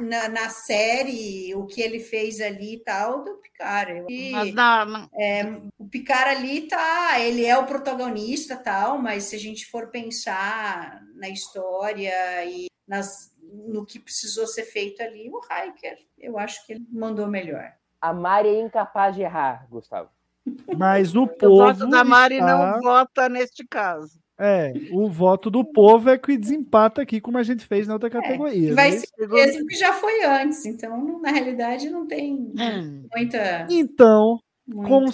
na, 0.00 0.28
na 0.28 0.48
série, 0.48 1.54
o 1.54 1.66
que 1.66 1.80
ele 1.80 2.00
fez 2.00 2.40
ali 2.40 2.74
e 2.74 2.82
tal, 2.82 3.22
do 3.24 3.34
Picard. 3.36 4.04
E, 4.08 4.52
na- 4.52 5.08
é, 5.14 5.44
o 5.78 5.88
Picard 5.88 6.30
ali 6.30 6.62
tá, 6.62 7.20
ele 7.20 7.44
é 7.44 7.56
o 7.58 7.66
protagonista 7.66 8.56
tal, 8.56 8.98
mas 8.98 9.24
se 9.24 9.36
a 9.36 9.38
gente 9.38 9.66
for 9.66 9.90
pensar 9.90 11.00
na 11.14 11.28
história 11.28 12.44
e 12.46 12.71
nas, 12.96 13.32
no 13.42 13.86
que 13.86 13.98
precisou 13.98 14.46
ser 14.46 14.64
feito 14.64 15.02
ali, 15.02 15.30
o 15.30 15.40
Riker, 15.40 15.98
eu 16.18 16.38
acho 16.38 16.64
que 16.66 16.74
ele 16.74 16.86
mandou 16.92 17.26
melhor. 17.26 17.72
A 18.00 18.12
Mari 18.12 18.48
é 18.48 18.60
incapaz 18.60 19.14
de 19.16 19.22
errar, 19.22 19.66
Gustavo. 19.70 20.10
Mas 20.76 21.14
o 21.14 21.22
o 21.24 21.28
povo. 21.28 21.56
voto 21.56 21.86
da 21.88 22.04
Mari 22.04 22.34
está- 22.34 22.58
não 22.74 22.80
vota 22.82 23.28
neste 23.30 23.66
caso. 23.66 24.20
É, 24.38 24.72
o 24.90 25.08
voto 25.08 25.48
do 25.50 25.64
povo 25.64 26.10
é 26.10 26.18
que 26.18 26.36
desempata 26.36 27.00
aqui, 27.00 27.20
como 27.20 27.38
a 27.38 27.42
gente 27.44 27.64
fez 27.64 27.86
na 27.86 27.94
outra 27.94 28.10
categoria. 28.10 28.70
E 28.70 28.72
vai 28.74 28.90
né? 28.90 28.96
ser 28.98 29.06
o 29.24 29.28
mesmo 29.32 29.66
que 29.66 29.76
já 29.76 29.92
foi 29.94 30.24
antes, 30.24 30.66
então 30.66 31.20
na 31.20 31.30
realidade 31.30 31.88
não 31.88 32.06
tem 32.06 32.34
Hum. 32.58 33.06
muita. 33.14 33.66
Então, 33.70 34.38
com 34.70 35.00
muita- 35.00 35.12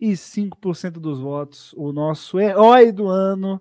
65% 0.00 0.98
dos 1.00 1.20
votos, 1.20 1.72
o 1.76 1.92
nosso 1.92 2.40
herói 2.40 2.90
do 2.92 3.06
ano, 3.08 3.56
o 3.56 3.60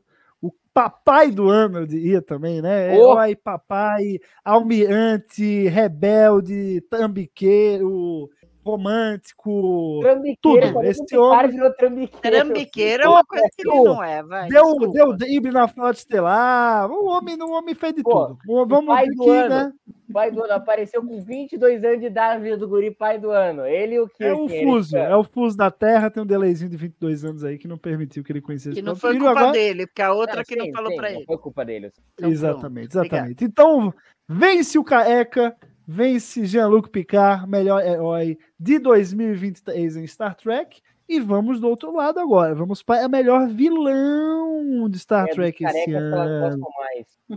papai 0.74 1.32
do 1.32 1.50
ano, 1.50 1.80
eu 1.80 1.86
diria 1.88 2.22
também, 2.22 2.62
né? 2.62 2.92
Oh! 2.98 3.14
Herói, 3.14 3.36
papai, 3.36 4.20
almirante, 4.44 5.68
rebelde, 5.68 6.82
tambiqueiro, 6.90 8.30
romântico. 8.66 10.00
Trambiqueiro, 10.02 10.68
Tudo. 10.74 10.84
Esse 10.84 11.06
que 11.06 11.18
homem- 11.18 11.50
virou 11.52 11.74
trambiqueiro. 11.74 12.22
Trambiqueiro 12.22 13.04
é 13.04 13.10
uma 13.10 13.24
coisa 13.24 13.46
que 13.56 13.68
ele 13.68 13.84
não 13.84 14.04
é, 14.04 14.24
vai. 14.24 14.48
Deu, 14.50 14.64
desculpa. 14.64 14.94
deu 14.94 15.14
drible 15.16 15.52
na 15.52 15.68
frota 15.68 15.98
estelar. 16.00 16.90
O 16.92 17.06
homem, 17.06 17.36
o 17.42 17.52
homem 17.52 17.76
fez 17.76 17.94
de 17.94 18.04
Pô, 18.04 18.28
tudo. 18.28 18.68
Vamos 18.68 18.88
pai 18.94 19.06
aqui, 19.06 19.16
do 19.16 19.30
ano. 19.32 19.50
né? 19.50 19.72
Pai 20.12 20.30
do 20.30 20.44
ano, 20.44 20.54
apareceu 20.54 21.02
com 21.02 21.22
22 21.22 21.84
anos 21.84 22.00
de 22.00 22.06
idade, 22.06 22.44
vida 22.44 22.58
do 22.58 22.68
guri, 22.68 22.92
pai 22.92 23.18
do 23.18 23.32
ano. 23.32 23.66
Ele 23.66 23.96
e 23.96 24.00
o 24.00 24.08
que? 24.08 24.24
É 24.24 24.34
o 24.34 24.48
fuso, 24.48 24.96
é 24.98 25.16
o 25.16 25.24
fuso 25.24 25.58
da 25.58 25.72
Terra, 25.72 26.10
tem 26.12 26.22
um 26.22 26.26
delayzinho 26.26 26.70
de 26.70 26.78
22 26.78 27.26
anos 27.26 27.44
aí 27.44 27.58
que 27.58 27.68
não 27.68 27.78
permitiu 27.78 28.24
que 28.24 28.32
ele 28.32 28.42
conhecesse 28.42 28.76
Que 28.76 28.82
o 28.82 28.86
não 28.86 28.92
próprio 28.94 29.02
foi 29.02 29.14
filho, 29.14 29.26
culpa 29.26 29.40
agora- 29.40 29.54
dele, 29.54 29.88
porque 29.88 30.02
a 30.02 30.14
outra 30.14 30.44
que 30.44 30.56
não 30.56 30.72
falou 30.72 30.96
pra 30.96 31.10
Não 31.10 31.16
ele. 31.18 31.26
foi 31.26 31.38
culpa 31.38 31.66
dele. 31.66 31.92
Então, 32.14 32.30
exatamente, 32.30 32.90
pronto. 32.90 33.06
exatamente. 33.06 33.44
Então, 33.44 33.94
vence 34.30 34.78
o 34.78 34.84
Caeca, 34.84 35.56
vence 35.88 36.46
Jean-Luc 36.46 36.90
Picard, 36.90 37.50
melhor 37.50 37.84
herói 37.86 38.38
de 38.60 38.80
2023 38.80 39.98
em 39.98 40.08
Star 40.08 40.36
Trek. 40.36 40.82
E 41.08 41.20
vamos 41.20 41.60
do 41.60 41.68
outro 41.68 41.94
lado 41.96 42.20
agora. 42.20 42.56
Vamos 42.56 42.82
para 42.82 43.06
a 43.06 43.10
melhor 43.10 43.48
vilão 43.48 44.90
de 44.90 44.98
Star 44.98 45.28
É, 45.28 45.32
Trek 45.32 45.64
esse 45.64 45.94
ano. 45.94 46.66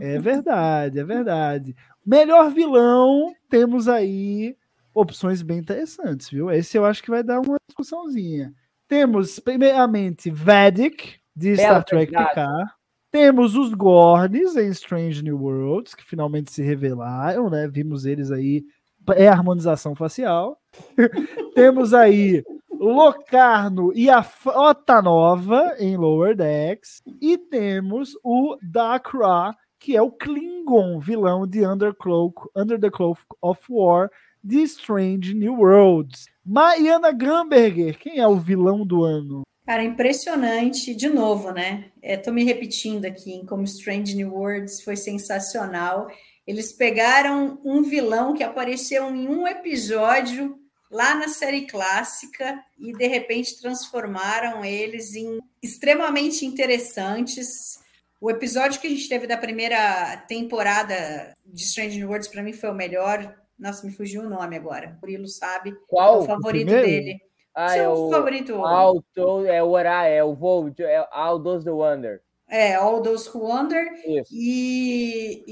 É 0.00 0.18
verdade, 0.18 1.00
é 1.00 1.04
verdade. 1.04 1.76
Melhor 2.04 2.50
vilão, 2.52 3.34
temos 3.50 3.88
aí 3.88 4.56
opções 4.94 5.42
bem 5.42 5.58
interessantes, 5.58 6.30
viu? 6.30 6.50
Esse 6.50 6.78
eu 6.78 6.84
acho 6.84 7.02
que 7.02 7.10
vai 7.10 7.22
dar 7.22 7.40
uma 7.40 7.58
discussãozinha. 7.68 8.54
Temos, 8.88 9.38
primeiramente, 9.40 10.30
Vedic, 10.30 11.18
de 11.34 11.56
Bela 11.56 11.80
Star 11.80 11.84
Trek 11.84 12.12
candidato. 12.12 12.28
Picard. 12.34 12.75
Temos 13.16 13.56
os 13.56 13.72
Gorns 13.72 14.56
em 14.56 14.68
Strange 14.68 15.24
New 15.24 15.42
Worlds, 15.42 15.94
que 15.94 16.04
finalmente 16.04 16.52
se 16.52 16.62
revelaram, 16.62 17.48
né? 17.48 17.66
Vimos 17.66 18.04
eles 18.04 18.30
aí, 18.30 18.62
pré-harmonização 19.06 19.94
facial. 19.94 20.60
Temos 21.54 21.94
aí 21.94 22.44
Locarno 22.70 23.90
e 23.94 24.10
a 24.10 24.22
Frota 24.22 25.00
Nova 25.00 25.76
em 25.78 25.96
Lower 25.96 26.36
Decks. 26.36 27.02
E 27.18 27.38
temos 27.38 28.12
o 28.22 28.58
Dakra, 28.62 29.56
que 29.80 29.96
é 29.96 30.02
o 30.02 30.12
Klingon, 30.12 31.00
vilão 31.00 31.46
de 31.46 31.66
Undercloak, 31.66 32.34
Under 32.54 32.78
the 32.78 32.90
Cloak 32.90 33.22
of 33.40 33.62
War, 33.70 34.10
de 34.44 34.60
Strange 34.64 35.32
New 35.32 35.54
Worlds. 35.54 36.26
Mariana 36.44 37.12
Gramberger, 37.12 37.98
quem 37.98 38.18
é 38.18 38.28
o 38.28 38.36
vilão 38.36 38.86
do 38.86 39.04
ano? 39.04 39.46
Cara, 39.66 39.82
impressionante, 39.82 40.94
de 40.94 41.08
novo, 41.08 41.50
né? 41.50 41.90
Estou 42.00 42.32
me 42.32 42.44
repetindo 42.44 43.04
aqui 43.04 43.32
em 43.32 43.44
como 43.44 43.64
Strange 43.64 44.14
New 44.14 44.32
Worlds 44.32 44.80
foi 44.80 44.96
sensacional. 44.96 46.08
Eles 46.46 46.72
pegaram 46.72 47.60
um 47.64 47.82
vilão 47.82 48.32
que 48.32 48.44
apareceu 48.44 49.12
em 49.12 49.26
um 49.28 49.44
episódio 49.44 50.56
lá 50.88 51.16
na 51.16 51.26
série 51.26 51.66
clássica 51.66 52.62
e 52.78 52.92
de 52.92 53.08
repente 53.08 53.60
transformaram 53.60 54.64
eles 54.64 55.16
em 55.16 55.40
extremamente 55.60 56.46
interessantes. 56.46 57.80
O 58.20 58.30
episódio 58.30 58.80
que 58.80 58.86
a 58.86 58.90
gente 58.90 59.08
teve 59.08 59.26
da 59.26 59.36
primeira 59.36 60.16
temporada 60.28 61.34
de 61.44 61.62
Strange 61.62 61.98
New 61.98 62.06
Worlds 62.06 62.28
para 62.28 62.42
mim 62.44 62.52
foi 62.52 62.70
o 62.70 62.74
melhor. 62.74 63.36
Nossa, 63.58 63.84
me 63.84 63.92
fugiu 63.92 64.22
o 64.22 64.28
nome 64.28 64.54
agora. 64.54 64.96
O 64.96 65.00
Murilo 65.00 65.26
sabe. 65.26 65.70
É 65.70 65.74
Qual? 65.88 66.20
o 66.20 66.24
favorito 66.24 66.66
primeiro? 66.68 66.86
dele. 66.86 67.25
Ah, 67.56 67.70
Seu 67.70 67.82
é 67.82 67.88
o 67.88 68.10
favorito. 68.10 68.54
Alto, 68.62 69.46
é 69.46 69.62
o 69.62 69.70
Orá, 69.70 70.06
é 70.06 70.22
o 70.22 70.34
Voo, 70.34 70.70
é 70.78 71.08
All 71.10 71.42
Those 71.42 71.64
the 71.64 71.70
Wonder. 71.70 72.20
É, 72.46 72.74
All 72.74 73.00
Those 73.00 73.30
Who 73.30 73.44
Wonder. 73.44 73.82
Isso. 74.06 74.30
E, 74.30 75.44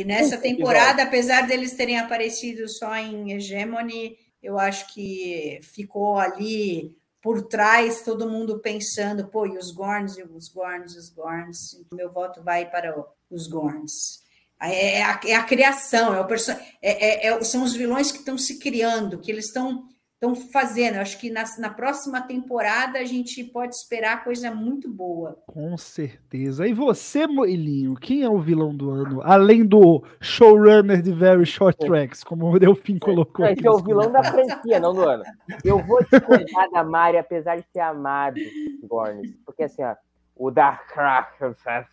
e 0.00 0.04
nessa 0.04 0.36
Puta, 0.36 0.48
temporada, 0.48 1.02
apesar 1.02 1.46
deles 1.46 1.74
terem 1.74 1.98
aparecido 1.98 2.66
só 2.66 2.96
em 2.96 3.32
Hegemony, 3.32 4.16
eu 4.42 4.58
acho 4.58 4.92
que 4.94 5.60
ficou 5.62 6.16
ali 6.16 6.96
por 7.22 7.46
trás, 7.46 8.02
todo 8.02 8.28
mundo 8.28 8.60
pensando, 8.60 9.28
pô, 9.28 9.46
e 9.46 9.58
os 9.58 9.70
Gorns, 9.70 10.16
e 10.16 10.22
os 10.22 10.48
Gorns, 10.48 10.96
os 10.96 11.10
Gorns. 11.10 11.84
Meu 11.92 12.10
voto 12.10 12.42
vai 12.42 12.68
para 12.70 12.94
os 13.30 13.46
Gorns. 13.46 14.22
É, 14.58 14.96
é 14.96 15.02
a, 15.02 15.20
é 15.26 15.34
a 15.34 15.44
criação, 15.44 16.14
é 16.14 16.20
o 16.20 16.26
perso 16.26 16.50
é, 16.50 16.58
é, 16.82 17.26
é 17.26 17.44
são 17.44 17.62
os 17.62 17.74
vilões 17.74 18.10
que 18.10 18.18
estão 18.18 18.38
se 18.38 18.58
criando, 18.58 19.18
que 19.18 19.30
eles 19.30 19.46
estão 19.46 19.84
estão 20.20 20.36
fazendo. 20.36 20.96
Eu 20.96 21.00
acho 21.00 21.18
que 21.18 21.30
na, 21.30 21.44
na, 21.58 21.70
próxima 21.70 22.20
temporada 22.20 22.98
a 22.98 23.04
gente 23.04 23.42
pode 23.42 23.74
esperar 23.74 24.22
coisa 24.22 24.54
muito 24.54 24.88
boa. 24.88 25.38
Com 25.46 25.76
certeza. 25.78 26.68
E 26.68 26.74
você, 26.74 27.26
Moilinho, 27.26 27.94
quem 27.94 28.22
é 28.22 28.28
o 28.28 28.38
vilão 28.38 28.76
do 28.76 28.90
ano? 28.90 29.22
Além 29.24 29.64
do 29.64 30.04
showrunner 30.20 31.00
de 31.00 31.10
Very 31.10 31.46
Short 31.46 31.78
Tracks, 31.78 32.22
como 32.22 32.52
o 32.52 32.58
Delfim 32.58 32.98
colocou. 32.98 33.46
Esse 33.46 33.66
é 33.66 33.70
o 33.70 33.78
vilão 33.78 34.12
da 34.12 34.22
franquia, 34.22 34.78
não 34.78 34.94
do 34.94 35.08
ano. 35.08 35.24
Eu 35.64 35.78
vou 35.78 36.04
discordar 36.04 36.70
da 36.70 36.84
Mari, 36.84 37.16
apesar 37.16 37.56
de 37.56 37.64
ter 37.72 37.80
amado 37.80 38.38
Gorns. 38.84 39.30
Porque 39.46 39.62
assim, 39.62 39.82
ó, 39.82 39.96
o 40.36 40.50
Dark 40.50 40.90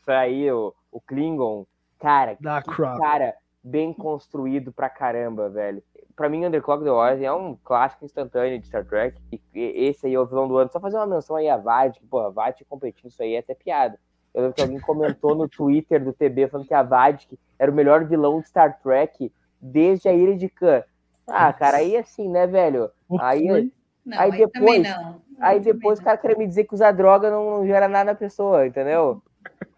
aí, 0.07 0.51
o, 0.51 0.73
o 0.91 0.99
Klingon, 0.99 1.65
cara, 1.97 2.37
Dark 2.41 2.67
cara 2.75 3.33
bem 3.63 3.93
construído 3.93 4.71
pra 4.71 4.89
caramba, 4.89 5.49
velho 5.49 5.81
para 6.17 6.29
mim, 6.29 6.43
Underclock 6.43 6.83
The 6.83 6.89
Wars 6.89 7.21
é 7.21 7.31
um 7.31 7.55
clássico 7.63 8.03
instantâneo 8.03 8.59
de 8.59 8.65
Star 8.65 8.83
Trek. 8.83 9.21
E 9.31 9.39
esse 9.53 10.07
aí 10.07 10.15
é 10.15 10.19
o 10.19 10.25
vilão 10.25 10.47
do 10.47 10.57
ano. 10.57 10.69
Só 10.71 10.79
fazer 10.79 10.97
uma 10.97 11.05
menção 11.05 11.35
aí 11.35 11.47
a 11.47 11.57
Vade, 11.57 11.99
que, 11.99 12.07
pô, 12.07 12.19
a 12.19 12.29
Vade 12.29 12.65
competindo 12.65 13.11
isso 13.11 13.21
aí 13.21 13.35
é 13.35 13.39
até 13.39 13.53
piada. 13.53 13.99
Eu 14.33 14.41
lembro 14.41 14.55
que 14.55 14.61
alguém 14.63 14.79
comentou 14.79 15.35
no 15.35 15.47
Twitter 15.47 16.03
do 16.03 16.11
TB 16.11 16.47
falando 16.47 16.67
que 16.67 16.73
a 16.73 16.81
Vade 16.81 17.29
era 17.59 17.71
o 17.71 17.73
melhor 17.73 18.03
vilão 18.03 18.41
de 18.41 18.47
Star 18.47 18.79
Trek 18.81 19.31
desde 19.61 20.09
a 20.09 20.13
Ilha 20.13 20.35
de 20.35 20.49
Khan. 20.49 20.83
Ah, 21.27 21.53
cara, 21.53 21.77
aí 21.77 21.95
assim, 21.95 22.27
né, 22.27 22.47
velho? 22.47 22.89
Aí, 23.19 23.71
não, 24.03 24.19
aí, 24.19 24.31
depois, 24.31 24.83
não. 24.83 25.21
aí 25.39 25.59
depois 25.59 25.99
o 25.99 26.03
cara 26.03 26.17
queria 26.17 26.37
me 26.37 26.47
dizer 26.47 26.63
que 26.63 26.73
usar 26.73 26.93
droga 26.93 27.29
não, 27.29 27.59
não 27.59 27.67
gera 27.67 27.87
nada 27.87 28.11
na 28.11 28.15
pessoa, 28.15 28.65
entendeu? 28.65 29.21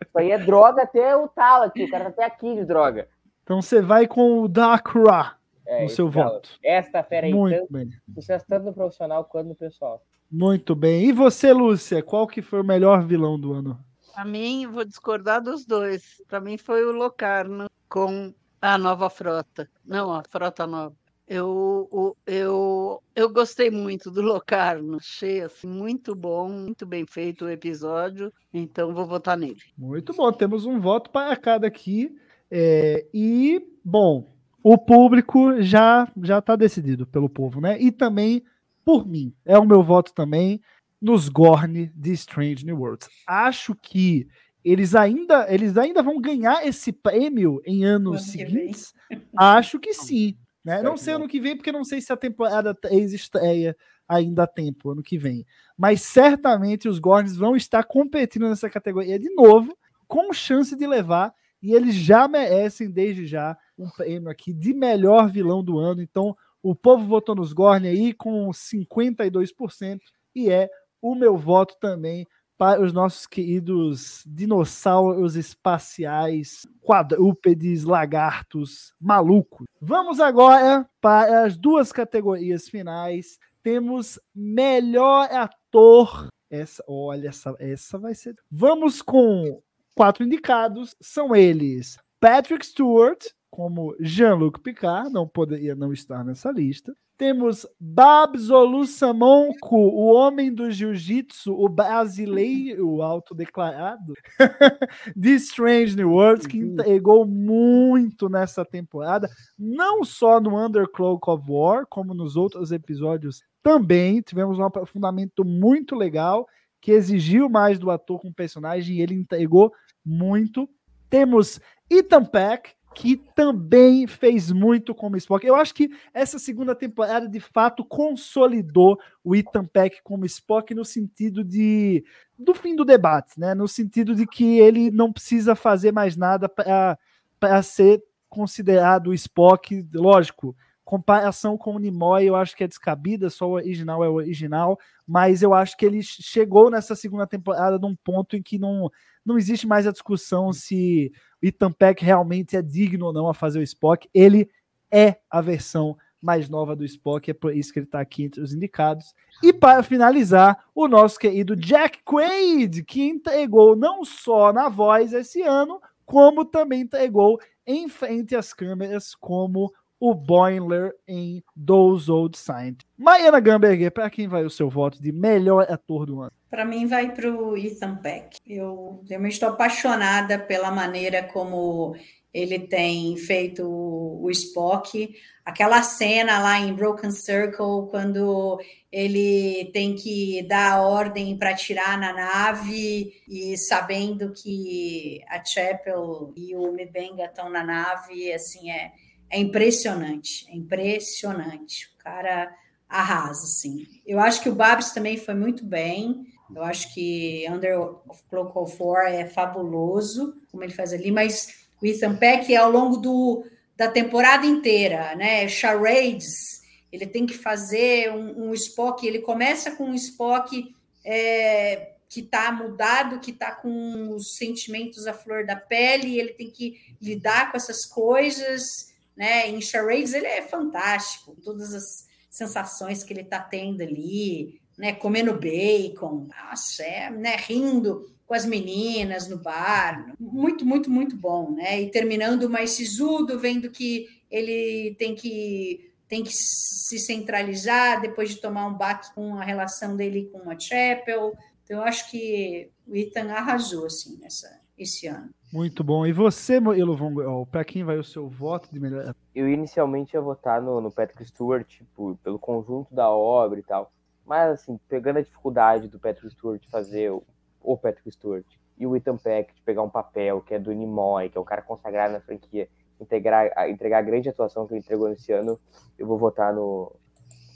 Isso 0.02 0.18
aí 0.18 0.32
é 0.32 0.38
droga 0.38 0.84
até 0.84 1.18
o 1.18 1.28
tal 1.28 1.64
aqui, 1.64 1.84
o 1.84 1.90
cara 1.90 2.06
tá 2.06 2.10
até 2.10 2.24
aqui 2.24 2.56
de 2.56 2.64
droga. 2.64 3.10
Então 3.44 3.62
você 3.62 3.82
vai 3.82 4.08
com 4.08 4.42
o 4.42 4.48
Dakra. 4.48 5.39
É, 5.70 5.84
no 5.84 5.90
seu 5.90 6.10
voto. 6.10 6.50
Esta 6.64 7.04
fera 7.04 7.28
aí, 7.28 7.34
Muito 7.34 7.60
tanto, 7.60 7.72
bem. 7.72 7.92
sucesso 8.16 8.44
tanto 8.48 8.66
no 8.66 8.74
profissional 8.74 9.24
quanto 9.24 9.50
no 9.50 9.56
pessoal. 9.56 10.04
Muito 10.32 10.74
bem. 10.74 11.06
E 11.06 11.12
você, 11.12 11.54
Lúcia, 11.54 12.02
qual 12.02 12.26
que 12.26 12.42
foi 12.42 12.62
o 12.62 12.64
melhor 12.64 13.06
vilão 13.06 13.40
do 13.40 13.54
ano? 13.54 13.80
Para 14.12 14.26
mim, 14.26 14.66
vou 14.66 14.84
discordar 14.84 15.44
dos 15.44 15.68
dois. 15.68 16.24
Para 16.28 16.42
mim 16.42 16.58
foi 16.58 16.84
o 16.84 16.92
Locarno 16.92 17.68
com 17.88 18.34
a 18.60 18.80
nova 18.80 19.12
frota. 19.12 19.70
Não, 19.86 20.12
a 20.12 20.24
frota 20.28 20.66
nova. 20.66 20.96
Eu, 21.28 22.18
eu, 22.26 23.04
eu 23.16 23.30
gostei 23.32 23.70
muito 23.70 24.10
do 24.10 24.24
Locarno, 24.24 24.98
achei 24.98 25.42
assim, 25.42 25.68
muito 25.68 26.16
bom, 26.16 26.50
muito 26.50 26.88
bem 26.88 27.06
feito 27.06 27.46
o 27.46 27.50
episódio, 27.52 28.34
então 28.52 28.96
vou 28.96 29.06
votar 29.06 29.38
nele. 29.38 29.62
Muito 29.78 30.12
bom, 30.12 30.32
temos 30.32 30.66
um 30.66 30.80
voto 30.80 31.12
para 31.12 31.38
cada 31.38 31.68
aqui. 31.68 32.12
É, 32.50 33.06
e, 33.14 33.64
bom, 33.86 34.39
o 34.64 34.78
público 34.78 35.62
já 35.62 36.08
já 36.22 36.40
está 36.40 36.56
decidido 36.56 37.08
pelo 37.08 37.30
povo, 37.30 37.62
né? 37.62 37.80
E 37.82 37.92
também 37.92 38.44
por 38.84 39.08
mim. 39.08 39.34
É 39.46 39.58
o 39.58 39.66
meu 39.66 39.84
voto 39.84 40.14
também 40.14 40.62
nos 41.02 41.30
Gorn 41.30 41.92
de 41.96 42.12
Strange 42.12 42.66
New 42.66 42.80
Worlds. 42.80 43.08
Acho 43.28 43.76
que 43.76 44.28
eles 44.64 44.96
ainda 44.96 45.46
eles 45.54 45.78
ainda 45.78 46.04
vão 46.04 46.20
ganhar 46.20 46.66
esse 46.66 46.92
prêmio 46.92 47.62
em 47.66 47.86
anos 47.86 48.24
seguintes. 48.24 48.94
Acho 49.38 49.80
que 49.80 49.94
sim. 49.94 50.38
Né? 50.64 50.82
Não 50.82 50.98
sei 50.98 51.14
ano 51.14 51.28
que 51.28 51.40
vem, 51.40 51.56
porque 51.56 51.72
não 51.72 51.84
sei 51.84 52.02
se 52.02 52.12
a 52.12 52.18
temporada 52.18 52.74
3 52.74 53.14
estreia 53.14 53.76
ainda 54.08 54.44
a 54.44 54.48
tempo 54.48 54.90
ano 54.90 55.02
que 55.02 55.18
vem. 55.18 55.46
Mas 55.78 56.02
certamente 56.02 56.90
os 56.90 57.00
Gorns 57.00 57.36
vão 57.36 57.56
estar 57.56 57.84
competindo 57.84 58.50
nessa 58.50 58.70
categoria 58.70 59.18
de 59.18 59.34
novo, 59.34 59.78
com 60.08 60.34
chance 60.34 60.76
de 60.76 60.86
levar, 60.86 61.34
e 61.62 61.74
eles 61.74 61.96
já 61.96 62.28
merecem 62.28 62.90
desde 62.90 63.26
já 63.26 63.58
um 63.80 63.90
prêmio 63.90 64.30
aqui 64.30 64.54
de 64.54 64.74
melhor 64.74 65.30
vilão 65.30 65.64
do 65.64 65.80
ano. 65.80 66.02
Então, 66.02 66.36
o 66.62 66.76
povo 66.76 67.06
votou 67.06 67.36
nos 67.36 67.54
Gorn 67.54 67.88
aí 67.88 68.14
com 68.14 68.50
52% 68.50 70.00
e 70.36 70.50
é 70.50 70.70
o 71.02 71.16
meu 71.16 71.38
voto 71.38 71.78
também 71.80 72.28
para 72.58 72.82
os 72.82 72.92
nossos 72.92 73.26
queridos 73.26 74.22
dinossauros 74.28 75.38
espaciais, 75.38 76.68
quadrúpedes, 76.82 77.86
lagartos, 77.86 78.94
malucos. 79.00 79.66
Vamos 79.82 80.20
agora 80.20 80.86
para 81.00 81.46
as 81.46 81.58
duas 81.58 81.94
categorias 81.94 82.68
finais. 82.68 83.40
Temos 83.64 84.20
melhor 84.36 85.30
ator. 85.32 86.28
Essa, 86.50 86.84
olha, 86.86 87.30
essa, 87.30 87.56
essa 87.60 87.98
vai 87.98 88.14
ser. 88.14 88.36
Vamos 88.52 89.02
com 89.02 89.62
quatro 89.96 90.26
indicados. 90.26 90.94
São 91.00 91.34
eles: 91.34 91.98
Patrick 92.20 92.66
Stewart, 92.66 93.24
como 93.60 93.94
Jean-Luc 94.00 94.62
Picard, 94.62 95.12
não 95.12 95.28
poderia 95.28 95.76
não 95.76 95.92
estar 95.92 96.24
nessa 96.24 96.50
lista. 96.50 96.96
Temos 97.18 97.68
Babs 97.78 98.50
Olusamonco, 98.50 99.76
o 99.76 100.14
homem 100.14 100.50
do 100.54 100.72
jiu-jitsu, 100.72 101.54
o 101.54 101.68
brasileiro 101.68 103.02
autodeclarado, 103.02 104.14
de 105.14 105.32
Strange 105.32 105.94
New 105.98 106.12
Worlds, 106.12 106.48
que 106.48 106.64
uhum. 106.64 106.72
entregou 106.72 107.26
muito 107.26 108.30
nessa 108.30 108.64
temporada, 108.64 109.30
não 109.58 110.06
só 110.06 110.40
no 110.40 110.58
Undercloak 110.58 111.30
of 111.30 111.44
War, 111.46 111.86
como 111.86 112.14
nos 112.14 112.38
outros 112.38 112.72
episódios 112.72 113.42
também. 113.62 114.22
Tivemos 114.22 114.58
um 114.58 114.64
aprofundamento 114.64 115.44
muito 115.44 115.96
legal, 115.96 116.48
que 116.80 116.94
exigiu 116.94 117.50
mais 117.50 117.78
do 117.78 117.92
ator 117.92 118.22
com 118.22 118.30
o 118.30 118.34
personagem, 118.34 118.96
e 118.96 119.02
ele 119.02 119.16
entregou 119.16 119.74
muito. 120.06 120.66
Temos 121.10 121.60
Ethan 121.90 122.24
Peck, 122.24 122.79
que 122.96 123.18
também 123.36 124.08
fez 124.08 124.52
muito 124.52 124.96
como 124.96 125.16
Spock. 125.18 125.46
Eu 125.46 125.56
acho 125.56 125.74
que 125.74 125.90
essa 126.14 126.40
segunda 126.40 126.76
temporada 126.76 127.28
de 127.28 127.40
fato 127.40 127.86
consolidou 127.86 128.98
o 129.24 129.36
Ethan 129.36 129.66
Peck 129.66 130.02
como 130.04 130.26
Spock 130.26 130.74
no 130.74 130.84
sentido 130.84 131.44
de 131.44 132.04
do 132.38 132.54
fim 132.54 132.76
do 132.76 132.86
debate, 132.86 133.40
né? 133.40 133.54
No 133.54 133.68
sentido 133.68 134.16
de 134.16 134.26
que 134.26 134.60
ele 134.60 134.90
não 134.92 135.12
precisa 135.12 135.56
fazer 135.56 135.92
mais 135.92 136.16
nada 136.16 136.50
para 136.50 137.62
ser 137.62 138.02
considerado 138.30 139.14
Spock, 139.14 139.86
lógico. 139.94 140.56
Comparação 140.84 141.56
com 141.56 141.76
o 141.76 141.80
Nimoy, 141.80 142.26
eu 142.26 142.36
acho 142.36 142.56
que 142.58 142.64
é 142.64 142.68
descabida, 142.68 143.30
só 143.30 143.48
o 143.48 143.54
original 143.54 144.04
é 144.04 144.10
o 144.10 144.14
original, 144.14 144.80
mas 145.06 145.44
eu 145.44 145.54
acho 145.54 145.78
que 145.78 145.86
ele 145.86 146.02
chegou 146.02 146.72
nessa 146.72 146.96
segunda 146.96 147.28
temporada 147.28 147.78
num 147.78 147.96
ponto 147.96 148.36
em 148.36 148.42
que 148.42 148.58
não, 148.58 148.90
não 149.24 149.38
existe 149.38 149.68
mais 149.68 149.86
a 149.86 149.92
discussão 149.92 150.52
se 150.52 151.12
Ethan 151.42 151.72
Peck 151.72 152.04
realmente 152.04 152.56
é 152.56 152.62
digno 152.62 153.08
ou 153.08 153.14
não 153.14 153.28
a 153.28 153.34
fazer 153.34 153.60
o 153.60 153.64
Spock. 153.64 154.10
Ele 154.14 154.50
é 154.92 155.18
a 155.30 155.42
versão 155.42 155.98
mais 156.22 156.50
nova 156.50 156.76
do 156.76 156.84
Spock, 156.84 157.32
é 157.32 157.34
por 157.34 157.56
isso 157.56 157.72
que 157.72 157.80
ele 157.80 157.86
está 157.86 158.02
aqui 158.02 158.24
entre 158.24 158.42
os 158.42 158.54
indicados. 158.54 159.14
E 159.42 159.54
para 159.54 159.82
finalizar, 159.84 160.66
o 160.76 160.88
nosso 160.88 161.18
querido 161.18 161.56
Jack 161.56 162.00
Quaid, 162.04 162.84
que 162.84 163.04
entregou 163.04 163.76
não 163.76 164.04
só 164.04 164.52
na 164.52 164.68
voz 164.68 165.14
esse 165.14 165.42
ano, 165.42 165.82
como 166.06 166.44
também 166.44 166.82
entregou 166.82 167.40
em 167.66 167.88
frente 167.88 168.36
às 168.36 168.52
câmeras 168.54 169.16
como 169.16 169.72
o 170.00 170.14
Boiler 170.14 170.94
em 171.08 171.44
Those 171.66 172.10
Old 172.10 172.38
Scientists. 172.38 172.88
Mariana 172.98 173.40
Gamberger, 173.40 173.92
para 173.92 174.10
quem 174.10 174.28
vai 174.28 174.44
o 174.44 174.50
seu 174.50 174.70
voto 174.70 175.02
de 175.02 175.12
melhor 175.12 175.66
ator 175.70 176.06
do 176.06 176.22
ano? 176.22 176.32
Para 176.50 176.66
mim 176.66 176.88
vai 176.88 177.14
para 177.14 177.30
o 177.30 177.56
Ethan 177.58 177.98
Peck. 177.98 178.38
Eu 178.48 179.04
realmente 179.08 179.34
estou 179.34 179.50
apaixonada 179.50 180.40
pela 180.40 180.72
maneira 180.72 181.24
como 181.24 181.96
ele 182.34 182.60
tem 182.60 183.18
feito 183.18 183.64
o 183.68 184.30
Spock. 184.32 185.16
Aquela 185.44 185.82
cena 185.82 186.40
lá 186.40 186.60
em 186.60 186.74
Broken 186.74 187.12
Circle, 187.12 187.88
quando 187.90 188.60
ele 188.92 189.70
tem 189.74 189.96
que 189.96 190.44
dar 190.48 190.74
a 190.74 190.82
ordem 190.82 191.38
para 191.38 191.56
tirar 191.56 191.98
na 191.98 192.14
nave 192.14 193.14
e 193.28 193.58
sabendo 193.58 194.32
que 194.32 195.22
a 195.28 195.44
Chapel 195.44 196.34
e 196.36 196.56
o 196.56 196.72
Mibenga 196.72 197.26
estão 197.26 197.50
na 197.50 197.64
nave, 197.64 198.32
assim, 198.32 198.70
é, 198.70 198.92
é 199.30 199.40
impressionante, 199.40 200.46
é 200.50 200.56
impressionante. 200.56 201.90
O 201.96 202.04
cara 202.04 202.54
arrasa, 202.88 203.44
assim. 203.44 203.86
Eu 204.06 204.20
acho 204.20 204.42
que 204.42 204.50
o 204.50 204.56
Babs 204.56 204.92
também 204.92 205.18
foi 205.18 205.36
muito 205.36 205.64
bem. 205.64 206.26
Eu 206.54 206.64
acho 206.64 206.92
que 206.94 207.46
Under 207.50 207.80
of 207.80 208.24
Cloak 208.30 208.58
of 208.58 208.76
War 208.80 209.06
é 209.06 209.26
fabuloso, 209.26 210.42
como 210.52 210.64
ele 210.64 210.74
faz 210.74 210.92
ali, 210.92 211.12
mas 211.12 211.68
o 211.82 211.86
Ethan 211.86 212.16
Peck 212.16 212.52
é 212.52 212.58
ao 212.58 212.72
longo 212.72 212.98
do, 212.98 213.46
da 213.78 213.88
temporada 213.88 214.46
inteira, 214.46 215.16
né? 215.16 215.48
Charades, 215.48 216.64
ele 216.92 217.06
tem 217.06 217.28
que 217.28 217.36
fazer 217.36 218.12
um, 218.12 218.50
um 218.50 218.54
Spock, 218.54 219.06
ele 219.06 219.20
começa 219.20 219.72
com 219.72 219.86
um 219.86 219.94
Spock 219.94 220.76
é, 221.06 221.92
que 222.10 222.22
está 222.22 222.52
mudado, 222.52 223.20
que 223.20 223.30
está 223.30 223.52
com 223.52 224.16
os 224.16 224.36
sentimentos 224.36 225.06
à 225.06 225.14
flor 225.14 225.46
da 225.46 225.56
pele, 225.56 226.20
ele 226.20 226.34
tem 226.34 226.50
que 226.50 226.96
lidar 227.00 227.52
com 227.52 227.58
essas 227.58 227.86
coisas, 227.86 228.89
né? 229.20 229.50
Em 229.50 229.60
Charades 229.60 230.14
ele 230.14 230.28
é 230.28 230.42
fantástico, 230.42 231.36
todas 231.44 231.74
as 231.74 232.08
sensações 232.30 233.04
que 233.04 233.12
ele 233.12 233.24
está 233.24 233.42
tendo 233.42 233.82
ali, 233.82 234.62
né, 234.78 234.94
comendo 234.94 235.38
bacon, 235.38 236.26
nossa, 236.30 236.84
é, 236.84 237.10
né, 237.10 237.36
rindo 237.36 238.10
com 238.26 238.34
as 238.34 238.46
meninas 238.46 239.28
no 239.28 239.38
bar, 239.38 240.16
muito, 240.18 240.66
muito, 240.66 240.90
muito 240.90 241.18
bom, 241.18 241.52
né? 241.52 241.82
E 241.82 241.92
terminando 241.92 242.50
mais 242.50 242.70
sisudo, 242.72 243.38
vendo 243.38 243.70
que 243.72 244.08
ele 244.32 244.96
tem 244.98 245.16
que 245.16 245.92
tem 246.08 246.24
que 246.24 246.32
se 246.34 246.98
centralizar 246.98 248.02
depois 248.02 248.30
de 248.30 248.38
tomar 248.38 248.68
um 248.68 248.74
baque 248.74 249.14
com 249.14 249.36
a 249.36 249.44
relação 249.44 249.96
dele 249.96 250.30
com 250.32 250.50
a 250.50 250.58
Chapel. 250.58 251.36
Então, 251.64 251.78
eu 251.78 251.84
acho 251.84 252.10
que 252.10 252.72
o 252.88 252.96
Ethan 252.96 253.32
arrasou 253.32 253.86
assim 253.86 254.18
nessa 254.20 254.60
esse 254.78 255.08
ano. 255.08 255.30
Muito 255.52 255.84
bom. 255.84 256.06
E 256.06 256.14
você, 256.14 256.56
Elo 256.56 257.48
para 257.48 257.64
quem 257.64 257.84
vai 257.84 257.98
o 257.98 258.04
seu 258.04 258.28
voto 258.28 258.70
de 258.72 258.80
melhor? 258.80 259.16
Eu 259.34 259.50
inicialmente 259.50 260.14
ia 260.14 260.22
votar 260.22 260.62
no, 260.62 260.80
no 260.80 260.92
Patrick 260.92 261.26
Stewart, 261.26 261.68
tipo, 261.68 262.18
pelo 262.24 262.38
conjunto 262.38 262.94
da 262.94 263.10
obra 263.10 263.60
e 263.60 263.64
tal. 263.64 263.92
Mas, 264.26 264.52
assim, 264.62 264.80
pegando 264.88 265.18
a 265.18 265.22
dificuldade 265.22 265.88
do 265.88 266.00
Patrick 266.00 266.30
Stewart 266.30 266.62
fazer 266.70 267.12
o, 267.12 267.24
o 267.62 267.76
Patrick 267.76 268.12
Stewart 268.12 268.46
e 268.78 268.86
o 268.86 268.96
Ethan 268.96 269.18
Peck 269.18 269.54
de 269.54 269.62
pegar 269.64 269.82
um 269.82 269.90
papel 269.90 270.40
que 270.42 270.54
é 270.54 270.60
do 270.60 270.72
Nimoy, 270.72 271.30
que 271.30 271.38
é 271.38 271.42
um 271.42 271.46
cara 271.46 271.64
consagrado 271.64 272.14
na 272.14 272.22
franquia, 272.22 272.70
integrar, 273.02 273.52
entregar 273.70 273.98
a 273.98 274.04
grande 274.04 274.30
atuação 274.30 274.68
que 274.68 274.74
ele 274.74 274.82
entregou 274.82 275.10
nesse 275.10 275.32
ano, 275.32 275.60
eu 275.98 276.06
vou 276.06 276.18
votar 276.18 276.54
no. 276.54 276.96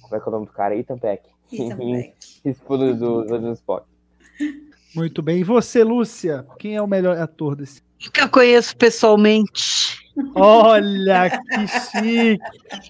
Como 0.02 0.16
é 0.16 0.20
que 0.20 0.28
é 0.28 0.30
o 0.30 0.32
nome 0.32 0.48
do 0.48 0.52
cara? 0.52 0.76
Ethan 0.76 0.98
Peck. 0.98 1.30
Ethan 1.52 1.78
Peck. 1.78 2.14
Do, 2.68 3.24
do, 3.24 3.40
do 3.40 3.54
Spock. 3.54 3.88
Muito 4.96 5.22
bem. 5.22 5.40
E 5.40 5.44
você, 5.44 5.84
Lúcia? 5.84 6.46
Quem 6.60 6.76
é 6.76 6.82
o 6.82 6.88
melhor 6.88 7.18
ator 7.18 7.56
desse? 7.56 7.82
Que 8.12 8.22
eu 8.22 8.30
conheço 8.30 8.76
pessoalmente. 8.76 10.04
Olha 10.36 11.30
que 11.30 11.68
chique! 11.68 12.40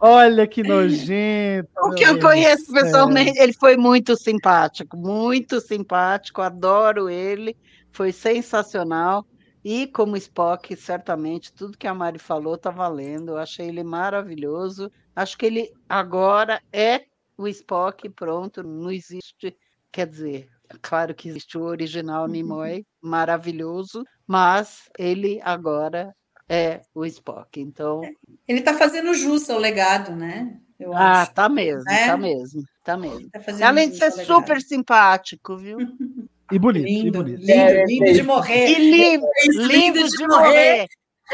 Olha 0.01 0.45
que 0.45 0.61
nojento! 0.61 1.69
O 1.77 1.91
que 1.93 2.03
eu 2.03 2.19
conheço 2.19 2.73
pessoalmente, 2.73 3.39
ele 3.39 3.53
foi 3.53 3.77
muito 3.77 4.17
simpático, 4.17 4.97
muito 4.97 5.61
simpático, 5.61 6.41
adoro 6.41 7.09
ele, 7.09 7.55
foi 7.91 8.11
sensacional. 8.11 9.25
E 9.63 9.87
como 9.87 10.17
Spock, 10.17 10.75
certamente, 10.75 11.53
tudo 11.53 11.77
que 11.77 11.87
a 11.87 11.93
Mari 11.93 12.19
falou 12.19 12.55
está 12.55 12.69
valendo. 12.69 13.29
Eu 13.29 13.37
achei 13.37 13.69
ele 13.69 13.83
maravilhoso. 13.83 14.91
Acho 15.15 15.37
que 15.37 15.45
ele 15.45 15.71
agora 15.87 16.61
é 16.73 17.03
o 17.37 17.47
Spock, 17.47 18.09
pronto, 18.09 18.61
não 18.61 18.91
existe. 18.91 19.55
Quer 19.89 20.07
dizer, 20.07 20.49
claro 20.81 21.13
que 21.13 21.29
existe 21.29 21.57
o 21.57 21.63
original 21.63 22.27
Nimoy, 22.27 22.85
maravilhoso, 23.01 24.03
mas 24.27 24.89
ele 24.97 25.39
agora 25.43 26.13
é 26.49 26.81
o 26.93 27.05
Spock. 27.05 27.59
Então. 27.59 28.01
Ele 28.47 28.59
está 28.59 28.73
fazendo 28.73 29.13
jus 29.13 29.49
ao 29.49 29.59
legado, 29.59 30.15
né? 30.15 30.59
Eu 30.79 30.93
ah, 30.93 31.21
acho. 31.21 31.33
tá 31.33 31.47
mesmo, 31.47 31.89
é? 31.89 32.07
tá 32.07 32.17
mesmo, 32.17 32.63
tá 32.83 32.97
mesmo. 32.97 33.29
Tá 33.29 33.67
Além 33.67 33.89
de 33.89 33.97
ser 33.97 34.11
super 34.11 34.61
simpático, 34.61 35.57
viu? 35.57 35.77
E 36.51 36.59
bonito, 36.59 36.85
lindo, 36.85 37.07
e 37.07 37.11
bonito. 37.11 37.39
Lindo, 37.39 37.51
é, 37.51 37.85
lindo 37.85 38.05
é, 38.05 38.11
de 38.11 38.21
morrer. 38.21 38.67
E 38.67 38.91
lindo, 38.91 39.25
lindo 39.65 40.07
de 40.07 40.27
morrer. 40.27 40.87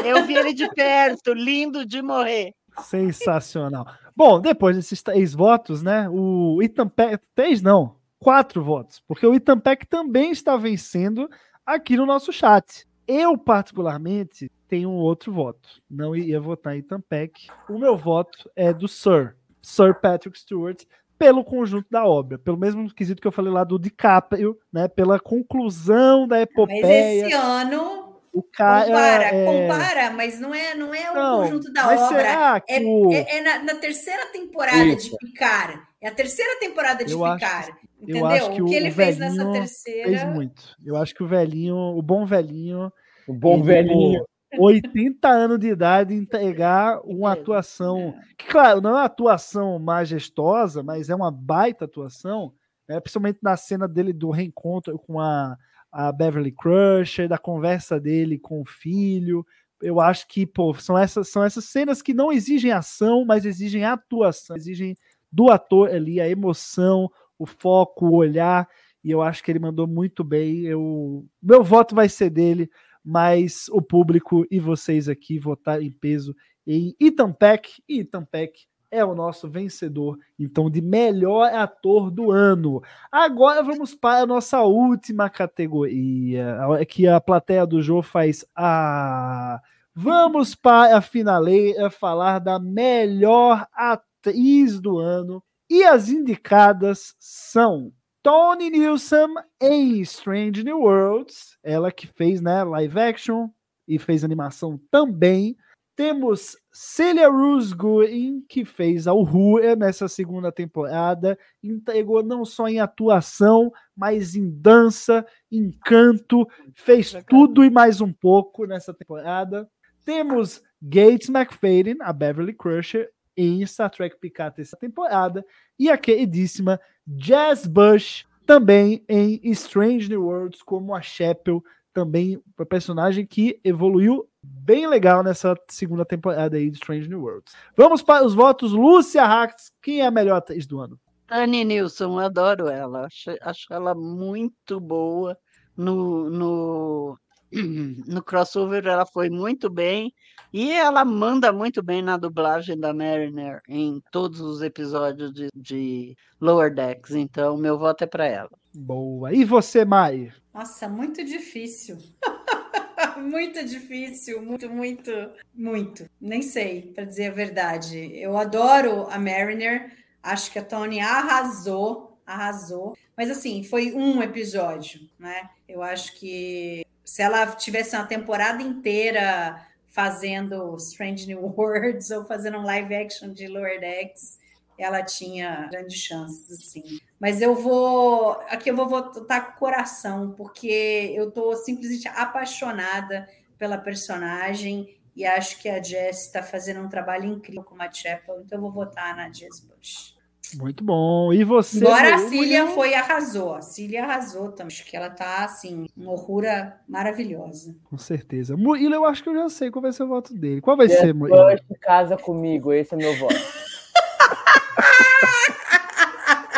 Eu 0.06 0.26
vi 0.26 0.36
ele 0.36 0.54
de 0.54 0.70
perto, 0.70 1.34
lindo 1.34 1.86
de 1.86 2.02
morrer. 2.02 2.54
Sensacional. 2.84 3.86
Bom, 4.16 4.40
depois 4.40 4.78
desses 4.78 5.02
três 5.02 5.34
votos, 5.34 5.82
né? 5.82 6.08
O 6.10 6.62
Itampec, 6.62 7.20
três 7.36 7.62
não, 7.62 7.96
quatro 8.20 8.64
votos, 8.64 9.02
porque 9.08 9.26
o 9.26 9.34
Itampec 9.34 9.88
também 9.88 10.32
está 10.32 10.58
vencendo 10.58 11.30
aqui 11.66 11.96
no 11.96 12.06
nosso 12.06 12.32
chat. 12.32 12.86
Eu, 13.08 13.38
particularmente, 13.38 14.52
tenho 14.68 14.90
um 14.90 14.98
outro 14.98 15.34
voto. 15.34 15.68
Não 15.90 16.16
ia 16.16 16.40
votar 16.40 16.76
em 16.76 16.80
Itampec. 16.80 17.48
O 17.68 17.80
meu 17.80 17.98
voto 17.98 18.50
é 18.56 18.72
do 18.72 18.88
Sir, 18.88 19.36
Sir 19.62 20.00
Patrick 20.00 20.38
Stewart, 20.38 20.84
pelo 21.18 21.44
conjunto 21.44 21.88
da 21.90 22.06
obra, 22.06 22.38
pelo 22.38 22.58
mesmo 22.58 22.94
quesito 22.94 23.22
que 23.22 23.28
eu 23.28 23.32
falei 23.32 23.52
lá 23.52 23.64
do 23.64 23.80
DiCaprio, 23.80 24.58
né? 24.72 24.88
Pela 24.88 25.20
conclusão 25.20 26.28
da 26.28 26.40
epopeia. 26.40 26.82
Mas 26.82 27.34
esse 27.34 27.34
ano 27.34 28.10
o 28.32 28.44
cara 28.44 28.86
compara, 28.86 29.24
é... 29.24 29.46
compara, 29.46 30.12
mas 30.12 30.40
não 30.40 30.54
é, 30.54 30.76
não 30.76 30.94
é 30.94 31.12
o 31.12 31.16
não, 31.16 31.38
conjunto 31.40 31.74
da 31.74 31.90
obra. 31.90 32.64
É, 32.68 32.80
o... 32.80 33.12
é, 33.12 33.38
é 33.38 33.42
na, 33.42 33.64
na, 33.64 33.76
terceira 33.76 34.28
temporada 34.28 34.86
Isso. 34.86 35.10
de 35.12 35.18
Picar. 35.18 35.90
É 36.00 36.08
a 36.08 36.12
terceira 36.12 36.60
temporada 36.60 37.04
de 37.04 37.12
eu 37.12 37.20
Picar. 37.20 37.78
Entendeu? 38.02 38.26
Acho 38.28 38.52
que 38.52 38.62
o 38.62 38.66
que 38.66 38.76
ele 38.76 38.90
o 38.90 38.94
fez 38.94 39.18
nessa 39.18 39.52
terceira. 39.52 40.10
Fez 40.10 40.24
muito. 40.34 40.64
Eu 40.86 40.96
acho 40.96 41.14
que 41.14 41.24
o 41.24 41.28
velhinho, 41.28 41.76
o 41.76 42.02
bom 42.02 42.26
velhinho. 42.26 42.92
O 43.28 43.34
bom 43.34 43.62
velhinho. 43.62 44.24
80 44.58 45.28
anos 45.28 45.60
de 45.60 45.68
idade 45.68 46.14
entregar 46.14 47.02
uma 47.06 47.34
atuação 47.34 48.16
que, 48.38 48.48
claro, 48.48 48.82
não 48.82 48.92
é 48.92 48.94
uma 48.94 49.04
atuação 49.04 49.78
majestosa, 49.78 50.82
mas 50.82 51.10
é 51.10 51.16
uma 51.16 51.30
baita 51.30 51.86
atuação, 51.86 52.54
né? 52.88 53.00
principalmente 53.00 53.40
na 53.44 53.56
cena 53.56 53.88
dele 53.88 54.12
do 54.12 54.32
reencontro 54.32 54.98
com 54.98 55.20
a, 55.20 55.56
a 55.92 56.12
Beverly 56.12 56.52
Crusher, 56.52 57.28
da 57.28 57.38
conversa 57.38 58.00
dele 58.00 58.40
com 58.40 58.62
o 58.62 58.66
filho. 58.66 59.46
Eu 59.82 60.00
acho 60.00 60.28
que 60.28 60.46
pô, 60.46 60.74
são, 60.74 60.98
essas, 60.98 61.30
são 61.30 61.44
essas 61.44 61.66
cenas 61.66 62.02
que 62.02 62.14
não 62.14 62.32
exigem 62.32 62.72
ação, 62.72 63.24
mas 63.26 63.46
exigem 63.46 63.86
atuação, 63.86 64.56
exigem 64.56 64.96
do 65.32 65.52
ator 65.52 65.90
ali 65.90 66.20
a 66.20 66.28
emoção, 66.28 67.10
o 67.40 67.46
foco, 67.46 68.06
o 68.06 68.16
olhar. 68.16 68.68
E 69.04 69.10
eu 69.10 69.22
acho 69.22 69.44
que 69.44 69.50
ele 69.50 69.60
mandou 69.60 69.88
muito 69.88 70.24
bem. 70.24 70.66
Eu, 70.66 71.26
meu 71.42 71.64
voto 71.64 71.96
vai 71.96 72.08
ser 72.08 72.30
dele 72.30 72.70
mas 73.04 73.68
o 73.70 73.82
público 73.82 74.46
e 74.52 74.60
vocês 74.60 75.08
aqui 75.08 75.40
votaram 75.40 75.82
em 75.82 75.90
peso 75.90 76.36
em 76.68 76.96
Itampec, 77.00 77.82
e 77.90 78.02
Itampec 78.02 78.68
é 78.92 79.04
o 79.04 79.16
nosso 79.16 79.50
vencedor, 79.50 80.18
então, 80.38 80.70
de 80.70 80.82
melhor 80.82 81.52
ator 81.54 82.12
do 82.12 82.32
ano. 82.32 82.82
Agora 83.12 83.64
vamos 83.64 83.96
para 83.96 84.24
a 84.24 84.26
nossa 84.26 84.62
última 84.62 85.30
categoria, 85.30 86.58
que 86.88 87.08
a 87.08 87.20
plateia 87.20 87.66
do 87.66 87.82
jogo 87.82 88.02
faz 88.02 88.46
a. 88.56 89.60
Vamos 89.94 90.56
para 90.56 90.98
a 90.98 91.02
finaleira 91.02 91.90
falar 91.90 92.40
da 92.40 92.60
melhor 92.60 93.68
atriz 93.74 94.80
do 94.80 94.98
ano. 94.98 95.44
E 95.70 95.84
as 95.84 96.10
indicadas 96.10 97.16
são 97.20 97.94
Tony 98.24 98.72
Newsom 98.72 99.36
em 99.62 100.02
Strange 100.02 100.64
New 100.64 100.80
Worlds, 100.80 101.58
ela 101.64 101.92
que 101.92 102.08
fez 102.08 102.42
né, 102.42 102.64
live 102.64 103.00
action 103.00 103.50
e 103.88 104.00
fez 104.00 104.24
animação 104.24 104.80
também. 104.90 105.56
Temos 105.96 106.58
Celia 106.72 107.30
Rose 107.30 107.76
Gooding, 107.76 108.42
que 108.50 108.66
fez 108.66 109.06
a 109.06 109.14
Uhura 109.14 109.76
nessa 109.76 110.08
segunda 110.08 110.52
temporada, 110.52 111.38
entregou 111.62 112.24
não 112.24 112.46
só 112.46 112.68
em 112.68 112.80
atuação, 112.80 113.72
mas 113.96 114.34
em 114.34 114.50
dança, 114.50 115.26
em 115.52 115.70
canto, 115.86 116.48
fez 116.74 117.14
tudo 117.28 117.64
e 117.64 117.70
mais 117.70 118.02
um 118.02 118.12
pouco 118.12 118.66
nessa 118.66 118.94
temporada. 118.94 119.70
Temos 120.04 120.64
Gates 120.82 121.30
McFadden, 121.30 121.98
a 122.02 122.12
Beverly 122.12 122.54
Crusher, 122.54 123.12
em 123.40 123.66
Star 123.66 123.90
Trek 123.90 124.18
Picard 124.20 124.60
essa 124.60 124.76
temporada, 124.76 125.46
e 125.78 125.90
a 125.90 125.98
queridíssima 125.98 126.80
Jazz 127.08 127.66
Bush, 127.66 128.26
também 128.46 129.04
em 129.08 129.40
Strange 129.52 130.10
New 130.10 130.26
Worlds, 130.26 130.62
como 130.62 130.94
a 130.94 131.02
Chapel, 131.02 131.64
também 131.94 132.42
uma 132.58 132.66
personagem 132.66 133.26
que 133.26 133.60
evoluiu 133.64 134.28
bem 134.44 134.88
legal 134.88 135.24
nessa 135.24 135.56
segunda 135.70 136.04
temporada 136.04 136.58
aí 136.58 136.70
de 136.70 136.78
Strange 136.78 137.08
New 137.08 137.22
Worlds. 137.22 137.54
Vamos 137.76 138.02
para 138.02 138.26
os 138.26 138.34
votos. 138.34 138.72
Lúcia 138.72 139.24
Hax, 139.24 139.72
quem 139.82 140.02
é 140.02 140.06
a 140.06 140.12
melhor 140.12 140.38
atriz 140.38 140.66
do 140.66 140.80
ano? 140.80 141.00
Annie 141.30 141.64
Nilsson, 141.64 142.20
adoro 142.20 142.68
ela. 142.68 143.06
Acho, 143.06 143.36
acho 143.42 143.74
ela 143.74 143.94
muito 143.94 144.80
boa 144.80 145.38
no, 145.78 146.30
no 146.30 147.20
no 148.08 148.24
crossover 148.24 148.86
ela 148.86 149.06
foi 149.06 149.30
muito 149.30 149.70
bem 149.70 150.14
e 150.52 150.72
ela 150.72 151.06
manda 151.06 151.52
muito 151.52 151.82
bem 151.84 152.02
na 152.02 152.18
dublagem 152.18 152.78
da 152.78 152.94
Mariner 152.94 153.62
em 153.68 154.02
todos 154.12 154.40
os 154.42 154.62
episódios 154.62 155.32
de, 155.34 155.50
de 155.56 156.18
Lower 156.42 156.74
Decks. 156.74 157.12
Então, 157.12 157.56
meu 157.58 157.78
voto 157.78 158.04
é 158.04 158.08
para 158.08 158.26
ela. 158.26 158.50
Boa. 158.74 159.34
E 159.34 159.46
você, 159.46 159.86
Mai? 159.86 160.32
Nossa, 160.54 160.88
muito 160.88 161.24
difícil. 161.24 161.98
muito 163.18 163.64
difícil, 163.66 164.42
muito, 164.42 164.70
muito, 164.70 165.12
muito. 165.54 166.10
Nem 166.20 166.42
sei, 166.42 166.92
para 166.94 167.06
dizer 167.06 167.28
a 167.28 167.36
verdade. 167.36 168.12
Eu 168.14 168.38
adoro 168.38 169.08
a 169.10 169.20
Mariner. 169.20 169.92
Acho 170.22 170.52
que 170.52 170.60
a 170.60 170.64
Tony 170.64 171.00
arrasou, 171.00 172.20
arrasou. 172.26 172.98
Mas 173.16 173.30
assim, 173.30 173.64
foi 173.64 173.94
um 173.94 174.22
episódio, 174.22 175.02
né? 175.18 175.50
Eu 175.68 175.84
acho 175.84 176.20
que 176.20 176.84
se 177.10 177.24
ela 177.24 177.44
tivesse 177.48 177.96
uma 177.96 178.06
temporada 178.06 178.62
inteira 178.62 179.66
fazendo 179.88 180.76
Strange 180.76 181.26
New 181.26 181.42
Worlds 181.58 182.12
ou 182.12 182.24
fazendo 182.24 182.60
um 182.60 182.64
live 182.64 182.94
action 182.94 183.34
de 183.34 183.48
Lower 183.48 183.80
Decks, 183.80 184.38
ela 184.78 185.02
tinha 185.02 185.68
grandes 185.72 185.98
chances, 185.98 186.52
assim. 186.52 187.00
Mas 187.20 187.42
eu 187.42 187.56
vou. 187.56 188.34
Aqui 188.50 188.70
eu 188.70 188.76
vou 188.76 188.88
votar 188.88 189.48
com 189.48 189.54
o 189.54 189.58
coração, 189.58 190.34
porque 190.38 191.12
eu 191.16 191.30
estou 191.30 191.56
simplesmente 191.56 192.08
apaixonada 192.10 193.28
pela 193.58 193.80
personagem 193.80 194.96
e 195.16 195.26
acho 195.26 195.58
que 195.58 195.68
a 195.68 195.82
Jess 195.82 196.28
está 196.28 196.44
fazendo 196.44 196.80
um 196.80 196.90
trabalho 196.90 197.26
incrível 197.26 197.64
com 197.64 197.82
a 197.82 197.92
Chapel, 197.92 198.40
então 198.40 198.60
eu 198.60 198.62
vou 198.62 198.72
votar 198.72 199.16
na 199.16 199.34
Jess 199.34 199.62
Bush. 199.62 200.16
Muito 200.58 200.84
bom. 200.84 201.34
E 201.34 201.44
você? 201.44 201.86
Agora 201.86 202.16
a? 202.16 202.18
Cília 202.18 202.68
foi 202.68 202.94
arrasou. 202.94 203.54
A 203.54 203.62
Cília 203.62 204.04
arrasou 204.04 204.52
também. 204.52 204.68
Acho 204.68 204.86
que 204.86 204.96
ela 204.96 205.10
tá 205.10 205.44
assim, 205.44 205.88
uma 205.96 206.12
horrura 206.12 206.80
maravilhosa. 206.88 207.76
Com 207.84 207.98
certeza. 207.98 208.56
Murilo, 208.56 208.96
eu 208.96 209.06
acho 209.06 209.24
que 209.24 209.30
eu 209.30 209.36
já 209.36 209.50
sei 209.50 209.70
qual 209.70 209.82
vai 209.82 209.92
ser 209.92 210.04
o 210.04 210.08
voto 210.08 210.34
dele. 210.34 210.62
Qual 210.62 210.78
vai 210.78 210.90
ser, 210.90 211.14
Murilo? 211.14 211.38
Bush 211.38 211.80
casa 211.82 212.18
comigo, 212.18 212.74
esse 212.74 212.94
é 212.94 212.98
meu 212.98 213.16
voto. 213.18 213.36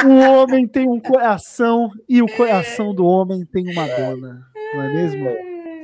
O 0.03 0.17
homem 0.17 0.67
tem 0.67 0.89
um 0.89 0.99
coração 0.99 1.91
e 2.09 2.23
o 2.23 2.35
coração 2.35 2.93
do 2.93 3.05
homem 3.05 3.45
tem 3.45 3.71
uma 3.71 3.85
dona. 3.87 4.47
Não 4.73 4.81
é 4.81 4.93
mesmo? 4.93 5.29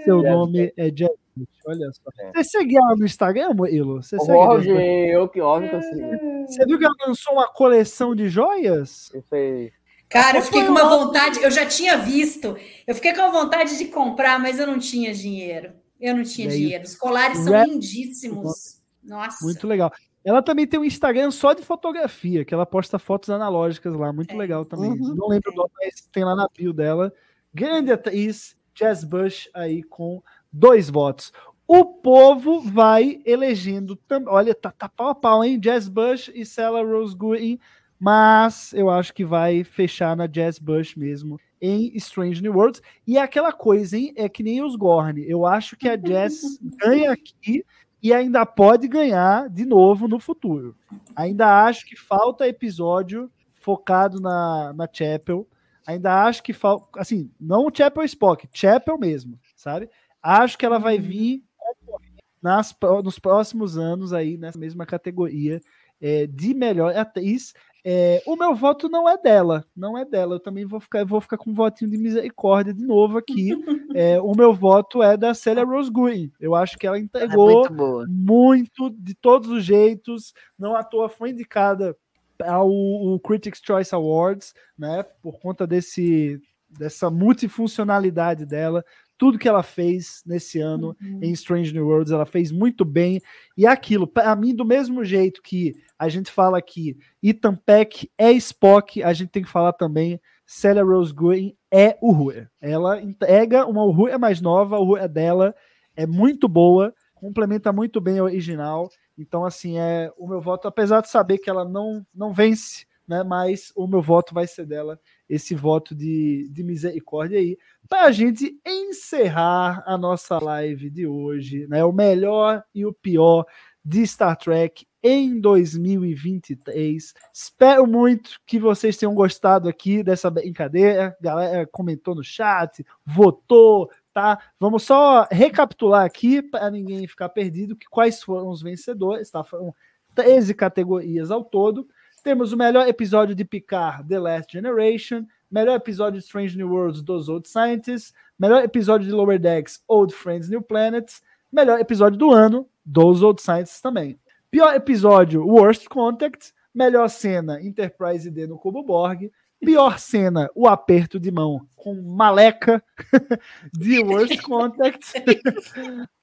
Seu 0.04 0.22
Jazz 0.22 0.34
nome 0.34 0.74
é 0.76 0.90
Jazz. 0.90 1.27
Bush, 1.38 1.48
Olha 1.68 1.92
só. 1.94 2.10
É. 2.20 2.32
Você 2.44 2.44
segue 2.58 2.78
ela 2.78 2.96
no 2.96 3.06
Instagram, 3.06 3.54
Murilo? 3.54 4.02
Você 4.04 4.18
segue? 4.20 4.32
Óbvio, 4.38 4.80
eu 4.80 5.28
que 5.30 5.40
óbvio 5.42 5.70
que 5.70 5.76
eu 5.76 5.82
sei. 5.82 6.46
Você 6.48 6.66
viu 6.66 6.78
que 6.80 6.86
ela 6.86 6.96
lançou 7.08 7.34
uma 7.34 7.48
coleção 7.48 8.16
de 8.16 8.28
joias? 8.30 9.10
Isso 9.14 9.36
aí. 9.36 9.72
Cara, 10.10 10.38
eu 10.38 10.42
fiquei 10.42 10.64
com 10.64 10.72
uma 10.72 10.88
vontade, 10.88 11.42
eu 11.44 11.52
já 11.52 11.66
tinha 11.66 11.98
visto, 11.98 12.56
eu 12.88 12.96
fiquei 12.96 13.14
com 13.14 13.30
vontade 13.30 13.78
de 13.78 13.86
comprar, 13.86 14.40
mas 14.40 14.58
eu 14.58 14.66
não 14.66 14.80
tinha 14.80 15.14
dinheiro. 15.14 15.74
Eu 16.00 16.16
não 16.16 16.24
tinha 16.24 16.50
aí, 16.50 16.56
dinheiro. 16.58 16.84
Os 16.86 16.96
colares 16.96 17.40
são 17.40 17.52
rap- 17.52 17.68
lindíssimos. 17.70 18.78
Nossa. 19.04 19.44
Muito 19.44 19.68
legal. 19.68 19.92
Ela 20.24 20.42
também 20.42 20.68
tem 20.68 20.80
um 20.80 20.86
Instagram 20.86 21.32
só 21.32 21.54
de 21.54 21.64
fotografia, 21.64 22.44
que 22.46 22.54
ela 22.54 22.66
posta 22.66 23.00
fotos 23.00 23.30
analógicas 23.30 23.94
lá, 23.96 24.14
muito 24.14 24.34
É. 24.34 24.38
legal 24.38 24.64
também. 24.66 24.92
Uhum. 24.92 25.16
Não 25.16 25.28
lembro 25.28 25.52
o 25.52 25.56
nome, 25.56 25.72
mas 25.82 25.96
tem 26.12 26.24
lá 26.24 26.36
na 26.36 26.48
bio 26.56 26.72
dela. 26.74 27.14
Grande 27.54 27.92
atriz, 27.92 28.56
Jazz 28.76 29.04
Bush 29.04 29.50
aí 29.54 29.82
com 29.84 30.22
dois 30.52 30.90
votos. 30.90 31.32
O 31.68 31.84
povo 31.84 32.62
vai 32.62 33.20
elegendo 33.26 33.96
também. 33.96 34.34
Olha, 34.34 34.56
tá, 34.56 34.72
tá 34.72 34.88
pau 34.88 35.10
a 35.10 35.16
pau, 35.16 35.44
hein? 35.44 35.60
Jazz 35.60 35.90
Bush 35.90 36.32
e 36.34 36.46
Sarah 36.46 36.82
Rose 36.82 37.16
Gooding, 37.16 37.60
mas 38.00 38.74
eu 38.74 38.90
acho 38.90 39.14
que 39.14 39.26
vai 39.26 39.64
fechar 39.64 40.16
na 40.16 40.28
Jazz 40.28 40.60
Bush 40.60 40.96
mesmo 40.96 41.40
em 41.62 41.92
Strange 41.96 42.42
New 42.42 42.54
Worlds. 42.54 42.82
E 43.06 43.18
é 43.18 43.22
aquela 43.22 43.52
coisa, 43.52 43.98
hein? 43.98 44.14
É 44.16 44.30
que 44.30 44.44
nem 44.44 44.64
os 44.64 44.76
Gorn. 44.76 45.24
Eu 45.28 45.46
acho 45.46 45.76
que 45.76 45.90
a 45.90 45.96
Jazz 45.96 46.42
ganha 46.80 47.12
aqui 47.12 47.66
e 48.02 48.14
ainda 48.14 48.46
pode 48.46 48.88
ganhar 48.88 49.50
de 49.50 49.66
novo 49.66 50.08
no 50.08 50.20
futuro. 50.20 50.76
Ainda 51.16 51.66
acho 51.66 51.86
que 51.86 51.96
falta 51.96 52.48
episódio 52.48 53.30
focado 53.60 54.22
na, 54.22 54.72
na 54.74 54.88
Chapel. 54.92 55.48
Ainda 55.86 56.24
acho 56.26 56.44
que 56.44 56.54
falta. 56.54 57.00
Assim, 57.00 57.32
não 57.40 57.66
o 57.66 57.72
Chapel 57.74 58.04
Spock, 58.04 58.48
Chapel 58.54 58.98
mesmo, 58.98 59.40
sabe? 59.56 59.90
Acho 60.28 60.58
que 60.58 60.66
ela 60.66 60.78
vai 60.78 60.98
vir 61.00 61.44
concorrer 61.58 62.12
nas, 62.42 62.76
nos 63.04 63.18
próximos 63.20 63.78
anos 63.78 64.12
aí, 64.14 64.38
nessa 64.38 64.60
mesma 64.60 64.86
categoria 64.86 65.62
é, 66.02 66.28
de 66.28 66.54
melhor 66.54 66.96
atriz. 66.96 67.54
É, 67.90 68.22
o 68.26 68.36
meu 68.36 68.54
voto 68.54 68.90
não 68.90 69.08
é 69.08 69.18
dela, 69.18 69.64
não 69.74 69.98
é 69.98 70.04
dela. 70.04 70.36
Eu 70.36 70.40
também 70.42 70.66
vou 70.66 70.80
ficar, 70.80 71.06
vou 71.06 71.22
ficar 71.22 71.38
com 71.38 71.52
um 71.52 71.54
votinho 71.54 71.90
de 71.90 71.98
misericórdia 71.98 72.74
de 72.74 72.86
novo 72.86 73.18
aqui. 73.18 73.52
É, 73.96 74.22
o 74.22 74.36
meu 74.36 74.54
voto 74.54 75.02
é 75.02 75.18
da 75.18 75.34
Celia 75.34 75.64
Rose 75.64 75.90
Green. 75.92 76.32
Eu 76.40 76.54
acho 76.54 76.78
que 76.78 76.86
ela 76.86 76.98
É 76.98 77.00
entregou 77.00 77.62
muito 77.62 77.74
boa. 77.74 78.06
muito 78.08 78.92
de 78.92 79.16
todos 79.16 79.50
os 79.50 79.64
jeitos. 79.64 80.34
Não 80.60 80.76
à 80.76 80.84
toa 80.84 81.10
foi 81.10 81.32
indicada 81.32 81.98
ao 82.46 83.20
Critics' 83.22 83.60
Choice 83.66 83.96
Awards, 83.96 84.54
né? 84.78 85.02
Por 85.24 85.40
conta 85.40 85.66
desse 85.66 86.40
dessa 86.70 87.10
multifuncionalidade 87.10 88.46
dela, 88.46 88.84
tudo 89.18 89.40
que 89.40 89.48
ela 89.48 89.64
fez 89.64 90.22
nesse 90.26 90.60
ano 90.60 90.96
em 91.22 91.32
Strange 91.32 91.74
New 91.74 91.88
Worlds, 91.88 92.12
ela 92.12 92.26
fez 92.26 92.52
muito 92.52 92.86
bem. 92.86 93.22
E 93.58 93.66
é 93.66 93.70
aquilo, 93.70 94.06
para 94.06 94.36
mim, 94.36 94.54
do 94.54 94.64
mesmo 94.64 95.04
jeito 95.04 95.42
que 95.42 95.74
a 95.98 96.08
gente 96.08 96.32
fala 96.32 96.62
que 96.62 96.98
Ethan 97.22 97.56
Peck 97.56 98.10
é 98.18 98.32
Spock, 98.34 99.02
a 99.02 99.14
gente 99.14 99.30
tem 99.30 99.44
que 99.44 99.50
falar 99.50 99.74
também 99.74 100.20
Celia 100.46 100.84
Rose 100.84 101.14
Green 101.14 101.56
é 101.70 101.98
Uhura. 102.02 102.50
Ela 102.62 103.02
entrega 103.02 103.66
uma 103.66 103.84
Uhura 103.84 104.18
mais 104.18 104.40
nova, 104.40 104.78
a 104.78 104.80
Uhura 104.80 105.08
dela 105.08 105.54
é 105.96 106.06
muito 106.06 106.48
boa, 106.48 106.94
complementa 107.14 107.74
muito 107.74 108.00
bem 108.00 108.20
a 108.20 108.24
original. 108.24 108.90
Então, 109.18 109.44
assim, 109.44 109.78
é 109.78 110.12
o 110.18 110.28
meu 110.28 110.40
voto, 110.40 110.68
apesar 110.68 111.02
de 111.02 111.10
saber 111.10 111.40
que 111.40 111.50
ela 111.50 111.66
não, 111.66 112.06
não 112.14 112.32
vence, 112.32 112.86
né? 113.08 113.24
Mas 113.24 113.72
o 113.76 113.88
meu 113.88 114.02
voto 114.02 114.34
vai 114.34 114.46
ser 114.46 114.66
dela, 114.66 115.00
esse 115.30 115.56
voto 115.56 115.96
de, 115.96 116.50
de 116.52 116.64
misericórdia 116.64 117.40
aí, 117.40 117.58
para 117.88 118.06
a 118.06 118.12
gente 118.12 118.60
encerrar 118.66 119.84
a 119.86 119.98
nossa 119.98 120.38
live 120.44 120.90
de 120.90 121.08
hoje, 121.08 121.68
né? 121.68 121.84
O 121.84 121.92
melhor 121.92 122.64
e 122.74 122.86
o 122.86 122.94
pior 122.94 123.46
de 123.84 124.06
Star 124.06 124.36
Trek 124.36 124.86
em 125.02 125.40
2023. 125.40 127.14
Espero 127.34 127.88
muito 127.88 128.32
que 128.46 128.60
vocês 128.60 128.98
tenham 128.98 129.16
gostado 129.16 129.70
aqui 129.70 130.04
dessa 130.04 130.30
brincadeira. 130.30 131.16
A 131.18 131.24
galera 131.24 131.68
comentou 131.72 132.14
no 132.14 132.24
chat, 132.24 132.86
votou, 133.06 133.90
tá? 134.14 134.38
Vamos 134.60 134.84
só 134.84 135.26
recapitular 135.32 136.04
aqui 136.04 136.42
para 136.42 136.70
ninguém 136.70 137.08
ficar 137.08 137.30
perdido 137.30 137.78
que 137.78 137.88
quais 137.88 138.22
foram 138.22 138.50
os 138.50 138.62
vencedores, 138.62 139.32
tá? 139.32 139.42
Foram 139.42 139.74
13 140.14 140.54
categorias 140.54 141.32
ao 141.32 141.46
todo. 141.46 141.88
Temos 142.24 142.52
o 142.52 142.58
melhor 142.58 142.88
episódio 142.88 143.36
de 143.36 143.46
Picard, 143.46 144.08
The 144.08 144.20
Last 144.20 144.52
Generation, 144.52 145.26
melhor 145.50 145.76
episódio 145.76 146.20
de 146.20 146.26
Strange 146.26 146.58
New 146.58 146.70
Worlds, 146.70 147.02
Dos 147.02 147.30
Old 147.30 147.48
Scientists, 147.48 148.14
melhor 148.38 148.64
episódio 148.64 149.08
de 149.08 149.14
Lower 149.14 149.40
Decks, 149.40 149.82
Old 149.88 150.14
Friends, 150.14 150.50
New 150.50 150.62
Planets, 150.62 151.22
melhor 151.52 151.80
episódio 151.80 152.18
do 152.18 152.32
ano, 152.32 152.68
Dos 152.86 153.24
Old 153.24 153.42
Scientists 153.42 153.82
também. 153.82 154.20
Pior 154.52 154.74
episódio, 154.76 155.46
Worst 155.46 155.88
Contact, 155.88 156.54
melhor 156.74 157.08
cena, 157.10 157.62
Enterprise 157.62 158.30
D 158.30 158.48
no 158.48 158.58
Cubo 158.58 158.84
Borg, 158.84 159.32
pior 159.60 160.00
cena, 160.00 160.50
o 160.56 160.68
aperto 160.68 161.20
de 161.20 161.32
mão 161.32 161.68
com 161.76 161.96
Maleca 162.02 162.84
de 163.74 164.04
Worst 164.04 164.42
Contact. 164.44 165.14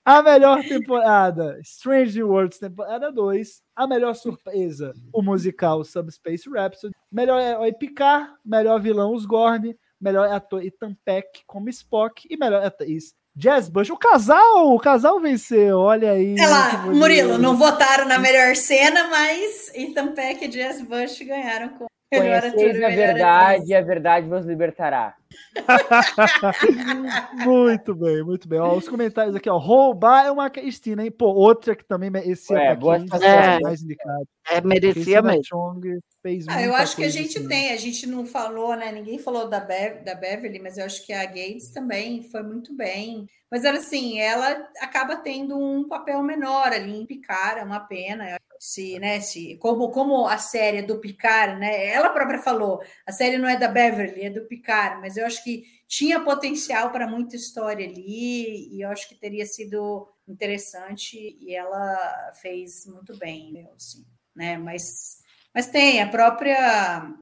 A 0.06 0.22
melhor 0.22 0.62
temporada, 0.62 1.58
Strange 1.62 2.22
Worlds, 2.22 2.58
temporada 2.58 3.10
2. 3.10 3.62
A 3.74 3.86
melhor 3.86 4.14
surpresa, 4.14 4.92
o 5.10 5.22
musical 5.22 5.82
Subspace 5.82 6.46
Rhapsody. 6.50 6.94
Melhor 7.10 7.40
herói 7.40 7.72
Picard. 7.72 8.30
Melhor 8.44 8.80
vilão, 8.82 9.14
os 9.14 9.24
Gorn. 9.24 9.74
Melhor 9.98 10.30
ator 10.30 10.62
Ethan 10.62 10.94
Peck 11.06 11.40
como 11.46 11.70
Spock. 11.70 12.26
E 12.28 12.36
melhor 12.36 12.62
atriz, 12.62 13.14
Jazz 13.34 13.70
Bush. 13.70 13.88
O 13.88 13.96
casal, 13.96 14.74
o 14.74 14.78
casal 14.78 15.18
venceu, 15.20 15.78
olha 15.78 16.12
aí. 16.12 16.36
É 16.38 16.46
lá. 16.46 16.86
Murilo, 16.86 17.38
não 17.38 17.56
votaram 17.56 18.04
na 18.04 18.18
melhor 18.18 18.54
cena, 18.56 19.08
mas 19.08 19.72
Ethan 19.74 20.12
Peck 20.12 20.44
e 20.44 20.48
Jazz 20.48 20.82
Bush 20.82 21.18
ganharam 21.22 21.70
com 21.70 21.86
Conheceis 22.20 22.82
a 22.82 22.88
verdade 22.88 23.64
e 23.66 23.74
a 23.74 23.80
verdade 23.80 24.28
vos 24.28 24.44
libertará. 24.44 25.14
muito 27.44 27.94
bem, 27.94 28.22
muito 28.22 28.48
bem. 28.48 28.58
Ó, 28.60 28.74
os 28.76 28.88
comentários 28.88 29.34
aqui, 29.34 29.48
ó. 29.48 29.58
Roubar 29.58 30.26
é 30.26 30.30
uma 30.30 30.48
Cristina, 30.50 31.04
hein? 31.04 31.10
Pô, 31.10 31.26
outra 31.26 31.74
que 31.74 31.84
também 31.84 32.10
merecia 32.10 32.74
boa 32.74 32.96
aqui? 32.96 33.24
É. 33.24 33.60
mais 33.60 33.82
indicado. 33.82 34.28
É, 34.50 34.60
merecia 34.60 35.22
mesmo. 35.22 35.42
Chong 35.44 35.98
fez 36.22 36.46
Ah, 36.48 36.62
eu 36.62 36.74
acho 36.74 36.96
que 36.96 37.04
a 37.04 37.08
gente 37.08 37.38
assim. 37.38 37.48
tem, 37.48 37.72
a 37.72 37.76
gente 37.76 38.06
não 38.06 38.26
falou, 38.26 38.76
né? 38.76 38.92
Ninguém 38.92 39.18
falou 39.18 39.48
da, 39.48 39.60
Bev- 39.60 40.02
da 40.04 40.14
Beverly, 40.14 40.58
mas 40.58 40.78
eu 40.78 40.84
acho 40.84 41.04
que 41.04 41.12
a 41.12 41.24
Gates 41.24 41.70
também 41.70 42.22
foi 42.22 42.42
muito 42.42 42.74
bem. 42.76 43.26
Mas 43.50 43.64
era 43.64 43.78
assim, 43.78 44.18
ela 44.18 44.68
acaba 44.80 45.16
tendo 45.16 45.56
um 45.56 45.86
papel 45.86 46.22
menor 46.22 46.68
ali 46.72 47.00
em 47.00 47.06
Picard, 47.06 47.60
é 47.60 47.64
uma 47.64 47.80
pena. 47.80 48.36
Se, 48.66 48.98
né, 48.98 49.20
se, 49.20 49.58
como, 49.58 49.90
como 49.90 50.26
a 50.26 50.38
série 50.38 50.78
é 50.78 50.82
do 50.82 50.98
Picard, 50.98 51.60
né? 51.60 51.88
Ela 51.88 52.08
própria 52.08 52.38
falou, 52.38 52.80
a 53.06 53.12
série 53.12 53.36
não 53.36 53.46
é 53.46 53.58
da 53.58 53.68
Beverly, 53.68 54.22
é 54.22 54.30
do 54.30 54.46
Picard, 54.46 55.02
mas 55.02 55.18
eu 55.18 55.26
acho 55.26 55.44
que 55.44 55.64
tinha 55.86 56.18
potencial 56.18 56.90
para 56.90 57.06
muita 57.06 57.36
história 57.36 57.86
ali, 57.86 58.74
e 58.74 58.80
eu 58.80 58.88
acho 58.88 59.06
que 59.06 59.16
teria 59.16 59.44
sido 59.44 60.08
interessante, 60.26 61.36
e 61.38 61.54
ela 61.54 62.32
fez 62.40 62.86
muito 62.86 63.14
bem, 63.18 63.52
eu, 63.60 63.74
assim, 63.76 64.02
né? 64.34 64.56
Mas, 64.56 65.18
mas 65.54 65.66
tem 65.66 66.00
a 66.00 66.08
própria 66.08 67.12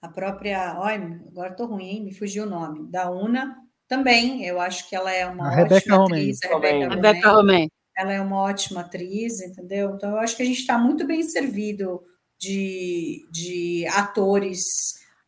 a 0.00 0.08
própria, 0.08 0.78
olha, 0.78 1.20
agora 1.26 1.52
tô 1.56 1.66
ruim, 1.66 1.88
hein? 1.88 2.04
me 2.04 2.14
fugiu 2.14 2.44
o 2.44 2.48
nome, 2.48 2.88
da 2.88 3.10
Una 3.10 3.56
também, 3.88 4.44
eu 4.44 4.60
acho 4.60 4.88
que 4.88 4.94
ela 4.94 5.12
é 5.12 5.26
uma 5.26 5.48
A 5.48 5.62
ótima 5.62 5.64
Rebecca 5.64 6.04
atriz, 6.04 6.38
a 6.44 6.48
Romijn. 6.48 6.88
Rebecca. 6.90 7.32
Romain. 7.32 7.68
Ela 7.96 8.12
é 8.12 8.20
uma 8.20 8.40
ótima 8.40 8.80
atriz, 8.82 9.40
entendeu? 9.40 9.94
Então 9.94 10.10
eu 10.10 10.18
acho 10.18 10.36
que 10.36 10.42
a 10.42 10.46
gente 10.46 10.60
está 10.60 10.76
muito 10.78 11.06
bem 11.06 11.22
servido 11.22 12.02
de, 12.38 13.26
de 13.30 13.86
atores 13.88 14.62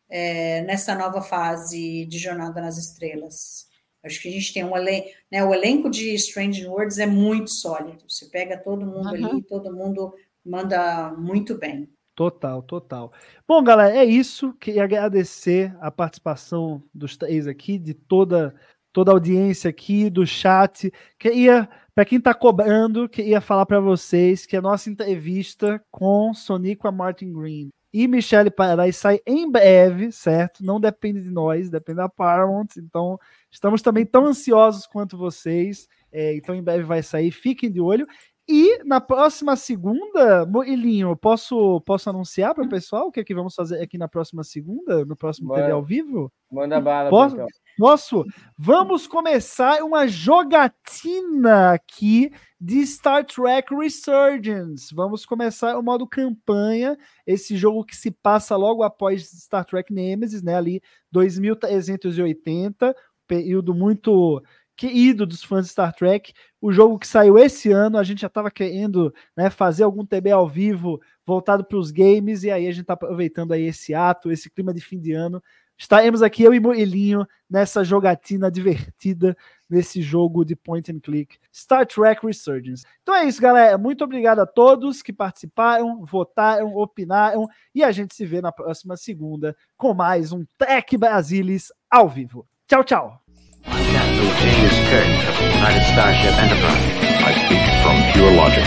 é, 0.09 0.61
nessa 0.63 0.95
nova 0.95 1.21
fase 1.21 2.05
de 2.05 2.17
Jornada 2.19 2.61
nas 2.61 2.77
Estrelas. 2.77 3.67
Acho 4.03 4.21
que 4.21 4.29
a 4.29 4.31
gente 4.31 4.53
tem 4.53 4.63
um 4.63 4.77
elenco, 4.77 5.09
né? 5.31 5.43
O 5.43 5.53
elenco 5.53 5.89
de 5.89 6.13
Strange 6.15 6.65
Worlds 6.65 6.99
é 6.99 7.05
muito 7.05 7.49
sólido. 7.51 8.03
Você 8.07 8.27
pega 8.27 8.57
todo 8.57 8.85
mundo 8.85 9.13
Uhum. 9.13 9.25
ali, 9.25 9.43
todo 9.43 9.73
mundo 9.75 10.13
manda 10.45 11.11
muito 11.17 11.57
bem. 11.57 11.89
Total, 12.15 12.61
total. 12.63 13.13
Bom, 13.47 13.63
galera, 13.63 13.95
é 13.95 14.05
isso. 14.05 14.53
Queria 14.59 14.83
agradecer 14.83 15.75
a 15.81 15.89
participação 15.91 16.83
dos 16.93 17.15
três 17.17 17.47
aqui, 17.47 17.77
de 17.77 17.93
toda, 17.93 18.53
toda 18.91 19.11
a 19.11 19.13
audiência 19.13 19.69
aqui, 19.69 20.09
do 20.09 20.25
chat. 20.27 20.91
Queria, 21.17 21.69
para 21.99 22.05
quem 22.05 22.17
está 22.17 22.33
cobrando, 22.33 23.09
queria 23.09 23.41
falar 23.41 23.65
para 23.65 23.81
vocês 23.81 24.45
que 24.45 24.55
a 24.55 24.61
nossa 24.61 24.89
entrevista 24.89 25.83
com 25.91 26.33
Sonic 26.33 26.87
a 26.87 26.93
Martin 26.93 27.33
Green 27.33 27.73
e 27.91 28.07
Michelle 28.07 28.49
Paradise 28.49 28.97
sai 28.97 29.19
em 29.27 29.51
breve, 29.51 30.09
certo? 30.09 30.63
Não 30.63 30.79
depende 30.79 31.21
de 31.21 31.29
nós, 31.29 31.69
depende 31.69 31.97
da 31.97 32.07
Paramount. 32.07 32.67
Então, 32.77 33.19
estamos 33.51 33.81
também 33.81 34.05
tão 34.05 34.27
ansiosos 34.27 34.87
quanto 34.87 35.17
vocês. 35.17 35.89
É, 36.09 36.33
então, 36.37 36.55
em 36.55 36.63
breve 36.63 36.83
vai 36.83 37.03
sair, 37.03 37.31
fiquem 37.31 37.69
de 37.69 37.81
olho. 37.81 38.07
E 38.51 38.83
na 38.83 38.99
próxima 38.99 39.55
segunda, 39.55 40.43
Murilinho, 40.43 41.15
posso, 41.15 41.79
posso 41.81 42.09
anunciar 42.09 42.55
para 42.55 42.63
o 42.63 42.67
pessoal 42.69 43.05
o 43.05 43.11
que, 43.11 43.19
é 43.19 43.23
que 43.23 43.35
vamos 43.35 43.53
fazer 43.53 43.79
aqui 43.79 43.95
na 43.95 44.07
próxima 44.07 44.43
segunda, 44.43 45.05
no 45.05 45.15
próximo 45.15 45.49
Manda. 45.49 45.61
TV 45.61 45.71
ao 45.71 45.83
vivo? 45.83 46.33
Manda 46.51 46.81
bala, 46.81 47.11
Posso? 47.11 47.37
Posso? 47.77 48.25
Vamos 48.57 49.05
começar 49.05 49.83
uma 49.83 50.07
jogatina 50.07 51.73
aqui 51.73 52.31
de 52.59 52.83
Star 52.87 53.23
Trek 53.23 53.71
Resurgence. 53.75 54.95
Vamos 54.95 55.27
começar 55.27 55.77
o 55.77 55.83
modo 55.83 56.07
campanha, 56.07 56.97
esse 57.27 57.55
jogo 57.55 57.85
que 57.85 57.95
se 57.95 58.09
passa 58.09 58.57
logo 58.57 58.81
após 58.81 59.29
Star 59.29 59.63
Trek 59.63 59.93
Nemesis, 59.93 60.41
né? 60.41 60.55
Ali 60.55 60.81
2380, 61.11 62.95
período 63.27 63.75
muito 63.75 64.41
querido 64.79 65.25
dos 65.25 65.43
fãs 65.43 65.65
de 65.65 65.71
Star 65.73 65.93
Trek. 65.93 66.31
O 66.61 66.71
jogo 66.71 66.97
que 66.97 67.05
saiu 67.05 67.37
esse 67.37 67.69
ano, 67.69 67.97
a 67.97 68.03
gente 68.03 68.21
já 68.21 68.27
estava 68.27 68.49
querendo 68.49 69.13
né, 69.35 69.49
fazer 69.49 69.83
algum 69.83 70.05
TB 70.05 70.31
ao 70.31 70.47
vivo 70.47 71.01
voltado 71.25 71.65
para 71.65 71.77
os 71.77 71.91
games, 71.91 72.43
e 72.43 72.49
aí 72.49 72.65
a 72.65 72.71
gente 72.71 72.83
está 72.83 72.93
aproveitando 72.93 73.51
aí 73.51 73.63
esse 73.63 73.93
ato, 73.93 74.31
esse 74.31 74.49
clima 74.49 74.73
de 74.73 74.79
fim 74.79 74.97
de 74.97 75.11
ano. 75.11 75.43
Estaremos 75.77 76.21
aqui, 76.21 76.43
eu 76.43 76.53
e 76.53 76.59
Murilinho, 76.61 77.27
nessa 77.49 77.83
jogatina 77.83 78.49
divertida, 78.49 79.35
nesse 79.69 80.01
jogo 80.01 80.45
de 80.45 80.55
point 80.55 80.89
and 80.91 80.99
click, 81.01 81.37
Star 81.53 81.85
Trek 81.85 82.25
Resurgence. 82.25 82.85
Então 83.01 83.13
é 83.13 83.25
isso, 83.25 83.41
galera. 83.41 83.77
Muito 83.77 84.03
obrigado 84.03 84.39
a 84.39 84.45
todos 84.45 85.01
que 85.01 85.11
participaram, 85.11 86.05
votaram, 86.05 86.73
opinaram, 86.75 87.47
e 87.75 87.83
a 87.83 87.91
gente 87.91 88.15
se 88.15 88.25
vê 88.25 88.41
na 88.41 88.51
próxima 88.51 88.95
segunda 88.95 89.55
com 89.77 89.93
mais 89.93 90.31
um 90.31 90.45
Tech 90.57 90.97
Brasilis 90.97 91.69
ao 91.89 92.07
vivo. 92.07 92.47
Tchau, 92.65 92.83
tchau! 92.83 93.28
I'm 93.65 93.83
Captain 93.91 94.29
Janius 94.39 94.77
Kirk 94.89 95.27
of 95.27 95.35
the 95.37 95.45
United 95.51 95.83
Starship 95.91 96.33
Enterprise. 96.39 96.85
I 97.27 97.31
speak 97.43 97.63
from 97.83 97.97
pure 98.13 98.31
logic. 98.31 98.63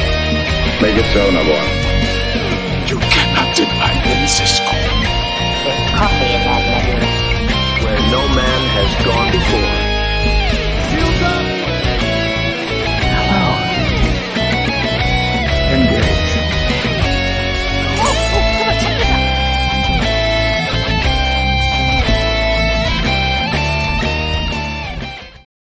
Make 0.82 0.96
it 1.00 1.08
so, 1.12 1.30
Navarre. 1.30 1.70
You 2.88 2.98
cannot 2.98 3.56
deny 3.56 3.94
them, 4.04 4.28
Cisco. 4.28 4.72
There's 5.64 5.90
coffee 5.96 6.32
in 6.36 6.42
that 6.44 6.62
letter. 6.72 7.00
Where 7.84 8.00
no 8.10 8.22
man 8.34 8.60
has 8.76 8.90
gone 9.06 9.30
before. 9.32 9.71